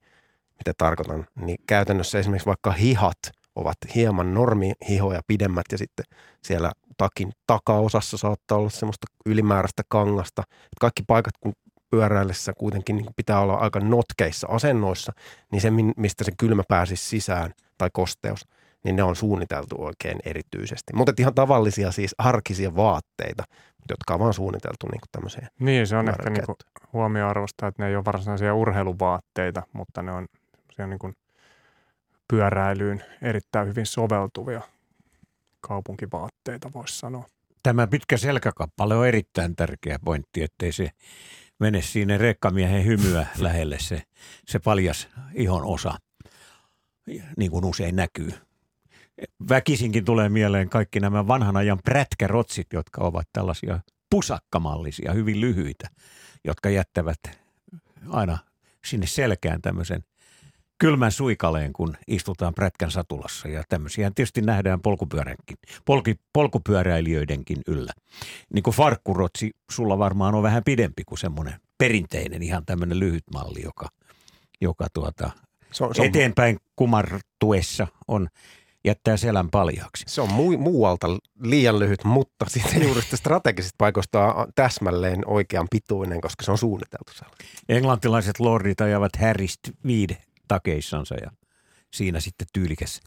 mitä 0.58 0.74
tarkoitan, 0.78 1.28
niin 1.36 1.58
käytännössä 1.68 2.20
esimerkiksi 2.20 2.46
vaikka 2.46 2.72
hihat 2.72 3.20
ovat 3.56 3.78
hieman 3.96 4.34
normihihoja 4.34 5.22
pidemmät 5.28 5.66
ja 5.72 5.78
sitten 5.78 6.06
siellä 6.44 6.72
takin 6.98 7.32
takaosassa 7.48 8.18
saattaa 8.18 8.58
olla 8.58 8.70
semmoista 8.70 9.08
ylimääräistä 9.26 9.84
kangasta. 9.88 10.44
Kaikki 10.80 11.04
paikat, 11.08 11.34
kun 11.40 11.54
pyöräillessä 11.90 12.54
kuitenkin 12.54 12.96
niin 12.96 13.06
pitää 13.16 13.40
olla 13.40 13.54
aika 13.54 13.80
notkeissa 13.80 14.48
asennoissa, 14.48 15.14
niin 15.52 15.62
se, 15.62 15.72
mistä 15.98 16.24
se 16.24 16.32
kylmä 16.38 16.64
pääsisi 16.68 17.06
sisään 17.06 17.54
tai 17.78 17.90
kosteus, 17.94 18.48
niin 18.84 18.96
ne 18.96 19.04
on 19.04 19.16
suunniteltu 19.16 19.76
oikein 19.84 20.20
erityisesti. 20.26 20.94
Mutta 20.96 21.14
ihan 21.18 21.34
tavallisia 21.34 21.92
siis 21.92 22.16
arkisia 22.18 22.76
vaatteita, 22.76 23.44
jotka 23.90 24.14
on 24.14 24.20
vaan 24.20 24.34
suunniteltu 24.34 24.88
niin 24.92 25.00
kuin 25.02 25.10
tämmöiseen 25.12 25.48
Niin, 25.60 25.88
se 25.88 25.98
on 25.98 26.10
ehkä 26.10 26.30
niin 26.30 26.46
kuin 26.46 26.56
huomioarvosta, 26.94 27.68
että 27.68 27.84
ne 27.84 27.90
ei 27.90 27.96
ole 27.96 28.06
varsinaisia 28.06 28.56
urheiluvaatteita, 28.56 29.64
mutta 29.74 30.02
ne 30.02 30.12
on, 30.12 30.28
se 30.76 30.84
on 30.84 30.90
niin 30.90 31.00
kuin 31.00 31.16
pyöräilyyn 32.28 33.04
erittäin 33.22 33.68
hyvin 33.68 33.86
soveltuvia 33.86 34.62
kaupunkivaatteita, 35.62 36.72
voisi 36.74 37.00
sanoa. 37.00 37.26
Tämä 37.64 37.88
pitkä 37.88 38.18
selkäkappale 38.18 38.96
on 38.96 39.08
erittäin 39.08 39.56
tärkeä 39.56 40.00
pointti, 40.06 40.44
ettei 40.44 40.72
se 40.72 40.90
mene 41.60 41.82
siinä 41.82 42.18
rekkamiehen 42.18 42.86
hymyä 42.86 43.28
lähelle 43.38 43.80
se, 43.80 44.04
se 44.48 44.60
paljas 44.60 45.08
ihon 45.34 45.64
osa, 45.64 45.94
niin 47.38 47.52
kuin 47.52 47.66
usein 47.66 47.96
näkyy. 47.96 48.34
Väkisinkin 49.50 50.06
tulee 50.06 50.30
mieleen 50.30 50.70
kaikki 50.70 51.00
nämä 51.00 51.28
vanhan 51.28 51.58
ajan 51.58 51.80
prätkärotsit, 51.84 52.68
jotka 52.74 53.02
ovat 53.02 53.28
tällaisia 53.34 53.80
pusakkamallisia, 54.10 55.14
hyvin 55.14 55.42
lyhyitä, 55.42 55.90
jotka 56.44 56.70
jättävät 56.70 57.20
aina 58.10 58.38
sinne 58.86 59.08
selkään 59.08 59.62
tämmöisen 59.62 60.04
kylmän 60.80 61.12
suikaleen, 61.12 61.74
kun 61.74 61.98
istutaan 62.08 62.54
prätkän 62.54 62.92
satulassa. 62.92 63.48
Ja 63.48 63.64
tämmöisiä 63.70 64.12
tietysti 64.16 64.42
nähdään 64.42 64.82
polkupyöränkin, 64.82 65.58
polki, 65.86 66.16
polkupyöräilijöidenkin 66.34 67.58
yllä. 67.68 67.94
Niin 68.54 68.64
kuin 68.64 68.76
farkkurotsi, 68.76 69.52
sulla 69.72 70.00
varmaan 70.00 70.36
on 70.36 70.44
vähän 70.44 70.64
pidempi 70.64 71.04
kuin 71.04 71.20
semmoinen 71.20 71.54
perinteinen 71.78 72.44
ihan 72.44 72.66
tämmöinen 72.66 73.00
lyhyt 73.00 73.24
malli, 73.34 73.62
joka, 73.64 73.90
joka 74.62 74.88
tuota, 74.94 75.32
Se 75.72 75.84
on, 75.84 75.96
se 75.96 76.02
on, 76.02 76.08
eteenpäin 76.08 76.58
kumartuessa 76.76 77.88
on 78.08 78.28
jättää 78.86 79.18
selän 79.18 79.50
paljaksi. 79.50 80.04
Se 80.08 80.22
on 80.22 80.30
mu- 80.30 80.58
muualta 80.58 81.08
liian 81.44 81.80
lyhyt, 81.80 82.04
mutta 82.04 82.46
sitten 82.54 82.84
juuri 82.84 83.02
strategisista 83.02 83.76
paikoista 83.78 84.34
on 84.34 84.48
täsmälleen 84.56 85.28
oikean 85.28 85.68
pituinen, 85.72 86.22
koska 86.22 86.46
se 86.46 86.52
on 86.52 86.58
suunniteltu 86.58 87.14
sellainen. 87.14 87.48
Englantilaiset 87.70 88.40
lordit 88.40 88.82
ajavat 88.82 89.16
Harrist 89.16 89.60
viide 89.86 90.18
takeissansa 90.50 91.16
ja 91.16 91.32
siinä 91.94 92.20
sitten 92.20 92.48
tyylikäs 92.54 93.02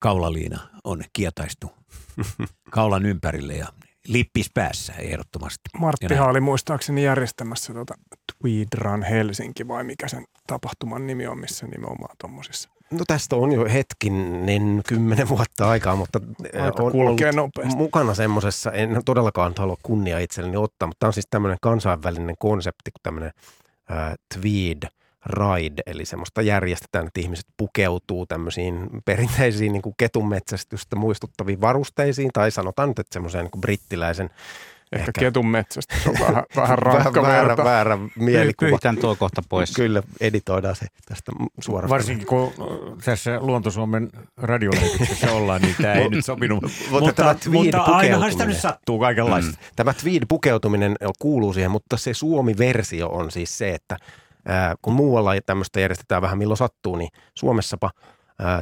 kaulaliina 0.00 0.60
on 0.84 1.02
kietaistu 1.12 1.70
kaulan 2.70 3.06
ympärille 3.06 3.54
ja 3.54 3.66
lippis 4.08 4.50
päässä 4.54 4.92
ehdottomasti. 4.98 5.60
Marttihan 5.78 6.30
oli 6.30 6.40
muistaakseni 6.40 7.04
järjestämässä 7.04 7.72
tuota 7.72 7.94
Tweed 8.38 8.68
Run 8.74 9.02
Helsinki 9.02 9.68
vai 9.68 9.84
mikä 9.84 10.08
sen 10.08 10.24
tapahtuman 10.46 11.06
nimi 11.06 11.26
on, 11.26 11.38
missä 11.38 11.66
nimenomaan 11.66 12.16
tuommoisissa. 12.20 12.68
No 12.90 13.04
tästä 13.06 13.36
on 13.36 13.52
jo 13.52 13.64
hetkinen 13.64 14.82
kymmenen 14.88 15.28
vuotta 15.28 15.68
aikaa, 15.70 15.96
mutta 15.96 16.20
Aika 16.60 16.82
on 16.82 16.92
ollut 16.92 17.20
nopeasti. 17.34 17.76
mukana 17.76 18.14
semmoisessa, 18.14 18.72
en 18.72 19.02
todellakaan 19.04 19.54
halua 19.58 19.76
kunnia 19.82 20.18
itselleni 20.18 20.56
ottaa, 20.56 20.86
mutta 20.88 20.96
tämä 20.98 21.08
on 21.08 21.12
siis 21.12 21.26
tämmöinen 21.30 21.58
kansainvälinen 21.60 22.34
konsepti 22.38 22.90
kuin 22.90 23.02
tämmöinen 23.02 23.30
äh, 23.90 24.14
Tweed 24.34 24.88
Ride, 25.28 25.82
eli 25.86 26.04
semmoista 26.04 26.42
järjestetään, 26.42 27.06
että 27.06 27.20
ihmiset 27.20 27.46
pukeutuu 27.56 28.26
tämmöisiin 28.26 28.88
perinteisiin 29.04 29.72
niin 29.72 29.82
kuin 29.82 29.94
ketunmetsästystä 29.98 30.96
muistuttaviin 30.96 31.60
varusteisiin, 31.60 32.30
tai 32.32 32.50
sanotaan 32.50 32.88
nyt, 32.88 32.98
että 32.98 33.12
semmoiseen 33.14 33.44
niin 33.44 33.50
kuin 33.50 33.60
brittiläisen 33.60 34.30
Ehkä, 34.92 35.02
Ehkä. 35.02 35.12
ketun 35.20 35.46
metsästä. 35.46 35.94
Se 36.02 36.08
on 36.08 36.16
vähän, 36.28 36.44
vähän 36.56 36.78
rankka 36.78 37.22
vähän 37.22 37.46
väärä, 37.46 37.64
väärä 37.64 37.98
mielikuva. 38.16 38.70
Pyytän 38.70 38.96
tuo 38.96 39.16
kohta 39.16 39.42
pois. 39.48 39.72
Kyllä 39.72 40.02
editoidaan 40.20 40.76
se 40.76 40.86
tästä 41.08 41.32
suorasta. 41.60 41.94
Varsinkin 41.94 42.26
kun 42.26 42.52
tässä 43.04 43.38
Luontosuomen 43.40 44.10
radiolähetyksessä 44.36 45.32
ollaan, 45.32 45.62
niin 45.62 45.74
tämä 45.82 45.94
ei 45.94 46.08
nyt 46.08 46.24
sopinut. 46.24 46.64
Mutta 46.90 47.12
tämä 47.12 47.32
Mutta, 47.32 47.50
mutta 47.50 47.82
ainahan 47.82 48.32
sitä 48.32 48.46
nyt 48.46 48.56
sattuu 48.56 48.98
kaikenlaista. 48.98 49.50
Mm. 49.50 49.56
Tämä 49.76 49.92
tweed-pukeutuminen 49.92 50.96
kuuluu 51.18 51.52
siihen, 51.52 51.70
mutta 51.70 51.96
se 51.96 52.14
Suomi-versio 52.14 53.08
on 53.08 53.30
siis 53.30 53.58
se, 53.58 53.74
että 53.74 53.96
kun 54.82 54.92
muualla 54.92 55.30
tämmöistä 55.46 55.80
järjestetään 55.80 56.22
vähän 56.22 56.38
milloin 56.38 56.58
sattuu, 56.58 56.96
niin 56.96 57.08
Suomessapa 57.34 57.90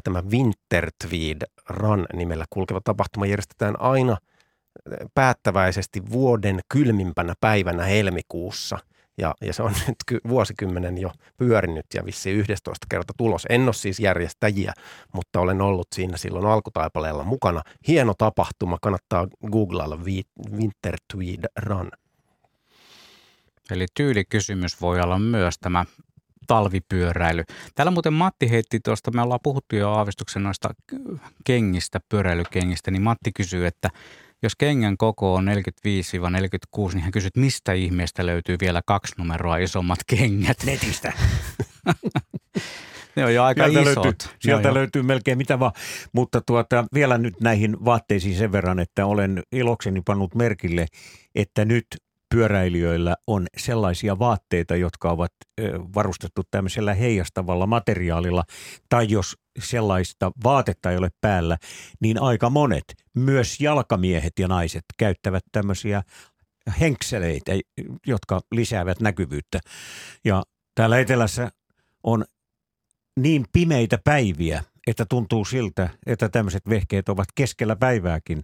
tämä 0.05 0.23
Winter 0.31 0.91
Tweed 1.07 1.43
Run 1.69 2.07
nimellä 2.13 2.45
kulkeva 2.51 2.81
tapahtuma 2.85 3.27
järjestetään 3.27 3.81
aina 3.81 4.13
ää, 4.13 4.19
päättäväisesti 5.15 6.03
vuoden 6.11 6.61
kylmimpänä 6.69 7.35
päivänä 7.41 7.85
helmikuussa. 7.85 8.79
Ja, 9.19 9.35
ja 9.43 9.53
se 9.53 9.63
on 9.63 9.73
nyt 9.87 9.97
ky- 10.07 10.21
vuosikymmenen 10.29 10.99
jo 10.99 11.11
pyörinyt 11.37 11.87
ja 11.95 12.05
vissiin 12.05 12.37
11 12.37 12.87
kerta 12.91 13.13
tulos. 13.17 13.47
En 13.49 13.65
ole 13.65 13.73
siis 13.73 14.01
järjestäjiä, 14.01 14.73
mutta 15.13 15.41
olen 15.41 15.61
ollut 15.61 15.87
siinä 15.95 16.17
silloin 16.17 16.47
alkutaipaleella 16.47 17.25
mukana. 17.25 17.63
Hieno 17.89 18.15
tapahtuma, 18.19 18.79
kannattaa 18.83 19.27
googlailla 19.51 19.99
Winter 20.51 20.97
Tweed 21.13 21.45
Run. 21.63 21.91
Eli 23.71 23.87
tyylikysymys 23.95 24.81
voi 24.81 25.01
olla 25.01 25.19
myös 25.19 25.55
tämä 25.61 25.85
talvipyöräily. 26.47 27.45
Täällä 27.75 27.91
muuten 27.91 28.13
Matti 28.13 28.51
heitti 28.51 28.81
tuosta, 28.81 29.11
me 29.11 29.23
ollaan 29.23 29.41
puhuttu 29.43 29.77
jo 29.77 29.91
aavistuksen 29.91 30.43
noista 30.43 30.75
kengistä, 31.45 32.01
pyöräilykengistä, 32.09 32.91
niin 32.91 33.03
Matti 33.03 33.33
kysyy, 33.33 33.67
että 33.67 33.91
jos 34.43 34.57
kengän 34.57 34.97
koko 34.97 35.35
on 35.35 35.47
45-46, 35.49 35.51
niin 36.95 37.03
hän 37.03 37.13
kysyy, 37.13 37.27
että 37.27 37.41
mistä 37.41 37.73
ihmeestä 37.73 38.27
löytyy 38.27 38.57
vielä 38.61 38.83
kaksi 38.87 39.15
numeroa 39.19 39.57
isommat 39.57 39.99
kengät? 40.07 40.57
Netistä. 40.65 41.13
Ne 43.17 43.25
on 43.25 43.35
jo 43.35 43.45
aika 43.45 43.65
Sieltä 43.69 43.91
isot. 43.91 44.05
löytyy, 44.05 44.31
sieltä 44.39 44.75
löytyy 44.75 45.03
melkein 45.03 45.39
mitä 45.39 45.59
vaan. 45.59 45.73
Mutta 46.13 46.41
tuota, 46.41 46.85
vielä 46.95 47.19
nyt 47.19 47.41
näihin 47.41 47.85
vaatteisiin 47.85 48.37
sen 48.37 48.53
verran, 48.53 48.79
että 48.79 49.07
olen 49.07 49.43
ilokseni 49.53 50.03
pannut 50.05 50.35
merkille, 50.35 50.87
että 51.35 51.65
nyt 51.65 51.87
pyöräilijöillä 52.37 53.17
on 53.27 53.47
sellaisia 53.57 54.19
vaatteita, 54.19 54.77
jotka 54.77 55.11
ovat 55.11 55.33
varustettu 55.95 56.43
tämmöisellä 56.51 56.95
heijastavalla 56.95 57.67
materiaalilla, 57.67 58.45
tai 58.89 59.07
jos 59.09 59.37
sellaista 59.59 60.33
vaatetta 60.45 60.91
ei 60.91 60.97
ole 60.97 61.11
päällä, 61.21 61.59
niin 62.01 62.23
aika 62.23 62.51
monet, 62.51 62.85
myös 63.15 63.61
jalkamiehet 63.61 64.39
ja 64.39 64.49
naiset, 64.49 64.85
käyttävät 64.99 65.45
tämmöisiä 65.53 66.03
henkseleitä, 66.81 67.53
jotka 68.07 68.41
lisäävät 68.53 69.01
näkyvyyttä. 69.01 69.61
Ja 70.25 70.43
täällä 70.75 70.99
etelässä 70.99 71.51
on 72.03 72.25
niin 73.21 73.45
pimeitä 73.53 73.99
päiviä, 74.05 74.65
että 74.87 75.07
tuntuu 75.09 75.45
siltä, 75.45 75.89
että 76.07 76.29
tämmöiset 76.29 76.69
vehkeet 76.69 77.09
ovat 77.09 77.29
keskellä 77.35 77.77
päivääkin 77.77 78.43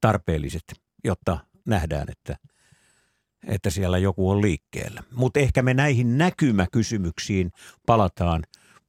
tarpeelliset, 0.00 0.64
jotta 1.04 1.38
nähdään, 1.66 2.06
että, 2.10 2.36
että 3.46 3.70
siellä 3.70 3.98
joku 3.98 4.30
on 4.30 4.42
liikkeellä. 4.42 5.02
Mutta 5.14 5.40
ehkä 5.40 5.62
me 5.62 5.74
näihin 5.74 6.18
näkymäkysymyksiin 6.18 7.52
palataan 7.86 8.42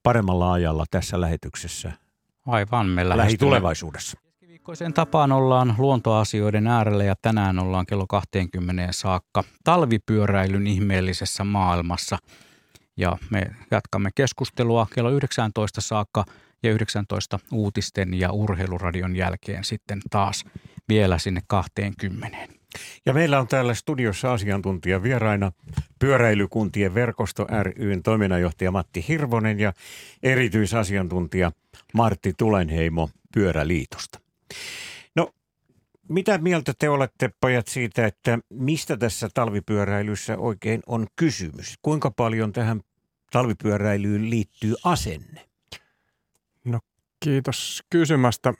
paremmalla 0.03 0.53
ajalla 0.53 0.85
tässä 0.91 1.21
lähetyksessä 1.21 1.91
Aivan, 2.45 2.87
me 2.87 3.09
lähitulevaisuudessa. 3.09 4.17
Keskiviikkoiseen 4.23 4.93
tapaan 4.93 5.31
ollaan 5.31 5.75
luontoasioiden 5.77 6.67
äärellä 6.67 7.03
ja 7.03 7.15
tänään 7.21 7.59
ollaan 7.59 7.85
kello 7.85 8.07
20 8.07 8.87
saakka 8.91 9.43
talvipyöräilyn 9.63 10.67
ihmeellisessä 10.67 11.43
maailmassa. 11.43 12.17
Ja 12.97 13.17
me 13.29 13.51
jatkamme 13.71 14.09
keskustelua 14.15 14.87
kello 14.95 15.09
19 15.09 15.81
saakka 15.81 16.25
ja 16.63 16.71
19 16.71 17.39
uutisten 17.51 18.13
ja 18.13 18.31
urheiluradion 18.31 19.15
jälkeen 19.15 19.63
sitten 19.63 19.99
taas 20.09 20.45
vielä 20.89 21.17
sinne 21.17 21.41
20. 21.47 22.60
Ja 23.05 23.13
meillä 23.13 23.39
on 23.39 23.47
täällä 23.47 23.73
studiossa 23.73 24.33
asiantuntija 24.33 25.03
vieraina 25.03 25.51
Pyöräilykuntien 25.99 26.93
verkosto 26.93 27.47
ryn 27.63 28.03
toiminnanjohtaja 28.03 28.71
Matti 28.71 29.05
Hirvonen 29.07 29.59
ja 29.59 29.73
erityisasiantuntija 30.23 31.51
Martti 31.93 32.33
Tulenheimo 32.37 33.09
Pyöräliitosta. 33.33 34.19
No, 35.15 35.33
mitä 36.09 36.37
mieltä 36.37 36.73
te 36.79 36.89
olette 36.89 37.29
pojat 37.41 37.67
siitä, 37.67 38.05
että 38.05 38.39
mistä 38.49 38.97
tässä 38.97 39.29
talvipyöräilyssä 39.33 40.37
oikein 40.37 40.81
on 40.87 41.07
kysymys? 41.15 41.77
Kuinka 41.81 42.11
paljon 42.11 42.53
tähän 42.53 42.81
talvipyöräilyyn 43.31 44.29
liittyy 44.29 44.75
asenne? 44.83 45.51
Kiitos 47.23 47.83
kysymästä. 47.89 48.53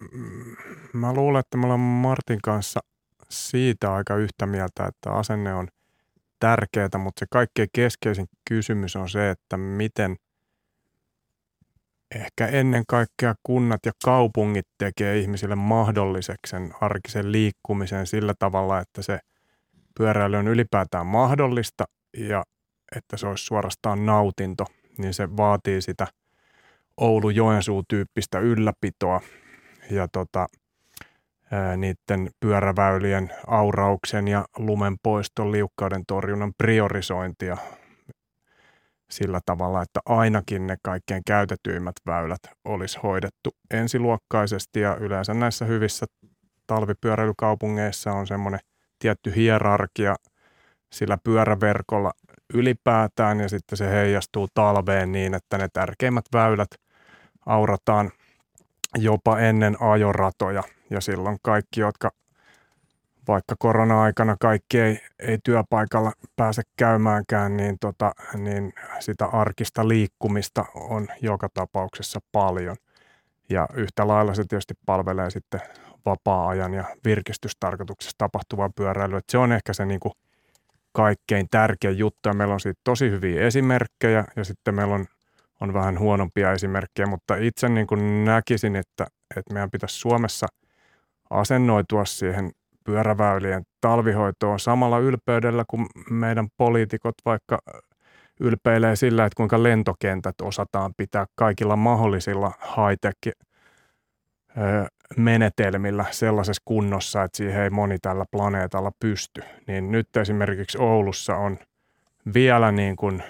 Mä 0.94 1.14
luulen, 1.14 1.40
että 1.40 1.58
me 1.58 1.64
ollaan 1.64 1.80
Martin 1.80 2.40
kanssa 2.44 2.80
siitä 3.32 3.94
aika 3.94 4.16
yhtä 4.16 4.46
mieltä, 4.46 4.86
että 4.86 5.12
asenne 5.12 5.54
on 5.54 5.68
tärkeää, 6.40 6.98
mutta 6.98 7.20
se 7.20 7.26
kaikkein 7.30 7.70
keskeisin 7.74 8.28
kysymys 8.50 8.96
on 8.96 9.10
se, 9.10 9.30
että 9.30 9.58
miten 9.58 10.16
ehkä 12.16 12.48
ennen 12.48 12.84
kaikkea 12.88 13.36
kunnat 13.44 13.86
ja 13.86 13.92
kaupungit 14.06 14.68
tekee 14.78 15.18
ihmisille 15.18 15.56
mahdolliseksi 15.56 16.52
sen 16.52 16.74
arkisen 16.82 17.32
liikkumisen 17.32 18.08
sillä 18.08 18.34
tavalla, 18.40 18.80
että 18.80 19.02
se 19.02 19.20
pyöräily 19.98 20.38
on 20.38 20.48
ylipäätään 20.48 21.06
mahdollista 21.06 21.86
ja 22.18 22.44
että 22.96 23.18
se 23.18 23.28
olisi 23.28 23.46
suorastaan 23.46 24.06
nautinto, 24.06 24.66
niin 24.98 25.14
se 25.14 25.38
vaatii 25.38 25.82
sitä 25.82 26.08
Oulu-Joensuu-tyyppistä 26.98 28.40
ylläpitoa. 28.40 29.22
Ja 29.92 30.08
tota, 30.08 30.48
niiden 31.78 32.30
pyöräväylien 32.40 33.30
aurauksen 33.48 34.28
ja 34.28 34.46
lumen 34.58 34.96
poiston 35.04 35.52
liukkauden 35.52 36.04
torjunnan 36.08 36.54
priorisointia 36.58 37.58
sillä 39.12 39.40
tavalla, 39.46 39.82
että 39.82 40.00
ainakin 40.06 40.68
ne 40.68 40.76
kaikkein 40.84 41.22
käytetyimmät 41.28 41.96
väylät 42.06 42.40
olisi 42.66 43.00
hoidettu 43.04 43.50
ensiluokkaisesti. 43.72 44.80
Ja 44.80 44.96
yleensä 44.96 45.34
näissä 45.34 45.66
hyvissä 45.66 46.06
talvipyöräilykaupungeissa 46.68 48.12
on 48.12 48.28
semmoinen 48.28 48.60
tietty 49.00 49.36
hierarkia 49.36 50.16
sillä 50.94 51.18
pyöräverkolla 51.24 52.12
ylipäätään 52.54 53.40
ja 53.40 53.50
sitten 53.50 53.78
se 53.78 53.90
heijastuu 53.90 54.48
talveen 54.54 55.12
niin, 55.12 55.34
että 55.34 55.58
ne 55.58 55.68
tärkeimmät 55.74 56.26
väylät 56.34 56.70
aurataan 57.46 58.12
jopa 58.98 59.40
ennen 59.40 59.82
ajoratoja 59.82 60.64
ja 60.92 61.02
silloin 61.02 61.38
kaikki, 61.42 61.80
jotka 61.80 62.12
vaikka 63.28 63.56
korona-aikana 63.60 64.36
kaikki 64.40 64.80
ei, 64.80 65.02
ei 65.20 65.38
työpaikalla 65.44 66.12
pääse 66.36 66.62
käymäänkään, 66.78 67.58
niin, 67.58 67.80
tota, 67.80 68.12
niin 68.38 68.74
sitä 69.00 69.26
arkista 69.26 69.88
liikkumista 69.88 70.66
on 70.76 71.08
joka 71.22 71.50
tapauksessa 71.54 72.20
paljon. 72.32 72.76
Ja 73.50 73.68
yhtä 73.74 74.08
lailla 74.08 74.34
se 74.34 74.44
tietysti 74.50 74.74
palvelee 74.86 75.30
sitten 75.30 75.62
vapaa-ajan 76.06 76.74
ja 76.74 76.84
virkistystarkoituksessa 77.06 78.18
tapahtuvaa 78.18 78.70
pyöräilyä. 78.76 79.22
Se 79.30 79.38
on 79.38 79.52
ehkä 79.52 79.74
se 79.74 79.86
niin 79.86 80.00
kuin 80.00 80.14
kaikkein 80.92 81.48
tärkein 81.52 81.98
juttu 81.98 82.30
ja 82.30 82.34
meillä 82.34 82.54
on 82.54 82.60
siitä 82.60 82.82
tosi 82.84 83.10
hyviä 83.10 83.42
esimerkkejä 83.42 84.26
ja 84.36 84.44
sitten 84.44 84.76
meillä 84.76 84.96
on, 84.96 85.06
on 85.62 85.74
vähän 85.74 86.00
huonompia 86.00 86.52
esimerkkejä, 86.52 87.06
mutta 87.06 87.36
itse 87.36 87.70
niin 87.70 87.88
kuin 87.88 88.26
näkisin, 88.26 88.76
että, 88.76 89.08
että 89.38 89.54
meidän 89.54 89.72
pitäisi 89.72 90.00
Suomessa 90.00 90.48
asennoitua 91.32 92.06
siihen 92.06 92.52
pyöräväylien 92.84 93.64
talvihoitoon 93.82 94.60
samalla 94.60 95.00
ylpeydellä 95.00 95.64
kuin 95.68 95.86
meidän 96.10 96.48
poliitikot 96.58 97.16
vaikka 97.26 97.60
ylpeilee 98.40 98.96
sillä, 98.96 99.26
että 99.26 99.38
kuinka 99.38 99.64
lentokentät 99.64 100.36
osataan 100.42 100.94
pitää 100.98 101.26
kaikilla 101.36 101.76
mahdollisilla 101.76 102.52
high 102.64 103.34
menetelmillä 105.18 106.06
sellaisessa 106.12 106.62
kunnossa, 106.66 107.24
että 107.24 107.38
siihen 107.38 107.62
ei 107.62 107.70
moni 107.70 107.98
tällä 108.00 108.26
planeetalla 108.32 108.92
pysty. 109.00 109.42
Niin 109.68 109.92
nyt 109.92 110.18
esimerkiksi 110.18 110.78
Oulussa 110.78 111.36
on 111.36 111.58
vielä 112.34 112.72
niin 112.72 112.96
kuin 112.96 113.24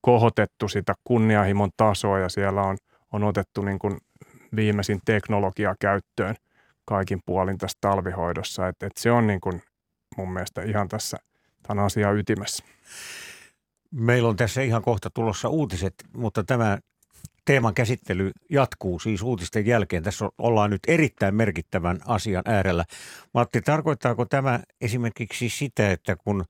kohotettu 0.00 0.68
sitä 0.68 0.94
kunnianhimon 1.04 1.70
tasoa 1.76 2.18
ja 2.18 2.28
siellä 2.28 2.62
on, 2.62 2.76
on 3.12 3.24
otettu 3.24 3.62
niin 3.62 3.78
kuin 3.78 3.96
viimeisin 4.56 5.00
teknologia 5.04 5.74
käyttöön 5.80 6.36
kaikin 6.84 7.20
puolin 7.26 7.58
tässä 7.58 7.78
talvihoidossa. 7.80 8.68
Et, 8.68 8.82
et 8.82 8.96
se 8.96 9.10
on 9.10 9.26
niin 9.26 9.40
kuin 9.40 9.62
mun 10.16 10.32
mielestä 10.32 10.62
ihan 10.62 10.88
tässä 10.88 11.16
tämän 11.62 11.84
asian 11.84 12.18
ytimessä. 12.18 12.64
Meillä 13.90 14.28
on 14.28 14.36
tässä 14.36 14.62
ihan 14.62 14.82
kohta 14.82 15.10
tulossa 15.10 15.48
uutiset, 15.48 15.94
mutta 16.16 16.44
tämä 16.44 16.78
teeman 17.44 17.74
käsittely 17.74 18.30
jatkuu 18.50 18.98
siis 18.98 19.22
uutisten 19.22 19.66
jälkeen. 19.66 20.02
Tässä 20.02 20.28
ollaan 20.38 20.70
nyt 20.70 20.82
erittäin 20.88 21.34
merkittävän 21.34 21.98
asian 22.06 22.42
äärellä. 22.46 22.84
Matti, 23.34 23.60
tarkoittaako 23.60 24.24
tämä 24.24 24.60
esimerkiksi 24.80 25.48
sitä, 25.48 25.90
että 25.90 26.16
kun 26.16 26.44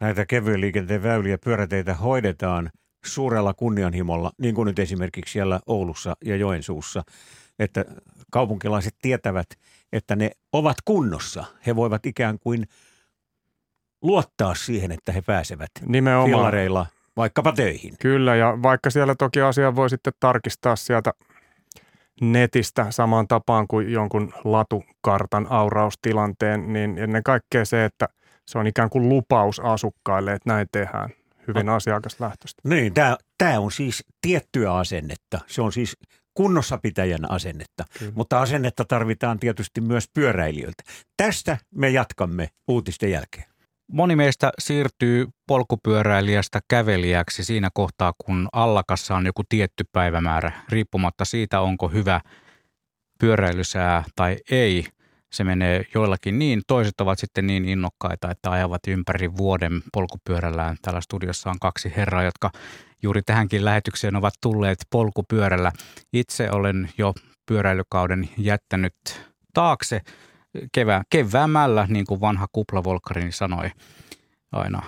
näitä 0.00 0.26
kevyen 0.26 0.60
liikenteen 0.60 1.02
väyliä 1.02 1.38
pyöräteitä 1.38 1.94
hoidetaan 1.94 2.70
suurella 3.04 3.54
kunnianhimolla, 3.54 4.30
niin 4.38 4.54
kuin 4.54 4.66
nyt 4.66 4.78
esimerkiksi 4.78 5.32
siellä 5.32 5.60
Oulussa 5.66 6.16
ja 6.24 6.36
Joensuussa, 6.36 7.02
että 7.58 7.84
kaupunkilaiset 8.30 8.94
tietävät, 9.02 9.46
että 9.92 10.16
ne 10.16 10.30
ovat 10.52 10.76
kunnossa. 10.84 11.44
He 11.66 11.76
voivat 11.76 12.06
ikään 12.06 12.38
kuin 12.38 12.64
luottaa 14.02 14.54
siihen, 14.54 14.92
että 14.92 15.12
he 15.12 15.22
pääsevät 15.22 15.70
Nimenomaan. 15.86 16.30
fillareilla 16.30 16.86
vaikkapa 17.16 17.52
töihin. 17.52 17.94
Kyllä, 18.00 18.36
ja 18.36 18.58
vaikka 18.62 18.90
siellä 18.90 19.14
toki 19.14 19.40
asia 19.40 19.76
voi 19.76 19.90
sitten 19.90 20.12
tarkistaa 20.20 20.76
sieltä 20.76 21.12
netistä 22.20 22.86
samaan 22.90 23.28
tapaan 23.28 23.66
kuin 23.68 23.92
jonkun 23.92 24.32
latukartan 24.44 25.46
auraustilanteen, 25.50 26.72
niin 26.72 26.98
ennen 26.98 27.22
kaikkea 27.22 27.64
se, 27.64 27.84
että 27.84 28.08
se 28.46 28.58
on 28.58 28.66
ikään 28.66 28.90
kuin 28.90 29.08
lupaus 29.08 29.60
asukkaille, 29.60 30.32
että 30.32 30.50
näin 30.50 30.66
tehdään 30.72 31.10
hyvin 31.48 31.66
no. 31.66 31.74
asiakaslähtöistä. 31.74 32.62
Niin, 32.68 32.92
tämä 33.38 33.60
on 33.60 33.72
siis 33.72 34.04
tiettyä 34.20 34.74
asennetta. 34.74 35.40
Se 35.46 35.62
on 35.62 35.72
siis 35.72 35.96
kunnossapitäjän 36.34 37.30
asennetta, 37.30 37.84
Kyllä. 37.98 38.12
mutta 38.14 38.40
asennetta 38.40 38.84
tarvitaan 38.84 39.38
tietysti 39.38 39.80
myös 39.80 40.04
pyöräilijöiltä. 40.14 40.82
Tästä 41.16 41.58
me 41.74 41.90
jatkamme 41.90 42.48
uutisten 42.68 43.10
jälkeen. 43.10 43.46
Moni 43.92 44.16
meistä 44.16 44.52
siirtyy 44.58 45.26
polkupyöräilijästä 45.46 46.60
kävelijäksi 46.68 47.44
siinä 47.44 47.70
kohtaa, 47.74 48.12
kun 48.24 48.48
allakassa 48.52 49.16
on 49.16 49.26
joku 49.26 49.42
tietty 49.48 49.84
päivämäärä, 49.92 50.52
riippumatta 50.68 51.24
siitä, 51.24 51.60
onko 51.60 51.88
hyvä 51.88 52.20
pyöräilysää 53.20 54.04
tai 54.16 54.36
ei. 54.50 54.86
Se 55.34 55.44
menee 55.44 55.84
joillakin 55.94 56.38
niin, 56.38 56.62
toiset 56.66 57.00
ovat 57.00 57.18
sitten 57.18 57.46
niin 57.46 57.64
innokkaita, 57.64 58.30
että 58.30 58.50
ajavat 58.50 58.80
ympäri 58.88 59.36
vuoden 59.36 59.82
polkupyörällään. 59.92 60.76
Täällä 60.82 61.00
studiossa 61.00 61.50
on 61.50 61.58
kaksi 61.60 61.92
herraa, 61.96 62.22
jotka 62.22 62.50
juuri 63.02 63.22
tähänkin 63.22 63.64
lähetykseen 63.64 64.16
ovat 64.16 64.34
tulleet 64.40 64.78
polkupyörällä. 64.90 65.72
Itse 66.12 66.50
olen 66.50 66.90
jo 66.98 67.14
pyöräilykauden 67.46 68.28
jättänyt 68.38 68.94
taakse 69.54 70.00
kevää, 70.72 71.02
keväämällä, 71.10 71.86
niin 71.88 72.06
kuin 72.06 72.20
vanha 72.20 72.46
kuplavolkkarini 72.52 73.32
sanoi 73.32 73.70
aina 74.52 74.82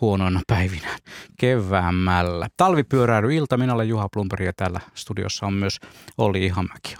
huonoina 0.00 0.40
päivinä 0.46 0.98
keväämällä. 1.40 2.48
Talvipyöräily 2.56 3.34
ilta, 3.34 3.56
minä 3.56 3.74
olen 3.74 3.88
Juha 3.88 4.08
Plumperi 4.12 4.46
ja 4.46 4.52
täällä 4.56 4.80
studiossa 4.94 5.46
on 5.46 5.54
myös 5.54 5.78
Olli 6.18 6.44
Ihamäki. 6.44 6.96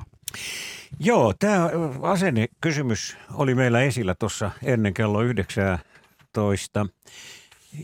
Joo, 1.00 1.34
tämä 1.38 1.70
asennekysymys 2.02 3.16
oli 3.34 3.54
meillä 3.54 3.80
esillä 3.80 4.14
tuossa 4.14 4.50
ennen 4.62 4.94
kello 4.94 5.22
19 5.22 6.86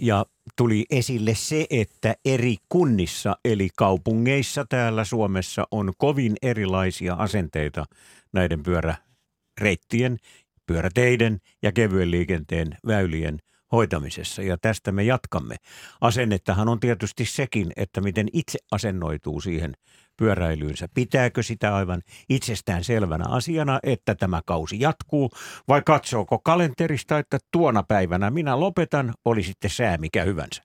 ja 0.01 0.27
tuli 0.57 0.87
esille 0.91 1.35
se, 1.35 1.67
että 1.71 2.15
eri 2.25 2.57
kunnissa 2.69 3.37
eli 3.45 3.69
kaupungeissa 3.77 4.65
täällä 4.69 5.05
Suomessa 5.05 5.67
on 5.71 5.93
kovin 5.99 6.37
erilaisia 6.43 7.15
asenteita 7.15 7.85
näiden 8.33 8.63
pyöräreittien, 8.63 10.19
pyöräteiden 10.67 11.41
ja 11.63 11.73
kevyen 11.73 12.11
liikenteen 12.11 12.77
väylien 12.87 13.39
hoitamisessa 13.73 14.43
ja 14.43 14.59
tästä 14.59 14.93
me 14.93 15.03
jatkamme. 15.03 15.57
Asennettahan 16.01 16.69
on 16.69 16.81
tietysti 16.81 17.25
sekin, 17.25 17.73
että 17.77 18.01
miten 18.01 18.29
itse 18.33 18.59
asennoituu 18.71 19.41
siihen 19.41 19.75
pyöräilyynsä. 20.23 20.89
Pitääkö 20.95 21.43
sitä 21.43 21.77
aivan 21.77 22.03
itsestään 22.29 22.85
selvänä 22.85 23.25
asiana, 23.29 23.81
että 23.83 24.15
tämä 24.15 24.41
kausi 24.47 24.81
jatkuu, 24.81 25.31
vai 25.69 25.83
katsooko 25.87 26.39
kalenterista, 26.39 27.19
että 27.19 27.39
tuona 27.51 27.83
päivänä 27.83 28.31
minä 28.31 28.61
lopetan, 28.61 29.15
oli 29.25 29.43
sitten 29.43 29.71
sää 29.71 29.97
mikä 29.97 30.25
hyvänsä. 30.25 30.63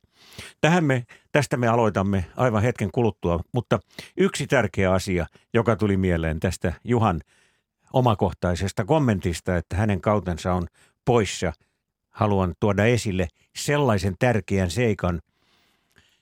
Tähän 0.62 0.84
me, 0.84 1.04
tästä 1.32 1.58
me 1.58 1.68
aloitamme 1.68 2.26
aivan 2.36 2.64
hetken 2.64 2.90
kuluttua, 2.92 3.40
mutta 3.54 3.80
yksi 4.18 4.48
tärkeä 4.48 4.94
asia, 4.94 5.26
joka 5.54 5.76
tuli 5.76 5.98
mieleen 5.98 6.40
tästä 6.40 6.74
Juhan 6.84 7.22
omakohtaisesta 7.94 8.86
kommentista, 8.86 9.58
että 9.58 9.76
hänen 9.76 10.02
kautensa 10.02 10.54
on 10.54 10.68
poissa, 11.06 11.54
haluan 12.10 12.54
tuoda 12.60 12.86
esille 12.86 13.28
sellaisen 13.56 14.16
tärkeän 14.20 14.72
seikan, 14.72 15.22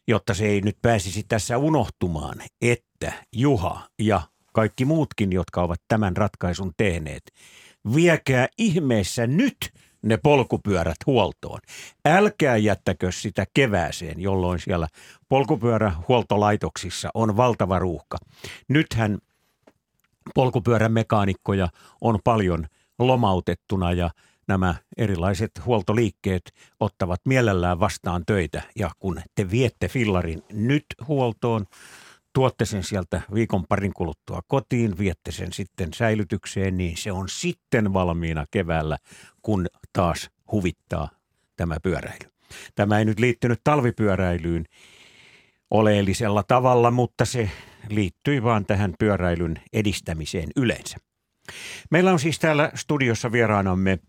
jotta 0.07 0.33
se 0.33 0.45
ei 0.45 0.61
nyt 0.61 0.77
pääsisi 0.81 1.23
tässä 1.27 1.57
unohtumaan, 1.57 2.41
että 2.95 3.13
Juha 3.31 3.87
ja 3.99 4.21
kaikki 4.53 4.85
muutkin, 4.85 5.31
jotka 5.31 5.61
ovat 5.61 5.81
tämän 5.87 6.17
ratkaisun 6.17 6.71
tehneet, 6.77 7.23
viekää 7.95 8.47
ihmeessä 8.57 9.27
nyt 9.27 9.73
ne 10.01 10.17
polkupyörät 10.17 10.95
huoltoon. 11.05 11.59
Älkää 12.05 12.57
jättäkö 12.57 13.11
sitä 13.11 13.45
kevääseen, 13.53 14.21
jolloin 14.21 14.59
siellä 14.59 14.87
polkupyörähuoltolaitoksissa 15.29 17.09
on 17.13 17.37
valtava 17.37 17.79
ruuhka. 17.79 18.17
Nythän 18.67 19.17
polkupyörämekaanikkoja 20.35 21.67
on 22.01 22.19
paljon 22.23 22.67
lomautettuna 22.99 23.91
ja– 23.91 24.09
nämä 24.47 24.75
erilaiset 24.97 25.51
huoltoliikkeet 25.65 26.53
ottavat 26.79 27.21
mielellään 27.25 27.79
vastaan 27.79 28.23
töitä. 28.25 28.61
Ja 28.75 28.91
kun 28.99 29.21
te 29.35 29.51
viette 29.51 29.87
fillarin 29.87 30.43
nyt 30.53 30.85
huoltoon, 31.07 31.65
tuotte 32.35 32.65
sen 32.65 32.83
sieltä 32.83 33.21
viikon 33.33 33.65
parin 33.69 33.93
kuluttua 33.93 34.41
kotiin, 34.47 34.97
viette 34.97 35.31
sen 35.31 35.53
sitten 35.53 35.93
säilytykseen, 35.93 36.77
niin 36.77 36.97
se 36.97 37.11
on 37.11 37.29
sitten 37.29 37.93
valmiina 37.93 38.45
keväällä, 38.51 38.97
kun 39.41 39.67
taas 39.93 40.29
huvittaa 40.51 41.09
tämä 41.55 41.77
pyöräily. 41.83 42.31
Tämä 42.75 42.99
ei 42.99 43.05
nyt 43.05 43.19
liittynyt 43.19 43.61
talvipyöräilyyn 43.63 44.65
oleellisella 45.71 46.43
tavalla, 46.43 46.91
mutta 46.91 47.25
se 47.25 47.49
liittyi 47.89 48.43
vaan 48.43 48.65
tähän 48.65 48.93
pyöräilyn 48.99 49.61
edistämiseen 49.73 50.49
yleensä. 50.55 50.97
Meillä 51.91 52.11
on 52.11 52.19
siis 52.19 52.39
täällä 52.39 52.71
studiossa 52.75 53.31
vieraanamme 53.31 53.99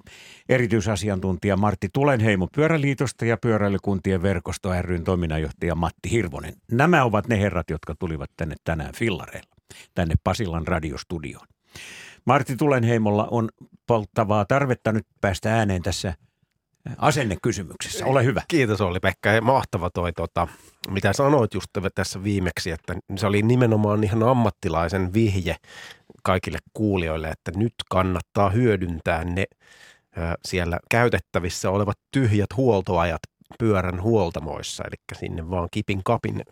erityisasiantuntija 0.48 1.56
Martti 1.56 1.88
Tulenheimo 1.92 2.48
Pyöräliitosta 2.54 3.24
ja 3.24 3.36
Pyöräilykuntien 3.36 4.22
verkosto 4.22 4.82
ryn 4.82 5.04
toiminnanjohtaja 5.04 5.74
Matti 5.74 6.10
Hirvonen. 6.10 6.54
Nämä 6.70 7.04
ovat 7.04 7.28
ne 7.28 7.40
herrat, 7.40 7.70
jotka 7.70 7.94
tulivat 7.98 8.30
tänne 8.36 8.54
tänään 8.64 8.94
fillareilla, 8.94 9.56
tänne 9.94 10.14
Pasilan 10.24 10.66
radiostudioon. 10.66 11.46
Martti 12.24 12.56
Tulenheimolla 12.56 13.28
on 13.30 13.48
polttavaa 13.86 14.44
tarvetta 14.44 14.92
nyt 14.92 15.06
päästä 15.20 15.54
ääneen 15.54 15.82
tässä 15.82 16.14
asennekysymyksessä. 16.98 18.06
Ole 18.06 18.24
hyvä. 18.24 18.42
Kiitos 18.48 18.80
Olli 18.80 19.00
Pekka. 19.00 19.28
Ja 19.28 19.40
mahtava 19.40 19.90
toi, 19.90 20.12
tota, 20.12 20.48
mitä 20.90 21.12
sanoit 21.12 21.54
just 21.54 21.70
tässä 21.94 22.24
viimeksi, 22.24 22.70
että 22.70 22.94
se 23.16 23.26
oli 23.26 23.42
nimenomaan 23.42 24.04
ihan 24.04 24.22
ammattilaisen 24.22 25.14
vihje 25.14 25.56
kaikille 26.26 26.58
kuulijoille, 26.74 27.28
että 27.28 27.52
nyt 27.56 27.74
kannattaa 27.90 28.50
hyödyntää 28.50 29.24
ne 29.24 29.44
siellä 30.44 30.78
käytettävissä 30.90 31.70
olevat 31.70 31.98
tyhjät 32.10 32.56
huoltoajat 32.56 33.20
pyörän 33.58 34.02
huoltamoissa, 34.02 34.84
eli 34.86 35.18
sinne 35.18 35.50
vaan 35.50 35.68
kipin 35.70 36.04
kapin. 36.04 36.42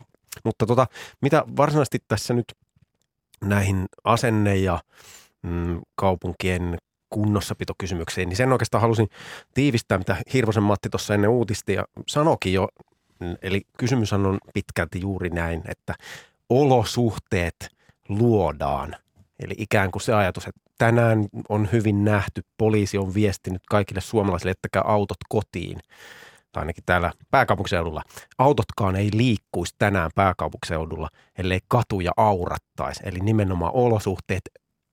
Mutta 0.44 0.66
tota, 0.66 0.86
mitä 1.22 1.44
varsinaisesti 1.56 1.98
tässä 2.08 2.34
nyt 2.34 2.54
näihin 3.44 3.86
asenne- 4.04 4.56
ja 4.56 4.80
mm, 5.42 5.80
kaupunkien 5.94 6.78
kunnossapitokysymykseen, 7.10 8.28
niin 8.28 8.36
sen 8.36 8.52
oikeastaan 8.52 8.82
halusin 8.82 9.08
tiivistää, 9.54 9.98
mitä 9.98 10.16
Hirvosen 10.32 10.62
Matti 10.62 10.90
tuossa 10.90 11.14
ennen 11.14 11.30
ja 11.68 11.84
sanokin 12.08 12.52
jo. 12.52 12.68
Eli 13.42 13.62
kysymys 13.78 14.12
on 14.12 14.38
pitkälti 14.54 15.00
juuri 15.00 15.30
näin, 15.30 15.62
että 15.68 15.94
olosuhteet 16.48 17.68
luodaan 18.08 18.96
Eli 19.44 19.54
ikään 19.58 19.90
kuin 19.90 20.02
se 20.02 20.14
ajatus, 20.14 20.46
että 20.46 20.60
tänään 20.78 21.26
on 21.48 21.68
hyvin 21.72 22.04
nähty, 22.04 22.42
poliisi 22.58 22.98
on 22.98 23.14
viestinyt 23.14 23.62
kaikille 23.68 24.00
suomalaisille, 24.00 24.50
että 24.50 24.82
autot 24.84 25.18
kotiin 25.28 25.78
tai 26.52 26.60
ainakin 26.60 26.84
täällä 26.86 27.12
pääkaupunkiseudulla, 27.30 28.02
autotkaan 28.38 28.96
ei 28.96 29.10
liikkuisi 29.12 29.74
tänään 29.78 30.10
pääkaupunkiseudulla, 30.14 31.08
ellei 31.38 31.60
katuja 31.68 32.12
aurattaisi. 32.16 33.02
Eli 33.04 33.18
nimenomaan 33.18 33.72
olosuhteet 33.74 34.42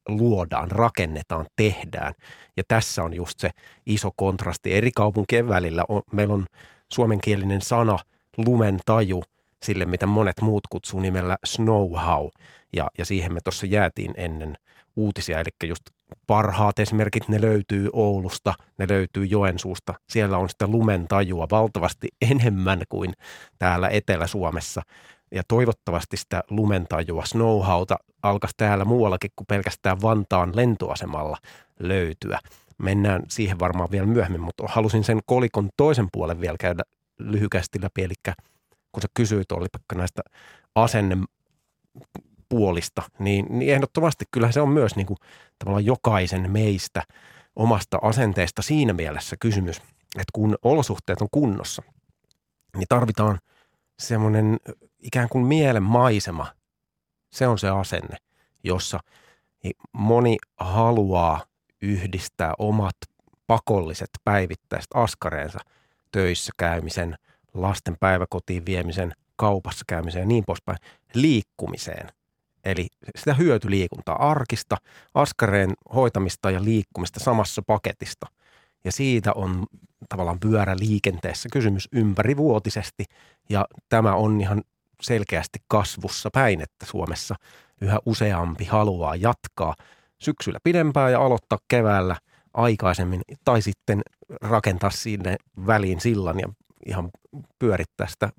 luodaan, 0.07 0.71
rakennetaan, 0.71 1.45
tehdään. 1.55 2.13
Ja 2.57 2.63
tässä 2.67 3.03
on 3.03 3.13
just 3.13 3.39
se 3.39 3.49
iso 3.85 4.11
kontrasti 4.15 4.73
eri 4.73 4.91
kaupunkien 4.95 5.47
välillä. 5.47 5.85
meillä 6.11 6.33
on 6.33 6.45
suomenkielinen 6.93 7.61
sana 7.61 7.97
lumen 8.37 8.79
taju 8.85 9.23
sille, 9.63 9.85
mitä 9.85 10.07
monet 10.07 10.41
muut 10.41 10.67
kutsuu 10.67 10.99
nimellä 10.99 11.37
snowhow. 11.45 12.27
Ja, 12.73 12.87
ja 12.97 13.05
siihen 13.05 13.33
me 13.33 13.39
tuossa 13.43 13.65
jäätiin 13.65 14.13
ennen 14.17 14.57
uutisia, 14.95 15.39
eli 15.39 15.69
just 15.69 15.83
parhaat 16.27 16.79
esimerkit, 16.79 17.27
ne 17.27 17.41
löytyy 17.41 17.89
Oulusta, 17.93 18.53
ne 18.77 18.85
löytyy 18.89 19.25
Joensuusta. 19.25 19.93
Siellä 20.09 20.37
on 20.37 20.49
sitä 20.49 20.67
lumen 20.67 21.07
tajua 21.07 21.47
valtavasti 21.51 22.07
enemmän 22.31 22.81
kuin 22.89 23.13
täällä 23.59 23.89
Etelä-Suomessa. 23.89 24.81
Ja 25.31 25.43
toivottavasti 25.47 26.17
sitä 26.17 26.43
lumentajua, 26.49 27.25
snowhauta 27.25 27.97
alkaisi 28.23 28.55
täällä 28.57 28.85
muuallakin 28.85 29.31
kuin 29.35 29.47
pelkästään 29.47 30.01
Vantaan 30.01 30.55
lentoasemalla 30.55 31.37
löytyä. 31.79 32.39
Mennään 32.77 33.23
siihen 33.27 33.59
varmaan 33.59 33.91
vielä 33.91 34.05
myöhemmin, 34.05 34.41
mutta 34.41 34.63
halusin 34.67 35.03
sen 35.03 35.19
kolikon 35.25 35.69
toisen 35.77 36.07
puolen 36.11 36.41
vielä 36.41 36.57
käydä 36.59 36.83
lyhykästi 37.19 37.81
läpi. 37.81 38.03
Eli 38.03 38.13
kun 38.91 39.01
sä 39.01 39.07
kysyit 39.13 39.51
oli 39.51 39.67
näistä 39.95 40.21
asenne 40.75 41.17
puolista, 42.51 43.01
niin, 43.19 43.45
niin 43.49 43.73
ehdottomasti 43.73 44.25
kyllä 44.31 44.51
se 44.51 44.61
on 44.61 44.69
myös 44.69 44.95
niin 44.95 45.07
kuin, 45.07 45.17
tavallaan 45.59 45.85
jokaisen 45.85 46.51
meistä 46.51 47.03
omasta 47.55 47.99
asenteesta 48.01 48.61
siinä 48.61 48.93
mielessä 48.93 49.35
kysymys, 49.39 49.77
että 50.15 50.31
kun 50.33 50.57
olosuhteet 50.63 51.21
on 51.21 51.27
kunnossa, 51.31 51.83
niin 52.77 52.85
tarvitaan 52.89 53.39
semmoinen 53.99 54.57
ikään 54.99 55.29
kuin 55.29 55.45
mielen 55.45 55.83
maisema. 55.83 56.47
Se 57.33 57.47
on 57.47 57.59
se 57.59 57.69
asenne, 57.69 58.17
jossa 58.63 58.99
moni 59.93 60.37
haluaa 60.59 61.45
yhdistää 61.81 62.53
omat 62.57 62.97
pakolliset 63.47 64.09
päivittäiset 64.23 64.89
askareensa 64.93 65.59
töissä 66.11 66.51
käymisen, 66.57 67.15
lasten 67.53 67.97
päiväkotiin 67.99 68.65
viemisen, 68.65 69.13
kaupassa 69.35 69.85
käymiseen 69.87 70.23
ja 70.23 70.27
niin 70.27 70.43
poispäin, 70.45 70.77
liikkumiseen– 71.13 72.07
Eli 72.65 72.87
sitä 73.15 73.33
hyötyliikuntaa, 73.33 74.29
arkista, 74.29 74.77
askareen 75.13 75.73
hoitamista 75.95 76.51
ja 76.51 76.63
liikkumista 76.63 77.19
samassa 77.19 77.61
paketista. 77.67 78.27
Ja 78.83 78.91
siitä 78.91 79.33
on 79.33 79.65
tavallaan 80.09 80.39
pyörä 80.39 80.75
liikenteessä 80.79 81.49
kysymys 81.51 81.89
ympärivuotisesti. 81.91 83.05
Ja 83.49 83.65
tämä 83.89 84.15
on 84.15 84.41
ihan 84.41 84.63
selkeästi 85.01 85.59
kasvussa 85.67 86.29
päin, 86.33 86.61
että 86.61 86.85
Suomessa 86.85 87.35
yhä 87.81 87.99
useampi 88.05 88.65
haluaa 88.65 89.15
jatkaa 89.15 89.75
syksyllä 90.19 90.59
pidempään 90.63 91.11
ja 91.11 91.21
aloittaa 91.21 91.59
keväällä 91.67 92.15
aikaisemmin 92.53 93.21
tai 93.45 93.61
sitten 93.61 94.01
rakentaa 94.41 94.89
sinne 94.89 95.35
väliin 95.67 96.01
sillan 96.01 96.39
ja 96.39 96.47
ihan 96.85 97.09
pyörittää 97.59 98.07
sitä 98.07 98.29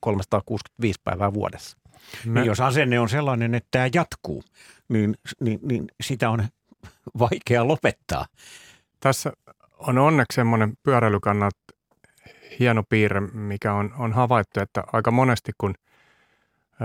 365 0.00 1.00
päivää 1.04 1.34
vuodessa. 1.34 1.78
Me... 2.24 2.40
Niin 2.40 2.46
jos 2.46 2.60
asenne 2.60 3.00
on 3.00 3.08
sellainen, 3.08 3.54
että 3.54 3.68
tämä 3.70 3.88
jatkuu, 3.94 4.42
niin, 4.88 5.14
niin, 5.40 5.60
niin 5.62 5.84
sitä 6.02 6.30
on 6.30 6.48
vaikea 7.18 7.68
lopettaa. 7.68 8.26
Tässä 9.00 9.32
on 9.78 9.98
onneksi 9.98 10.36
semmoinen 10.36 10.72
pyöräilykannat 10.82 11.54
hieno 12.58 12.82
piirre, 12.88 13.20
mikä 13.20 13.72
on, 13.72 13.94
on 13.98 14.12
havaittu, 14.12 14.60
että 14.60 14.84
aika 14.92 15.10
monesti 15.10 15.52
kun 15.58 15.74
ö, 16.80 16.84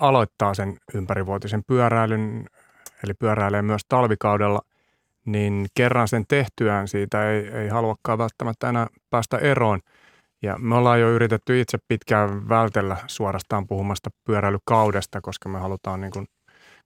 aloittaa 0.00 0.54
sen 0.54 0.78
ympärivuotisen 0.94 1.62
pyöräilyn, 1.66 2.46
eli 3.04 3.14
pyöräilee 3.14 3.62
myös 3.62 3.82
talvikaudella, 3.88 4.60
niin 5.24 5.66
kerran 5.74 6.08
sen 6.08 6.24
tehtyään 6.28 6.88
siitä 6.88 7.30
ei, 7.30 7.48
ei 7.48 7.68
haluakaan 7.68 8.18
välttämättä 8.18 8.68
enää 8.68 8.86
päästä 9.10 9.38
eroon– 9.38 9.80
ja 10.42 10.58
me 10.58 10.74
ollaan 10.74 11.00
jo 11.00 11.10
yritetty 11.10 11.60
itse 11.60 11.78
pitkään 11.88 12.48
vältellä 12.48 12.96
suorastaan 13.06 13.66
puhumasta 13.66 14.10
pyöräilykaudesta, 14.24 15.20
koska 15.20 15.48
me 15.48 15.58
halutaan 15.58 16.00
niin 16.00 16.12
kuin 16.12 16.26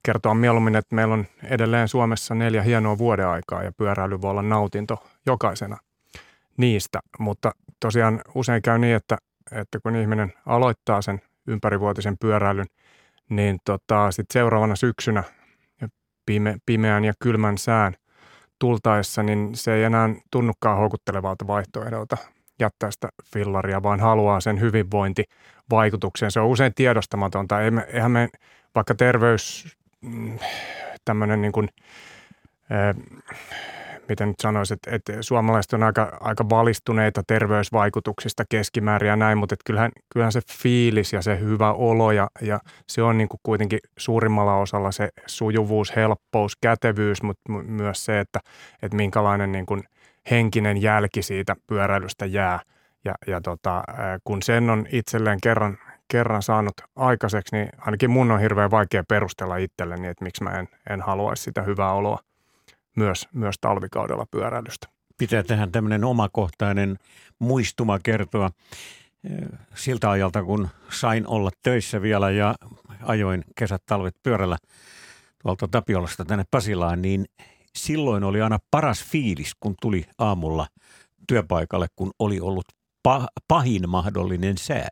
kertoa 0.03 0.35
mieluummin, 0.35 0.77
että 0.77 0.95
meillä 0.95 1.15
on 1.15 1.27
edelleen 1.45 1.89
Suomessa 1.89 2.35
neljä 2.35 2.63
hienoa 2.63 2.99
vuodeaikaa 2.99 3.63
ja 3.63 3.73
pyöräily 3.77 4.21
voi 4.21 4.31
olla 4.31 4.43
nautinto 4.43 5.07
jokaisena 5.27 5.79
niistä. 6.57 7.01
Mutta 7.19 7.51
tosiaan 7.81 8.21
usein 8.35 8.63
käy 8.63 8.79
niin, 8.79 8.97
että, 8.97 9.17
että 9.53 9.79
kun 9.83 9.97
ihminen 9.97 10.33
aloittaa 10.47 11.03
sen 11.03 11.21
ympärivuotisen 11.47 12.17
pyöräilyn, 12.21 12.67
niin 13.29 13.59
tota, 13.65 14.11
sitten 14.11 14.33
seuraavana 14.33 14.77
syksynä 14.77 15.23
pime, 16.27 16.57
pimeän 16.67 17.05
ja 17.05 17.13
kylmän 17.23 17.59
sään 17.59 17.95
tultaessa, 18.59 19.23
niin 19.23 19.51
se 19.55 19.75
ei 19.75 19.85
enää 19.85 20.09
tunnukaan 20.31 20.79
houkuttelevalta 20.79 21.47
vaihtoehdolta 21.47 22.17
jättää 22.61 22.91
sitä 22.91 23.09
fillaria, 23.33 23.83
vaan 23.83 24.01
haluaa 24.01 24.41
sen 24.41 24.61
hyvinvointivaikutuksen. 24.61 26.31
Se 26.31 26.41
on 26.41 26.47
usein 26.47 26.75
tiedostamatonta. 26.75 27.61
Eihän 27.93 28.11
me, 28.11 28.29
vaikka 28.75 28.95
terveys, 28.95 29.77
mm, 30.01 30.39
tämmöinen 31.05 31.43
niin 31.43 31.53
kuin, 31.53 31.69
äh, 32.73 32.97
miten 34.09 34.29
nyt 34.29 34.41
sanoisin, 34.41 34.75
että, 34.75 34.91
että 34.97 35.23
suomalaiset 35.23 35.73
on 35.73 35.83
aika, 35.83 36.17
aika 36.21 36.49
valistuneita 36.49 37.23
terveysvaikutuksista 37.27 38.45
keskimäärin 38.49 39.09
ja 39.09 39.17
näin, 39.17 39.39
mutta 39.39 39.57
kyllähän, 39.65 39.93
kyllähän 40.13 40.33
se 40.33 40.41
fiilis 40.63 41.13
ja 41.13 41.23
se 41.23 41.39
hyvä 41.41 41.73
olo 41.73 42.13
ja, 42.13 42.29
ja 42.41 42.61
se 42.87 43.03
on 43.03 43.19
niin 43.19 43.29
kuin 43.29 43.41
kuitenkin 43.43 43.79
suurimmalla 43.99 44.57
osalla 44.57 44.93
se 44.93 45.09
sujuvuus, 45.27 45.97
helppous, 45.97 46.57
kätevyys, 46.57 47.23
mutta 47.23 47.53
myös 47.53 48.05
se, 48.05 48.21
että, 48.21 48.41
että 48.83 48.97
minkälainen 48.97 49.53
niin 49.53 49.67
kuin– 49.67 49.83
henkinen 50.31 50.83
jälki 50.83 51.23
siitä 51.23 51.57
pyöräilystä 51.67 52.27
jää. 52.27 52.61
Ja, 53.05 53.15
ja 53.27 53.41
tota, 53.41 53.85
kun 54.25 54.43
sen 54.43 54.71
on 54.71 54.87
itselleen 54.93 55.39
kerran, 55.43 55.79
kerran 56.09 56.43
saanut 56.43 56.75
aikaiseksi, 56.97 57.57
niin 57.57 57.69
ainakin 57.79 58.11
mun 58.11 58.31
on 58.31 58.41
hirveän 58.41 58.71
vaikea 58.71 59.05
perustella 59.09 59.57
itselleni, 59.57 60.09
että 60.09 60.25
miksi 60.25 60.45
mä 60.45 60.51
en, 60.51 60.69
en 60.91 61.03
haluaisi 61.03 61.43
sitä 61.43 61.63
hyvää 61.63 61.93
oloa 61.93 62.19
myös, 62.97 63.29
myös 63.33 63.57
talvikaudella 63.61 64.27
pyöräilystä. 64.31 64.89
Pitää 65.19 65.43
tähän 65.43 65.73
tämmöinen 65.73 66.05
omakohtainen 66.05 66.99
muistuma 67.39 67.99
kertoa 67.99 68.51
siltä 69.75 70.11
ajalta, 70.11 70.43
kun 70.43 70.69
sain 70.91 71.27
olla 71.27 71.51
töissä 71.63 72.03
vielä 72.03 72.31
ja 72.31 72.55
ajoin 73.03 73.45
kesät 73.57 73.83
talvet 73.87 74.15
pyörällä 74.23 74.57
tuolta 75.43 75.69
Tapiolasta 75.69 76.25
tänne 76.25 76.45
Pasilaan, 76.51 77.03
niin 77.03 77.25
silloin 77.77 78.25
oli 78.25 78.43
aina 78.43 78.59
paras 78.71 79.05
fiilis, 79.05 79.53
kun 79.61 79.75
tuli 79.83 80.05
aamulla 80.19 80.67
työpaikalle, 81.29 81.87
kun 81.97 82.11
oli 82.19 82.41
ollut 82.41 82.65
pahin 83.49 83.91
mahdollinen 83.91 84.59
sää. 84.59 84.89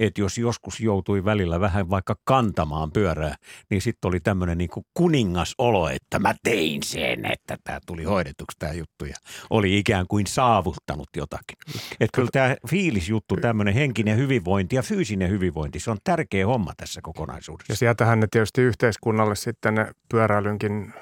Että 0.00 0.20
jos 0.20 0.38
joskus 0.38 0.80
joutui 0.80 1.24
välillä 1.24 1.60
vähän 1.60 1.90
vaikka 1.90 2.16
kantamaan 2.24 2.92
pyörää, 2.92 3.36
niin 3.70 3.82
sitten 3.82 4.08
oli 4.08 4.20
tämmöinen 4.20 4.58
niin 4.58 4.68
kuningasolo, 4.94 5.88
että 5.88 6.18
mä 6.18 6.34
tein 6.42 6.82
sen, 6.82 7.32
että 7.32 7.56
tämä 7.64 7.78
tuli 7.86 8.04
hoidetuksi 8.04 8.58
tämä 8.58 8.72
juttu 8.72 9.04
ja 9.04 9.14
oli 9.50 9.78
ikään 9.78 10.06
kuin 10.08 10.26
saavuttanut 10.26 11.08
jotakin. 11.16 11.58
Että 12.00 12.16
kyllä 12.16 12.28
tämä 12.32 12.56
fiilisjuttu, 12.68 13.36
tämmöinen 13.36 13.74
henkinen 13.74 14.16
hyvinvointi 14.16 14.76
ja 14.76 14.82
fyysinen 14.82 15.30
hyvinvointi, 15.30 15.80
se 15.80 15.90
on 15.90 15.98
tärkeä 16.04 16.46
homma 16.46 16.72
tässä 16.76 17.00
kokonaisuudessa. 17.02 17.72
Ja 17.72 17.76
sieltähän 17.76 18.20
ne 18.20 18.26
tietysti 18.30 18.60
yhteiskunnalle 18.60 19.36
sitten 19.36 19.74
ne 19.74 19.92
pyöräilynkin 20.10 20.94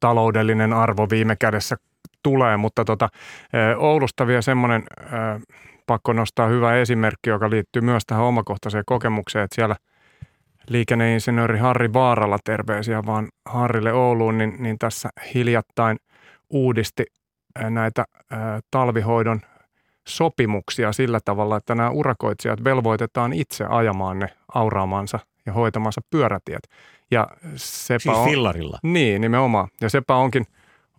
taloudellinen 0.00 0.72
arvo 0.72 1.06
viime 1.10 1.36
kädessä 1.36 1.76
tulee, 2.22 2.56
mutta 2.56 2.84
tota, 2.84 3.08
Oulusta 3.78 4.26
vielä 4.26 4.42
semmoinen 4.42 4.82
pakko 5.86 6.12
nostaa 6.12 6.46
hyvä 6.46 6.76
esimerkki, 6.76 7.30
joka 7.30 7.50
liittyy 7.50 7.82
myös 7.82 8.02
tähän 8.06 8.24
omakohtaiseen 8.24 8.84
kokemukseen, 8.86 9.44
että 9.44 9.54
siellä 9.54 9.76
liikenneinsinööri 10.68 11.58
Harri 11.58 11.92
Vaaralla, 11.92 12.38
terveisiä 12.44 13.02
vaan 13.06 13.28
Harrille 13.46 13.92
Ouluun, 13.92 14.38
niin, 14.38 14.56
niin 14.58 14.78
tässä 14.78 15.08
hiljattain 15.34 15.98
uudisti 16.50 17.04
näitä 17.70 18.04
talvihoidon 18.70 19.40
sopimuksia 20.08 20.92
sillä 20.92 21.20
tavalla, 21.24 21.56
että 21.56 21.74
nämä 21.74 21.90
urakoitsijat 21.90 22.64
velvoitetaan 22.64 23.32
itse 23.32 23.64
ajamaan 23.64 24.18
ne 24.18 24.28
auraamansa 24.54 25.18
ja 25.46 25.52
hoitamansa 25.52 26.00
pyörätiet. 26.10 26.68
Ja 27.10 27.28
sepä 27.56 27.98
siis 27.98 28.16
on, 28.16 28.28
fillarilla? 28.28 28.78
Niin, 28.82 29.20
nimenomaan. 29.20 29.68
Ja 29.80 29.88
sepä 29.88 30.14
onkin, 30.14 30.46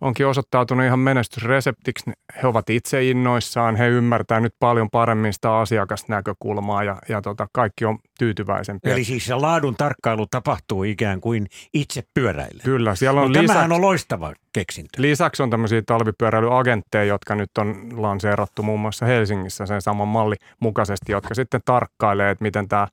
onkin 0.00 0.26
osoittautunut 0.26 0.86
ihan 0.86 0.98
menestysreseptiksi. 0.98 2.12
He 2.42 2.48
ovat 2.48 2.70
itse 2.70 3.04
innoissaan, 3.04 3.76
he 3.76 3.88
ymmärtää 3.88 4.40
nyt 4.40 4.54
paljon 4.60 4.90
paremmin 4.90 5.32
sitä 5.32 5.56
asiakasnäkökulmaa 5.56 6.84
ja, 6.84 6.96
ja 7.08 7.22
tota, 7.22 7.46
kaikki 7.52 7.84
on 7.84 7.98
tyytyväisempiä. 8.18 8.92
Eli 8.92 9.04
siis 9.04 9.26
se 9.26 9.34
laadun 9.34 9.76
tarkkailu 9.76 10.26
tapahtuu 10.30 10.82
ikään 10.82 11.20
kuin 11.20 11.46
itse 11.74 12.02
pyöräille. 12.14 12.62
Kyllä, 12.62 12.94
siellä 12.94 13.20
on 13.20 13.26
Mutta 13.26 13.38
lisäksi, 13.38 13.52
tämähän 13.52 13.72
on 13.72 13.80
loistava 13.80 14.32
keksintö. 14.52 15.02
lisäksi 15.02 15.42
on 15.42 15.50
tämmöisiä 15.50 15.82
talvipyöräilyagentteja, 15.86 17.04
jotka 17.04 17.34
nyt 17.34 17.50
on 17.58 17.88
lanseerattu 18.02 18.62
muun 18.62 18.80
muassa 18.80 19.06
Helsingissä 19.06 19.66
sen 19.66 19.82
saman 19.82 20.08
malli 20.08 20.36
mukaisesti, 20.60 21.12
jotka 21.12 21.34
sitten 21.34 21.60
tarkkailee, 21.64 22.30
että 22.30 22.42
miten 22.42 22.68
tämä 22.68 22.88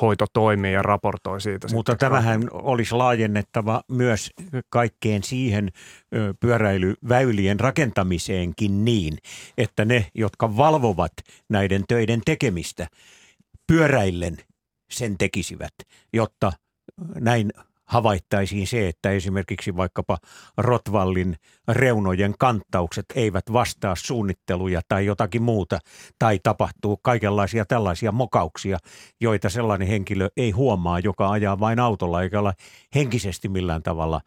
hoito 0.00 0.26
toimii 0.32 0.72
ja 0.72 0.82
raportoi 0.82 1.40
siitä. 1.40 1.68
Mutta 1.72 1.92
sitten. 1.92 2.10
tämähän 2.10 2.42
olisi 2.52 2.94
laajennettava 2.94 3.82
myös 3.88 4.30
kaikkeen 4.70 5.22
siihen 5.22 5.68
pyöräilyväylien 6.40 7.60
rakentamiseenkin 7.60 8.84
niin, 8.84 9.18
että 9.58 9.84
ne, 9.84 10.06
jotka 10.14 10.56
valvovat 10.56 11.12
näiden 11.48 11.84
töiden 11.88 12.20
tekemistä, 12.24 12.86
pyöräillen 13.66 14.36
sen 14.90 15.18
tekisivät, 15.18 15.74
jotta 16.12 16.52
näin 17.20 17.52
havaittaisiin 17.88 18.66
se, 18.66 18.88
että 18.88 19.10
esimerkiksi 19.10 19.76
vaikkapa 19.76 20.18
Rotvallin 20.56 21.36
reunojen 21.68 22.34
kanttaukset 22.38 23.04
eivät 23.14 23.44
vastaa 23.52 23.94
suunnitteluja 23.96 24.80
tai 24.88 25.06
jotakin 25.06 25.42
muuta, 25.42 25.78
tai 26.18 26.40
tapahtuu 26.42 26.96
kaikenlaisia 27.02 27.64
tällaisia 27.64 28.12
mokauksia, 28.12 28.78
joita 29.20 29.48
sellainen 29.48 29.88
henkilö 29.88 30.28
ei 30.36 30.50
huomaa, 30.50 30.98
joka 30.98 31.30
ajaa 31.30 31.60
vain 31.60 31.80
autolla 31.80 32.22
eikä 32.22 32.40
ole 32.40 32.52
henkisesti 32.94 33.48
millään 33.48 33.82
tavalla 33.82 34.20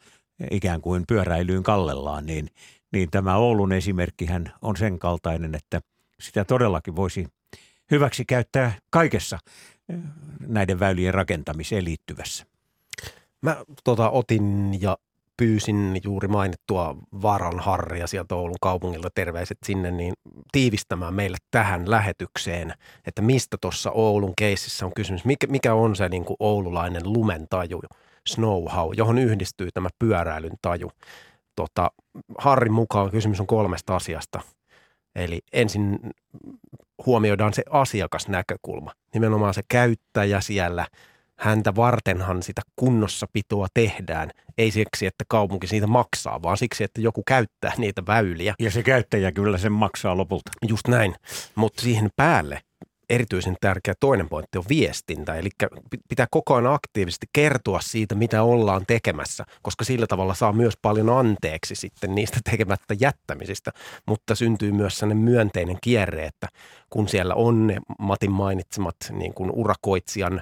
ikään 0.52 0.82
kuin 0.82 1.04
pyöräilyyn 1.08 1.64
kallellaan, 1.64 2.26
niin, 2.26 2.48
niin 2.92 3.10
tämä 3.12 3.36
Oulun 3.36 3.72
esimerkkihän 3.72 4.54
on 4.62 4.78
sen 4.78 5.00
kaltainen, 5.00 5.56
että 5.56 5.82
sitä 6.20 6.46
todellakin 6.46 6.96
voisi 6.96 7.28
hyväksi 7.92 8.26
käyttää 8.26 8.74
kaikessa 8.90 9.40
eh, 9.90 10.00
näiden 10.48 10.80
väylien 10.80 11.14
rakentamiseen 11.14 11.86
liittyvässä. 11.86 12.51
Mä 13.42 13.58
tota, 13.84 14.10
otin 14.10 14.78
ja 14.82 14.98
pyysin 15.38 16.02
juuri 16.04 16.28
mainittua 16.28 16.96
Vaaran 17.22 17.60
Harria 17.60 18.08
sieltä 18.08 18.36
Oulun 18.36 18.58
kaupungilta, 18.62 19.10
terveiset 19.16 19.58
sinne, 19.66 19.92
niin 19.92 20.14
tiivistämään 20.52 21.14
meille 21.14 21.38
tähän 21.52 21.92
lähetykseen, 21.92 22.74
että 23.08 23.22
mistä 23.22 23.58
tuossa 23.62 23.92
Oulun 23.92 24.34
keississä 24.38 24.86
on 24.86 24.94
kysymys, 24.94 25.26
mikä, 25.26 25.48
mikä 25.48 25.74
on 25.74 25.96
se 25.96 26.10
niin 26.10 26.26
kuin 26.26 26.38
oululainen 26.40 27.14
lumentaju, 27.14 27.82
snowhow, 28.28 28.92
johon 28.98 29.18
yhdistyy 29.18 29.70
tämä 29.74 29.90
pyöräilyn 30.00 30.58
taju. 30.62 30.92
Tota, 31.56 31.92
Harrin 32.38 32.74
mukaan 32.74 33.12
kysymys 33.12 33.40
on 33.40 33.48
kolmesta 33.48 33.96
asiasta. 33.96 34.42
Eli 35.16 35.40
ensin 35.54 36.00
huomioidaan 37.06 37.54
se 37.54 37.64
asiakasnäkökulma, 37.70 38.92
nimenomaan 39.14 39.54
se 39.54 39.62
käyttäjä 39.68 40.42
siellä– 40.42 40.88
häntä 41.42 41.76
vartenhan 41.76 42.44
sitä 42.44 42.62
kunnossapitoa 42.76 43.68
tehdään. 43.74 44.32
Ei 44.58 44.72
siksi, 44.72 45.06
että 45.06 45.24
kaupunki 45.28 45.68
siitä 45.68 45.88
maksaa, 45.88 46.42
vaan 46.44 46.58
siksi, 46.58 46.84
että 46.84 47.02
joku 47.02 47.24
käyttää 47.28 47.74
niitä 47.78 48.06
väyliä. 48.08 48.54
Ja 48.60 48.72
se 48.72 48.84
käyttäjä 48.84 49.32
kyllä 49.32 49.58
sen 49.58 49.72
maksaa 49.72 50.18
lopulta. 50.18 50.52
Just 50.68 50.88
näin. 50.88 51.16
Mutta 51.56 51.82
siihen 51.82 52.10
päälle 52.16 52.62
erityisen 53.10 53.56
tärkeä 53.62 53.94
toinen 54.00 54.30
pointti 54.30 54.58
on 54.58 54.64
viestintä. 54.70 55.36
Eli 55.36 55.50
pitää 56.10 56.28
koko 56.32 56.56
ajan 56.56 56.74
aktiivisesti 56.74 57.28
kertoa 57.34 57.82
siitä, 57.82 58.16
mitä 58.16 58.44
ollaan 58.44 58.84
tekemässä, 58.88 59.46
koska 59.62 59.84
sillä 59.84 60.08
tavalla 60.08 60.34
saa 60.34 60.54
myös 60.54 60.74
paljon 60.82 61.10
anteeksi 61.10 61.76
sitten 61.76 62.16
niistä 62.16 62.40
tekemättä 62.52 62.96
jättämisistä. 63.00 63.72
Mutta 64.06 64.36
syntyy 64.36 64.72
myös 64.72 64.98
sellainen 64.98 65.24
myönteinen 65.24 65.78
kierre, 65.82 66.26
että 66.26 66.48
kun 66.90 67.08
siellä 67.08 67.36
on 67.36 67.68
ne 67.68 67.78
Matin 68.00 68.32
mainitsemat 68.32 68.96
niin 69.12 69.34
kuin 69.34 69.52
urakoitsijan 69.54 70.42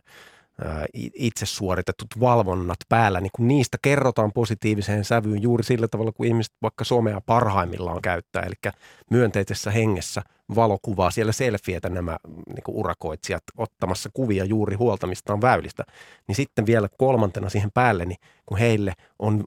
itse 1.13 1.45
suoritetut 1.45 2.07
valvonnat 2.19 2.77
päällä, 2.89 3.21
niin 3.21 3.31
kun 3.35 3.47
niistä 3.47 3.77
kerrotaan 3.81 4.31
positiiviseen 4.31 5.05
sävyyn 5.05 5.41
juuri 5.41 5.63
sillä 5.63 5.87
tavalla, 5.87 6.11
kun 6.11 6.25
ihmiset 6.25 6.53
vaikka 6.61 6.83
somea 6.83 7.21
parhaimmillaan 7.21 8.01
käyttää, 8.01 8.43
eli 8.43 8.73
myönteisessä 9.11 9.71
hengessä 9.71 10.21
valokuvaa 10.55 11.11
siellä 11.11 11.31
selfietä 11.31 11.89
nämä 11.89 12.17
niin 12.27 12.63
urakoitsijat 12.67 13.43
ottamassa 13.57 14.09
kuvia 14.13 14.45
juuri 14.45 14.75
huoltamistaan 14.75 15.41
väylistä, 15.41 15.83
niin 16.27 16.35
sitten 16.35 16.65
vielä 16.65 16.89
kolmantena 16.97 17.49
siihen 17.49 17.71
päälle, 17.73 18.05
niin 18.05 18.19
kun 18.45 18.57
heille 18.57 18.93
on 19.19 19.43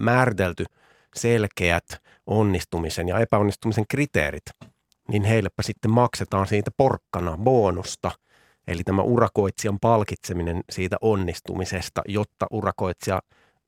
määritelty 0.00 0.64
selkeät 1.16 1.86
onnistumisen 2.26 3.08
ja 3.08 3.18
epäonnistumisen 3.18 3.84
kriteerit, 3.88 4.44
niin 5.08 5.24
heillepä 5.24 5.62
sitten 5.62 5.90
maksetaan 5.90 6.46
siitä 6.46 6.70
porkkana, 6.76 7.36
bonusta– 7.36 8.10
Eli 8.68 8.82
tämä 8.84 9.02
urakoitsijan 9.02 9.78
palkitseminen 9.80 10.60
siitä 10.70 10.96
onnistumisesta, 11.00 12.02
jotta 12.08 12.46
urakoitsija 12.50 13.20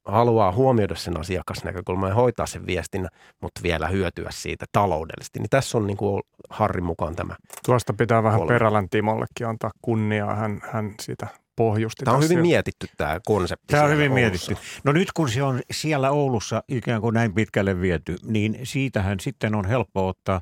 haluaa 0.05 0.53
huomioida 0.53 0.95
sen 0.95 1.21
asiakasnäkökulman 1.21 2.09
ja 2.09 2.15
hoitaa 2.15 2.47
sen 2.47 2.67
viestinnän, 2.67 3.11
mutta 3.43 3.61
vielä 3.63 3.89
hyötyä 3.89 4.29
siitä 4.33 4.67
taloudellisesti. 4.73 5.39
Niin 5.39 5.51
tässä 5.51 5.79
on 5.79 5.87
niin 5.87 5.97
kuin 5.97 6.23
Harrin 6.51 6.85
mukaan 6.85 7.17
tämä. 7.17 7.37
Tuosta 7.67 7.93
pitää 7.93 8.23
vähän 8.23 8.39
kolme. 8.39 8.53
Perälän 8.53 8.89
Timollekin 8.89 9.47
antaa 9.47 9.71
kunniaa. 9.83 10.35
Hän, 10.35 10.61
hän 10.73 10.95
sitä 11.01 11.27
pohjusti. 11.57 12.05
Tämä 12.05 12.17
on 12.17 12.23
hyvin 12.23 12.41
mietitty 12.41 12.87
tämä 12.97 13.21
konsepti. 13.27 13.67
Tämä 13.67 13.85
on 13.85 13.91
hyvin 13.91 14.13
Oulussa. 14.13 14.51
mietitty. 14.51 14.57
No 14.85 14.93
nyt 14.93 15.13
kun 15.13 15.29
se 15.29 15.43
on 15.43 15.61
siellä 15.71 16.11
Oulussa 16.11 16.63
ikään 16.69 17.01
kuin 17.01 17.15
näin 17.15 17.35
pitkälle 17.35 17.81
viety, 17.81 18.17
niin 18.23 18.59
siitähän 18.63 19.21
sitten 19.21 19.55
on 19.55 19.65
helppo 19.65 20.09
ottaa 20.09 20.41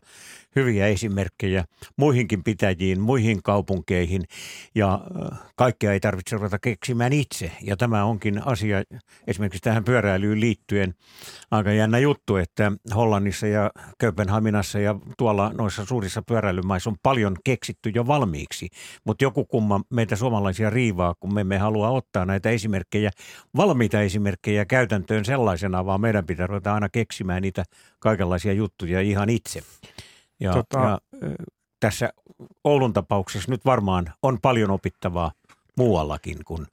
hyviä 0.57 0.87
esimerkkejä 0.87 1.65
muihinkin 1.97 2.45
pitäjiin, 2.45 3.01
muihin 3.01 3.43
kaupunkeihin 3.43 4.25
ja 4.75 4.95
äh, 4.95 5.39
kaikkea 5.57 5.93
ei 5.93 6.01
tarvitse 6.01 6.37
ruveta 6.37 6.59
keksimään 6.59 7.13
itse. 7.13 7.53
Ja 7.63 7.77
tämä 7.77 8.05
onkin 8.05 8.47
asia 8.47 8.83
esimerkiksi 9.27 9.63
tähän 9.63 9.85
pyöräilyyn 9.85 10.41
liittyen 10.41 10.95
aika 11.51 11.73
jännä 11.73 11.99
juttu, 11.99 12.37
että 12.37 12.73
Hollannissa 12.95 13.47
ja 13.47 13.71
Kööpenhaminassa 13.99 14.79
ja 14.79 14.95
tuolla 15.19 15.53
noissa 15.59 15.85
suurissa 15.85 16.23
pyöräilymaissa 16.23 16.91
on 16.91 16.97
paljon 17.03 17.37
keksitty 17.45 17.91
jo 17.95 18.07
valmiiksi, 18.07 18.69
mutta 19.05 19.25
joku 19.25 19.45
kumma 19.45 19.81
meitä 19.91 20.17
suomalaisia 20.17 20.71
riivaa, 20.71 21.15
kun 21.21 21.35
me 21.35 21.41
emme 21.41 21.59
halua 21.59 21.89
ottaa 21.91 22.25
näitä 22.25 22.51
esimerkkejä, 22.51 23.11
valmiita 23.57 24.01
esimerkkejä 24.01 24.65
käytäntöön 24.65 25.25
sellaisena, 25.25 25.87
vaan 25.87 26.01
meidän 26.01 26.27
pitää 26.27 26.47
ruveta 26.47 26.75
aina 26.75 26.89
keksimään 26.89 27.43
niitä 27.43 27.65
kaikenlaisia 27.99 28.53
juttuja 28.53 29.01
ihan 29.01 29.31
itse. 29.31 29.63
Ja, 30.41 30.53
tota... 30.53 30.78
ja 30.78 30.99
tässä 31.80 32.11
Oulun 32.64 32.93
tapauksessa 32.93 33.51
nyt 33.51 33.64
varmaan 33.64 34.12
on 34.22 34.39
paljon 34.43 34.70
opittavaa 34.70 35.32
muuallakin, 35.76 36.39
kun 36.45 36.66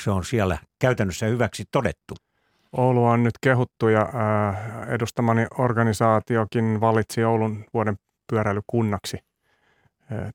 se 0.00 0.10
on 0.10 0.24
siellä 0.24 0.58
käytännössä 0.78 1.26
hyväksi 1.26 1.64
todettu. 1.72 2.14
Oulu 2.76 3.04
on 3.04 3.22
nyt 3.22 3.34
kehuttu 3.40 3.88
ja 3.88 4.08
edustamani 4.88 5.46
organisaatiokin 5.58 6.80
valitsi 6.80 7.24
Oulun 7.24 7.64
vuoden 7.74 7.96
pyöräilykunnaksi 8.30 9.18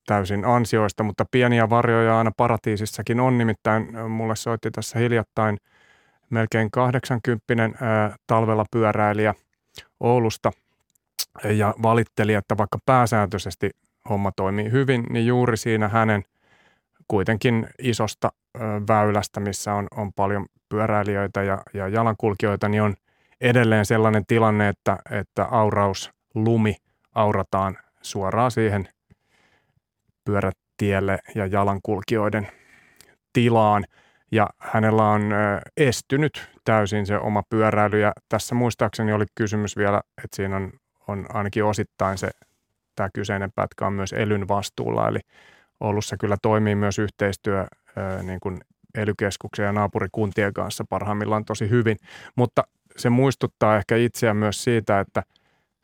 täysin 0.08 0.46
ansioista, 0.46 1.04
mutta 1.04 1.26
pieniä 1.32 1.70
varjoja 1.70 2.18
aina 2.18 2.32
paratiisissakin 2.38 3.20
on. 3.20 3.38
Nimittäin 3.38 4.10
mulle 4.10 4.36
soitti 4.36 4.72
tässä 4.72 5.00
hiljattain 5.00 5.58
melkein 6.30 6.72
80 6.72 7.78
talvella 8.28 8.66
pyöräilijä 8.72 9.34
Oulusta– 10.00 10.52
ja 11.44 11.74
valitteli, 11.84 12.34
että 12.34 12.58
vaikka 12.58 12.78
pääsääntöisesti 12.86 13.70
homma 14.10 14.32
toimii 14.36 14.72
hyvin, 14.72 15.04
niin 15.10 15.28
juuri 15.28 15.58
siinä 15.58 15.88
hänen 15.88 16.24
kuitenkin 17.08 17.68
isosta 17.80 18.32
väylästä, 18.88 19.40
missä 19.40 19.74
on, 19.74 19.88
on 19.92 20.14
paljon 20.14 20.46
pyöräilijöitä 20.70 21.44
ja, 21.44 21.62
ja 21.74 21.88
jalankulkijoita, 21.88 22.70
niin 22.70 22.82
on 22.82 22.96
edelleen 23.42 23.86
sellainen 23.86 24.24
tilanne, 24.28 24.70
että, 24.70 24.98
että 25.12 25.44
auraus, 25.44 26.12
lumi 26.36 26.76
aurataan 27.16 27.78
suoraan 28.02 28.52
siihen 28.52 28.90
pyörätielle 30.26 31.20
ja 31.36 31.46
jalankulkijoiden 31.46 32.48
tilaan. 33.34 33.86
Ja 34.32 34.50
hänellä 34.60 35.10
on 35.10 35.22
estynyt 35.78 36.50
täysin 36.64 37.06
se 37.06 37.18
oma 37.18 37.44
pyöräily. 37.50 38.00
Ja 38.00 38.12
tässä 38.30 38.56
muistaakseni 38.56 39.14
oli 39.14 39.26
kysymys 39.36 39.78
vielä, 39.78 40.02
että 40.24 40.36
siinä 40.36 40.56
on 40.56 40.72
on 41.10 41.26
ainakin 41.34 41.64
osittain 41.64 42.18
se, 42.18 42.30
tämä 42.96 43.10
kyseinen 43.14 43.52
pätkä 43.56 43.88
on 43.88 43.94
myös 43.94 44.14
elyn 44.14 44.48
vastuulla, 44.48 45.08
eli 45.08 45.20
Oulussa 45.80 46.18
kyllä 46.18 46.38
toimii 46.42 46.76
myös 46.76 47.00
yhteistyö 47.00 47.66
niin 48.24 48.40
kuin 48.40 48.62
ely 48.96 49.14
ja 49.58 49.72
naapurikuntien 49.72 50.54
kanssa 50.54 50.86
parhaimmillaan 50.90 51.46
tosi 51.46 51.70
hyvin, 51.70 51.98
mutta 52.36 52.64
se 52.98 53.10
muistuttaa 53.10 53.78
ehkä 53.78 53.96
itseä 53.96 54.34
myös 54.34 54.64
siitä, 54.64 55.00
että 55.00 55.24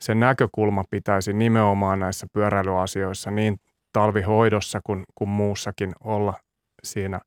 se 0.00 0.14
näkökulma 0.14 0.84
pitäisi 0.90 1.32
nimenomaan 1.32 2.00
näissä 2.00 2.26
pyöräilyasioissa 2.32 3.30
niin 3.30 3.60
talvihoidossa 3.92 4.80
kuin, 4.84 5.04
kuin 5.14 5.28
muussakin 5.28 5.92
olla 6.04 6.34
siinä 6.84 7.20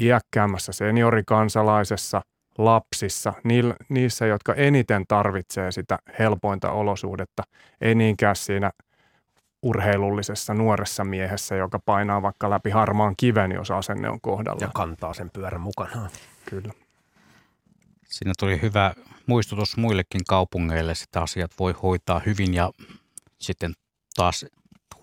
iäkkäämmässä 0.00 0.72
seniorikansalaisessa 0.72 2.22
lapsissa, 2.58 3.32
niissä, 3.88 4.26
jotka 4.26 4.54
eniten 4.54 5.04
tarvitsee 5.08 5.72
sitä 5.72 5.98
helpointa 6.18 6.70
olosuhdetta, 6.70 7.42
ei 7.80 7.94
niinkään 7.94 8.36
siinä 8.36 8.70
urheilullisessa 9.62 10.54
nuoressa 10.54 11.04
miehessä, 11.04 11.54
joka 11.54 11.78
painaa 11.78 12.22
vaikka 12.22 12.50
läpi 12.50 12.70
harmaan 12.70 13.14
kiven, 13.16 13.52
jos 13.52 13.70
asenne 13.70 14.10
on 14.10 14.20
kohdalla. 14.20 14.58
Ja 14.60 14.70
kantaa 14.74 15.14
sen 15.14 15.30
pyörän 15.30 15.60
mukanaan. 15.60 16.10
Kyllä. 16.50 16.72
Siinä 18.08 18.32
tuli 18.38 18.62
hyvä 18.62 18.94
muistutus 19.26 19.76
muillekin 19.76 20.20
kaupungeille, 20.28 20.92
että 21.02 21.22
asiat 21.22 21.50
voi 21.58 21.74
hoitaa 21.82 22.20
hyvin 22.26 22.54
ja 22.54 22.70
sitten 23.38 23.72
taas 24.16 24.46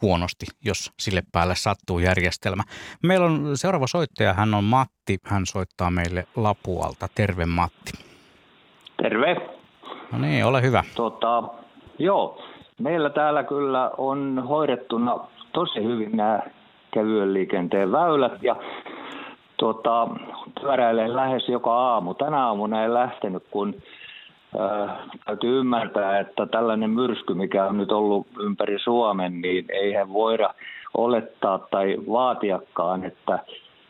huonosti, 0.02 0.45
jos 0.66 0.91
sille 1.00 1.22
päälle 1.32 1.56
sattuu 1.56 2.00
järjestelmä. 2.00 2.64
Meillä 3.04 3.26
on 3.26 3.58
seuraava 3.58 3.88
soittaja, 3.88 4.34
hän 4.34 4.54
on 4.54 4.64
Matti, 4.64 5.18
hän 5.24 5.45
soittaa 5.45 5.91
meille 5.91 6.28
Lapualta. 6.36 7.08
Terve 7.16 7.45
Matti. 7.45 7.91
Terve. 9.02 9.36
No 10.12 10.18
niin, 10.20 10.45
ole 10.45 10.62
hyvä. 10.62 10.84
Tota, 10.95 11.43
joo, 12.00 12.41
meillä 12.80 13.10
täällä 13.10 13.43
kyllä 13.43 13.91
on 13.97 14.45
hoidettuna 14.50 15.20
tosi 15.54 15.84
hyvin 15.84 16.18
nämä 16.18 16.39
kevyen 16.93 17.34
liikenteen 17.34 17.91
väylät 17.91 18.43
ja 18.43 18.56
tota, 19.58 20.08
pyöräilen 20.62 21.16
lähes 21.16 21.50
joka 21.50 21.74
aamu. 21.74 22.14
Tänä 22.14 22.47
aamuna 22.47 22.84
en 22.84 22.93
lähtenyt, 22.93 23.43
kun 23.52 23.76
äh, 24.60 24.97
täytyy 25.26 25.60
ymmärtää, 25.60 26.20
että 26.20 26.45
tällainen 26.45 26.89
myrsky, 26.89 27.34
mikä 27.34 27.66
on 27.66 27.78
nyt 27.78 27.91
ollut 27.91 28.28
ympäri 28.39 28.80
Suomen, 28.80 29.41
niin 29.41 29.66
eihän 29.70 30.14
voida 30.14 30.54
olettaa 30.97 31.60
tai 31.72 31.97
vaatiakaan, 32.12 33.04
että 33.04 33.39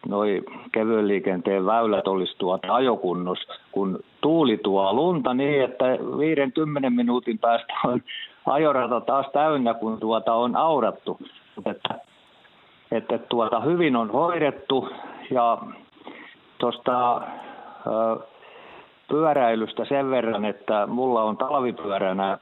noi 0.08 0.44
kevyen 0.72 1.08
liikenteen 1.08 1.66
väylät 1.66 2.08
olisi 2.08 2.38
tuota 2.38 2.74
ajokunnus, 2.74 3.40
kun 3.72 4.00
tuuli 4.22 4.58
tuo 4.58 4.94
lunta 4.94 5.34
niin, 5.34 5.64
että 5.64 5.86
50 6.18 6.90
minuutin 6.90 7.40
päästä 7.40 7.74
on 7.86 8.02
ajorata 8.46 9.02
taas 9.02 9.26
täynnä, 9.34 9.74
kun 9.74 10.00
tuota 10.00 10.34
on 10.34 10.56
aurattu. 10.56 11.20
Että, 11.66 11.96
että 12.92 13.18
tuota 13.18 13.60
hyvin 13.60 13.96
on 13.96 14.12
hoidettu 14.12 14.90
ja 15.32 15.58
tuosta 16.58 17.22
pyöräilystä 19.10 19.86
sen 19.86 20.10
verran, 20.10 20.46
että 20.46 20.88
mulla 20.88 21.24
on 21.24 21.38
talvipyöränä 21.38 22.38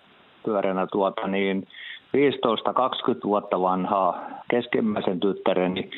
pyöränä 0.47 0.87
tuota 0.91 1.27
niin 1.27 1.67
15-20 2.17 2.19
vuotta 3.23 3.61
vanhaa 3.61 4.21
keskimmäisen 4.49 5.19
tyttäreni 5.19 5.89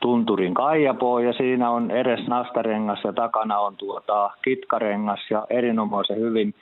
tunturin 0.00 0.54
kaijapoo 0.54 1.18
ja 1.18 1.32
siinä 1.32 1.70
on 1.70 1.90
edes 1.90 2.26
nastarengas 2.26 3.04
ja 3.04 3.12
takana 3.12 3.58
on 3.58 3.76
tuota 3.76 4.30
kitkarengas 4.44 5.20
ja 5.30 5.46
erinomaisen 5.50 6.20
hyvin 6.20 6.54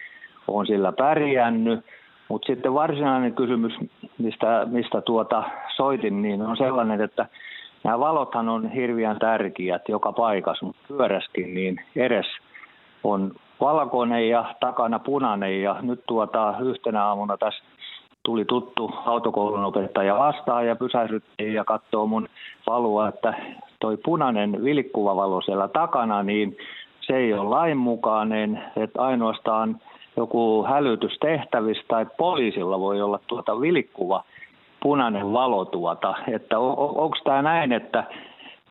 on 0.48 0.66
sillä 0.66 0.92
pärjännyt. 0.92 1.84
Mutta 2.28 2.46
sitten 2.46 2.74
varsinainen 2.74 3.34
kysymys, 3.34 3.72
mistä, 4.18 4.66
mistä 4.70 5.00
tuota 5.00 5.44
soitin, 5.76 6.22
niin 6.22 6.42
on 6.42 6.56
sellainen, 6.56 7.00
että 7.00 7.26
nämä 7.84 7.98
valothan 7.98 8.48
on 8.48 8.70
hirveän 8.70 9.18
tärkeät 9.18 9.88
joka 9.88 10.12
paikassa, 10.12 10.66
mutta 10.66 10.82
pyöräskin 10.88 11.54
niin 11.54 11.80
edes 11.96 12.26
on 13.04 13.32
valkoinen 13.60 14.28
ja 14.28 14.54
takana 14.60 14.98
punainen. 14.98 15.62
Ja 15.62 15.76
nyt 15.82 16.00
tuota 16.06 16.54
yhtenä 16.60 17.04
aamuna 17.04 17.36
tässä 17.36 17.64
tuli 18.22 18.44
tuttu 18.44 18.90
autokoulun 19.04 19.64
opettaja 19.64 20.18
vastaan 20.18 20.66
ja 20.66 20.76
pysähdyttiin 20.76 21.54
ja 21.54 21.64
katsoo 21.64 22.06
mun 22.06 22.28
valua, 22.66 23.08
että 23.08 23.34
toi 23.80 23.96
punainen 23.96 24.64
vilkkuva 24.64 25.16
valo 25.16 25.40
siellä 25.40 25.68
takana, 25.68 26.22
niin 26.22 26.56
se 27.00 27.16
ei 27.16 27.32
ole 27.32 27.48
lainmukainen, 27.48 28.64
että 28.76 29.02
ainoastaan 29.02 29.80
joku 30.16 30.64
hälytystehtävissä 30.64 31.84
tai 31.88 32.06
poliisilla 32.16 32.80
voi 32.80 33.02
olla 33.02 33.20
tuota 33.26 33.60
vilkkuva 33.60 34.24
punainen 34.82 35.32
valo 35.32 35.64
tuota, 35.64 36.14
että 36.28 36.58
on, 36.58 36.74
onko 36.78 37.16
tämä 37.24 37.42
näin, 37.42 37.72
että 37.72 38.04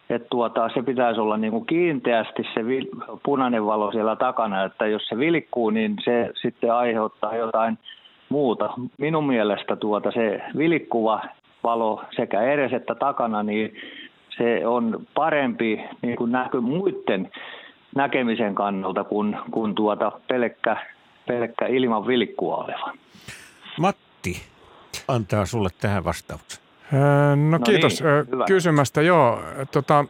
että 0.10 0.28
tuota, 0.30 0.70
se 0.74 0.82
pitäisi 0.82 1.22
olla 1.22 1.38
niin 1.38 1.52
kuin 1.52 1.66
kiinteästi 1.66 2.44
se 2.54 2.66
vil, 2.66 2.86
punainen 3.24 3.66
valo 3.66 3.92
siellä 3.92 4.16
takana, 4.16 4.64
että 4.64 4.88
jos 4.88 5.08
se 5.08 5.18
vilkkuu, 5.18 5.70
niin 5.70 5.96
se 6.04 6.32
sitten 6.42 6.74
aiheuttaa 6.74 7.36
jotain 7.36 7.78
muuta. 8.30 8.70
Minun 8.98 9.28
mielestä 9.28 9.76
tuota, 9.76 10.12
se 10.12 10.42
vilkkuva 10.58 11.22
valo 11.64 12.04
sekä 12.16 12.42
edes 12.42 12.74
että 12.74 12.96
takana, 12.96 13.44
niin 13.44 13.76
se 14.38 14.68
on 14.68 15.08
parempi 15.14 15.84
niin 16.02 16.16
kuin 16.16 16.32
näky 16.32 16.60
muiden 16.60 17.32
näkemisen 17.96 18.56
kannalta 18.56 19.04
kuin, 19.04 19.38
kuin 19.52 19.76
tuota 19.76 20.12
pelkkä, 20.28 20.78
pelkkä 21.28 21.68
ilman 21.68 22.08
vilkkua 22.08 22.56
oleva. 22.56 22.92
Matti 23.80 24.42
antaa 25.08 25.46
sulle 25.46 25.70
tähän 25.82 26.04
vastauksen. 26.04 26.65
No, 26.92 27.50
no 27.50 27.60
kiitos 27.60 28.02
niin, 28.02 28.46
kysymästä. 28.48 29.02
Joo, 29.02 29.44
tota, 29.72 30.06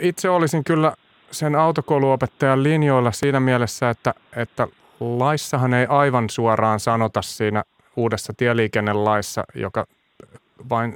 itse 0.00 0.30
olisin 0.30 0.64
kyllä 0.64 0.92
sen 1.30 1.54
autokouluopettajan 1.54 2.62
linjoilla 2.62 3.12
siinä 3.12 3.40
mielessä, 3.40 3.90
että, 3.90 4.14
että 4.36 4.68
laissahan 5.00 5.74
ei 5.74 5.86
aivan 5.86 6.30
suoraan 6.30 6.80
sanota 6.80 7.22
siinä 7.22 7.64
uudessa 7.96 8.32
tieliikennelaissa, 8.36 9.44
joka 9.54 9.86
vain 10.70 10.94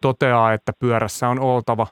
toteaa, 0.00 0.52
että 0.52 0.72
pyörässä 0.78 1.28
on 1.28 1.40
oltava 1.40 1.86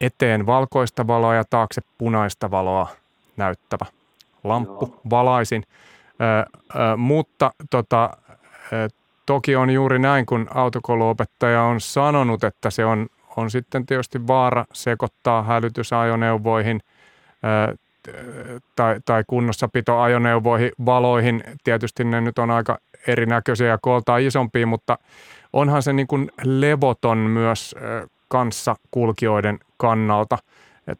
eteen 0.00 0.46
valkoista 0.46 1.06
valoa 1.06 1.34
ja 1.34 1.44
taakse 1.50 1.80
punaista 1.98 2.50
valoa 2.50 2.88
näyttävä 3.36 3.86
lamppu 4.44 4.86
Joo. 4.86 5.00
valaisin. 5.10 5.64
Ö, 6.20 6.58
ö, 6.74 6.96
mutta 6.96 7.52
tota, 7.70 8.10
Toki 9.28 9.56
on 9.56 9.70
juuri 9.70 9.98
näin, 9.98 10.26
kun 10.26 10.46
autokouluopettaja 10.54 11.62
on 11.62 11.80
sanonut, 11.80 12.44
että 12.44 12.70
se 12.70 12.84
on, 12.84 13.06
on 13.36 13.50
sitten 13.50 13.86
tietysti 13.86 14.26
vaara 14.26 14.64
sekoittaa 14.72 15.42
hälytysajoneuvoihin 15.42 16.80
tai, 18.76 19.00
tai 19.04 19.24
kunnossapitoajoneuvoihin, 19.26 20.72
valoihin. 20.86 21.44
Tietysti 21.64 22.04
ne 22.04 22.20
nyt 22.20 22.38
on 22.38 22.50
aika 22.50 22.78
erinäköisiä 23.06 23.66
ja 23.66 23.78
kooltaan 23.82 24.22
isompia, 24.22 24.66
mutta 24.66 24.98
onhan 25.52 25.82
se 25.82 25.92
niin 25.92 26.06
kuin 26.06 26.30
levoton 26.44 27.18
myös 27.18 27.74
kanssa 28.28 28.76
kulkijoiden 28.90 29.58
kannalta. 29.76 30.38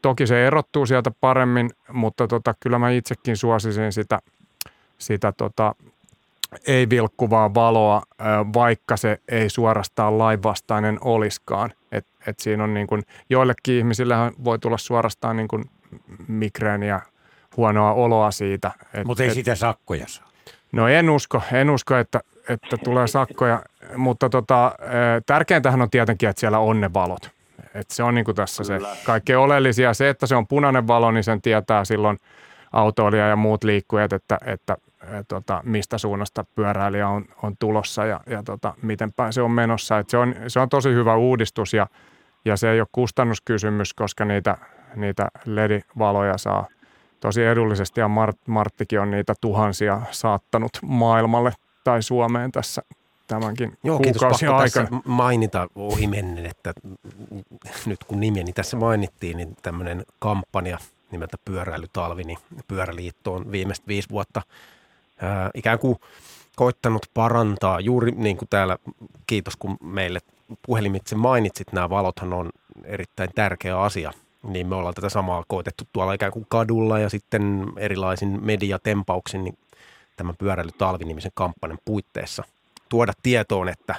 Toki 0.03 0.27
se 0.27 0.47
erottuu 0.47 0.87
sieltä 0.87 1.11
paremmin, 1.21 1.71
mutta 1.93 2.29
tota, 2.29 2.55
kyllä 2.61 2.79
mä 2.79 2.91
itsekin 2.91 3.37
suosisin 3.37 3.93
sitä, 3.93 4.19
sitä 4.99 5.33
tota, 5.33 5.75
ei 6.67 6.91
vilkkuvaa 6.91 7.55
valoa, 7.55 8.03
vaikka 8.55 8.97
se 8.97 9.21
ei 9.29 9.51
suorastaan 9.51 10.19
lainvastainen 10.19 10.99
oliskaan. 11.01 11.73
Et, 11.93 12.07
et 12.27 12.39
siinä 12.39 12.65
on 12.65 12.75
niin 12.75 12.87
kuin, 12.87 13.03
joillekin 13.31 13.75
ihmisille 13.75 14.15
voi 14.45 14.59
tulla 14.59 14.79
suorastaan 14.79 15.37
niin 15.37 15.49
kuin 15.49 15.65
migreeniä, 16.29 17.01
huonoa 17.57 17.93
oloa 17.93 18.31
siitä. 18.31 18.71
Mutta 19.05 19.23
ei 19.23 19.29
et, 19.29 19.35
sitä 19.35 19.55
sakkoja 19.55 20.05
saa. 20.09 20.29
No 20.73 20.89
en 20.89 21.11
usko, 21.11 21.43
en 21.53 21.71
usko, 21.71 21.97
että, 21.97 22.21
että 22.49 22.77
tulee 22.85 23.07
sakkoja, 23.07 23.63
mutta 23.97 24.29
tota, 24.29 24.73
tärkeintähän 25.27 25.83
on 25.83 25.91
tietenkin, 25.91 26.29
että 26.29 26.41
siellä 26.41 26.59
on 26.59 26.81
ne 26.81 26.93
valot. 26.95 27.31
Et 27.75 27.91
se 27.91 28.03
on 28.03 28.15
niin 28.15 28.25
kuin 28.25 28.35
tässä 28.35 28.65
Kyllä. 28.65 28.95
se 28.95 29.05
kaikkein 29.05 29.39
oleellisia. 29.39 29.95
Se, 29.95 30.09
että 30.09 30.27
se 30.27 30.37
on 30.37 30.47
punainen 30.47 30.87
valo, 30.87 31.11
niin 31.11 31.25
sen 31.25 31.43
tietää 31.43 31.85
silloin 31.85 32.19
autoilija 32.73 33.29
ja 33.29 33.37
muut 33.37 33.65
liikkujat, 33.65 34.13
että, 34.13 34.39
että 34.45 34.77
tota, 35.29 35.61
mistä 35.65 35.99
suunnasta 35.99 36.45
pyöräilijä 36.55 37.09
on, 37.09 37.25
on 37.43 37.57
tulossa 37.59 38.05
ja, 38.05 38.21
ja 38.27 38.43
tota, 38.43 38.75
miten 38.83 39.13
päin 39.13 39.33
se 39.33 39.43
on 39.43 39.51
menossa. 39.51 39.99
Et 39.99 40.11
se, 40.11 40.19
on, 40.19 40.35
se 40.49 40.61
on 40.61 40.69
tosi 40.69 40.89
hyvä 40.89 41.17
uudistus 41.17 41.75
ja, 41.75 41.87
ja 42.45 42.57
se 42.57 42.71
ei 42.71 42.81
ole 42.81 42.89
kustannuskysymys, 42.93 43.95
koska 43.95 44.25
niitä, 44.25 44.57
niitä 44.97 45.29
LED-valoja 45.45 46.39
saa 46.39 46.67
tosi 47.21 47.45
edullisesti 47.45 48.01
ja 48.01 48.09
Mart, 48.09 48.37
Marttikin 48.47 49.01
on 49.01 49.11
niitä 49.11 49.35
tuhansia 49.41 50.01
saattanut 50.11 50.71
maailmalle 50.83 51.53
tai 51.85 52.03
Suomeen 52.03 52.53
tässä 52.53 52.83
tämänkin 53.27 53.79
Joo, 53.85 53.99
kuukausi 53.99 54.47
aikana. 54.47 54.87
tässä 54.87 54.89
mainita 55.05 55.69
ohi 55.75 56.07
mennen, 56.07 56.47
että 56.47 56.73
nyt 57.87 58.05
kun 58.05 58.21
nimeni 58.21 58.53
tässä 58.53 58.77
mainittiin, 58.77 59.37
niin 59.37 59.57
tämmöinen 59.63 60.05
kampanja 60.19 60.79
nimeltä 61.11 61.37
Pyöräilytalvi, 61.45 62.25
niin 62.25 62.39
Pyöräliitto 62.69 63.35
on 63.35 63.53
viimeiset 63.53 63.87
viisi 63.89 64.09
vuotta 64.09 64.43
ää, 65.23 65.51
ikään 65.55 65.79
kuin 65.79 65.97
koittanut 66.57 67.07
parantaa 67.15 67.81
juuri 67.81 68.13
niin 68.13 68.37
kuin 68.37 68.49
täällä, 68.49 68.79
kiitos 69.27 69.57
kun 69.57 69.77
meille 69.81 70.21
puhelimitse 70.67 71.17
mainitsit, 71.17 71.73
nämä 71.73 71.91
valothan 71.91 72.33
on 72.33 72.51
erittäin 72.85 73.31
tärkeä 73.35 73.81
asia, 73.81 74.13
niin 74.43 74.67
me 74.67 74.75
ollaan 74.75 74.95
tätä 74.95 75.09
samaa 75.09 75.45
koitettu 75.49 75.85
tuolla 75.93 76.13
ikään 76.13 76.33
kuin 76.33 76.47
kadulla 76.49 76.99
ja 76.99 77.09
sitten 77.09 77.73
erilaisin 77.77 78.39
mediatempauksin 78.45 79.45
niin 79.45 79.59
tämän 80.17 80.37
pyöräilytalvi-nimisen 80.39 81.33
kampanjan 81.35 81.79
puitteissa 81.85 82.45
tuoda 82.89 83.13
tietoon, 83.23 83.69
että 83.69 83.95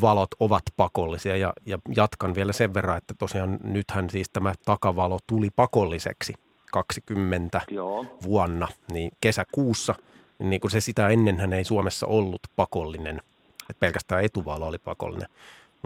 valot 0.00 0.30
ovat 0.40 0.62
pakollisia 0.76 1.36
ja, 1.36 1.52
ja 1.66 1.78
jatkan 1.96 2.34
vielä 2.34 2.52
sen 2.52 2.74
verran, 2.74 2.98
että 2.98 3.14
tosiaan 3.18 3.58
nythän 3.62 4.10
siis 4.10 4.30
tämä 4.30 4.54
takavalo 4.64 5.18
tuli 5.26 5.50
pakolliseksi 5.56 6.34
2020 6.72 7.60
Joo. 7.70 8.06
vuonna, 8.22 8.68
niin 8.92 9.10
kesäkuussa, 9.20 9.94
niin 10.38 10.60
kuin 10.60 10.70
se 10.70 10.80
sitä 10.80 11.08
ennenhän 11.08 11.52
ei 11.52 11.64
Suomessa 11.64 12.06
ollut 12.06 12.40
pakollinen, 12.56 13.22
että 13.70 13.80
pelkästään 13.80 14.24
etuvalo 14.24 14.66
oli 14.66 14.78
pakollinen, 14.78 15.28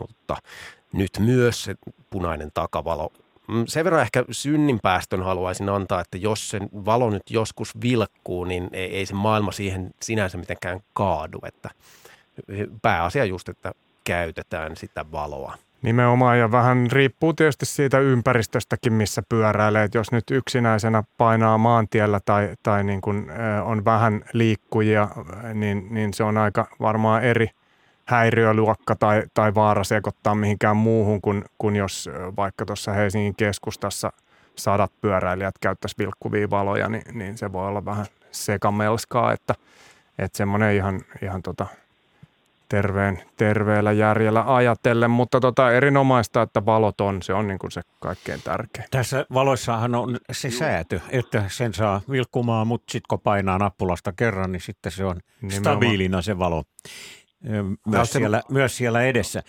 mutta 0.01 0.37
nyt 0.93 1.11
myös 1.19 1.65
se 1.65 1.75
punainen 2.11 2.51
takavalo. 2.55 3.13
Mm, 3.49 3.65
Sen 3.67 3.85
verran 3.85 4.03
ehkä 4.03 4.25
synninpäästön 4.31 5.23
haluaisin 5.23 5.69
antaa, 5.69 6.01
että 6.01 6.19
jos 6.19 6.51
se 6.51 6.61
valo 6.61 7.11
nyt 7.11 7.23
joskus 7.31 7.81
vilkkuu, 7.83 8.45
niin 8.45 8.69
ei, 8.73 8.97
ei 8.97 9.07
se 9.07 9.15
maailma 9.15 9.53
siihen 9.53 9.91
sinänsä 10.03 10.39
mitenkään 10.39 10.81
kaadu, 10.93 11.39
että 11.47 11.71
pääasia 12.83 13.25
just, 13.25 13.49
että 13.49 13.73
käytetään 14.05 14.77
sitä 14.77 15.05
valoa. 15.13 15.55
Nimenomaan 15.83 16.39
ja 16.39 16.53
vähän 16.53 16.89
riippuu 16.93 17.33
tietysti 17.33 17.67
siitä 17.67 17.99
ympäristöstäkin, 17.99 18.93
missä 18.93 19.23
pyöräilee. 19.29 19.85
Et 19.85 19.95
jos 19.95 20.13
nyt 20.13 20.25
yksinäisenä 20.31 21.03
painaa 21.19 21.59
maantiellä 21.59 22.21
tai, 22.25 22.51
tai 22.63 22.85
niin 22.85 23.01
kun, 23.01 23.27
on 23.65 23.85
vähän 23.85 24.25
liikkujia, 24.33 25.09
niin, 25.55 25.87
niin 25.91 26.15
se 26.15 26.25
on 26.25 26.39
aika 26.39 26.67
varmaan 26.81 27.23
eri 27.23 27.51
häiriöluokka 28.05 28.97
tai, 28.97 29.23
tai 29.35 29.55
vaara 29.55 29.85
sekoittaa 29.85 30.35
mihinkään 30.35 30.77
muuhun 30.77 31.21
kuin, 31.21 31.45
kuin 31.59 31.77
jos 31.77 32.11
vaikka 32.37 32.65
tuossa 32.65 32.93
Helsingin 32.93 33.37
keskustassa 33.37 34.13
sadat 34.57 34.93
pyöräilijät 35.01 35.55
käyttäisi 35.61 35.97
vilkkuvia 35.99 36.51
valoja, 36.51 36.89
niin, 36.89 37.03
niin 37.13 37.39
se 37.39 37.53
voi 37.53 37.69
olla 37.69 37.85
vähän 37.85 38.07
sekamelskaa, 38.31 39.33
että, 39.33 39.55
että 40.19 40.37
semmoinen 40.39 40.75
ihan, 40.75 41.01
ihan 41.23 41.43
tota, 41.43 41.67
terveen, 42.75 43.23
terveellä 43.37 43.93
järjellä 43.93 44.55
ajatellen, 44.55 45.11
mutta 45.11 45.41
tota, 45.41 45.73
erinomaista, 45.73 46.43
että 46.43 46.67
valot 46.67 47.01
on, 47.01 47.23
se 47.23 47.35
on 47.35 47.47
niin 47.49 47.59
kuin 47.59 47.71
se 47.71 47.81
kaikkein 48.01 48.43
tärkein. 48.45 48.87
Tässä 48.91 49.27
valoissahan 49.35 49.95
on 49.95 50.19
se 50.33 50.51
säätö, 50.51 51.01
että 51.11 51.45
sen 51.49 51.75
saa 51.75 52.01
vilkkumaan, 52.11 52.67
mutta 52.67 52.93
sitten 52.93 53.07
kun 53.09 53.21
painaa 53.21 53.59
nappulasta 53.59 54.13
kerran, 54.13 54.53
niin 54.53 54.61
sitten 54.61 54.93
se 54.93 55.05
on 55.05 55.17
Nimenomaan. 55.43 55.61
stabiilina 55.61 56.23
se 56.23 56.39
valo. 56.39 56.65
Myös 57.87 58.13
siellä, 58.13 58.41
myös 58.49 58.77
siellä 58.77 59.03
edessä. 59.03 59.43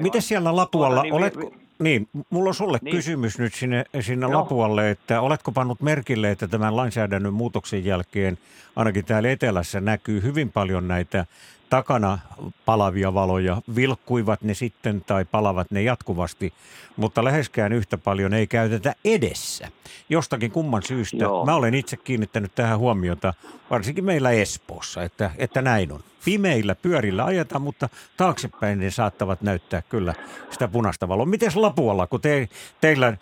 Miten 0.00 0.22
siellä 0.22 0.56
Lapualla, 0.56 1.02
niin 1.02 1.14
oletko, 1.14 1.40
vi- 1.40 1.62
niin, 1.78 2.08
mulla 2.30 2.48
on 2.48 2.54
sulle 2.54 2.78
Niin. 2.82 2.96
kysymys 2.96 3.38
nyt 3.38 3.54
sinne, 3.54 3.84
sinne 4.00 4.26
Joo. 4.26 4.40
Lapualle, 4.40 4.90
että 4.90 5.20
oletko 5.20 5.52
pannut 5.52 5.80
merkille, 5.80 6.30
että 6.30 6.48
tämän 6.48 6.76
lainsäädännön 6.76 7.32
muutoksen 7.34 7.84
jälkeen 7.84 8.38
ainakin 8.76 9.04
täällä 9.04 9.30
etelässä 9.30 9.80
näkyy 9.80 10.22
hyvin 10.22 10.52
paljon 10.52 10.88
näitä 10.88 11.26
takana 11.72 12.18
palavia 12.64 13.14
valoja, 13.14 13.62
vilkkuivat 13.76 14.42
ne 14.42 14.54
sitten 14.54 15.04
tai 15.04 15.24
palavat 15.24 15.70
ne 15.70 15.82
jatkuvasti, 15.82 16.52
mutta 16.96 17.24
läheskään 17.24 17.72
yhtä 17.72 17.98
paljon 17.98 18.34
ei 18.34 18.46
käytetä 18.46 18.94
edessä. 19.04 19.68
Jostakin 20.08 20.50
kumman 20.50 20.82
syystä. 20.82 21.16
Joo. 21.16 21.46
Mä 21.46 21.54
olen 21.54 21.74
itse 21.74 21.96
kiinnittänyt 21.96 22.54
tähän 22.54 22.78
huomiota, 22.78 23.34
varsinkin 23.70 24.04
meillä 24.04 24.30
Espoossa, 24.30 25.02
että, 25.02 25.30
että 25.38 25.62
näin 25.62 25.92
on. 25.92 26.00
Pimeillä 26.24 26.74
pyörillä 26.74 27.24
ajetaan, 27.24 27.62
mutta 27.62 27.88
taaksepäin 28.16 28.78
ne 28.78 28.90
saattavat 28.90 29.42
näyttää 29.42 29.82
kyllä 29.82 30.14
sitä 30.50 30.68
punaista 30.68 31.08
valoa. 31.08 31.26
Miten 31.26 31.50
Lapualla, 31.54 32.06
kun 32.06 32.20
te, 32.20 32.48
teillä 32.80 33.16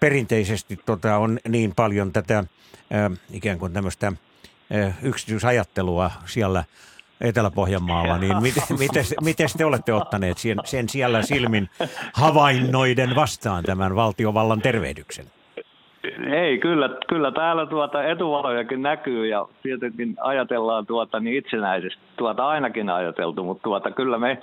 perinteisesti 0.00 0.78
tota, 0.86 1.16
on 1.16 1.38
niin 1.48 1.74
paljon 1.74 2.12
tätä 2.12 2.38
ö, 2.38 3.16
ikään 3.30 3.58
kuin 3.58 3.72
tämmöistä 3.72 4.12
ö, 4.74 4.92
yksityisajattelua 5.02 6.10
siellä 6.26 6.64
Etelä-Pohjanmaalla, 7.20 8.18
niin 8.18 8.42
miten, 8.42 8.62
miten, 8.78 9.04
miten 9.24 9.48
te 9.58 9.64
olette 9.64 9.92
ottaneet 9.92 10.38
sen, 10.38 10.58
sen 10.64 10.88
siellä 10.88 11.22
silmin 11.22 11.68
havainnoiden 12.14 13.14
vastaan 13.14 13.64
tämän 13.64 13.96
valtiovallan 13.96 14.60
tervehdyksen? 14.60 15.26
Ei, 16.32 16.58
kyllä, 16.58 16.90
kyllä 17.08 17.32
täällä 17.32 17.66
tuota 17.66 18.04
etuvalojakin 18.04 18.82
näkyy 18.82 19.26
ja 19.26 19.46
tietenkin 19.62 20.14
ajatellaan 20.20 20.86
tuota 20.86 21.20
niin 21.20 21.36
itsenäisesti, 21.36 22.02
tuota 22.16 22.48
ainakin 22.48 22.90
ajateltu, 22.90 23.44
mutta 23.44 23.62
tuota, 23.62 23.90
kyllä 23.90 24.18
me 24.18 24.38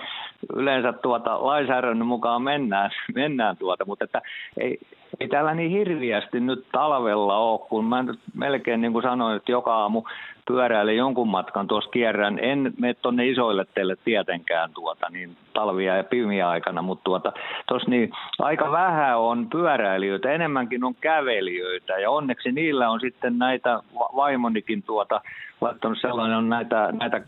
yleensä 0.56 0.92
tuota 0.92 1.46
lainsäädännön 1.46 2.06
mukaan 2.06 2.42
mennään, 2.42 2.90
mennään 3.14 3.56
tuota, 3.56 3.84
mutta 3.84 4.04
että 4.04 4.22
ei, 4.60 4.78
ei 5.20 5.28
täällä 5.28 5.54
niin 5.54 5.70
hirviästi 5.70 6.40
nyt 6.40 6.66
talvella 6.72 7.38
ole, 7.38 7.68
kun 7.68 7.84
mä 7.84 8.02
nyt 8.02 8.20
melkein 8.34 8.80
niin 8.80 8.92
kuin 8.92 9.02
sanoin, 9.02 9.36
että 9.36 9.52
joka 9.52 9.74
aamu 9.74 10.02
pyöräilen 10.48 10.96
jonkun 10.96 11.28
matkan 11.28 11.68
tuossa 11.68 11.90
kierrän. 11.90 12.38
En 12.42 12.72
mene 12.78 12.94
tuonne 12.94 13.28
isoille 13.28 13.66
teille 13.74 13.96
tietenkään 14.04 14.70
tuota, 14.74 15.06
niin 15.10 15.36
talvia 15.52 15.96
ja 15.96 16.04
pimiä 16.04 16.48
aikana, 16.48 16.82
mutta 16.82 17.04
tuota, 17.04 17.32
niin 17.86 18.10
aika 18.38 18.72
vähän 18.72 19.18
on 19.18 19.48
pyöräilijöitä, 19.50 20.32
enemmänkin 20.32 20.84
on 20.84 20.94
kävelijöitä 21.00 21.98
ja 21.98 22.10
onneksi 22.10 22.52
niillä 22.52 22.90
on 22.90 23.00
sitten 23.00 23.38
näitä 23.38 23.82
va- 23.98 24.10
vaimonikin 24.16 24.82
tuota, 24.82 25.20
laittanut 25.60 25.98
sellainen 26.00 26.38
on 26.38 26.48
näitä, 26.48 26.92
näitä 27.00 27.20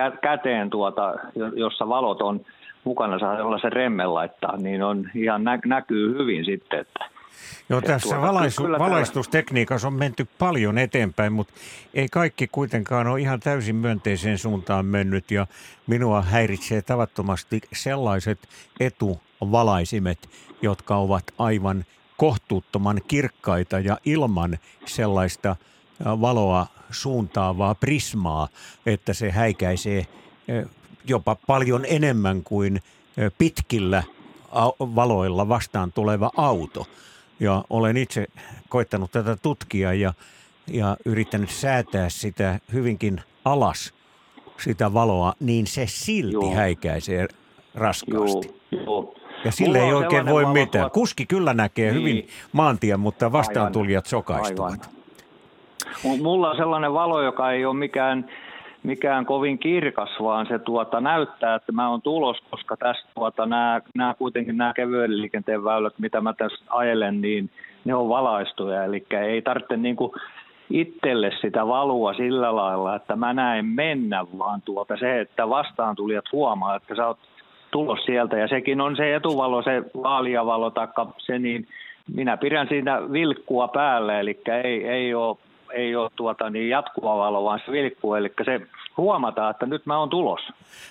kä- 0.00 0.18
käteen 0.22 0.70
tuota, 0.70 1.14
jo- 1.34 1.52
jossa 1.54 1.88
valot 1.88 2.22
on 2.22 2.40
mukana, 2.84 3.18
saa 3.18 3.36
sellaisen 3.36 3.72
remmen 3.72 4.14
laittaa, 4.14 4.56
niin 4.56 4.82
on 4.82 5.10
ihan 5.14 5.44
nä- 5.44 5.58
näkyy 5.64 6.18
hyvin 6.18 6.44
sitten, 6.44 6.80
että 6.80 7.15
Joo, 7.68 7.80
Ja 7.80 7.86
tässä 7.86 8.08
tuota, 8.08 8.26
valaisu, 8.26 8.62
kyllä 8.62 8.78
valaistustekniikassa 8.78 9.86
on 9.86 9.94
menty 9.94 10.28
paljon 10.38 10.78
eteenpäin, 10.78 11.32
mutta 11.32 11.54
ei 11.94 12.08
kaikki 12.08 12.46
kuitenkaan 12.46 13.06
ole 13.06 13.20
ihan 13.20 13.40
täysin 13.40 13.76
myönteiseen 13.76 14.38
suuntaan 14.38 14.86
mennyt 14.86 15.30
ja 15.30 15.46
minua 15.86 16.22
häiritsee 16.22 16.82
tavattomasti 16.82 17.60
sellaiset 17.72 18.38
etuvalaisimet, 18.80 20.28
jotka 20.62 20.96
ovat 20.96 21.24
aivan 21.38 21.84
kohtuuttoman 22.16 23.00
kirkkaita 23.08 23.78
ja 23.78 23.98
ilman 24.04 24.58
sellaista 24.86 25.56
valoa 26.04 26.66
suuntaavaa 26.90 27.74
prismaa, 27.74 28.48
että 28.86 29.14
se 29.14 29.30
häikäisee 29.30 30.06
jopa 31.04 31.36
paljon 31.46 31.84
enemmän 31.88 32.42
kuin 32.42 32.82
pitkillä 33.38 34.02
valoilla 34.80 35.48
vastaan 35.48 35.92
tuleva 35.92 36.30
auto. 36.36 36.86
Ja 37.40 37.64
olen 37.70 37.96
itse 37.96 38.26
koittanut 38.68 39.10
tätä 39.12 39.36
tutkia 39.42 39.92
ja, 39.92 40.12
ja 40.72 40.96
yrittänyt 41.04 41.50
säätää 41.50 42.08
sitä 42.08 42.58
hyvinkin 42.72 43.20
alas, 43.44 43.94
sitä 44.58 44.92
valoa, 44.94 45.32
niin 45.40 45.66
se 45.66 45.86
silti 45.86 46.32
Joo. 46.32 46.54
häikäisee 46.54 47.28
raskaasti. 47.74 48.54
joo, 48.70 48.82
joo. 48.84 49.14
Ja 49.44 49.50
sille 49.52 49.78
Mulla 49.78 49.88
ei 49.88 49.94
oikein 49.94 50.26
voi 50.26 50.46
mitään. 50.46 50.90
Kuski 50.90 51.26
kyllä 51.26 51.54
näkee 51.54 51.90
Niin. 51.92 52.00
hyvin 52.00 52.28
maantien, 52.52 53.00
mutta 53.00 53.32
vastaan 53.32 53.72
tulijat 53.72 54.06
sokaistuvat. 54.06 54.88
Aivan. 56.04 56.22
Mulla 56.22 56.50
on 56.50 56.56
sellainen 56.56 56.92
valo, 56.92 57.22
joka 57.22 57.52
ei 57.52 57.64
ole 57.64 57.76
mikään, 57.76 58.30
mikään 58.86 59.26
kovin 59.26 59.58
kirkas, 59.58 60.10
vaan 60.22 60.46
se 60.46 60.58
tuota, 60.58 61.00
näyttää, 61.00 61.54
että 61.54 61.72
mä 61.72 61.88
oon 61.88 62.02
tulos, 62.02 62.36
koska 62.50 62.76
tässä 62.76 63.06
tuota, 63.14 63.46
nämä, 63.46 63.80
nämä 63.94 64.14
kuitenkin 64.14 64.56
nämä 64.56 64.72
kevyen 64.72 65.18
liikenteen 65.18 65.64
väylät, 65.64 65.94
mitä 65.98 66.20
mä 66.20 66.32
tässä 66.32 66.64
ajelen, 66.68 67.20
niin 67.20 67.50
ne 67.84 67.94
on 67.94 68.08
valaistuja. 68.08 68.84
Eli 68.84 69.06
ei 69.10 69.42
tarvitse 69.42 69.76
niinku 69.76 70.14
itselle 70.70 71.30
sitä 71.40 71.66
valua 71.66 72.14
sillä 72.14 72.56
lailla, 72.56 72.96
että 72.96 73.16
mä 73.16 73.34
näen 73.34 73.66
mennä, 73.66 74.26
vaan 74.38 74.62
tuota 74.62 74.96
se, 74.96 75.20
että 75.20 75.48
vastaan 75.48 75.96
tulijat 75.96 76.32
huomaa, 76.32 76.76
että 76.76 76.94
sä 76.94 77.06
oot 77.06 77.18
tulos 77.70 78.04
sieltä. 78.04 78.38
Ja 78.38 78.48
sekin 78.48 78.80
on 78.80 78.96
se 78.96 79.14
etuvalo, 79.14 79.62
se 79.62 79.82
vaaliavalo 80.02 80.70
taikka 80.70 81.06
se, 81.18 81.38
niin 81.38 81.66
minä 82.14 82.36
pidän 82.36 82.68
siinä 82.68 83.12
vilkkua 83.12 83.68
päällä, 83.68 84.20
eli 84.20 84.40
ei, 84.64 84.88
ei 84.88 85.14
ole, 85.14 85.36
ei 85.76 85.96
ole 85.96 86.10
tuota 86.16 86.50
niin 86.50 86.68
jatkuva 86.68 87.16
valo, 87.16 87.44
vaan 87.44 87.60
se 87.66 87.72
vilkkuu, 87.72 88.14
eli 88.14 88.32
se 88.44 88.60
huomataan, 88.96 89.50
että 89.50 89.66
nyt 89.66 89.86
mä 89.86 89.98
oon 89.98 90.08
tulos. 90.08 90.40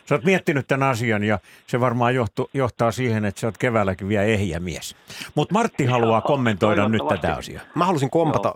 Sä 0.05 0.15
oot 0.15 0.23
miettinyt 0.23 0.67
tämän 0.67 0.89
asian 0.89 1.23
ja 1.23 1.39
se 1.67 1.79
varmaan 1.79 2.15
johtu, 2.15 2.49
johtaa 2.53 2.91
siihen, 2.91 3.25
että 3.25 3.41
sä 3.41 3.47
oot 3.47 3.57
keväälläkin 3.57 4.07
vielä 4.07 4.23
ehjä 4.23 4.59
mies. 4.59 4.95
Mutta 5.35 5.53
Martti 5.53 5.85
haluaa 5.85 6.21
kommentoida 6.21 6.89
nyt 6.89 7.01
tätä 7.09 7.35
asiaa. 7.35 7.63
Mä 7.75 7.85
halusin 7.85 8.09
kompata 8.09 8.53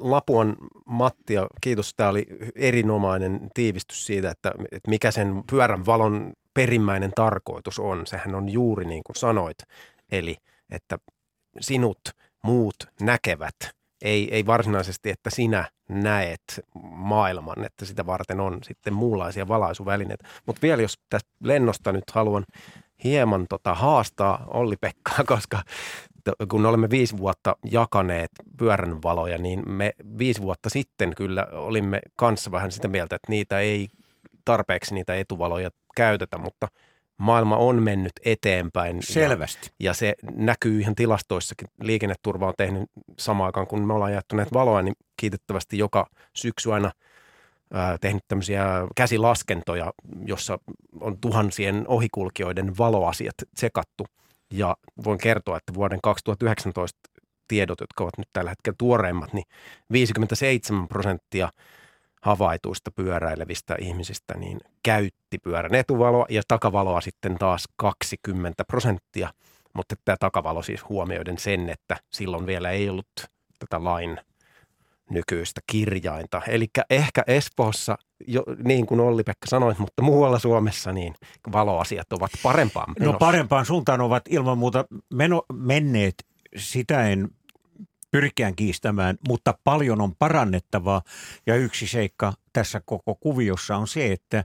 Lapuan 0.00 0.56
Mattia. 0.86 1.46
Kiitos, 1.60 1.94
tämä 1.94 2.08
oli 2.08 2.26
erinomainen 2.56 3.40
tiivistys 3.54 4.06
siitä, 4.06 4.30
että, 4.30 4.52
että 4.72 4.90
mikä 4.90 5.10
sen 5.10 5.42
pyörän 5.50 5.86
valon 5.86 6.32
perimmäinen 6.54 7.12
tarkoitus 7.14 7.78
on. 7.78 8.06
Sehän 8.06 8.34
on 8.34 8.48
juuri 8.48 8.84
niin 8.84 9.02
kuin 9.04 9.16
sanoit. 9.16 9.58
Eli, 10.12 10.36
että 10.70 10.98
sinut 11.60 12.00
muut 12.44 12.76
näkevät. 13.00 13.79
Ei, 14.02 14.34
ei 14.34 14.46
varsinaisesti, 14.46 15.10
että 15.10 15.30
sinä 15.30 15.64
näet 15.88 16.60
maailman, 16.82 17.64
että 17.64 17.84
sitä 17.84 18.06
varten 18.06 18.40
on 18.40 18.58
sitten 18.62 18.92
muunlaisia 18.94 19.48
valaisuvälineitä. 19.48 20.28
Mutta 20.46 20.62
vielä 20.62 20.82
jos 20.82 20.98
tästä 21.10 21.30
lennosta 21.42 21.92
nyt 21.92 22.04
haluan 22.12 22.44
hieman 23.04 23.46
tota 23.48 23.74
haastaa 23.74 24.44
Olli-Pekkaa, 24.46 25.24
koska 25.36 25.62
kun 26.48 26.66
olemme 26.66 26.90
viisi 26.90 27.18
vuotta 27.18 27.56
jakaneet 27.70 28.30
pyörän 28.58 29.02
valoja, 29.02 29.38
niin 29.38 29.70
me 29.70 29.92
viisi 30.18 30.42
vuotta 30.42 30.70
sitten 30.70 31.14
kyllä 31.16 31.46
olimme 31.52 32.00
kanssa 32.16 32.50
vähän 32.50 32.72
sitä 32.72 32.88
mieltä, 32.88 33.16
että 33.16 33.30
niitä 33.32 33.58
ei 33.58 33.88
tarpeeksi 34.44 34.94
niitä 34.94 35.14
etuvaloja 35.14 35.70
käytetä, 35.96 36.38
mutta 36.38 36.68
maailma 37.20 37.56
on 37.56 37.82
mennyt 37.82 38.12
eteenpäin. 38.24 39.02
Selvästi. 39.02 39.70
Ja, 39.80 39.90
ja 39.90 39.94
se 39.94 40.14
näkyy 40.34 40.80
ihan 40.80 40.94
tilastoissakin. 40.94 41.68
Liikenneturva 41.82 42.46
on 42.46 42.54
tehnyt 42.56 42.90
samaan 43.18 43.46
aikaan, 43.46 43.66
kun 43.66 43.86
me 43.86 43.92
ollaan 43.92 44.12
jaettu 44.12 44.36
näitä 44.36 44.50
valoa, 44.52 44.82
niin 44.82 44.94
kiitettävästi 45.16 45.78
joka 45.78 46.06
syksy 46.36 46.72
aina 46.72 46.90
ää, 47.72 47.98
tehnyt 48.00 48.22
tämmöisiä 48.28 48.64
käsilaskentoja, 48.96 49.92
jossa 50.26 50.58
on 51.00 51.18
tuhansien 51.20 51.84
ohikulkijoiden 51.88 52.78
valoasiat 52.78 53.36
sekattu. 53.56 54.06
Ja 54.52 54.76
voin 55.04 55.18
kertoa, 55.18 55.56
että 55.56 55.74
vuoden 55.74 56.00
2019 56.02 57.00
tiedot, 57.48 57.80
jotka 57.80 58.04
ovat 58.04 58.18
nyt 58.18 58.28
tällä 58.32 58.50
hetkellä 58.50 58.76
tuoreimmat, 58.78 59.32
niin 59.32 59.44
57 59.92 60.88
prosenttia– 60.88 61.48
havaituista 62.20 62.90
pyöräilevistä 62.90 63.76
ihmisistä 63.80 64.34
niin 64.38 64.60
käytti 64.82 65.38
pyörän 65.42 65.74
etuvaloa 65.74 66.26
ja 66.28 66.42
takavaloa 66.48 67.00
sitten 67.00 67.38
taas 67.38 67.64
20 67.76 68.64
prosenttia. 68.64 69.30
Mutta 69.74 69.94
tämä 70.04 70.16
takavalo 70.20 70.62
siis 70.62 70.88
huomioiden 70.88 71.38
sen, 71.38 71.68
että 71.68 71.96
silloin 72.10 72.46
vielä 72.46 72.70
ei 72.70 72.88
ollut 72.88 73.10
tätä 73.58 73.84
lain 73.84 74.20
nykyistä 75.10 75.60
kirjainta. 75.66 76.42
Eli 76.48 76.66
ehkä 76.90 77.22
Espoossa, 77.26 77.98
jo, 78.26 78.42
niin 78.64 78.86
kuin 78.86 79.00
Olli-Pekka 79.00 79.46
sanoi, 79.46 79.74
mutta 79.78 80.02
muualla 80.02 80.38
Suomessa 80.38 80.92
niin 80.92 81.14
valoasiat 81.52 82.12
ovat 82.12 82.30
parempaan 82.42 82.88
no 82.88 82.94
menossa. 82.98 83.12
No 83.12 83.18
parempaan 83.18 83.66
suuntaan 83.66 84.00
ovat 84.00 84.24
ilman 84.28 84.58
muuta 84.58 84.84
meno, 85.14 85.42
menneet. 85.52 86.14
Sitä 86.56 87.08
en 87.08 87.28
pyrkään 88.10 88.56
kiistämään, 88.56 89.18
mutta 89.28 89.54
paljon 89.64 90.00
on 90.00 90.16
parannettavaa. 90.16 91.02
Ja 91.46 91.56
yksi 91.56 91.86
seikka 91.86 92.32
tässä 92.52 92.80
koko 92.84 93.14
kuviossa 93.14 93.76
on 93.76 93.88
se, 93.88 94.12
että 94.12 94.44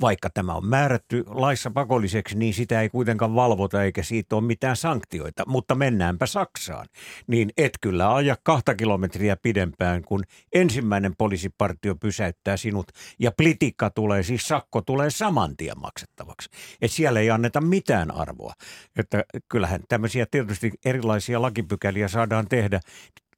vaikka 0.00 0.30
tämä 0.30 0.54
on 0.54 0.66
määrätty 0.66 1.24
laissa 1.26 1.70
pakolliseksi, 1.70 2.38
niin 2.38 2.54
sitä 2.54 2.80
ei 2.80 2.88
kuitenkaan 2.88 3.34
valvota 3.34 3.82
eikä 3.82 4.02
siitä 4.02 4.36
ole 4.36 4.44
mitään 4.44 4.76
sanktioita. 4.76 5.42
Mutta 5.46 5.74
mennäänpä 5.74 6.26
Saksaan, 6.26 6.86
niin 7.26 7.50
et 7.56 7.72
kyllä 7.80 8.14
aja 8.14 8.36
kahta 8.42 8.74
kilometriä 8.74 9.36
pidempään, 9.36 10.02
kun 10.02 10.22
ensimmäinen 10.52 11.16
poliisipartio 11.18 11.94
pysäyttää 11.94 12.56
sinut 12.56 12.86
ja 13.18 13.32
plitikka 13.36 13.90
tulee, 13.90 14.22
siis 14.22 14.48
sakko 14.48 14.82
tulee 14.82 15.10
saman 15.10 15.56
tien 15.56 15.80
maksettavaksi. 15.80 16.48
Et 16.82 16.90
siellä 16.90 17.20
ei 17.20 17.30
anneta 17.30 17.60
mitään 17.60 18.10
arvoa. 18.10 18.52
Että 18.96 19.24
kyllähän 19.48 19.80
tämmöisiä 19.88 20.26
tietysti 20.30 20.72
erilaisia 20.84 21.42
lakipykäliä 21.42 22.08
saadaan 22.08 22.48
tehdä. 22.48 22.80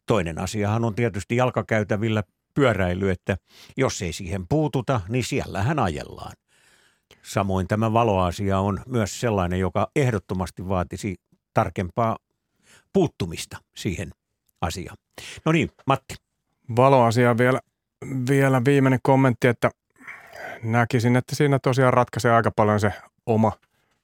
Toinen 0.07 0.39
asiahan 0.39 0.85
on 0.85 0.95
tietysti 0.95 1.37
jalkakäytävillä 1.37 2.23
pyöräily, 2.57 3.11
että 3.11 3.37
jos 3.77 4.03
ei 4.03 4.13
siihen 4.13 4.49
puututa, 4.49 5.01
niin 5.09 5.25
siellähän 5.25 5.79
ajellaan. 5.79 6.33
Samoin 7.23 7.69
tämä 7.69 7.93
valoasia 7.93 8.59
on 8.59 8.81
myös 8.87 9.21
sellainen, 9.21 9.61
joka 9.61 9.91
ehdottomasti 9.97 10.69
vaatisi 10.69 11.17
tarkempaa 11.55 12.17
puuttumista 12.93 13.57
siihen 13.77 14.11
asiaan. 14.61 14.97
No 15.45 15.53
niin, 15.53 15.71
Matti. 15.87 16.15
Valoasia 16.77 17.39
vielä, 17.39 17.61
vielä 18.29 18.65
viimeinen 18.65 18.99
kommentti, 19.03 19.49
että 19.49 19.71
näkisin, 20.63 21.17
että 21.17 21.37
siinä 21.37 21.59
tosiaan 21.59 21.95
ratkaisee 21.95 22.33
aika 22.33 22.51
paljon 22.57 22.81
se 22.81 22.93
oma 23.27 23.53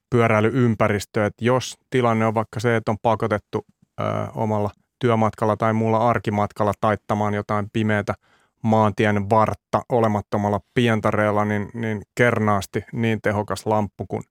pyöräilyympäristö, 0.09 1.25
että 1.25 1.45
jos 1.45 1.77
tilanne 1.89 2.25
on 2.25 2.33
vaikka 2.33 2.59
se, 2.59 2.75
että 2.75 2.91
on 2.91 2.97
pakotettu 3.01 3.65
ö, 3.99 4.03
omalla 4.35 4.69
työmatkalla 4.99 5.57
tai 5.57 5.73
muulla 5.73 6.09
arkimatkalla 6.09 6.73
taittamaan 6.81 7.33
jotain 7.33 7.69
pimeätä– 7.73 8.13
maantien 8.63 9.29
vartta 9.29 9.81
olemattomalla 9.89 10.59
pientareella, 10.73 11.45
niin, 11.45 11.69
niin 11.73 12.01
kernaasti 12.15 12.85
niin 12.93 13.19
tehokas 13.21 13.65
lamppu 13.65 14.05
kuin 14.07 14.23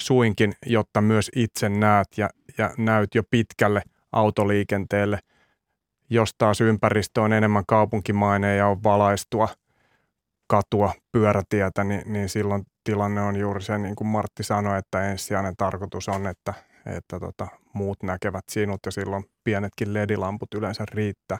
suinkin, 0.00 0.52
jotta 0.66 1.00
myös 1.00 1.30
itse 1.36 1.68
näet 1.68 2.08
ja, 2.16 2.28
ja 2.58 2.70
näyt 2.78 3.14
jo 3.14 3.22
pitkälle 3.30 3.82
autoliikenteelle. 4.12 5.18
Jos 6.10 6.34
taas 6.38 6.60
ympäristö 6.60 7.22
on 7.22 7.32
enemmän 7.32 7.64
kaupunkimainen 7.66 8.58
ja 8.58 8.66
on 8.66 8.82
valaistua 8.82 9.48
katua, 10.46 10.92
pyörätietä, 11.12 11.84
niin, 11.84 12.02
niin 12.12 12.28
silloin 12.28 12.62
tilanne 12.84 13.20
on 13.20 13.36
juuri 13.36 13.62
se, 13.62 13.78
niin 13.78 13.96
kuin 13.96 14.08
Martti 14.08 14.42
sanoi, 14.42 14.78
että 14.78 15.10
ensisijainen 15.10 15.54
tarkoitus 15.56 16.08
on, 16.08 16.26
että, 16.26 16.54
että 16.86 17.20
tota, 17.20 17.46
muut 17.72 18.02
näkevät 18.02 18.44
sinut 18.50 18.80
ja 18.86 18.92
silloin 18.92 19.24
pienetkin 19.44 19.94
ledilamput 19.94 20.54
yleensä 20.54 20.84
riittää. 20.92 21.38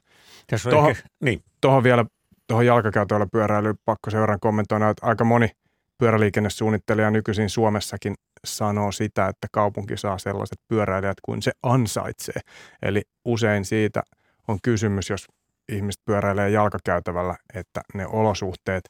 Tuohon, 0.71 0.91
ehkä, 0.91 1.09
niin. 1.21 1.45
tuohon 1.61 1.83
vielä 1.83 2.05
tuohon 2.49 2.67
jalkakäytöllä 2.67 3.27
pyöräilyyn 3.33 3.75
pakko 3.85 4.11
sen 4.11 4.21
verran 4.21 4.41
kommentoida, 4.41 4.91
että 4.91 5.07
aika 5.07 5.25
moni 5.25 5.51
pyöräliikennesuunnittelija 5.99 7.11
nykyisin 7.11 7.51
Suomessakin 7.51 8.15
sanoo 8.45 8.93
sitä, 8.93 9.29
että 9.29 9.47
kaupunki 9.53 9.97
saa 9.97 10.19
sellaiset 10.19 10.59
pyöräilijät 10.69 11.19
kuin 11.23 11.43
se 11.43 11.53
ansaitsee. 11.63 12.41
Eli 12.83 13.03
usein 13.25 13.65
siitä 13.65 14.03
on 14.49 14.59
kysymys, 14.63 15.11
jos 15.11 15.27
ihmiset 15.73 16.03
pyöräilee 16.05 16.51
jalkakäytävällä, 16.51 17.37
että 17.55 17.81
ne 17.95 18.07
olosuhteet 18.07 18.85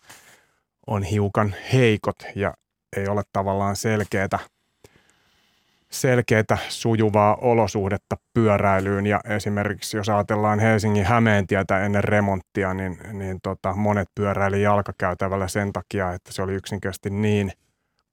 on 0.86 1.02
hiukan 1.02 1.54
heikot 1.72 2.16
ja 2.34 2.54
ei 2.96 3.08
ole 3.08 3.22
tavallaan 3.32 3.76
selkeää 3.76 4.28
selkeää 5.92 6.58
sujuvaa 6.68 7.34
olosuhdetta 7.34 8.16
pyöräilyyn 8.34 9.06
ja 9.06 9.20
esimerkiksi 9.24 9.96
jos 9.96 10.08
ajatellaan 10.08 10.58
Helsingin 10.58 11.04
Hämeentietä 11.04 11.80
ennen 11.80 12.04
remonttia, 12.04 12.74
niin, 12.74 12.98
niin 13.12 13.38
tota, 13.42 13.74
monet 13.74 14.08
pyöräili 14.14 14.62
jalkakäytävällä 14.62 15.48
sen 15.48 15.72
takia, 15.72 16.12
että 16.12 16.32
se 16.32 16.42
oli 16.42 16.54
yksinkertaisesti 16.54 17.10
niin 17.10 17.52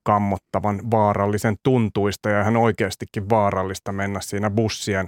kammottavan 0.03 0.91
vaarallisen 0.91 1.56
tuntuista 1.64 2.30
ja 2.30 2.41
ihan 2.41 2.57
oikeastikin 2.57 3.30
vaarallista 3.30 3.91
mennä 3.91 4.22
siinä 4.22 4.49
bussien 4.49 5.07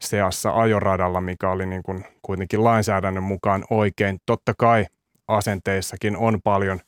seassa 0.00 0.54
ajoradalla, 0.54 1.20
mikä 1.20 1.50
oli 1.50 1.66
niin 1.66 1.82
kuin 1.82 2.04
kuitenkin 2.22 2.64
lainsäädännön 2.64 3.22
mukaan 3.22 3.64
oikein. 3.70 4.18
Totta 4.26 4.54
kai 4.58 4.86
asenteissakin 5.28 6.16
on 6.16 6.38
paljon 6.44 6.80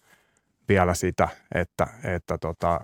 vielä 0.70 0.94
sitä, 0.94 1.28
että, 1.54 1.86
että 2.04 2.38
tota, 2.38 2.80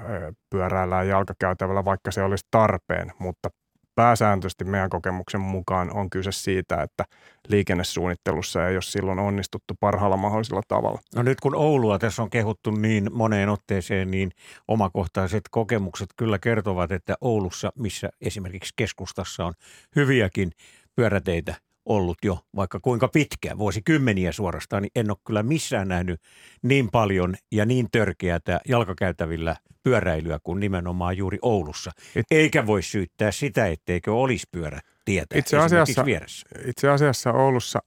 pyöräillään 0.50 1.08
jalkakäytävällä, 1.08 1.84
vaikka 1.84 2.10
se 2.10 2.22
olisi 2.22 2.46
tarpeen, 2.50 3.12
mutta 3.18 3.50
pääsääntöisesti 3.94 4.64
meidän 4.64 4.90
kokemuksen 4.90 5.40
mukaan 5.40 5.96
on 5.96 6.10
kyse 6.10 6.32
siitä, 6.32 6.82
että 6.82 7.04
liikennesuunnittelussa 7.48 8.68
ei 8.68 8.76
ole 8.76 8.82
silloin 8.82 9.18
onnistuttu 9.18 9.74
parhaalla 9.80 10.16
mahdollisella 10.16 10.62
tavalla. 10.68 11.00
No 11.14 11.22
nyt 11.22 11.40
kun 11.40 11.54
Oulua 11.54 11.98
tässä 11.98 12.22
on 12.22 12.30
kehuttu 12.30 12.70
niin 12.70 13.10
moneen 13.12 13.48
otteeseen, 13.48 14.10
niin 14.10 14.30
omakohtaiset 14.68 15.42
kokemukset 15.50 16.08
kyllä 16.16 16.38
kertovat, 16.38 16.92
että 16.92 17.14
Oulussa, 17.20 17.72
missä 17.78 18.08
esimerkiksi 18.20 18.72
keskustassa 18.76 19.44
on 19.44 19.52
hyviäkin 19.96 20.52
pyöräteitä, 20.96 21.54
ollut 21.86 22.18
jo 22.24 22.38
vaikka 22.56 22.80
kuinka 22.80 23.08
pitkään, 23.08 23.58
vuosikymmeniä 23.58 24.32
suorastaan, 24.32 24.82
niin 24.82 24.90
en 24.94 25.10
ole 25.10 25.18
kyllä 25.26 25.42
missään 25.42 25.88
nähnyt 25.88 26.20
niin 26.62 26.90
paljon 26.90 27.34
ja 27.52 27.66
niin 27.66 27.86
törkeätä 27.92 28.60
jalkakäytävillä 28.68 29.56
pyöräilyä 29.82 30.38
kuin 30.42 30.60
nimenomaan 30.60 31.16
juuri 31.16 31.38
Oulussa. 31.42 31.90
It, 32.16 32.26
Eikä 32.30 32.66
voi 32.66 32.82
syyttää 32.82 33.30
sitä, 33.30 33.66
etteikö 33.66 34.14
olisi 34.14 34.46
pyörätietä 34.50 35.38
itse 35.38 35.58
asiassa, 35.58 36.04
vieressä. 36.04 36.46
Itse 36.66 36.88
asiassa 36.88 37.32
Oulussa 37.32 37.78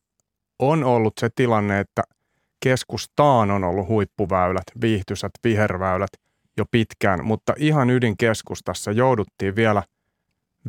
on 0.60 0.84
ollut 0.84 1.14
se 1.20 1.30
tilanne, 1.36 1.80
että 1.80 2.04
keskustaan 2.64 3.52
on 3.52 3.64
ollut 3.64 3.88
huippuväylät, 3.88 4.64
viihtysät, 4.82 5.32
viherväylät 5.44 6.12
jo 6.58 6.66
pitkään, 6.72 7.26
mutta 7.26 7.54
ihan 7.58 7.90
ydinkeskustassa 7.90 8.92
jouduttiin 8.92 9.56
vielä– 9.56 9.84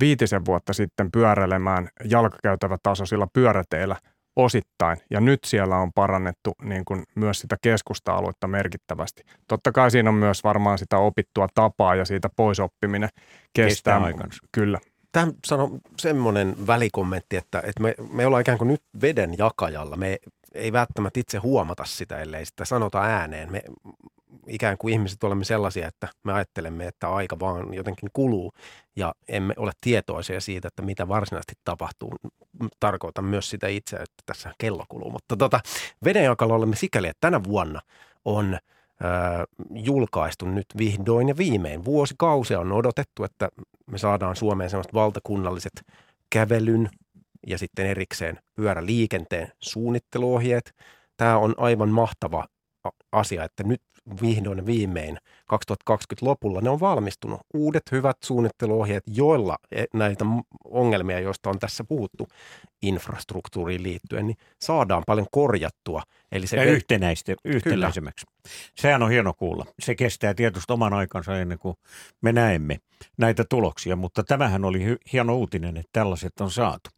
viitisen 0.00 0.44
vuotta 0.44 0.72
sitten 0.72 1.10
pyöräilemään 1.10 1.88
jalkakäytävätasoisilla 2.04 3.26
pyöräteillä 3.32 3.96
osittain. 4.36 4.98
Ja 5.10 5.20
nyt 5.20 5.40
siellä 5.44 5.76
on 5.76 5.92
parannettu 5.92 6.54
niin 6.62 6.84
kuin 6.84 7.04
myös 7.14 7.40
sitä 7.40 7.56
keskusta-aluetta 7.62 8.48
merkittävästi. 8.48 9.22
Totta 9.48 9.72
kai 9.72 9.90
siinä 9.90 10.10
on 10.10 10.16
myös 10.16 10.44
varmaan 10.44 10.78
sitä 10.78 10.98
opittua 10.98 11.46
tapaa 11.54 11.94
ja 11.94 12.04
siitä 12.04 12.28
poisoppiminen 12.36 13.08
kestää. 13.52 13.68
kestää 13.68 14.02
aikansa. 14.02 14.46
Kyllä. 14.52 14.78
Tämä 15.12 15.32
sano 15.46 15.70
semmoinen 15.98 16.66
välikommentti, 16.66 17.36
että, 17.36 17.58
että 17.58 17.82
me, 17.82 17.94
me 18.12 18.26
ollaan 18.26 18.40
ikään 18.40 18.58
kuin 18.58 18.68
nyt 18.68 18.82
veden 19.02 19.38
jakajalla. 19.38 19.96
Me 19.96 20.18
ei 20.54 20.72
välttämättä 20.72 21.20
itse 21.20 21.38
huomata 21.38 21.84
sitä, 21.84 22.18
ellei 22.18 22.46
sitä 22.46 22.64
sanota 22.64 23.02
ääneen. 23.02 23.52
Me 23.52 23.62
ikään 24.47 24.78
kuin 24.78 24.93
ihmiset 24.93 25.24
olemme 25.24 25.44
sellaisia, 25.44 25.89
että 25.89 26.09
me 26.24 26.32
ajattelemme, 26.32 26.86
että 26.86 27.09
aika 27.09 27.39
vaan 27.40 27.74
jotenkin 27.74 28.09
kuluu 28.12 28.52
ja 28.97 29.15
emme 29.28 29.55
ole 29.57 29.73
tietoisia 29.81 30.40
siitä, 30.40 30.69
että 30.69 30.82
mitä 30.82 31.09
varsinaisesti 31.09 31.55
tapahtuu. 31.65 32.15
Tarkoitan 32.81 33.24
myös 33.24 33.51
sitä 33.51 33.69
itse, 33.69 33.97
että 33.97 34.23
tässä 34.27 34.52
kello 34.59 34.85
kuluu. 34.89 35.11
Mutta 35.11 35.36
tota, 35.36 35.61
vedenjakalla 36.05 36.55
olemme 36.55 36.77
sikäli, 36.77 37.09
että 37.09 37.20
tänä 37.20 37.44
vuonna 37.44 37.81
on 38.24 38.59
julkaistu 39.70 40.47
nyt 40.47 40.66
vihdoin 40.78 41.28
ja 41.28 41.36
viimein. 41.36 41.85
Vuosikausia 41.85 42.61
on 42.61 42.73
odotettu, 42.73 43.24
että 43.24 43.48
me 43.90 43.98
saadaan 43.98 44.36
Suomeen 44.36 44.70
sellaiset 44.70 44.94
valtakunnalliset 44.94 45.73
kävelyn 46.31 46.90
ja 47.47 47.59
sitten 47.59 47.86
erikseen 47.86 48.39
pyöräliikenteen 48.55 49.52
suunnitteluohjeet. 49.59 50.74
Tämä 51.16 51.39
on 51.39 51.55
aivan 51.57 51.89
mahtava 51.89 52.47
asia, 53.12 53.44
että 53.44 53.62
nyt 53.62 53.82
vihdoin 54.22 54.66
viimein 54.66 55.16
2020 55.51 56.27
lopulla 56.27 56.60
ne 56.60 56.70
on 56.70 56.81
valmistunut. 56.81 57.40
Uudet 57.55 57.82
hyvät 57.93 58.16
suunnitteluohjeet, 58.24 59.05
joilla 59.06 59.59
e, 59.72 59.85
näitä 59.94 60.24
ongelmia, 60.64 61.20
joista 61.20 61.51
on 61.51 61.59
tässä 61.59 61.85
puhuttu 61.85 62.28
infrastruktuuriin 62.82 63.82
liittyen, 63.82 64.27
niin 64.27 64.36
saadaan 64.60 65.02
paljon 65.06 65.27
korjattua. 65.31 66.02
Eli 66.32 66.47
se 66.47 66.56
ja 66.56 66.64
yhtenäistä, 66.64 67.35
yhtenäisemmäksi. 67.44 68.27
Sehän 68.74 69.02
on 69.02 69.10
hieno 69.10 69.35
kuulla. 69.35 69.66
Se 69.82 69.94
kestää 69.94 70.35
tietysti 70.35 70.72
oman 70.72 70.93
aikansa 70.93 71.39
ennen 71.39 71.59
kuin 71.59 71.77
me 72.20 72.32
näemme 72.32 72.77
näitä 73.18 73.44
tuloksia, 73.44 73.97
mutta 73.97 74.22
tämähän 74.22 74.64
oli 74.64 74.97
hieno 75.12 75.36
uutinen, 75.36 75.77
että 75.77 75.90
tällaiset 75.93 76.40
on 76.40 76.51
saatu. 76.51 76.90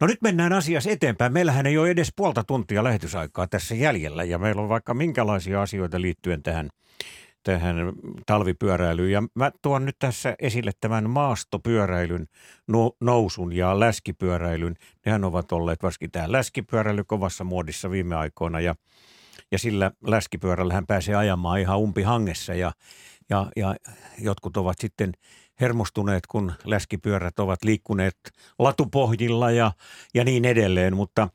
No 0.00 0.06
nyt 0.06 0.22
mennään 0.22 0.52
asiassa 0.52 0.90
eteenpäin. 0.90 1.32
Meillähän 1.32 1.66
ei 1.66 1.78
ole 1.78 1.90
edes 1.90 2.12
puolta 2.16 2.44
tuntia 2.44 2.84
lähetysaikaa 2.84 3.46
tässä 3.46 3.74
jäljellä 3.74 4.24
ja 4.24 4.38
meillä 4.38 4.62
on 4.62 4.68
vaikka 4.68 4.94
minkälaisia 4.94 5.62
asioita 5.62 6.00
liittyen 6.00 6.42
tähän 6.42 6.70
tähän 7.42 7.76
talvipyöräilyyn. 8.26 9.12
Ja 9.12 9.22
mä 9.34 9.50
tuon 9.62 9.84
nyt 9.86 9.96
tässä 9.98 10.34
esille 10.38 10.70
tämän 10.80 11.10
maastopyöräilyn 11.10 12.26
nousun 13.00 13.52
ja 13.52 13.80
läskipyöräilyn. 13.80 14.76
Nehän 15.06 15.24
ovat 15.24 15.52
olleet 15.52 15.82
varsinkin 15.82 16.10
tämä 16.10 16.32
läskipyöräily 16.32 17.04
kovassa 17.04 17.44
muodissa 17.44 17.90
viime 17.90 18.16
aikoina 18.16 18.60
ja, 18.60 18.74
ja 19.52 19.58
sillä 19.58 19.90
läskipyörällähän 20.06 20.86
pääsee 20.86 21.14
ajamaan 21.14 21.60
ihan 21.60 21.78
umpihangessa 21.78 22.54
ja, 22.54 22.72
ja, 23.30 23.46
ja 23.56 23.76
jotkut 24.18 24.56
ovat 24.56 24.78
sitten 24.78 25.12
hermostuneet, 25.60 26.26
kun 26.26 26.52
läskipyörät 26.64 27.38
ovat 27.38 27.64
liikkuneet 27.64 28.16
latupohjilla 28.58 29.50
ja, 29.50 29.72
ja 30.14 30.24
niin 30.24 30.44
edelleen, 30.44 30.96
mutta 30.96 31.28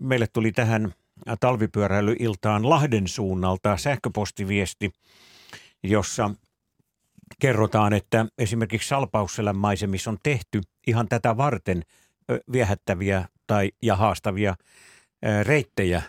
meille 0.00 0.26
tuli 0.26 0.52
tähän 0.52 0.94
talvipyöräilyiltaan 1.40 2.68
Lahden 2.70 3.08
suunnalta 3.08 3.76
sähköpostiviesti, 3.76 4.92
jossa 5.82 6.30
kerrotaan, 7.40 7.92
että 7.92 8.26
esimerkiksi 8.38 8.88
Salpausselän 8.88 9.56
maisemissa 9.56 10.10
on 10.10 10.18
tehty 10.22 10.60
ihan 10.86 11.08
tätä 11.08 11.36
varten 11.36 11.82
viehättäviä 12.52 13.28
tai 13.46 13.72
ja 13.82 13.96
haastavia 13.96 14.54
reittejä 15.42 16.02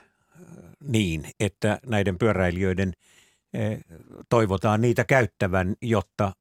niin, 0.83 1.29
että 1.39 1.79
näiden 1.85 2.17
pyöräilijöiden 2.17 2.93
toivotaan 4.29 4.81
niitä 4.81 5.03
käyttävän, 5.03 5.75
jotta 5.81 6.31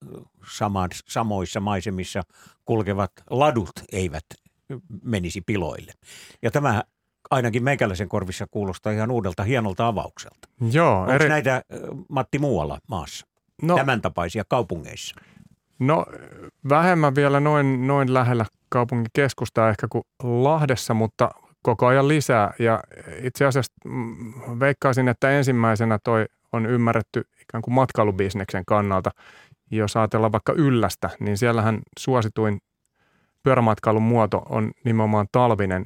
saman, 0.57 0.91
samoissa 1.09 1.61
maisemissa 1.61 2.23
kulkevat 2.65 3.13
ladut 3.31 3.73
eivät 3.93 4.25
menisi 5.03 5.41
piloille. 5.41 5.93
Ja 6.43 6.51
tämä 6.51 6.85
ainakin 7.31 7.65
meikäläisen 7.65 8.09
korvissa 8.09 8.47
kuulostaa 8.51 8.93
ihan 8.93 9.11
uudelta 9.11 9.43
hienolta 9.43 9.87
avaukselta. 9.87 10.49
Joo. 10.73 11.01
Onko 11.01 11.13
eri... 11.13 11.29
näitä, 11.29 11.63
Matti, 12.09 12.39
muualla 12.39 12.79
maassa? 12.89 13.27
No, 13.63 13.77
Tämän 13.77 14.01
tapaisia 14.01 14.45
kaupungeissa? 14.49 15.15
No 15.79 16.07
vähemmän 16.69 17.15
vielä 17.15 17.41
noin, 17.41 17.87
noin 17.87 18.15
lähellä 18.15 18.47
kaupunkikeskusta 18.69 19.69
ehkä 19.69 19.87
kuin 19.91 20.05
Lahdessa, 20.23 20.95
mutta 20.95 21.31
koko 21.63 21.87
ajan 21.87 22.09
lisää. 22.09 22.55
Ja 22.59 22.83
itse 23.23 23.47
asiassa 23.47 23.73
mm, 23.85 24.33
veikkaisin, 24.61 25.09
että 25.09 25.31
ensimmäisenä 25.31 25.99
toi 26.05 26.27
on 26.53 26.67
ymmärretty 26.67 27.25
ikään 27.43 27.63
kuin 27.63 27.75
matkailubisneksen 27.75 28.65
kannalta. 28.67 29.11
Jos 29.71 29.97
ajatellaan 29.97 30.33
vaikka 30.33 30.53
Yllästä, 30.53 31.11
niin 31.21 31.39
siellähän 31.39 31.81
suosituin 31.99 32.61
pyörämatkailun 33.43 34.03
muoto 34.03 34.43
on 34.49 34.71
nimenomaan 34.85 35.27
talvinen 35.33 35.85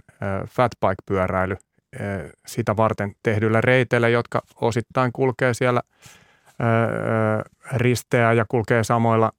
fatbike-pyöräily 0.48 1.56
sitä 2.47 2.76
varten 2.76 3.12
tehdyillä 3.22 3.60
reiteillä, 3.60 4.09
jotka 4.09 4.43
osittain 4.60 5.12
kulkee 5.12 5.55
siellä 5.55 5.81
risteä 7.72 8.32
ja 8.32 8.44
kulkee 8.48 8.85
samoilla 8.85 9.32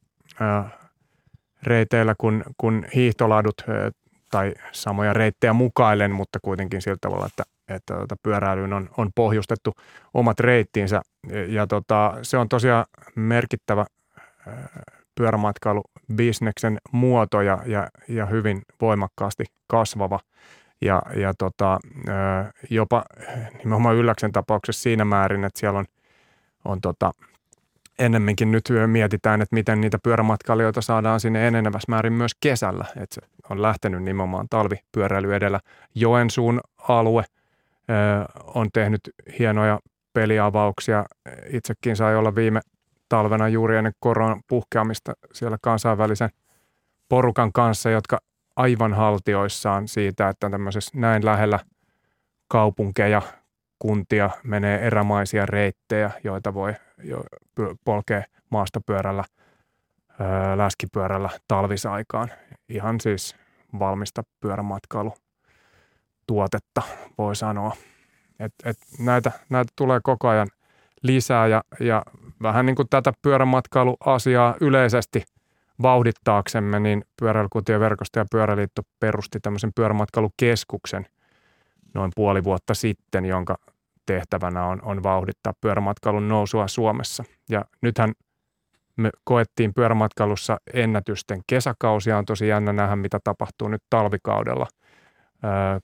reiteillä 1.63 2.15
kuin, 2.17 2.43
kuin 2.57 2.87
hiihtoladut 2.95 3.55
tai 4.31 4.53
samoja 4.71 5.13
reittejä 5.13 5.53
mukaillen, 5.53 6.11
mutta 6.11 6.39
kuitenkin 6.41 6.81
sillä 6.81 6.97
tavalla, 7.01 7.25
että, 7.25 7.43
että 7.67 7.95
tuota, 7.95 8.15
pyöräilyyn 8.23 8.73
on, 8.73 8.89
on 8.97 9.09
pohjustettu 9.15 9.73
omat 10.13 10.39
reittiinsä. 10.39 11.01
Ja 11.47 11.67
tota, 11.67 12.13
se 12.21 12.37
on 12.37 12.49
tosiaan 12.49 12.85
merkittävä 13.15 13.85
pyörämatkailubisneksen 15.15 16.77
muoto 16.91 17.41
ja, 17.41 17.59
ja, 17.65 17.87
ja 18.07 18.25
hyvin 18.25 18.61
voimakkaasti 18.81 19.45
kasvava. 19.67 20.19
Ja, 20.81 21.01
ja 21.15 21.33
tota, 21.33 21.79
jopa 22.69 23.03
nimenomaan 23.57 23.95
Ylläksen 23.95 24.31
tapauksessa 24.31 24.81
siinä 24.81 25.05
määrin, 25.05 25.43
että 25.43 25.59
siellä 25.59 25.79
on, 25.79 25.85
on 26.65 26.81
tota, 26.81 27.11
ennemminkin 27.99 28.51
nyt 28.51 28.69
mietitään, 28.87 29.41
että 29.41 29.55
miten 29.55 29.81
niitä 29.81 29.99
pyörämatkailijoita 30.03 30.81
saadaan 30.81 31.19
sinne 31.19 31.47
enenevässä 31.47 31.85
määrin 31.91 32.13
myös 32.13 32.31
kesällä. 32.39 32.85
Että 32.97 33.15
se 33.15 33.21
on 33.49 33.61
lähtenyt 33.61 34.03
nimenomaan 34.03 34.47
talvipyöräily 34.49 35.35
edellä. 35.35 35.59
Joensuun 35.95 36.61
alue 36.77 37.23
on 38.45 38.69
tehnyt 38.73 39.01
hienoja 39.39 39.79
peliavauksia. 40.13 41.05
Itsekin 41.49 41.95
sai 41.95 42.15
olla 42.15 42.35
viime 42.35 42.61
talvena 43.09 43.47
juuri 43.47 43.77
ennen 43.77 43.93
koronan 43.99 44.41
puhkeamista 44.49 45.13
siellä 45.33 45.57
kansainvälisen 45.61 46.29
porukan 47.09 47.53
kanssa, 47.53 47.89
jotka 47.89 48.17
aivan 48.55 48.93
haltioissaan 48.93 49.87
siitä, 49.87 50.29
että 50.29 50.49
tämmöisessä 50.49 50.99
näin 50.99 51.25
lähellä 51.25 51.59
kaupunkeja, 52.47 53.21
kuntia 53.79 54.29
menee 54.43 54.87
erämaisia 54.87 55.45
reittejä, 55.45 56.11
joita 56.23 56.53
voi 56.53 56.73
jo 57.03 57.23
polkea 57.85 58.23
maastopyörällä, 58.49 59.23
läskipyörällä 60.55 61.29
talvisaikaan. 61.47 62.31
Ihan 62.69 62.99
siis 62.99 63.35
valmista 63.79 64.23
pyörämatkailutuotetta 64.39 66.81
voi 67.17 67.35
sanoa. 67.35 67.75
Et, 68.39 68.53
et 68.65 68.77
näitä, 68.99 69.31
näitä 69.49 69.73
tulee 69.75 69.99
koko 70.03 70.27
ajan 70.27 70.47
lisää 71.01 71.47
ja, 71.47 71.63
ja 71.79 72.03
vähän 72.41 72.65
niin 72.65 72.75
kuin 72.75 72.89
tätä 72.89 73.13
pyörämatkailuasiaa 73.21 74.55
yleisesti 74.61 75.23
vauhdittaaksemme, 75.81 76.79
niin 76.79 77.05
Pyöräilykutioverkosto 77.19 78.19
ja 78.19 78.25
Pyöräliitto 78.31 78.81
perusti 78.99 79.39
tämmöisen 79.39 79.71
pyörämatkailukeskuksen 79.75 81.05
noin 81.93 82.11
puoli 82.15 82.43
vuotta 82.43 82.73
sitten, 82.73 83.25
jonka 83.25 83.57
tehtävänä 84.05 84.65
on, 84.65 84.81
on 84.81 85.03
vauhdittaa 85.03 85.53
pyörämatkailun 85.61 86.27
nousua 86.27 86.67
Suomessa. 86.67 87.23
Ja 87.49 87.65
nythän 87.81 88.13
me 88.97 89.09
koettiin 89.23 89.73
pyörämatkailussa 89.73 90.57
ennätysten 90.73 91.41
kesäkausia. 91.47 92.17
On 92.17 92.25
tosi 92.25 92.47
jännä 92.47 92.73
nähdä, 92.73 92.95
mitä 92.95 93.19
tapahtuu 93.23 93.67
nyt 93.67 93.83
talvikaudella, 93.89 94.67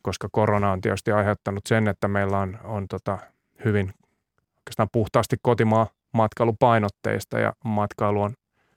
koska 0.02 0.28
korona 0.32 0.72
on 0.72 0.82
tietysti 0.82 1.12
aiheuttanut 1.12 1.66
sen, 1.68 1.88
että 1.88 2.08
meillä 2.08 2.38
on, 2.40 2.60
on 2.64 2.88
tota 2.88 3.18
hyvin 3.66 3.94
oikeastaan 4.60 4.90
puhtaasti 4.92 5.36
kotimaa 5.42 5.88
matkailupainotteista 6.14 7.40
ja 7.40 7.54
matkailu 7.66 8.22
on 8.22 8.34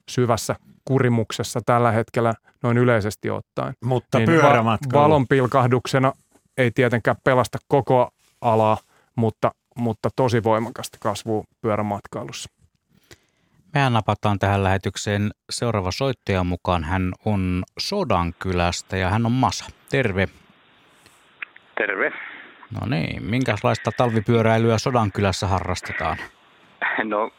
syvässä 0.08 0.56
kurimuksessa 0.84 1.60
tällä 1.66 1.90
hetkellä 1.90 2.34
noin 2.62 2.78
yleisesti 2.78 3.30
ottaen. 3.30 3.74
Mutta 3.84 4.18
niin 4.18 4.28
pyörämatkailu. 4.28 5.02
Va- 5.02 5.08
valonpilkahduksena 5.08 6.12
ei 6.58 6.70
tietenkään 6.70 7.16
pelasta 7.24 7.58
koko 7.68 8.10
alaa, 8.40 8.78
mutta, 9.16 9.50
mutta 9.76 10.08
tosi 10.16 10.44
voimakasta 10.44 10.98
kasvua 11.00 11.44
pyörämatkailussa. 11.60 12.50
Mehän 13.74 13.92
napataan 13.92 14.38
tähän 14.38 14.64
lähetykseen 14.64 15.30
seuraava 15.50 15.90
soittaja 15.90 16.44
mukaan. 16.44 16.84
Hän 16.84 17.12
on 17.24 17.62
Sodankylästä 17.78 18.96
ja 18.96 19.10
hän 19.10 19.26
on 19.26 19.32
Masa. 19.32 19.64
Terve. 19.90 20.28
Terve. 21.78 22.12
No 22.80 22.86
niin, 22.86 23.22
minkälaista 23.22 23.90
talvipyöräilyä 23.96 24.78
Sodankylässä 24.78 25.46
harrastetaan? 25.46 26.18
No 27.04 27.30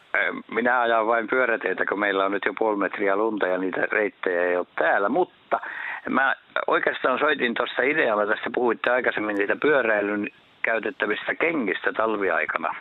minä 0.50 0.80
ajan 0.80 1.06
vain 1.06 1.26
pyöräteitä, 1.26 1.84
kun 1.86 2.00
meillä 2.00 2.24
on 2.24 2.32
nyt 2.32 2.44
jo 2.46 2.54
puoli 2.58 2.76
metriä 2.76 3.16
lunta 3.16 3.46
ja 3.46 3.58
niitä 3.58 3.80
reittejä 3.92 4.42
ei 4.42 4.56
ole 4.56 4.66
täällä. 4.78 5.08
Mutta 5.08 5.60
mä 6.08 6.34
oikeastaan 6.66 7.18
soitin 7.18 7.54
tuossa 7.54 7.82
idealla, 7.82 8.26
tästä 8.26 8.50
puhuitte 8.54 8.90
aikaisemmin 8.90 9.36
niitä 9.36 9.56
pyöräilyn 9.56 10.28
käytettävistä 10.62 11.34
kengistä 11.34 11.92
talviaikana. 11.92 12.74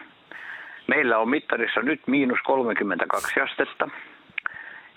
Meillä 0.87 1.17
on 1.17 1.29
mittarissa 1.29 1.81
nyt 1.81 2.01
miinus 2.07 2.39
32 2.43 3.39
astetta. 3.41 3.89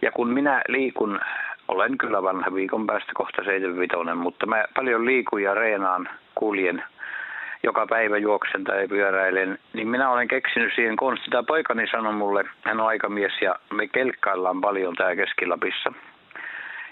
Ja 0.03 0.13
kun 0.13 0.29
minä 0.29 0.63
liikun, 0.69 1.21
olen 1.69 1.99
kyllä 1.99 2.23
vanha 2.23 2.55
viikon 2.55 2.87
päästä 2.87 3.13
kohta 3.15 3.45
75, 3.45 4.15
mutta 4.15 4.47
mä 4.47 4.65
paljon 4.75 5.05
liikun 5.05 5.43
ja 5.43 5.55
reenaan, 5.55 6.09
kuljen– 6.35 6.83
joka 7.63 7.87
päivä 7.87 8.19
juoksen 8.19 8.65
tai 8.65 8.89
pyöräilen, 8.89 9.59
niin 9.73 9.89
minä 9.89 10.11
olen 10.11 10.29
keksinyt 10.29 10.73
siihen 10.75 10.97
konsti. 10.97 11.31
Tämä 11.31 11.43
poikani 11.43 11.87
sanoi 11.91 12.13
mulle, 12.13 12.45
hän 12.63 12.81
on 12.81 12.87
aikamies 12.87 13.33
ja 13.41 13.55
me 13.73 13.87
kelkkaillaan 13.87 14.61
paljon 14.61 14.95
täällä 14.95 15.17
Keskilapissa. 15.17 15.93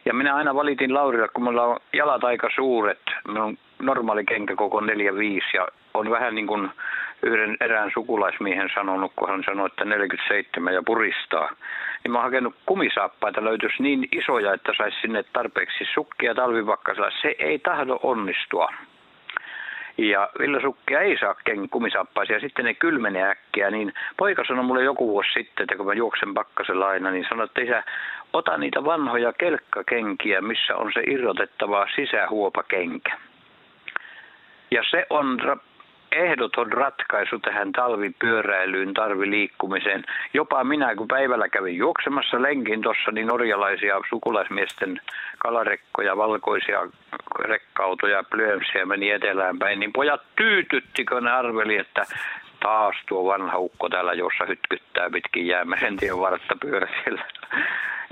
Ja 0.05 0.15
minä 0.15 0.35
aina 0.35 0.55
valitin 0.55 0.95
Laurilla, 0.95 1.29
kun 1.29 1.45
mulla 1.45 1.65
on 1.65 1.77
jalat 1.93 2.25
aika 2.25 2.49
suuret, 2.55 3.03
minun 3.29 3.59
normaali 3.79 4.25
kenkä 4.25 4.57
koko 4.57 4.81
4-5 4.81 4.85
ja 5.55 5.69
on 5.95 6.11
vähän 6.11 6.35
niin 6.35 6.47
kuin 6.47 6.71
yhden 7.23 7.57
erään 7.61 7.91
sukulaismiehen 7.95 8.71
sanonut, 8.75 9.13
kun 9.17 9.29
hän 9.29 9.43
sanoi, 9.47 9.67
että 9.67 9.85
47 9.85 10.75
ja 10.75 10.83
puristaa. 10.87 11.51
Niin 12.05 12.13
mä 12.13 12.19
oon 12.19 12.25
hakenut 12.25 12.55
kumisaappaita, 12.67 13.45
löytyisi 13.45 13.83
niin 13.83 14.09
isoja, 14.13 14.55
että 14.55 14.73
saisi 14.77 15.01
sinne 15.01 15.23
tarpeeksi 15.33 15.85
sukkia 15.95 16.35
talvipakkasella. 16.35 17.11
Se 17.23 17.35
ei 17.39 17.59
tahdo 17.59 17.99
onnistua. 18.03 18.69
Ja 19.99 20.29
villasukkia 20.39 21.01
ei 21.01 21.19
saa 21.19 21.35
kumisaappaisia, 21.71 22.41
sitten 22.41 22.65
ne 22.65 22.75
kylmenee 22.75 23.31
äkkiä. 23.31 23.71
Niin 23.71 23.95
poika 24.17 24.45
sanoi 24.49 24.65
mulle 24.65 24.85
joku 24.85 25.09
vuosi 25.09 25.31
sitten, 25.35 25.65
että 25.65 25.77
kun 25.77 25.87
mä 25.87 25.95
juoksen 25.95 26.35
pakkasella 26.35 26.89
aina, 26.89 27.11
niin 27.11 27.27
sanoi, 27.29 27.45
että 27.45 27.61
isä, 27.61 27.83
ota 28.33 28.57
niitä 28.57 28.85
vanhoja 28.85 29.33
kelkkakenkiä, 29.33 30.41
missä 30.41 30.77
on 30.77 30.93
se 30.95 31.01
irrotettava 31.07 31.87
sisähuopakenkä. 31.95 33.19
Ja 34.71 34.83
se 34.91 35.07
on 35.11 35.41
ehdoton 36.13 36.73
ratkaisu 36.73 37.39
tähän 37.39 37.73
talvipyöräilyyn, 37.73 38.95
talviliikkumiseen. 38.95 40.05
Jopa 40.35 40.65
minä, 40.65 40.97
kun 40.97 41.09
päivällä 41.09 41.49
kävin 41.49 41.77
juoksemassa 41.77 42.43
lenkin 42.43 42.83
tuossa, 42.83 43.13
niin 43.13 43.27
norjalaisia 43.27 44.01
sukulaismiesten 44.11 45.01
kalarekkoja, 45.39 46.17
valkoisia 46.17 46.81
rekkautoja, 47.39 48.23
plöömsiä 48.23 48.87
meni 48.87 49.11
etelään 49.11 49.59
päin, 49.59 49.81
niin 49.81 49.93
pojat 49.93 50.23
tyytyttikö 50.37 51.21
ne 51.21 51.31
arveli, 51.31 51.77
että 51.77 52.05
taas 52.63 52.97
tuo 53.09 53.25
vanha 53.25 53.59
ukko 53.59 53.89
täällä, 53.89 54.13
jossa 54.13 54.45
hytkyttää 54.45 55.11
pitkin 55.11 55.47
jäämeren 55.47 55.97
tien 55.97 56.19
vartta 56.19 56.57
pyöräsillä. 56.61 57.25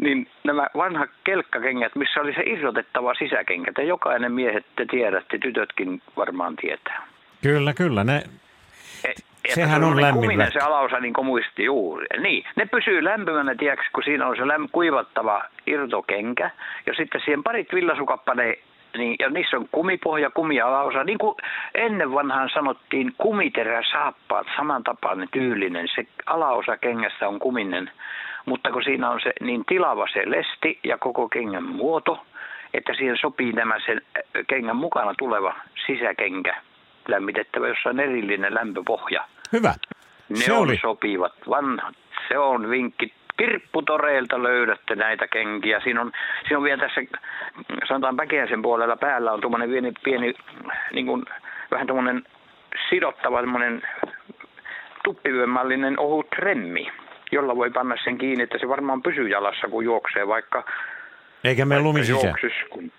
niin 0.01 0.29
nämä 0.45 0.67
vanhat 0.77 1.11
kelkkakengät, 1.25 1.95
missä 1.95 2.21
oli 2.21 2.35
se 2.35 2.43
irrotettava 2.47 3.15
sisäkenkä, 3.15 3.73
te 3.73 3.83
jokainen 3.83 4.33
miehet 4.33 4.67
te 4.77 4.87
tiedätte, 4.91 5.39
tytötkin 5.39 6.03
varmaan 6.17 6.57
tietää. 6.57 7.14
Kyllä, 7.45 7.73
kyllä. 7.75 8.05
Ne, 8.05 8.23
et, 9.05 9.55
Sehän 9.55 9.85
on 9.85 10.01
lämmin 10.01 10.23
kuminen, 10.23 10.53
se 10.53 10.59
alaosa 10.59 11.01
niin 11.01 11.13
kuin 11.15 11.27
muisti 11.27 11.65
juuri. 11.65 12.07
Niin, 12.19 12.45
ne 12.57 12.67
pysyy 12.67 13.05
lämpimänä, 13.05 13.55
tiedätkö, 13.55 13.85
kun 13.93 14.03
siinä 14.03 14.27
on 14.27 14.37
se 14.37 14.43
lämm- 14.43 14.69
kuivattava 14.73 15.45
irtokenkä. 15.67 16.51
Ja 16.87 16.95
sitten 16.95 17.21
siihen 17.25 17.43
parit 17.43 17.73
villasukappaneet 17.73 18.59
niin, 18.99 19.17
ja 19.19 19.31
niissä 19.31 19.57
on 19.57 19.69
kumipohja, 19.73 20.31
kumialaosa. 20.31 21.05
Niin 21.05 21.19
kuin 21.19 21.37
ennen 21.75 22.13
vanhaan 22.13 22.51
sanottiin 22.55 23.15
kumiterä 23.19 23.83
saappaat, 23.93 24.47
samantapainen 24.57 25.29
tyylinen. 25.33 25.89
Se 25.95 26.07
alaosa 26.27 26.77
kengästä 26.77 27.29
on 27.29 27.39
kuminen, 27.39 27.91
mutta 28.47 28.71
kun 28.71 28.85
siinä 28.85 29.11
on 29.11 29.21
se 29.23 29.33
niin 29.41 29.65
tilava 29.65 30.07
se 30.13 30.23
lesti 30.31 30.79
ja 30.85 30.99
koko 30.99 31.29
kengän 31.29 31.65
muoto, 31.65 32.27
että 32.75 32.95
siihen 32.95 33.17
sopii 33.17 33.53
nämä 33.53 33.75
sen 33.87 34.03
kengän 34.47 34.77
mukana 34.77 35.15
tuleva 35.19 35.55
sisäkenkä 35.87 36.55
lämmitettävä, 37.09 37.69
jossa 37.69 37.89
on 37.89 38.01
erillinen 38.01 38.55
lämpöpohja. 38.55 39.25
Hyvä. 39.53 39.75
Ne 40.29 40.37
se 40.37 40.53
on 40.53 40.59
oli. 40.59 40.79
sopivat 40.83 41.35
vanhat. 41.49 41.95
Se 42.29 42.39
on 42.39 42.71
vinkki. 42.71 43.13
Kirpputoreilta 43.37 44.43
löydätte 44.43 44.95
näitä 44.95 45.29
kenkiä. 45.29 45.81
Siinä 45.81 46.01
on, 46.01 46.13
siinä 46.43 46.59
on 46.59 46.65
vielä 46.65 46.81
tässä, 46.81 47.01
sanotaan 47.89 48.17
Päkiäisen 48.17 48.63
puolella 48.63 48.97
päällä 48.97 49.33
on 49.33 49.41
tuommoinen 49.41 49.71
pieni, 49.71 49.93
pieni 50.05 50.35
niin 50.93 51.07
kuin, 51.07 51.25
vähän 51.71 51.87
tuommoinen 51.87 52.25
sidottava 52.91 53.39
tuommoinen 53.39 53.83
tuppivyömallinen 55.05 55.99
ohut 55.99 56.27
remmi, 56.39 56.93
jolla 57.33 57.57
voi 57.57 57.71
panna 57.71 57.97
sen 58.05 58.19
kiinni, 58.19 58.45
että 58.45 58.59
se 58.59 58.69
varmaan 58.69 59.03
pysyy 59.03 59.29
jalassa, 59.29 59.69
kun 59.69 59.85
juoksee, 59.85 60.29
vaikka 60.29 60.65
eikä 61.45 61.65
me 61.65 61.81
lumi 61.81 62.05
sisään. 62.05 62.35
kun 62.71 62.93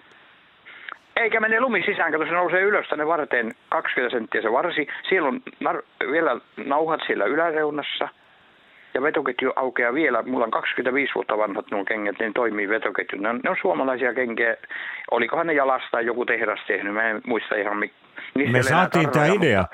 eikä 1.16 1.40
mene 1.40 1.60
lumi 1.60 1.84
sisään, 1.86 2.14
kun 2.14 2.26
se 2.26 2.32
nousee 2.32 2.62
ylös 2.62 2.88
tänne 2.90 3.08
varteen 3.08 3.52
20 3.70 4.16
senttiä 4.18 4.42
se 4.42 4.52
varsi. 4.52 4.88
Siellä 5.10 5.28
on 5.28 5.42
nar- 5.64 6.12
vielä 6.12 6.40
nauhat 6.66 7.00
siellä 7.08 7.26
yläreunassa 7.26 8.10
ja 8.94 9.02
vetoketju 9.02 9.54
aukeaa 9.56 9.94
vielä. 9.94 10.22
Mulla 10.22 10.46
on 10.46 10.52
25 10.52 11.16
vuotta 11.16 11.38
vanhat 11.38 11.66
nuo 11.72 11.86
kengät, 11.86 12.16
niin 12.20 12.34
toimii 12.34 12.70
vetoketju. 12.70 13.22
Ne 13.22 13.30
on, 13.30 13.40
ne 13.44 13.50
on 13.50 13.56
suomalaisia 13.62 14.14
kenkiä. 14.14 14.58
Olikohan 15.12 15.48
ne 15.48 15.54
jalasta 15.54 16.02
joku 16.02 16.26
tehdas 16.26 16.60
tehnyt, 16.68 16.94
mä 16.94 17.10
en 17.10 17.22
muista 17.28 17.56
ihan. 17.56 17.78
Mi- 17.78 17.94
Me 18.52 18.64
saatiin 18.64 19.12
tämä 19.12 19.26
idea. 19.26 19.66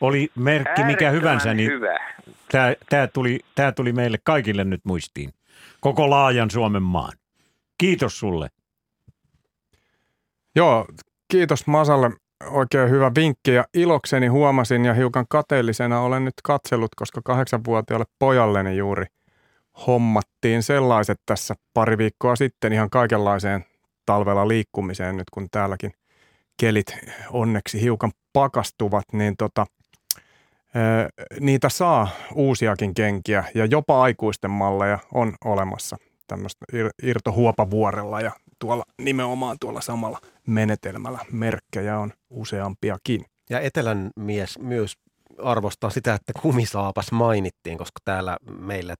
Oli 0.00 0.28
merkki 0.38 0.84
mikä 0.84 1.10
hyvänsä, 1.10 1.54
niin 1.54 1.70
hyvä. 1.70 1.98
Tämä, 2.52 2.74
tämä, 2.88 3.06
tuli, 3.06 3.40
tämä 3.54 3.72
tuli 3.72 3.92
meille 3.92 4.18
kaikille 4.24 4.64
nyt 4.64 4.80
muistiin. 4.84 5.30
Koko 5.80 6.10
laajan 6.10 6.50
Suomen 6.50 6.82
maan. 6.82 7.12
Kiitos 7.78 8.18
sulle. 8.18 8.48
Joo, 10.58 10.86
kiitos 11.30 11.66
Masalle. 11.66 12.10
Oikein 12.50 12.90
hyvä 12.90 13.12
vinkki 13.14 13.50
ja 13.50 13.64
ilokseni 13.74 14.26
huomasin 14.26 14.84
ja 14.84 14.94
hiukan 14.94 15.26
kateellisena 15.28 16.00
olen 16.00 16.24
nyt 16.24 16.34
katsellut, 16.44 16.94
koska 16.96 17.20
kahdeksanvuotiaalle 17.24 18.04
pojalleni 18.18 18.76
juuri 18.76 19.06
hommattiin 19.86 20.62
sellaiset 20.62 21.20
tässä 21.26 21.54
pari 21.74 21.98
viikkoa 21.98 22.36
sitten 22.36 22.72
ihan 22.72 22.90
kaikenlaiseen 22.90 23.64
talvella 24.06 24.48
liikkumiseen 24.48 25.16
nyt 25.16 25.30
kun 25.30 25.48
täälläkin 25.50 25.92
kelit 26.60 26.96
onneksi 27.30 27.82
hiukan 27.82 28.12
pakastuvat, 28.32 29.04
niin 29.12 29.34
tota, 29.36 29.66
niitä 31.40 31.68
saa 31.68 32.08
uusiakin 32.34 32.94
kenkiä 32.94 33.44
ja 33.54 33.64
jopa 33.64 34.02
aikuisten 34.02 34.50
malleja 34.50 34.98
on 35.14 35.34
olemassa 35.44 35.96
tämmöistä 36.26 36.66
irtohuopavuorella 37.02 38.20
ja 38.20 38.32
tuolla 38.58 38.84
nimenomaan 39.02 39.56
tuolla 39.60 39.80
samalla 39.80 40.20
menetelmällä 40.46 41.18
merkkejä 41.32 41.98
on 41.98 42.12
useampiakin. 42.30 43.24
Ja 43.50 43.60
Etelän 43.60 44.10
mies 44.16 44.58
myös 44.58 44.94
arvostaa 45.42 45.90
sitä, 45.90 46.14
että 46.14 46.32
kumisaapas 46.42 47.12
mainittiin, 47.12 47.78
koska 47.78 48.00
täällä 48.04 48.36
meillä 48.58 48.94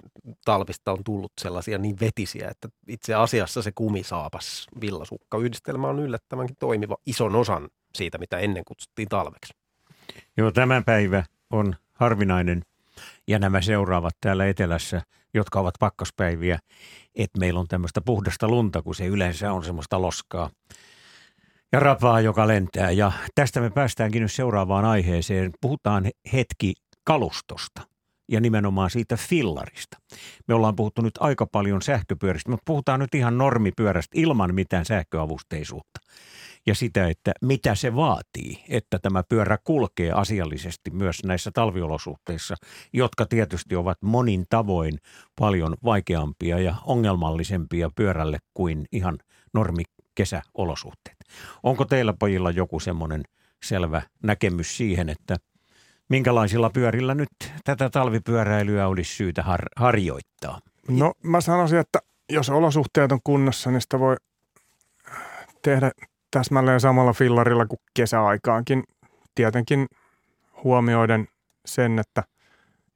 talvista 0.45 0.93
on 0.93 1.05
tullut 1.05 1.33
sellaisia 1.41 1.79
niin 1.79 2.01
vetisiä, 2.01 2.49
että 2.49 2.69
itse 2.89 3.15
asiassa 3.15 3.63
se 3.63 3.73
kumisaapas 3.75 4.67
villasukka 4.81 5.39
yhdistelmä 5.39 5.89
on 5.89 5.99
yllättävänkin 5.99 6.57
toimiva 6.57 6.97
ison 7.07 7.37
osan 7.37 7.69
siitä, 7.95 8.19
mitä 8.19 8.39
ennen 8.39 8.65
kutsuttiin 8.65 9.09
talveksi. 9.09 9.55
Joo, 10.37 10.51
tämä 10.51 10.83
päivä 10.87 11.25
on 11.51 11.77
harvinainen 11.93 12.63
ja 13.27 13.39
nämä 13.39 13.63
seuraavat 13.63 14.17
täällä 14.21 14.47
etelässä, 14.47 15.03
jotka 15.35 15.61
ovat 15.61 15.75
pakkaspäiviä, 15.81 16.59
että 17.15 17.39
meillä 17.39 17.61
on 17.61 17.69
tämmöistä 17.69 18.01
puhdasta 18.01 18.49
lunta, 18.49 18.83
kun 18.83 18.95
se 18.95 19.07
yleensä 19.07 19.53
on 19.53 19.65
semmoista 19.65 20.03
loskaa 20.03 20.51
ja 21.73 21.81
rapaa, 21.81 22.21
joka 22.21 22.49
lentää. 22.49 22.91
Ja 22.91 23.13
tästä 23.35 23.61
me 23.61 23.71
päästäänkin 23.71 24.23
nyt 24.23 24.33
seuraavaan 24.33 24.85
aiheeseen. 24.85 25.51
Puhutaan 25.61 26.11
hetki 26.33 26.75
kalustosta 27.05 27.83
ja 28.29 28.41
nimenomaan 28.41 28.91
siitä 28.91 29.17
fillarista. 29.17 29.97
Me 30.49 30.55
ollaan 30.55 30.77
puhuttu 30.77 31.03
nyt 31.03 31.15
aika 31.21 31.47
paljon 31.47 31.83
sähköpyöristä, 31.83 32.51
mutta 32.51 32.63
puhutaan 32.67 33.01
nyt 33.01 33.15
ihan 33.15 33.39
normipyörästä 33.39 34.13
ilman 34.21 34.55
mitään 34.55 34.85
sähköavusteisuutta 34.85 36.01
ja 36.69 36.75
sitä, 36.75 37.09
että 37.09 37.33
mitä 37.43 37.75
se 37.75 37.95
vaatii, 37.95 38.65
että 38.69 38.99
tämä 38.99 39.23
pyörä 39.29 39.59
kulkee 39.65 40.13
asiallisesti 40.13 40.91
myös 40.91 41.25
näissä 41.25 41.51
talviolosuhteissa, 41.51 42.55
jotka 42.93 43.27
tietysti 43.27 43.77
ovat 43.77 43.99
monin 44.03 44.47
tavoin 44.51 44.99
paljon 45.39 45.77
vaikeampia 45.85 46.59
ja 46.59 46.75
ongelmallisempia 46.85 47.91
pyörälle 47.97 48.39
kuin 48.55 48.87
ihan 48.93 49.19
normi 49.55 49.83
kesäolosuhteet. 50.15 51.17
Onko 51.63 51.85
teillä 51.85 52.15
pojilla 52.19 52.51
joku 52.51 52.81
semmoinen 52.81 53.23
selvä 53.63 54.03
näkemys 54.23 54.77
siihen, 54.77 55.09
että 55.09 55.37
minkälaisilla 56.09 56.71
pyörillä 56.71 57.15
nyt 57.15 57.31
tätä 57.65 57.91
talvipyöräilyä 57.91 58.89
olisi 58.89 59.17
syytä 59.17 59.43
har- 59.43 59.69
harjoittaa? 59.77 60.61
No 60.89 61.13
mä 61.23 61.41
sanoisin, 61.41 61.79
että 61.79 61.99
jos 62.31 62.51
olosuhteet 62.51 63.13
on 63.13 63.21
kunnossa, 63.25 63.71
niin 63.71 63.81
sitä 63.81 63.99
voi 63.99 64.17
tehdä 65.63 65.91
täsmälleen 66.31 66.81
samalla 66.81 67.13
fillarilla 67.13 67.67
kuin 67.67 67.81
kesäaikaankin. 67.95 68.83
Tietenkin 69.35 69.87
huomioiden 70.65 71.29
sen, 71.67 71.99
että 71.99 72.25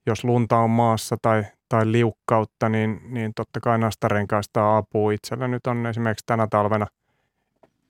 jos 0.07 0.25
lunta 0.25 0.59
on 0.59 0.71
maassa 0.71 1.17
tai, 1.23 1.45
tai 1.69 1.93
liukkautta, 1.93 2.69
niin, 2.69 3.01
niin 3.09 3.33
totta 3.37 3.61
kai 3.61 3.79
nastarenkaista 3.79 4.77
apua. 4.77 5.13
Itsellä 5.13 5.49
nyt 5.49 5.67
on 5.67 5.87
esimerkiksi 5.87 6.27
tänä 6.27 6.47
talvena 6.51 6.87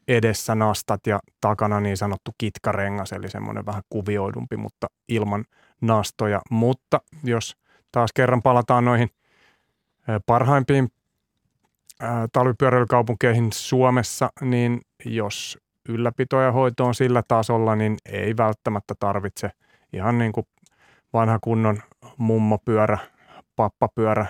edessä 0.09 0.55
nastat 0.55 1.07
ja 1.07 1.19
takana 1.41 1.81
niin 1.81 1.97
sanottu 1.97 2.31
kitkarengas, 2.39 3.13
eli 3.13 3.31
semmoinen 3.31 3.67
vähän 3.67 3.83
kuvioidumpi, 3.89 4.57
mutta 4.57 4.87
ilman 5.09 5.45
nastoja. 5.81 6.41
Mutta 6.51 7.01
jos 7.25 7.57
taas 7.93 8.11
kerran 8.13 8.43
palataan 8.43 8.85
noihin 8.85 9.11
parhaimpiin 10.27 10.89
talvipyöräilykaupunkeihin 12.33 13.53
Suomessa, 13.53 14.31
niin 14.41 14.81
jos 15.05 15.59
ylläpito 15.89 16.41
ja 16.41 16.53
hoito 16.53 16.85
on 16.85 16.95
sillä 16.95 17.23
tasolla, 17.29 17.77
niin 17.77 17.97
ei 18.07 18.37
välttämättä 18.37 18.95
tarvitse 19.01 19.51
ihan 19.93 20.19
niin 20.19 20.33
kuin 20.33 20.47
vanha 21.13 21.39
kunnon 21.41 21.83
mummopyörä, 22.19 22.99
pappapyörä 23.57 24.27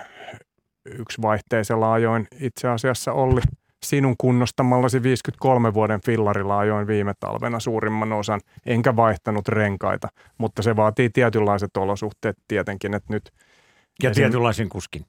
yksi 0.85 1.21
vaihteisella 1.21 1.93
ajoin 1.93 2.27
itse 2.39 2.67
asiassa 2.67 3.13
Olli 3.13 3.41
sinun 3.83 4.15
kunnostamallasi 4.17 5.03
53 5.03 5.73
vuoden 5.73 6.01
fillarilla 6.01 6.59
ajoin 6.59 6.87
viime 6.87 7.13
talvena 7.19 7.59
suurimman 7.59 8.13
osan, 8.13 8.41
enkä 8.65 8.95
vaihtanut 8.95 9.47
renkaita, 9.47 10.07
mutta 10.37 10.61
se 10.61 10.75
vaatii 10.75 11.09
tietynlaiset 11.09 11.77
olosuhteet 11.77 12.35
tietenkin, 12.47 12.93
että 12.93 13.13
nyt... 13.13 13.33
Ja 14.03 14.09
esim... 14.09 14.21
tietynlaisen 14.21 14.69
kuskin. 14.69 15.05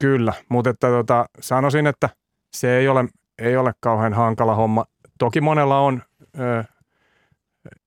Kyllä, 0.00 0.32
mutta 0.48 0.70
että 0.70 0.88
tota, 0.88 1.26
sanoisin, 1.40 1.86
että 1.86 2.08
se 2.56 2.78
ei 2.78 2.88
ole, 2.88 3.04
ei 3.38 3.56
ole 3.56 3.72
kauhean 3.80 4.12
hankala 4.12 4.54
homma. 4.54 4.84
Toki 5.18 5.40
monella 5.40 5.80
on 5.80 6.02
ö, 6.38 6.64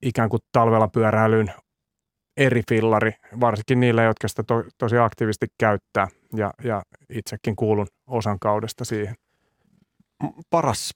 ikään 0.02 0.30
kuin 0.30 0.42
talvella 0.52 0.88
pyöräilyn 0.88 1.54
eri 2.38 2.62
fillari, 2.70 3.12
varsinkin 3.40 3.80
niille, 3.80 4.04
jotka 4.04 4.28
sitä 4.28 4.44
to, 4.44 4.64
tosi 4.78 4.98
aktiivisesti 4.98 5.48
käyttää 5.58 6.08
ja, 6.36 6.54
ja 6.64 6.82
itsekin 7.10 7.56
kuulun 7.56 7.88
osan 8.08 8.40
kaudesta 8.40 8.86
siihen. 8.86 9.16
Paras 10.50 10.94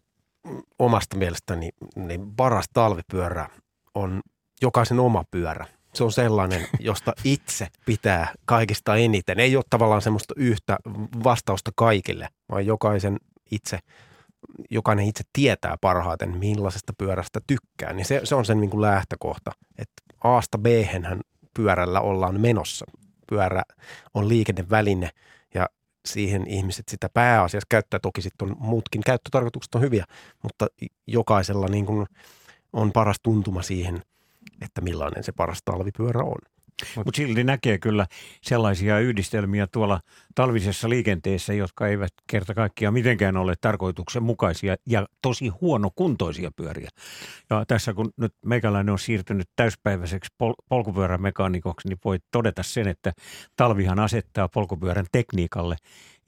omasta 0.79 1.17
mielestäni, 1.17 1.69
niin 1.95 2.35
paras 2.35 2.65
talvipyörä 2.73 3.49
on 3.95 4.21
jokaisen 4.61 4.99
oma 4.99 5.23
pyörä. 5.31 5.65
Se 5.93 6.03
on 6.03 6.11
sellainen, 6.11 6.67
josta 6.79 7.13
itse 7.23 7.67
pitää 7.85 8.33
kaikista 8.45 8.95
eniten. 8.95 9.39
Ei 9.39 9.55
ole 9.55 9.63
tavallaan 9.69 10.01
semmoista 10.01 10.33
yhtä 10.37 10.77
vastausta 11.23 11.71
kaikille, 11.75 12.27
vaan 12.51 12.65
jokaisen 12.65 13.17
itse, 13.51 13.79
jokainen 14.69 15.05
itse 15.05 15.23
tietää 15.33 15.75
parhaiten, 15.81 16.37
millaisesta 16.37 16.93
pyörästä 16.97 17.39
tykkää. 17.47 17.93
Niin 17.93 18.05
se, 18.05 18.21
se 18.23 18.35
on 18.35 18.45
sen 18.45 18.61
niin 18.61 18.69
kuin 18.69 18.81
lähtökohta, 18.81 19.51
että 19.77 20.03
Aasta 20.23 20.57
b 20.57 20.65
pyörällä 21.53 22.01
ollaan 22.01 22.41
menossa. 22.41 22.85
Pyörä 23.29 23.63
on 24.13 24.29
liikenneväline 24.29 25.09
ja 25.53 25.69
siihen 26.05 26.47
ihmiset 26.47 26.89
sitä 26.89 27.09
pääasiassa 27.13 27.67
käyttää. 27.69 27.99
Toki 27.99 28.21
sitten 28.21 28.51
on 28.51 28.55
muutkin 28.59 29.01
käyttötarkoitukset 29.01 29.75
on 29.75 29.81
hyviä, 29.81 30.05
mutta 30.43 30.67
jokaisella 31.07 31.67
niin 31.67 31.85
kuin 31.85 32.07
on 32.73 32.91
paras 32.91 33.17
tuntuma 33.23 33.61
siihen, 33.61 34.01
että 34.61 34.81
millainen 34.81 35.23
se 35.23 35.31
paras 35.31 35.59
talvipyörä 35.65 36.23
on. 36.23 36.54
Mutta 36.95 37.17
silti 37.17 37.43
näkee 37.43 37.77
kyllä 37.77 38.05
sellaisia 38.41 38.99
yhdistelmiä 38.99 39.67
tuolla 39.71 39.99
talvisessa 40.35 40.89
liikenteessä, 40.89 41.53
jotka 41.53 41.87
eivät 41.87 42.13
kerta 42.27 42.53
kaikkiaan 42.53 42.93
mitenkään 42.93 43.37
ole 43.37 43.53
tarkoituksenmukaisia 43.61 44.75
ja 44.85 45.05
tosi 45.21 45.47
huonokuntoisia 45.47 46.51
pyöriä. 46.55 46.89
Ja 47.49 47.65
tässä 47.67 47.93
kun 47.93 48.11
nyt 48.17 48.33
meikäläinen 48.45 48.91
on 48.91 48.99
siirtynyt 48.99 49.47
täyspäiväiseksi 49.55 50.33
pol- 50.37 50.53
polkupyörämekaanikoksi, 50.69 51.87
niin 51.87 51.97
voi 52.05 52.17
todeta 52.31 52.63
sen, 52.63 52.87
että 52.87 53.13
talvihan 53.55 53.99
asettaa 53.99 54.49
polkupyörän 54.49 55.05
tekniikalle 55.11 55.75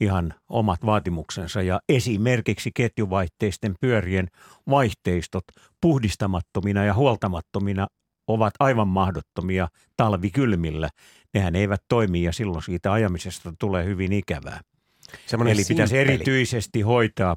ihan 0.00 0.34
omat 0.48 0.86
vaatimuksensa 0.86 1.62
ja 1.62 1.80
esimerkiksi 1.88 2.70
ketjuvaihteisten 2.74 3.74
pyörien 3.80 4.28
vaihteistot 4.70 5.44
puhdistamattomina 5.80 6.84
ja 6.84 6.94
huoltamattomina 6.94 7.86
ovat 8.28 8.54
aivan 8.58 8.88
mahdottomia 8.88 9.68
talvikylmillä. 9.96 10.88
Nehän 11.34 11.56
eivät 11.56 11.82
toimi 11.88 12.22
ja 12.22 12.32
silloin 12.32 12.62
siitä 12.62 12.92
ajamisesta 12.92 13.52
tulee 13.58 13.84
hyvin 13.84 14.12
ikävää. 14.12 14.60
Semmoinen 15.26 15.54
Eli 15.54 15.64
pitäisi 15.68 15.90
simppeli. 15.90 16.14
erityisesti 16.14 16.80
hoitaa 16.80 17.36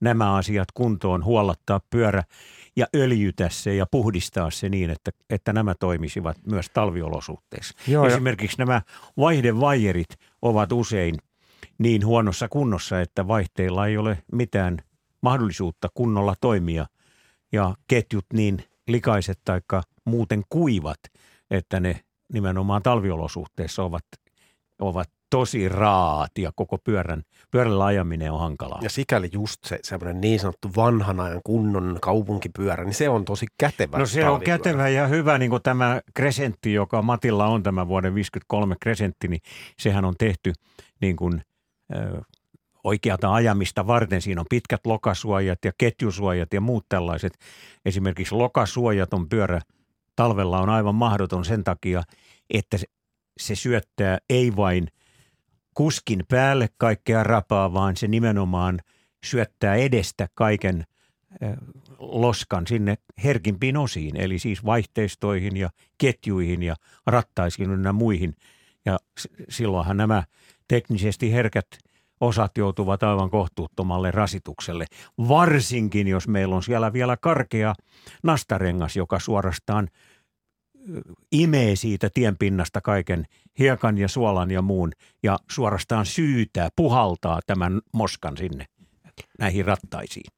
nämä 0.00 0.34
asiat 0.34 0.68
kuntoon, 0.74 1.24
huollattaa 1.24 1.80
pyörä 1.90 2.22
ja 2.76 2.86
öljytä 2.96 3.48
se 3.48 3.74
ja 3.74 3.86
puhdistaa 3.90 4.50
se 4.50 4.68
niin, 4.68 4.90
että, 4.90 5.10
että 5.30 5.52
nämä 5.52 5.74
toimisivat 5.74 6.36
myös 6.46 6.70
talviolosuhteissa. 6.70 7.74
Joo, 7.88 8.06
Esimerkiksi 8.06 8.56
jo. 8.58 8.64
nämä 8.64 8.82
vaihdevajerit 9.16 10.16
ovat 10.42 10.72
usein 10.72 11.14
niin 11.78 12.06
huonossa 12.06 12.48
kunnossa, 12.48 13.00
että 13.00 13.28
vaihteilla 13.28 13.86
ei 13.86 13.96
ole 13.96 14.18
mitään 14.32 14.78
mahdollisuutta 15.20 15.88
kunnolla 15.94 16.34
toimia 16.40 16.86
ja 17.52 17.74
ketjut 17.88 18.26
niin 18.32 18.64
likaiset 18.88 19.38
tai 19.44 19.60
muuten 20.04 20.42
kuivat, 20.48 20.98
että 21.50 21.80
ne 21.80 22.00
nimenomaan 22.32 22.82
talviolosuhteissa 22.82 23.82
ovat, 23.82 24.04
ovat 24.78 25.10
tosi 25.30 25.68
raat 25.68 26.38
ja 26.38 26.52
koko 26.56 26.78
pyörän, 26.78 27.22
pyörällä 27.50 27.84
ajaminen 27.84 28.32
on 28.32 28.40
hankalaa. 28.40 28.78
Ja 28.82 28.90
sikäli 28.90 29.28
just 29.32 29.64
se 29.64 29.78
semmoinen 29.82 30.20
niin 30.20 30.40
sanottu 30.40 30.70
vanhan 30.76 31.20
ajan 31.20 31.40
kunnon 31.44 31.98
kaupunkipyörä, 32.00 32.84
niin 32.84 32.94
se 32.94 33.08
on 33.08 33.24
tosi 33.24 33.46
kätevä. 33.58 33.98
No 33.98 34.06
se 34.06 34.28
on 34.28 34.40
kätevä 34.40 34.88
ja 34.88 35.06
hyvä, 35.06 35.38
niin 35.38 35.50
kuin 35.50 35.62
tämä 35.62 36.00
Kresentti, 36.14 36.72
joka 36.72 37.02
Matilla 37.02 37.46
on 37.46 37.62
tämä 37.62 37.88
vuoden 37.88 38.14
53 38.14 38.76
Kresentti, 38.80 39.28
niin 39.28 39.40
sehän 39.78 40.04
on 40.04 40.14
tehty 40.18 40.52
niin 41.00 41.16
kuin, 41.16 41.42
ö, 41.96 42.22
oikeata 42.84 43.34
ajamista 43.34 43.86
varten. 43.86 44.22
Siinä 44.22 44.40
on 44.40 44.46
pitkät 44.50 44.86
lokasuojat 44.86 45.58
ja 45.64 45.72
ketjusuojat 45.78 46.52
ja 46.54 46.60
muut 46.60 46.86
tällaiset. 46.88 47.38
Esimerkiksi 47.84 48.34
lokasuojaton 48.34 49.28
pyörä 49.28 49.60
talvella 50.16 50.60
on 50.60 50.68
aivan 50.68 50.94
mahdoton 50.94 51.44
sen 51.44 51.64
takia, 51.64 52.02
että 52.50 52.78
se 53.40 53.54
syöttää 53.54 54.18
ei 54.30 54.56
vain 54.56 54.88
kuskin 55.74 56.24
päälle 56.28 56.68
kaikkea 56.78 57.24
rapaa, 57.24 57.72
vaan 57.72 57.96
se 57.96 58.08
nimenomaan 58.08 58.80
syöttää 59.24 59.74
edestä 59.74 60.28
kaiken 60.34 60.84
loskan 61.98 62.66
sinne 62.66 62.98
herkimpiin 63.24 63.76
osiin, 63.76 64.16
eli 64.16 64.38
siis 64.38 64.64
vaihteistoihin 64.64 65.56
ja 65.56 65.70
ketjuihin 65.98 66.62
ja 66.62 66.76
rattaisiin 67.06 67.84
ja 67.84 67.92
muihin. 67.92 68.34
Ja 68.84 68.98
silloinhan 69.48 69.96
nämä 69.96 70.24
teknisesti 70.68 71.32
herkät– 71.32 71.66
osat 72.22 72.58
joutuvat 72.58 73.02
aivan 73.02 73.30
kohtuuttomalle 73.30 74.10
rasitukselle. 74.10 74.84
Varsinkin, 75.28 76.08
jos 76.08 76.28
meillä 76.28 76.56
on 76.56 76.62
siellä 76.62 76.92
vielä 76.92 77.16
karkea 77.16 77.74
nastarengas, 78.22 78.96
joka 78.96 79.18
suorastaan 79.18 79.88
imee 81.32 81.76
siitä 81.76 82.10
tienpinnasta 82.14 82.80
kaiken 82.80 83.24
hiekan 83.58 83.98
ja 83.98 84.08
suolan 84.08 84.50
ja 84.50 84.62
muun 84.62 84.92
ja 85.22 85.38
suorastaan 85.50 86.06
syytää, 86.06 86.68
puhaltaa 86.76 87.40
tämän 87.46 87.80
moskan 87.92 88.36
sinne 88.36 88.64
näihin 89.38 89.64
rattaisiin. 89.64 90.32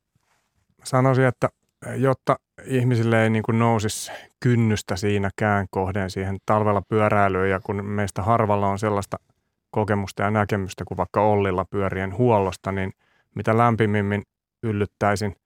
Sanoisin, 0.85 1.24
että 1.24 1.48
jotta 1.97 2.36
ihmisille 2.65 3.23
ei 3.23 3.31
niin 3.31 3.44
nousisi 3.52 4.12
kynnystä 4.40 4.97
siinäkään 4.97 5.66
kohden 5.70 6.11
siihen 6.11 6.36
talvella 6.47 6.82
pyöräilyyn 6.89 7.51
ja 7.51 7.61
kun 7.61 7.85
meistä 7.85 8.23
harvalla 8.23 8.69
on 8.69 8.78
sellaista– 8.78 9.16
kokemusta 9.75 10.23
ja 10.23 10.31
näkemystä 10.31 10.85
kuin 10.85 10.99
vaikka 10.99 11.21
Ollilla 11.21 11.65
pyörien 11.65 12.17
huollosta, 12.17 12.73
niin 12.73 12.93
mitä 13.35 13.59
lämpimimmin 13.59 14.23
yllyttäisin 14.63 15.37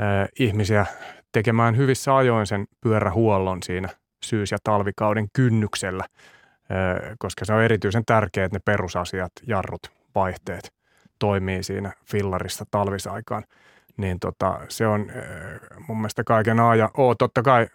äh, 0.00 0.28
ihmisiä 0.38 0.86
tekemään 1.32 1.76
hyvissä 1.76 2.16
ajoin 2.16 2.46
sen 2.46 2.66
pyörähuollon 2.80 3.62
siinä 3.62 3.88
syys- 4.24 4.52
ja 4.52 4.58
talvikauden 4.64 5.26
kynnyksellä, 5.32 6.04
äh, 6.04 7.16
koska 7.18 7.44
se 7.44 7.52
on 7.52 7.62
erityisen 7.62 8.04
tärkeää, 8.06 8.44
että 8.44 8.56
ne 8.56 8.62
perusasiat, 8.64 9.32
jarrut, 9.46 9.92
vaihteet 10.14 10.72
toimii 11.18 11.62
siinä 11.62 11.92
fillarissa 12.10 12.64
talvisaikaan. 12.70 13.44
Niin 13.96 14.20
tota, 14.20 14.60
se 14.68 14.86
on 14.86 15.10
äh, 15.10 15.60
mun 15.88 15.96
mielestä 15.96 16.24
kaiken 16.24 16.60
A 16.60 16.74
ja 16.74 16.90
O. 16.98 17.14
Totta 17.14 17.42
kai 17.42 17.66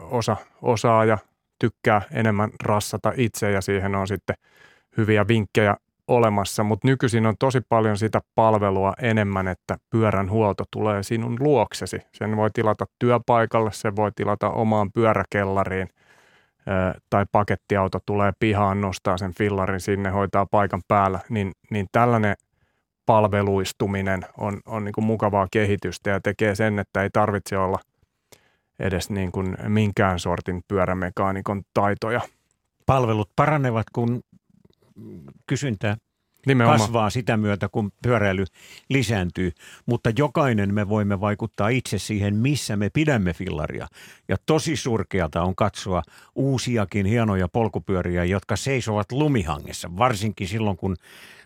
osa 0.00 0.36
osaa 0.62 1.04
ja 1.04 1.18
tykkää 1.58 2.02
enemmän 2.12 2.50
rassata 2.62 3.12
itse 3.16 3.50
ja 3.50 3.60
siihen 3.60 3.94
on 3.94 4.08
sitten– 4.08 4.36
hyviä 4.96 5.28
vinkkejä 5.28 5.76
olemassa, 6.08 6.62
mutta 6.64 6.88
nykyisin 6.88 7.26
on 7.26 7.34
tosi 7.38 7.60
paljon 7.68 7.98
sitä 7.98 8.20
palvelua 8.34 8.92
enemmän, 9.02 9.48
että 9.48 9.76
pyörän 9.90 10.30
huolto 10.30 10.64
tulee 10.70 11.02
sinun 11.02 11.36
luoksesi. 11.40 12.00
Sen 12.12 12.36
voi 12.36 12.50
tilata 12.50 12.86
työpaikalle, 12.98 13.72
sen 13.72 13.96
voi 13.96 14.12
tilata 14.16 14.50
omaan 14.50 14.92
pyöräkellariin 14.92 15.88
tai 17.10 17.26
pakettiauto 17.32 17.98
tulee 18.06 18.32
pihaan, 18.38 18.80
nostaa 18.80 19.18
sen 19.18 19.34
fillarin 19.34 19.80
sinne, 19.80 20.10
hoitaa 20.10 20.46
paikan 20.46 20.82
päällä, 20.88 21.20
niin, 21.28 21.52
niin 21.70 21.86
tällainen 21.92 22.36
palveluistuminen 23.06 24.26
on, 24.38 24.60
on 24.66 24.84
niin 24.84 24.92
kuin 24.92 25.04
mukavaa 25.04 25.48
kehitystä 25.50 26.10
ja 26.10 26.20
tekee 26.20 26.54
sen, 26.54 26.78
että 26.78 27.02
ei 27.02 27.10
tarvitse 27.12 27.58
olla 27.58 27.78
edes 28.78 29.10
niin 29.10 29.32
kuin 29.32 29.56
minkään 29.68 30.18
sortin 30.18 30.62
pyörämekaanikon 30.68 31.62
taitoja. 31.74 32.20
Palvelut 32.86 33.30
paranevat, 33.36 33.86
kun 33.92 34.20
kysyntä 35.46 35.96
Nimenomaan. 36.46 36.80
kasvaa 36.80 37.10
sitä 37.10 37.36
myötä, 37.36 37.68
kun 37.68 37.92
pyöräily 38.02 38.44
lisääntyy. 38.88 39.52
Mutta 39.86 40.10
jokainen 40.18 40.74
me 40.74 40.88
voimme 40.88 41.20
vaikuttaa 41.20 41.68
itse 41.68 41.98
siihen, 41.98 42.36
missä 42.36 42.76
me 42.76 42.90
pidämme 42.90 43.32
fillaria. 43.32 43.86
Ja 44.28 44.36
tosi 44.46 44.76
surkeata 44.76 45.42
on 45.42 45.56
katsoa 45.56 46.02
uusiakin 46.34 47.06
hienoja 47.06 47.48
polkupyöriä, 47.48 48.24
jotka 48.24 48.56
seisovat 48.56 49.12
lumihangessa, 49.12 49.96
varsinkin 49.98 50.48
silloin, 50.48 50.76
kun 50.76 50.96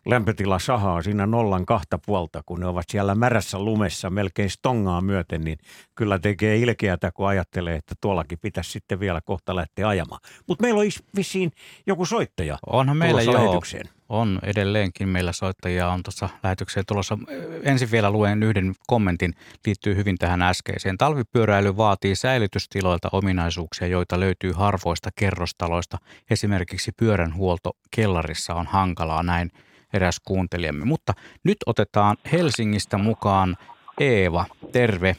lämpötila 0.07 0.59
sahaa 0.59 1.03
siinä 1.03 1.27
nollan 1.27 1.67
kahta 1.67 1.99
puolta, 2.07 2.43
kun 2.47 2.61
ne 2.61 2.67
ovat 2.67 2.85
siellä 2.91 3.15
märässä 3.15 3.59
lumessa 3.59 4.11
melkein 4.11 4.51
stongaa 4.51 5.01
myöten, 5.01 5.41
niin 5.41 5.59
kyllä 5.95 6.19
tekee 6.19 6.57
ilkeätä, 6.57 7.11
kun 7.11 7.29
ajattelee, 7.29 7.77
että 7.77 7.95
tuollakin 8.01 8.39
pitäisi 8.39 8.71
sitten 8.71 9.01
vielä 9.01 9.21
kohta 9.21 9.57
lähteä 9.57 9.89
ajamaan. 9.89 10.21
Mutta 10.47 10.63
meillä 10.63 10.81
on 10.81 10.87
vissiin 11.17 11.53
joku 11.87 12.07
soittaja 12.07 12.59
Onhan 12.67 12.97
meillä 12.97 13.23
joo. 13.23 13.61
On 14.09 14.39
edelleenkin. 14.43 15.09
Meillä 15.09 15.33
soittajia 15.33 15.89
on 15.89 16.03
tuossa 16.03 16.29
lähetykseen 16.43 16.87
tulossa. 16.87 17.19
Ensin 17.63 17.91
vielä 17.91 18.11
luen 18.11 18.43
yhden 18.43 18.75
kommentin, 18.87 19.35
liittyy 19.67 19.97
hyvin 19.97 20.19
tähän 20.19 20.43
äskeiseen. 20.43 20.99
Talvipyöräily 20.99 21.77
vaatii 21.77 22.15
säilytystiloilta 22.15 23.09
ominaisuuksia, 23.13 23.87
joita 23.87 24.21
löytyy 24.21 24.53
harvoista 24.53 25.11
kerrostaloista. 25.17 25.99
Esimerkiksi 26.31 26.93
pyöränhuolto 26.93 27.71
kellarissa 27.91 28.55
on 28.55 28.67
hankalaa, 28.67 29.23
näin 29.23 29.51
eräs 29.93 30.21
kuuntelijamme. 30.25 30.85
Mutta 30.85 31.13
nyt 31.45 31.57
otetaan 31.67 32.17
Helsingistä 32.33 32.99
mukaan 32.99 33.57
Eeva. 34.01 34.45
Terve. 34.73 35.17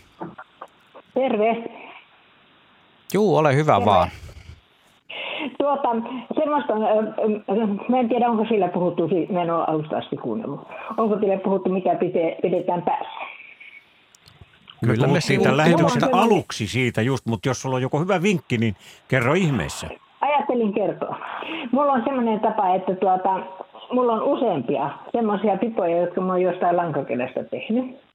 Terve. 1.14 1.56
Juu, 3.14 3.38
ole 3.38 3.56
hyvä 3.56 3.74
Terve. 3.74 3.86
vaan. 3.86 4.10
Tuota, 5.58 5.90
semmoista, 6.40 6.74
mä 7.90 8.00
en 8.00 8.10
tiedä 8.10 8.30
onko 8.30 8.46
sillä 8.46 8.68
puhuttu, 8.68 9.10
mä 9.32 9.42
en 9.42 9.52
ole 9.52 9.66
alusta 9.68 9.98
asti 9.98 10.18
kuunnellut. 10.18 10.68
Onko 10.98 11.16
teille 11.16 11.38
puhuttu, 11.38 11.70
mitä 11.70 11.90
pidetään 12.42 12.82
päässä? 12.82 13.20
Kyllä 14.86 15.08
me 15.08 15.22
siitä 15.22 15.58
lähetyksen 15.58 16.10
aluksi 16.12 16.68
siitä 16.68 17.02
just, 17.02 17.26
mutta 17.26 17.50
jos 17.50 17.62
sulla 17.62 17.76
on 17.76 17.82
joku 17.82 18.00
hyvä 18.00 18.22
vinkki, 18.22 18.58
niin 18.58 18.76
kerro 19.08 19.34
ihmeessä. 19.34 19.88
Ajattelin 20.22 20.74
kertoa. 20.74 21.20
Mulla 21.72 21.92
on 21.92 22.02
semmoinen 22.04 22.40
tapa, 22.40 22.76
että 22.76 22.96
tuota, 22.96 23.40
mulla 23.92 24.14
on 24.14 24.24
useampia 24.24 24.90
semmoisia 25.12 25.58
pipoja, 25.58 25.98
jotka 25.98 26.22
mä 26.22 26.32
oon 26.32 26.42
jostain 26.42 26.78
lankakelestä 26.78 27.44
tehnyt. 27.44 28.09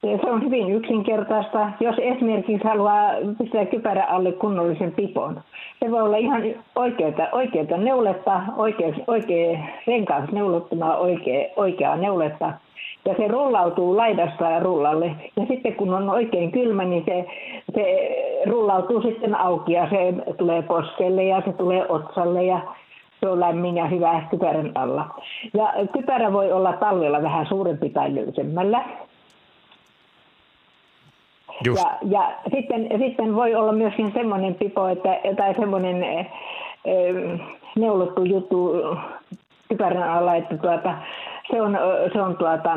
Se 0.00 0.30
on 0.30 0.44
hyvin 0.44 0.70
yksinkertaista. 0.70 1.70
Jos 1.80 1.96
esimerkiksi 1.98 2.68
haluaa 2.68 3.10
pistää 3.38 3.66
kypärä 3.66 4.04
alle 4.04 4.32
kunnollisen 4.32 4.92
pipon, 4.92 5.40
se 5.80 5.90
voi 5.90 6.02
olla 6.02 6.16
ihan 6.16 6.42
oikeata, 6.76 7.28
oikeata 7.32 7.76
neuletta, 7.76 8.42
oikea, 8.56 8.94
oikea 9.06 9.58
renkaat 9.86 10.32
neulottuna 10.32 10.96
oikea, 10.96 11.48
oikeaa 11.56 11.96
neuletta. 11.96 12.52
Ja 13.04 13.14
se 13.16 13.28
rullautuu 13.28 13.96
laidasta 13.96 14.60
rullalle. 14.60 15.06
Ja 15.36 15.46
sitten 15.46 15.74
kun 15.74 15.94
on 15.94 16.10
oikein 16.10 16.52
kylmä, 16.52 16.84
niin 16.84 17.04
se, 17.04 17.26
se 17.74 18.08
rullautuu 18.46 19.02
sitten 19.02 19.34
auki 19.34 19.72
ja 19.72 19.90
se 19.90 20.14
tulee 20.38 20.62
poskelle 20.62 21.24
ja 21.24 21.42
se 21.44 21.52
tulee 21.52 21.86
otsalle 21.88 22.44
ja 22.44 22.60
se 23.20 23.28
on 23.28 23.40
lämmin 23.40 23.76
ja 23.76 23.86
hyvä 23.86 24.22
kypärän 24.30 24.72
alla. 24.74 25.14
Ja 25.54 25.72
kypärä 25.92 26.32
voi 26.32 26.52
olla 26.52 26.72
talvella 26.72 27.22
vähän 27.22 27.46
suurempi 27.46 27.90
tai 27.90 28.14
löysemmällä. 28.14 28.84
Ja, 31.64 31.98
ja 32.02 32.32
sitten, 32.54 32.88
sitten 32.98 33.34
voi 33.34 33.54
olla 33.54 33.72
myöskin 33.72 34.12
semmoinen 34.12 34.54
pipo, 34.54 34.88
että, 34.88 35.08
tai 35.36 35.54
semmoinen 35.54 36.04
e, 36.04 36.26
neulottu 37.78 38.24
juttu 38.24 38.72
kypärän 39.68 40.10
alla, 40.10 40.34
että 40.34 40.58
tuota, 40.58 40.94
se 41.50 41.62
on, 41.62 41.78
se 42.12 42.22
on 42.22 42.36
tuota, 42.36 42.76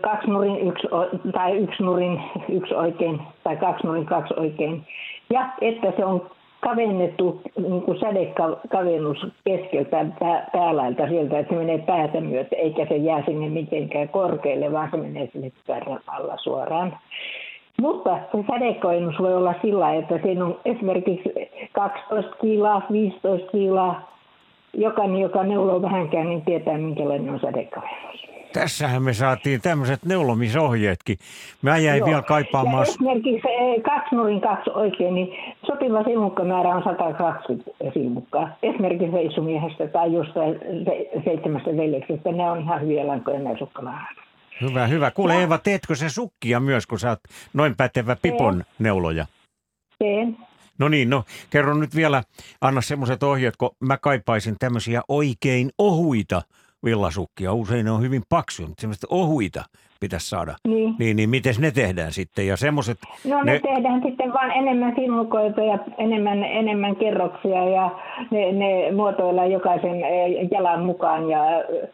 kaksi 0.00 0.30
nurin 0.30 0.68
yksi, 0.68 0.88
tai 1.32 1.56
yksi 1.56 1.82
nurin 1.82 2.22
yksi 2.48 2.74
oikein, 2.74 3.22
tai 3.44 3.56
kaksi 3.56 3.86
nurin 3.86 4.06
kaksi 4.06 4.34
oikein. 4.36 4.86
Ja 5.30 5.48
että 5.60 5.92
se 5.96 6.04
on 6.04 6.30
kavennettu 6.64 7.40
niin 7.68 7.82
kuin 7.82 8.00
sädekavennus 8.00 9.26
keskeltä 9.44 10.06
päälailta 10.52 11.08
sieltä, 11.08 11.38
että 11.38 11.54
se 11.54 11.58
menee 11.58 11.78
päätä 11.78 12.20
myötä, 12.20 12.56
eikä 12.56 12.86
se 12.88 12.96
jää 12.96 13.22
sinne 13.26 13.48
mitenkään 13.48 14.08
korkealle, 14.08 14.72
vaan 14.72 14.88
se 14.90 14.96
menee 14.96 15.28
sinne 15.32 15.52
pärän 15.66 16.00
alla 16.06 16.36
suoraan. 16.36 16.98
Mutta 17.80 18.18
se 18.32 18.44
sädekavennus 18.50 19.18
voi 19.18 19.34
olla 19.34 19.54
sillä 19.62 19.94
että 19.94 20.18
siinä 20.22 20.44
on 20.44 20.60
esimerkiksi 20.64 21.32
12 21.72 22.36
kiloa, 22.40 22.82
15 22.92 23.50
kiloa. 23.50 24.00
Jokainen, 24.74 25.20
joka 25.20 25.42
neuloo 25.42 25.82
vähänkään, 25.82 26.28
niin 26.28 26.42
tietää, 26.42 26.78
minkälainen 26.78 27.34
on 27.34 27.40
sädekavennus. 27.40 28.33
Tässähän 28.54 29.02
me 29.02 29.12
saatiin 29.12 29.60
tämmöiset 29.60 30.04
neulomisohjeetkin. 30.04 31.16
Mä 31.62 31.78
jäin 31.78 31.98
Joo. 31.98 32.08
vielä 32.08 32.22
kaipaamaan... 32.22 32.86
Ja 32.86 32.92
esimerkiksi 32.92 33.48
eh, 33.48 33.82
kaksi 33.82 34.14
nurin 34.14 34.40
kaksi 34.40 34.70
oikein, 34.70 35.14
niin 35.14 35.28
sopiva 35.66 36.04
silmukkamäärä 36.04 36.74
on 36.74 36.82
120 36.84 37.70
silmukkaa. 37.94 38.56
Esimerkiksi 38.62 39.12
veissumiehestä 39.12 39.88
tai 39.88 40.12
jostain 40.12 40.60
seitsemästä 41.24 41.70
veljeksestä. 41.76 42.32
Ne 42.32 42.50
on 42.50 42.60
ihan 42.60 42.80
hyviä 42.80 43.06
lankoja 43.06 43.38
ne 43.38 43.58
sukkamäärät. 43.58 44.16
Hyvä, 44.60 44.86
hyvä. 44.86 45.10
Kuule 45.10 45.34
ja. 45.34 45.40
Eeva, 45.40 45.58
teetkö 45.58 45.94
se 45.94 46.08
sukkia 46.08 46.60
myös, 46.60 46.86
kun 46.86 46.98
sä 46.98 47.08
oot 47.08 47.20
noin 47.54 47.76
pätevä 47.76 48.16
pipon 48.22 48.54
Teen. 48.54 48.64
neuloja? 48.78 49.26
Teen. 49.98 50.36
No 50.78 50.88
niin, 50.88 51.10
no 51.10 51.22
kerro 51.50 51.74
nyt 51.74 51.96
vielä, 51.96 52.22
anna 52.60 52.80
semmoiset 52.80 53.22
ohjeet, 53.22 53.56
kun 53.56 53.70
mä 53.80 53.96
kaipaisin 53.96 54.56
tämmöisiä 54.58 55.02
oikein 55.08 55.70
ohuita 55.78 56.42
villasukkia. 56.84 57.52
Usein 57.52 57.84
ne 57.84 57.90
on 57.90 58.02
hyvin 58.02 58.22
paksuja, 58.28 58.68
mutta 58.68 58.80
semmoista 58.80 59.06
ohuita 59.10 59.64
pitäisi 60.00 60.28
saada. 60.28 60.54
Niin. 60.68 60.94
Niin, 60.98 61.16
niin 61.16 61.30
miten 61.30 61.54
ne 61.58 61.70
tehdään 61.70 62.12
sitten? 62.12 62.46
Ja 62.46 62.56
semmoiset, 62.56 62.98
no 63.28 63.42
ne, 63.42 63.52
ne, 63.52 63.60
tehdään 63.60 64.02
sitten 64.06 64.32
vaan 64.32 64.50
enemmän 64.50 64.92
silmukoita 64.96 65.60
ja 65.60 65.78
enemmän, 65.98 66.44
enemmän 66.44 66.96
kerroksia 66.96 67.64
ja 67.64 67.90
ne, 68.30 68.52
ne 68.52 68.92
muotoillaan 68.92 69.50
jokaisen 69.52 70.04
eh, 70.04 70.48
jalan 70.50 70.84
mukaan 70.84 71.30
ja 71.30 71.60
eh, 71.60 71.88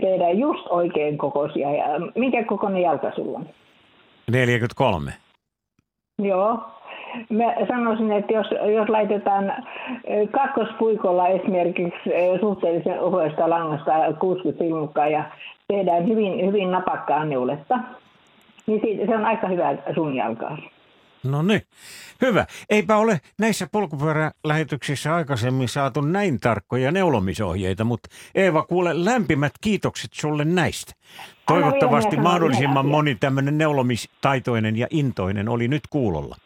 tehdään 0.00 0.38
just 0.38 0.66
oikein 0.68 1.18
kokoisia. 1.18 1.70
Ja 1.70 1.84
minkä 2.14 2.44
kokoinen 2.44 2.82
jalka 2.82 3.12
sulla 3.14 3.38
on? 3.38 3.48
43. 4.30 5.12
Joo. 6.18 6.58
Mä 7.28 7.44
sanoisin, 7.68 8.12
että 8.12 8.32
jos, 8.32 8.46
jos 8.74 8.88
laitetaan 8.88 9.52
kakkospuikolla 10.30 11.28
esimerkiksi 11.28 12.10
suhteellisen 12.40 13.00
ohuesta 13.00 13.50
langasta 13.50 13.92
60 14.18 14.64
silmukkaa 14.64 15.08
ja 15.08 15.24
tehdään 15.68 16.08
hyvin, 16.08 16.46
hyvin 16.46 16.70
napakkaa 16.70 17.24
neuletta, 17.24 17.78
niin 18.66 18.80
siitä, 18.80 19.06
se 19.06 19.16
on 19.16 19.24
aika 19.24 19.48
hyvä 19.48 19.76
sun 19.94 20.14
jalkaa. 20.14 20.58
No 21.24 21.42
niin, 21.42 21.62
hyvä. 22.22 22.46
Eipä 22.70 22.96
ole 22.96 23.20
näissä 23.38 23.68
polkupyörälähetyksissä 23.72 25.14
aikaisemmin 25.14 25.68
saatu 25.68 26.00
näin 26.00 26.40
tarkkoja 26.40 26.92
neulomisohjeita, 26.92 27.84
mutta 27.84 28.08
Eeva, 28.34 28.62
kuule 28.62 29.04
lämpimät 29.04 29.52
kiitokset 29.60 30.10
sulle 30.12 30.44
näistä. 30.44 30.92
Toivottavasti 31.46 32.16
mahdollisimman 32.16 32.86
moni 32.86 33.14
tämmöinen 33.14 33.58
neulomistaitoinen 33.58 34.76
ja 34.76 34.86
intoinen 34.90 35.48
oli 35.48 35.68
nyt 35.68 35.82
kuulolla. 35.90 36.36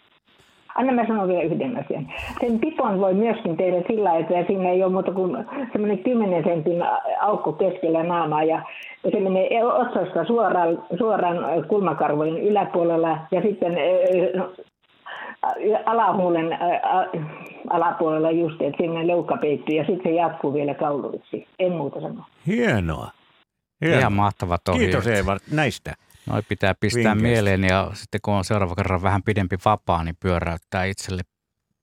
Anna 0.78 0.92
mä 0.92 1.06
sanon 1.06 1.28
vielä 1.28 1.42
yhden 1.42 1.84
asian. 1.84 2.12
Sen 2.40 2.58
pipon 2.58 3.00
voi 3.00 3.14
myöskin 3.14 3.56
tehdä 3.56 3.82
sillä 3.86 4.16
että 4.16 4.44
siinä 4.46 4.70
ei 4.70 4.84
ole 4.84 4.92
muuta 4.92 5.12
kuin 5.12 5.46
semmoinen 5.72 5.98
10 5.98 6.44
sentin 6.44 6.82
aukko 7.20 7.52
keskellä 7.52 8.02
naamaa 8.02 8.44
ja 8.44 8.62
se 9.12 9.20
menee 9.20 9.64
otsasta 9.64 10.24
suoraan, 10.24 10.82
suoraan 10.98 11.64
kulmakarvojen 11.68 12.38
yläpuolella 12.38 13.18
ja 13.30 13.42
sitten 13.42 13.76
alahuulen 15.86 16.58
alapuolella 17.70 18.30
just, 18.30 18.62
että 18.62 18.76
sinne 18.82 19.06
leukka 19.06 19.36
peittyy 19.36 19.76
ja 19.76 19.84
sitten 19.84 20.12
se 20.12 20.16
jatkuu 20.16 20.54
vielä 20.54 20.74
kauluriksi. 20.74 21.46
En 21.58 21.72
muuta 21.72 22.00
sanoa. 22.00 22.26
Hienoa. 22.46 23.10
Hienoa. 23.80 24.00
Ihan 24.00 24.12
mahtava 24.12 24.58
tohi. 24.64 24.78
Kiitos 24.78 25.06
Eeva 25.06 25.36
näistä. 25.52 25.94
Noi 26.28 26.42
pitää 26.42 26.74
pistää 26.80 27.02
Vinkeistä. 27.02 27.22
mieleen 27.22 27.64
ja 27.64 27.90
sitten 27.94 28.20
kun 28.22 28.34
on 28.34 28.44
seuraava 28.44 28.74
kerran 28.74 29.02
vähän 29.02 29.22
pidempi 29.22 29.56
vapaa, 29.64 30.04
niin 30.04 30.16
pyöräyttää 30.20 30.84
itselle 30.84 31.22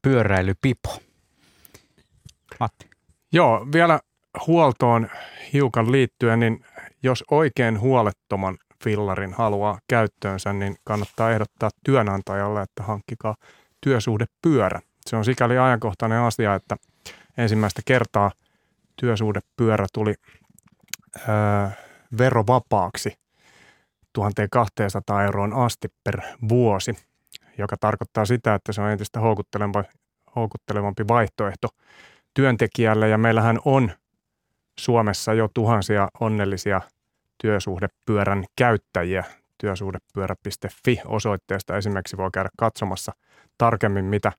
pyöräilypipo. 0.02 1.00
Matti. 2.60 2.90
Joo, 3.32 3.68
vielä 3.74 4.00
huoltoon 4.48 5.10
hiukan 5.54 5.92
liittyen, 5.92 6.40
niin 6.40 6.66
jos 7.04 7.24
oikein 7.32 7.80
huolettoman 7.80 8.58
fillarin 8.84 9.34
haluaa 9.34 9.80
käyttöönsä, 9.88 10.54
niin 10.54 10.76
kannattaa 10.84 11.32
ehdottaa 11.32 11.70
työnantajalle, 11.86 12.62
että 12.62 12.84
hankkikaa 12.84 13.36
työsuhdepyörä. 13.82 14.82
Se 15.06 15.16
on 15.16 15.26
sikäli 15.26 15.58
ajankohtainen 15.58 16.20
asia, 16.20 16.56
että 16.56 16.76
ensimmäistä 17.38 17.82
kertaa 17.86 18.32
työsuhdepyörä 18.96 19.86
tuli 19.94 20.14
ää, 21.28 21.72
verovapaaksi 22.18 23.14
1200 24.16 25.24
euroon 25.24 25.54
asti 25.54 25.88
per 26.04 26.22
vuosi, 26.50 26.94
joka 27.58 27.76
tarkoittaa 27.80 28.26
sitä, 28.26 28.56
että 28.56 28.74
se 28.74 28.82
on 28.82 28.90
entistä 28.90 29.20
houkuttelevampi, 29.20 29.90
houkuttelevampi 30.36 31.08
vaihtoehto 31.08 31.68
työntekijälle. 32.34 33.10
Ja 33.10 33.18
meillähän 33.18 33.60
on 33.66 33.92
Suomessa 34.80 35.34
jo 35.34 35.50
tuhansia 35.54 36.08
onnellisia 36.20 36.82
työsuhdepyörän 37.42 38.46
käyttäjiä. 38.56 39.24
Työsuhdepyörä.fi 39.58 41.02
osoitteesta 41.06 41.78
esimerkiksi 41.78 42.18
voi 42.18 42.30
käydä 42.34 42.50
katsomassa 42.58 43.12
tarkemmin, 43.58 44.06
mitä, 44.06 44.32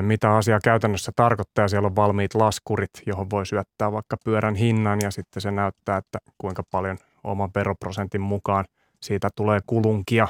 mitä 0.00 0.36
asia 0.36 0.58
käytännössä 0.64 1.12
tarkoittaa. 1.16 1.68
Siellä 1.68 1.86
on 1.86 1.96
valmiit 1.96 2.34
laskurit, 2.34 2.90
johon 3.06 3.30
voi 3.30 3.46
syöttää 3.46 3.92
vaikka 3.92 4.16
pyörän 4.24 4.54
hinnan 4.54 4.98
ja 5.02 5.10
sitten 5.10 5.40
se 5.40 5.50
näyttää, 5.50 5.96
että 5.96 6.18
kuinka 6.38 6.62
paljon 6.70 6.98
oman 7.24 7.50
veroprosentin 7.54 8.20
mukaan. 8.20 8.64
Siitä 9.00 9.28
tulee 9.36 9.60
kulunkia 9.66 10.28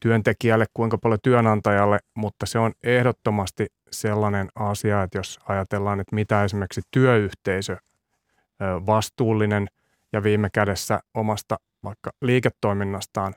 työntekijälle, 0.00 0.66
kuinka 0.74 0.98
paljon 0.98 1.20
työnantajalle, 1.22 1.98
mutta 2.14 2.46
se 2.46 2.58
on 2.58 2.72
ehdottomasti 2.82 3.66
sellainen 3.90 4.48
asia, 4.54 5.02
että 5.02 5.18
jos 5.18 5.38
ajatellaan, 5.48 6.00
että 6.00 6.14
mitä 6.14 6.44
esimerkiksi 6.44 6.82
työyhteisö 6.90 7.76
vastuullinen 8.60 9.68
ja 10.12 10.22
viime 10.22 10.48
kädessä 10.52 11.00
omasta 11.14 11.56
vaikka 11.84 12.10
liiketoiminnastaan 12.20 13.34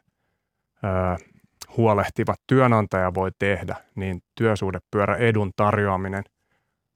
huolehtiva 1.77 2.35
työnantaja 2.47 3.13
voi 3.13 3.31
tehdä, 3.39 3.75
niin 3.95 4.21
työsuhdepyörä 4.35 5.15
edun 5.15 5.51
tarjoaminen 5.55 6.23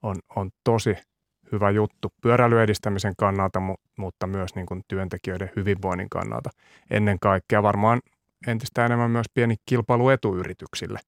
on, 0.01 0.15
on 0.35 0.49
tosi 0.63 0.97
hyvä 1.51 1.69
juttu 1.69 2.13
pyöräilyn 2.21 2.61
edistämisen 2.61 3.13
kannalta, 3.17 3.61
mutta 3.97 4.27
myös 4.27 4.55
niin 4.55 4.65
kuin 4.65 4.81
työntekijöiden 4.87 5.51
hyvinvoinnin 5.55 6.09
kannalta. 6.09 6.49
Ennen 6.91 7.19
kaikkea 7.19 7.63
varmaan 7.63 8.01
entistä 8.47 8.85
enemmän 8.85 9.11
myös 9.11 9.25
pieni 9.33 9.55
kilpailuetu 9.65 10.35
yrityksille. 10.35 10.99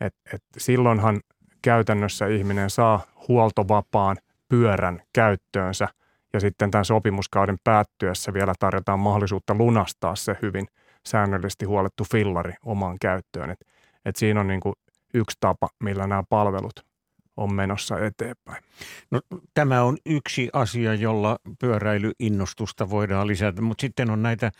Et, 0.00 0.14
et 0.34 0.42
silloinhan 0.58 1.20
käytännössä 1.62 2.26
ihminen 2.26 2.70
saa 2.70 3.00
huoltovapaan 3.28 4.16
pyörän 4.48 5.02
käyttöönsä 5.12 5.88
ja 6.32 6.40
sitten 6.40 6.70
tämän 6.70 6.84
sopimuskauden 6.84 7.56
päättyessä 7.64 8.34
vielä 8.34 8.52
tarjotaan 8.58 9.00
mahdollisuutta 9.00 9.54
lunastaa 9.54 10.16
se 10.16 10.36
hyvin 10.42 10.66
säännöllisesti 11.06 11.64
huolettu 11.64 12.04
fillari 12.10 12.52
omaan 12.64 12.96
käyttöön. 13.00 13.50
Et, 13.50 13.58
et 14.04 14.16
siinä 14.16 14.40
on 14.40 14.46
niin 14.46 14.60
kuin 14.60 14.74
yksi 15.14 15.36
tapa, 15.40 15.68
millä 15.80 16.06
nämä 16.06 16.22
palvelut 16.28 16.93
on 17.36 17.54
menossa 17.54 17.98
eteenpäin. 18.06 18.64
No, 19.10 19.20
tämä 19.54 19.82
on 19.82 19.96
yksi 20.06 20.50
asia, 20.52 20.94
jolla 20.94 21.38
pyöräilyinnostusta 21.58 22.90
voidaan 22.90 23.26
lisätä, 23.26 23.62
mutta 23.62 23.80
sitten 23.80 24.10
on 24.10 24.22
näitä 24.22 24.52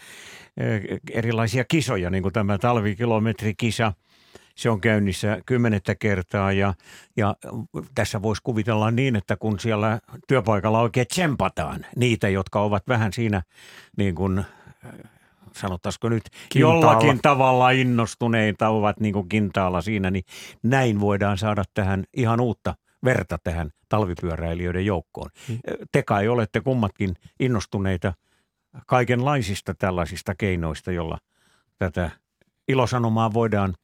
eh, 0.56 1.00
erilaisia 1.12 1.64
kisoja, 1.64 2.10
niin 2.10 2.22
kuin 2.22 2.32
tämä 2.32 2.58
talvikilometrikisa. 2.58 3.92
Se 4.54 4.70
on 4.70 4.80
käynnissä 4.80 5.38
kymmenettä 5.46 5.94
kertaa 5.94 6.52
ja, 6.52 6.74
ja 7.16 7.36
tässä 7.94 8.22
voisi 8.22 8.42
kuvitella 8.42 8.90
niin, 8.90 9.16
että 9.16 9.36
kun 9.36 9.60
siellä 9.60 10.00
työpaikalla 10.28 10.80
oikein 10.80 11.06
tsempataan 11.06 11.86
niitä, 11.96 12.28
jotka 12.28 12.60
ovat 12.60 12.88
vähän 12.88 13.12
siinä 13.12 13.42
niin 13.96 14.14
kuin 14.14 14.38
eh, 14.38 15.13
sanottaisiko 15.56 16.08
nyt 16.08 16.22
kintaalla. 16.48 16.74
jollakin 16.74 17.18
tavalla 17.22 17.70
innostuneita 17.70 18.68
ovat 18.68 19.00
niin 19.00 19.12
kuin 19.12 19.28
kintaalla 19.28 19.80
siinä, 19.80 20.10
niin 20.10 20.24
näin 20.62 21.00
voidaan 21.00 21.38
saada 21.38 21.64
tähän 21.74 22.04
ihan 22.16 22.40
uutta 22.40 22.74
verta 23.04 23.38
tähän 23.44 23.70
talvipyöräilijöiden 23.88 24.86
joukkoon. 24.86 25.30
Hmm. 25.48 25.58
Te 25.92 26.02
kai 26.02 26.28
olette 26.28 26.60
kummatkin 26.60 27.14
innostuneita 27.40 28.12
kaikenlaisista 28.86 29.74
tällaisista 29.74 30.34
keinoista, 30.34 30.92
jolla 30.92 31.18
tätä 31.78 32.10
ilosanomaa 32.68 33.32
voidaan 33.32 33.74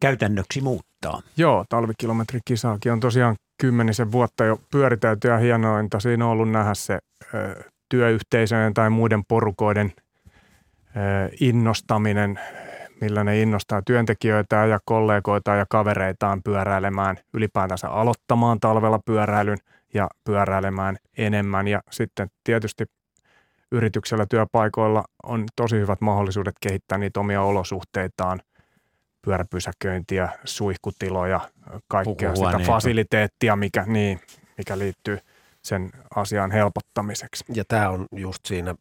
käytännöksi 0.00 0.60
muuttaa. 0.60 1.22
Joo, 1.36 1.64
talvikilometrikisaakin 1.68 2.92
on 2.92 3.00
tosiaan 3.00 3.36
kymmenisen 3.60 4.12
vuotta 4.12 4.44
jo 4.44 4.60
pyöritelty 4.70 5.28
ja 5.28 5.38
hienointa 5.38 6.00
siinä 6.00 6.24
on 6.24 6.30
ollut 6.30 6.50
nähdä 6.50 6.74
se 6.74 6.98
ö, 7.34 7.64
työyhteisöjen 7.88 8.74
tai 8.74 8.90
muiden 8.90 9.24
porukoiden 9.24 9.92
innostaminen, 11.40 12.40
millä 13.00 13.24
ne 13.24 13.40
innostaa 13.40 13.82
työntekijöitä 13.86 14.56
ja 14.56 14.78
kollegoita 14.84 15.54
ja 15.54 15.66
kavereitaan 15.68 16.42
pyöräilemään, 16.42 17.16
ylipäätänsä 17.34 17.88
aloittamaan 17.88 18.60
talvella 18.60 19.00
pyöräilyn 19.06 19.58
ja 19.94 20.08
pyöräilemään 20.24 20.96
enemmän. 21.16 21.68
Ja 21.68 21.82
sitten 21.90 22.28
tietysti 22.44 22.84
yrityksellä 23.72 24.26
työpaikoilla 24.30 25.04
on 25.22 25.44
tosi 25.56 25.76
hyvät 25.76 26.00
mahdollisuudet 26.00 26.54
kehittää 26.60 26.98
niitä 26.98 27.20
omia 27.20 27.42
olosuhteitaan, 27.42 28.40
pyöräpysäköintiä, 29.22 30.28
suihkutiloja, 30.44 31.40
kaikkea 31.88 32.34
sitä 32.34 32.58
fasiliteettia, 32.66 33.56
mikä, 33.56 33.84
niin, 33.86 34.20
mikä 34.58 34.78
liittyy– 34.78 35.18
sen 35.64 35.90
asian 36.16 36.50
helpottamiseksi. 36.50 37.44
Ja 37.54 37.64
tämä 37.68 37.90
on 37.90 38.06
just 38.16 38.46
siinä 38.46 38.74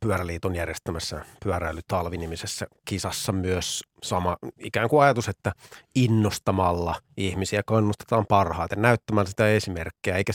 Pyöräliiton 0.00 0.54
järjestämässä 0.54 1.24
pyöräilytalvinimisessä 1.44 2.66
kisassa 2.84 3.32
myös 3.32 3.82
sama 4.02 4.36
ikään 4.58 4.88
kuin 4.88 5.02
ajatus, 5.02 5.28
että 5.28 5.52
innostamalla 5.94 6.94
ihmisiä 7.16 7.62
kannustetaan 7.66 8.26
parhaiten, 8.26 8.82
näyttämällä 8.82 9.28
sitä 9.28 9.48
esimerkkejä, 9.48 10.16
eikä 10.16 10.32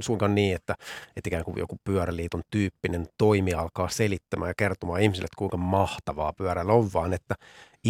suinkaan 0.00 0.34
niin, 0.34 0.56
että, 0.56 0.74
että 1.16 1.28
ikään 1.28 1.44
kuin 1.44 1.58
joku 1.58 1.76
pyöräliiton 1.84 2.42
tyyppinen 2.50 3.06
toimi 3.18 3.54
alkaa 3.54 3.88
selittämään 3.88 4.50
ja 4.50 4.54
kertomaan 4.56 5.00
ihmisille, 5.00 5.24
että 5.26 5.38
kuinka 5.38 5.56
mahtavaa 5.56 6.32
pyöräillä 6.32 6.72
on, 6.72 6.90
vaan 6.94 7.12
että 7.12 7.34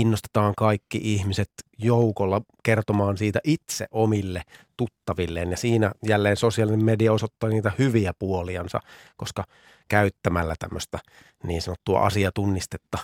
innostetaan 0.01 0.55
kaikki 0.57 1.01
ihmiset 1.03 1.51
joukolla 1.79 2.41
kertomaan 2.63 3.17
siitä 3.17 3.41
itse 3.45 3.87
omille 3.91 4.43
tuttavilleen. 4.77 5.51
Ja 5.51 5.57
siinä 5.57 5.93
jälleen 6.07 6.37
sosiaalinen 6.37 6.85
media 6.85 7.13
osoittaa 7.13 7.51
niitä 7.51 7.73
hyviä 7.79 8.13
puoliansa, 8.19 8.81
koska 9.17 9.45
käyttämällä 9.89 10.55
tämmöistä 10.59 10.99
niin 11.45 11.63
sanottua 11.63 12.01
asiatunnistetta 12.01 12.99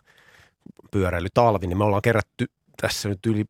pyöräilytalvi, 0.90 1.66
niin 1.66 1.78
me 1.78 1.84
ollaan 1.84 2.02
kerätty 2.02 2.46
tässä 2.80 3.08
nyt 3.08 3.26
yli 3.26 3.44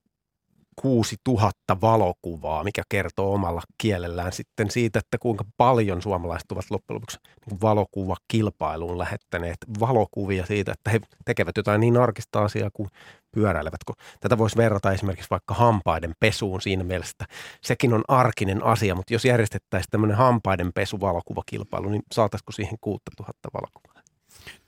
6000 0.77 1.81
valokuvaa, 1.81 2.65
mikä 2.65 2.83
kertoo 2.89 3.35
omalla 3.35 3.63
kielellään 3.79 4.33
sitten 4.33 4.71
siitä, 4.71 4.99
että 4.99 5.19
kuinka 5.19 5.45
paljon 5.57 6.03
suomalaiset 6.03 6.53
ovat 6.53 6.71
loppujen 6.71 6.95
lopuksi 6.95 7.19
niin 7.47 7.61
valokuvakilpailuun 7.61 8.99
lähettäneet 8.99 9.57
valokuvia 9.81 10.47
siitä, 10.47 10.73
että 10.73 10.91
he 10.91 11.01
tekevät 11.25 11.57
jotain 11.57 11.81
niin 11.81 11.97
arkista 11.97 12.45
asiaa 12.45 12.71
kuin 12.73 12.89
pyöräilevät. 13.33 13.81
Tätä 14.21 14.39
voisi 14.39 14.57
verrata 14.57 14.93
esimerkiksi 14.93 15.31
vaikka 15.31 15.55
hampaiden 15.55 16.15
pesuun 16.21 16.61
siinä 16.61 16.85
mielessä, 16.85 17.13
että 17.21 17.35
sekin 17.63 17.95
on 17.95 18.05
arkinen 18.09 18.65
asia, 18.65 18.95
mutta 18.95 19.13
jos 19.13 19.25
järjestettäisiin 19.25 19.91
tämmöinen 19.91 20.17
hampaiden 20.17 20.73
pesu 20.75 21.01
valokuvakilpailu, 21.01 21.89
niin 21.89 22.03
saataisiko 22.13 22.53
siihen 22.53 22.77
6000 22.81 23.49
valokuvaa? 23.55 23.92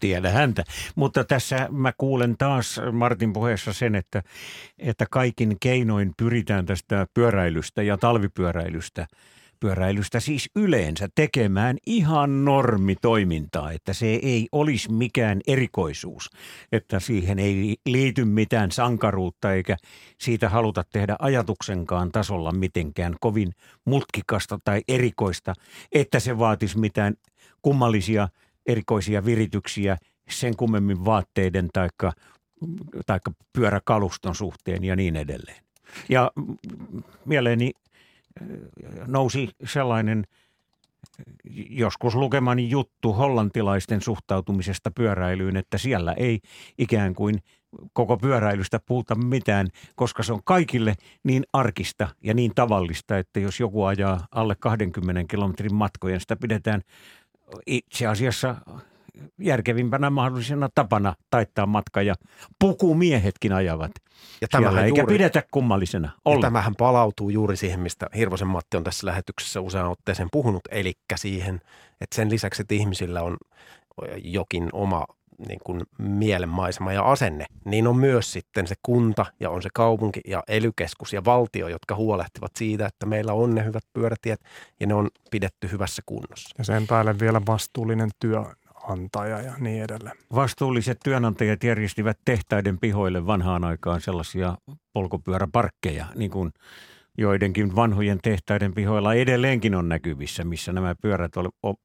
Tiedä 0.01 0.31
häntä. 0.31 0.65
Mutta 0.95 1.25
tässä 1.25 1.69
mä 1.71 1.93
kuulen 1.99 2.37
taas 2.39 2.81
Martin 2.93 3.33
puheessa 3.33 3.73
sen, 3.73 3.95
että, 3.95 4.23
että 4.79 5.07
kaikin 5.11 5.57
keinoin 5.61 6.13
pyritään 6.17 6.67
tästä 6.67 7.07
pyöräilystä 7.15 7.83
ja 7.83 7.99
talvipyöräilystä 7.99 9.07
pyöräilystä 9.65 10.21
siis 10.21 10.51
yleensä 10.57 11.09
tekemään 11.15 11.77
ihan 11.87 12.45
normitoimintaa, 12.45 13.73
että 13.73 13.93
se 13.93 14.07
ei 14.07 14.49
olisi 14.53 14.93
mikään 14.93 15.41
erikoisuus, 15.47 16.31
että 16.73 17.01
siihen 17.01 17.39
ei 17.39 17.77
liity 17.87 18.25
mitään 18.25 18.73
sankaruutta 18.73 19.53
eikä 19.53 19.77
siitä 20.21 20.49
haluta 20.49 20.85
tehdä 20.93 21.17
ajatuksenkaan 21.19 22.13
tasolla 22.13 22.53
mitenkään 22.53 23.17
kovin 23.21 23.53
mutkikasta 23.85 24.59
tai 24.65 24.83
erikoista, 24.89 25.53
että 25.93 26.21
se 26.21 26.39
vaatisi 26.39 26.79
mitään 26.79 27.15
kummallisia– 27.63 28.29
erikoisia 28.67 29.25
virityksiä 29.25 29.97
sen 30.31 30.57
kummemmin 30.57 31.05
vaatteiden 31.05 31.69
taikka, 31.73 32.13
taikka 33.07 33.33
pyöräkaluston 33.53 34.35
suhteen 34.35 34.85
ja 34.85 34.97
niin 34.97 35.17
edelleen. 35.17 35.65
Ja 36.09 36.33
mieleeni 37.25 37.73
äh, 38.43 38.49
nousi 39.07 39.49
sellainen 39.65 40.25
joskus 41.71 42.15
lukemani 42.15 42.71
juttu 42.71 43.13
hollantilaisten 43.13 44.01
suhtautumisesta 44.01 44.91
pyöräilyyn, 44.91 45.57
että 45.57 45.79
siellä 45.79 46.13
ei 46.13 46.41
ikään 46.79 47.15
kuin 47.15 47.39
koko 47.93 48.17
pyöräilystä 48.17 48.81
puhuta 48.87 49.15
mitään, 49.15 49.69
koska 49.95 50.23
se 50.23 50.33
on 50.33 50.41
kaikille 50.45 50.95
niin 51.25 51.45
arkista 51.53 52.09
ja 52.23 52.35
niin 52.35 52.53
tavallista, 52.55 53.19
että 53.19 53.41
jos 53.41 53.61
joku 53.61 53.85
ajaa 53.85 54.27
alle 54.31 54.57
20 54.61 55.25
kilometrin 55.31 55.75
matkojen, 55.75 56.21
sitä 56.21 56.37
pidetään 56.37 56.81
itse 57.67 58.07
asiassa 58.07 58.55
järkevimpänä 59.39 60.11
mahdollisena 60.11 60.69
tapana 60.75 61.15
taittaa 61.31 61.67
matka 61.67 62.03
ja 62.03 62.15
pukumiehetkin 62.59 63.53
ajavat 63.53 63.93
ja 64.41 64.49
siellä, 64.59 64.85
eikä 64.85 65.01
juuri, 65.01 65.15
pidetä 65.15 65.43
kummallisena 65.51 66.11
olla. 66.25 66.37
Ja 66.37 66.43
tämähän 66.43 66.75
palautuu 66.79 67.31
juuri 67.31 67.57
siihen, 67.57 67.81
mistä 67.81 68.07
Hirvosen 68.17 68.49
Matti 68.49 68.77
on 68.77 68.85
tässä 68.85 69.07
lähetyksessä 69.07 69.61
usean 69.61 69.91
otteeseen 69.91 70.29
puhunut, 70.33 70.63
eli 70.71 70.93
siihen, 71.17 71.61
että 72.01 72.17
sen 72.17 72.31
lisäksi, 72.31 72.63
että 72.63 72.75
ihmisillä 72.75 73.23
on 73.23 73.37
jokin 74.25 74.69
oma 74.73 75.07
niin 75.49 75.61
kuin 75.65 75.83
mielenmaisema 75.99 76.93
ja 76.93 77.03
asenne, 77.03 77.47
niin 77.65 77.87
on 77.87 77.97
myös 77.97 78.33
sitten 78.33 78.67
se 78.67 78.75
kunta 78.83 79.27
ja 79.41 79.51
on 79.51 79.63
se 79.63 79.69
kaupunki 79.75 80.21
ja 80.27 80.43
elykeskus 80.49 81.13
ja 81.13 81.25
valtio, 81.25 81.69
jotka 81.69 81.95
huolehtivat 81.95 82.53
siitä, 82.57 82.87
että 82.87 83.07
meillä 83.07 83.33
on 83.33 83.55
ne 83.55 83.65
hyvät 83.65 83.85
pyörätiet 83.93 84.41
ja 84.81 84.87
ne 84.87 84.95
on 84.95 85.09
pidetty 85.31 85.71
hyvässä 85.73 86.03
kunnossa. 86.07 86.55
Ja 86.59 86.65
sen 86.65 86.87
päälle 86.87 87.19
vielä 87.19 87.41
vastuullinen 87.47 88.11
työnantaja 88.21 89.41
ja 89.41 89.53
niin 89.59 89.85
edelleen. 89.85 90.17
Vastuulliset 90.35 90.99
työnantajat 91.05 91.65
järjestivät 91.65 92.19
tehtaiden 92.25 92.79
pihoille 92.79 93.27
vanhaan 93.27 93.65
aikaan 93.65 94.01
sellaisia 94.01 94.57
polkupyöräparkkeja, 94.93 96.07
niin 96.15 96.31
kuin 96.31 96.53
joidenkin 97.19 97.77
vanhojen 97.77 98.19
tehtaiden 98.23 98.75
pihoilla 98.75 99.15
edelleenkin 99.15 99.75
on 99.75 99.89
näkyvissä, 99.89 100.45
missä 100.45 100.73
nämä 100.73 100.95
pyörät 101.03 101.33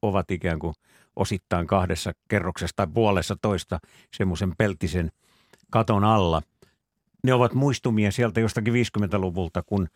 ovat 0.02 0.30
ikään 0.30 0.58
kuin– 0.58 0.74
osittain 1.16 1.66
kahdessa 1.66 2.12
kerroksessa 2.28 2.76
tai 2.76 2.86
puolessa 2.94 3.36
toista 3.42 3.78
semmoisen 4.16 4.56
peltisen 4.58 5.10
katon 5.70 6.04
alla. 6.04 6.42
ne 7.24 7.34
ovat 7.34 7.54
muistumia 7.54 8.12
sieltä 8.12 8.40
jostakin 8.40 8.74
50-luvulta, 8.74 9.62
kun 9.62 9.88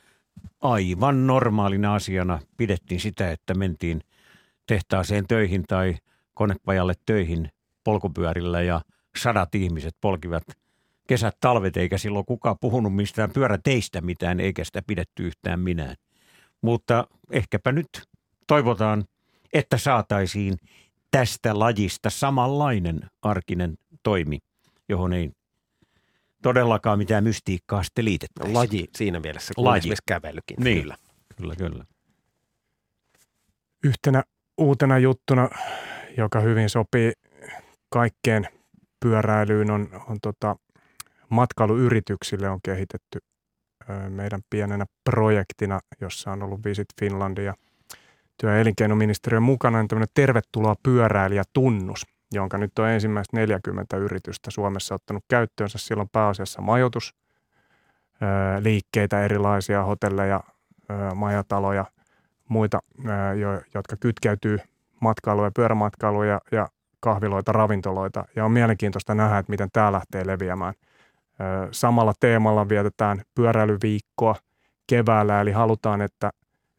aivan 0.61 1.27
normaalina 1.27 1.95
asiana 1.95 2.39
pidettiin 2.57 3.01
sitä, 3.01 3.31
että 3.31 3.55
mentiin 3.55 4.01
tehtaaseen 4.67 5.27
töihin 5.27 5.65
tai 5.69 5.97
konepajalle 6.35 6.95
töihin 7.07 7.49
polkupyörillä 7.85 8.63
ja 8.63 8.81
sadat 9.17 9.55
ihmiset 9.55 9.97
polkivat 10.01 10.43
kesät, 11.09 11.37
talvet, 11.41 11.77
eikä 11.77 11.99
silloin 11.99 12.25
kukaan 12.25 12.57
puhunut 12.61 12.95
mistään 12.95 13.31
pyöräteistä 13.31 14.01
mitään, 14.01 14.41
eikä 14.41 14.65
sitä 14.65 14.83
pidetty 14.87 15.27
yhtään 15.27 15.61
minään. 15.61 15.97
Mutta 16.63 17.07
ehkäpä 17.31 17.73
nyt 17.73 17.89
toivotaan, 18.47 19.05
että 19.53 19.79
saataisiin 19.79 20.57
tästä 21.11 21.59
lajista 21.59 22.11
samanlainen 22.11 23.01
arkinen 23.23 23.79
toimi, 24.03 24.39
johon 24.89 25.13
ei 25.13 25.31
todellakaan 26.43 26.99
mitään 26.99 27.25
mystiikkaa 27.25 27.83
sitten 27.83 28.05
liitettäisiin. 28.05 28.55
Laji 28.55 28.89
siinä 28.97 29.21
mielessä, 29.21 29.55
kun 29.55 29.65
Laji. 29.65 29.79
esimerkiksi 29.79 30.03
kävelykin. 30.07 30.57
Niin. 30.61 30.81
Kyllä. 30.81 30.97
Kyllä, 31.37 31.57
kyllä. 31.57 31.85
Yhtenä 33.85 34.23
uutena 34.59 34.99
juttuna, 34.99 35.51
joka 36.17 36.41
hyvin 36.41 36.71
sopii 36.71 37.13
kaikkeen 37.89 38.49
pyöräilyyn, 39.01 39.71
on, 39.71 40.03
on 40.09 40.17
tota, 40.23 40.57
matkailuyrityksille 41.29 42.51
on 42.51 42.59
kehitetty 42.65 43.19
meidän 44.09 44.41
pienenä 44.51 44.85
projektina, 45.05 45.81
jossa 46.01 46.33
on 46.33 46.43
ollut 46.43 46.65
Visit 46.65 46.87
Finland 47.01 47.39
ja 47.39 47.55
työ- 48.41 48.53
ja 48.53 48.61
elinkeinoministeriön 48.61 49.43
mukana, 49.43 49.79
niin 49.79 49.89
tämmöinen 49.89 50.09
tervetuloa 50.15 50.75
pyöräilijätunnus, 50.83 52.07
jonka 52.33 52.59
nyt 52.59 52.79
on 52.79 52.89
ensimmäiset 52.89 53.33
40 53.33 53.97
yritystä 53.97 54.51
Suomessa 54.51 54.95
ottanut 54.95 55.25
käyttöönsä. 55.29 55.79
Silloin 55.79 56.09
pääasiassa 56.13 56.63
majoitus, 56.63 57.15
liikkeitä, 58.61 59.25
erilaisia 59.25 59.85
hotelleja, 59.85 60.41
majataloja, 61.15 61.85
muita, 62.49 62.81
jotka 63.75 63.97
kytkeytyy 64.01 64.59
matkailuun 65.01 65.47
ja 65.47 65.53
pyörämatkailuun 65.57 66.29
ja, 66.29 66.41
ja 66.53 66.69
kahviloita, 67.01 67.53
ravintoloita. 67.53 68.25
Ja 68.37 68.45
on 68.45 68.53
mielenkiintoista 68.53 69.15
nähdä, 69.15 69.39
että 69.39 69.51
miten 69.51 69.69
tämä 69.73 69.93
lähtee 69.93 70.27
leviämään. 70.27 70.75
Samalla 71.71 72.13
teemalla 72.21 72.69
vietetään 72.69 73.23
pyöräilyviikkoa 73.35 74.35
keväällä, 74.87 75.41
eli 75.41 75.53
halutaan, 75.53 76.01
että 76.01 76.31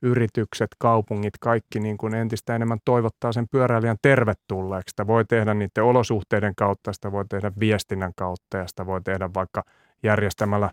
yritykset, 0.01 0.69
kaupungit, 0.79 1.33
kaikki 1.39 1.79
niin 1.79 1.97
kuin 1.97 2.15
entistä 2.15 2.55
enemmän 2.55 2.79
toivottaa 2.85 3.31
sen 3.31 3.47
pyöräilijän 3.51 3.97
tervetulleeksi. 4.01 4.91
Sitä 4.91 5.07
voi 5.07 5.25
tehdä 5.25 5.53
niiden 5.53 5.83
olosuhteiden 5.83 6.55
kautta, 6.55 6.93
sitä 6.93 7.11
voi 7.11 7.25
tehdä 7.29 7.51
viestinnän 7.59 8.11
kautta 8.15 8.57
ja 8.57 8.67
sitä 8.67 8.85
voi 8.85 9.01
tehdä 9.01 9.29
vaikka 9.33 9.63
järjestämällä 10.03 10.69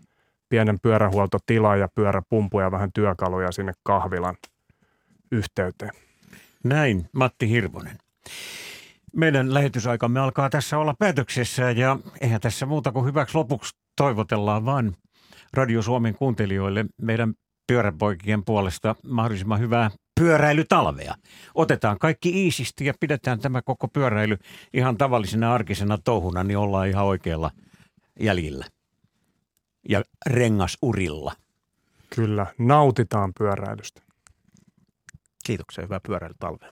pienen 0.49 0.79
pyörähuoltotilan 0.79 1.79
ja 1.79 1.87
pyöräpumpuja 1.95 2.65
ja 2.65 2.71
vähän 2.71 2.91
työkaluja 2.93 3.51
sinne 3.51 3.73
kahvilan 3.83 4.35
yhteyteen. 5.31 5.91
Näin, 6.63 7.09
Matti 7.13 7.49
Hirvonen. 7.49 7.97
Meidän 9.15 9.53
lähetysaikamme 9.53 10.19
alkaa 10.19 10.49
tässä 10.49 10.77
olla 10.77 10.93
päätöksessä 10.99 11.71
ja 11.71 11.99
eihän 12.21 12.41
tässä 12.41 12.65
muuta 12.65 12.91
kuin 12.91 13.05
hyväksi 13.05 13.37
lopuksi 13.37 13.75
toivotellaan 13.97 14.65
vaan 14.65 14.95
Radio 15.53 15.81
Suomen 15.81 16.15
kuuntelijoille 16.15 16.85
meidän 17.01 17.33
pyöräpoikien 17.67 18.45
puolesta 18.45 18.95
mahdollisimman 19.07 19.59
hyvää 19.59 19.91
pyöräilytalvea. 20.19 21.15
Otetaan 21.55 21.99
kaikki 21.99 22.45
iisisti 22.45 22.85
ja 22.85 22.93
pidetään 22.99 23.39
tämä 23.39 23.61
koko 23.61 23.87
pyöräily 23.87 24.37
ihan 24.73 24.97
tavallisena 24.97 25.53
arkisena 25.53 25.97
touhuna, 25.97 26.43
niin 26.43 26.57
ollaan 26.57 26.87
ihan 26.87 27.05
oikealla 27.05 27.51
jäljillä 28.19 28.65
ja 29.89 30.03
rengasurilla. 30.25 31.33
Kyllä, 32.15 32.45
nautitaan 32.57 33.33
pyöräilystä. 33.37 34.01
Kiitoksia, 35.45 35.83
hyvää 35.83 35.99
pyöräilytalvea. 36.07 36.73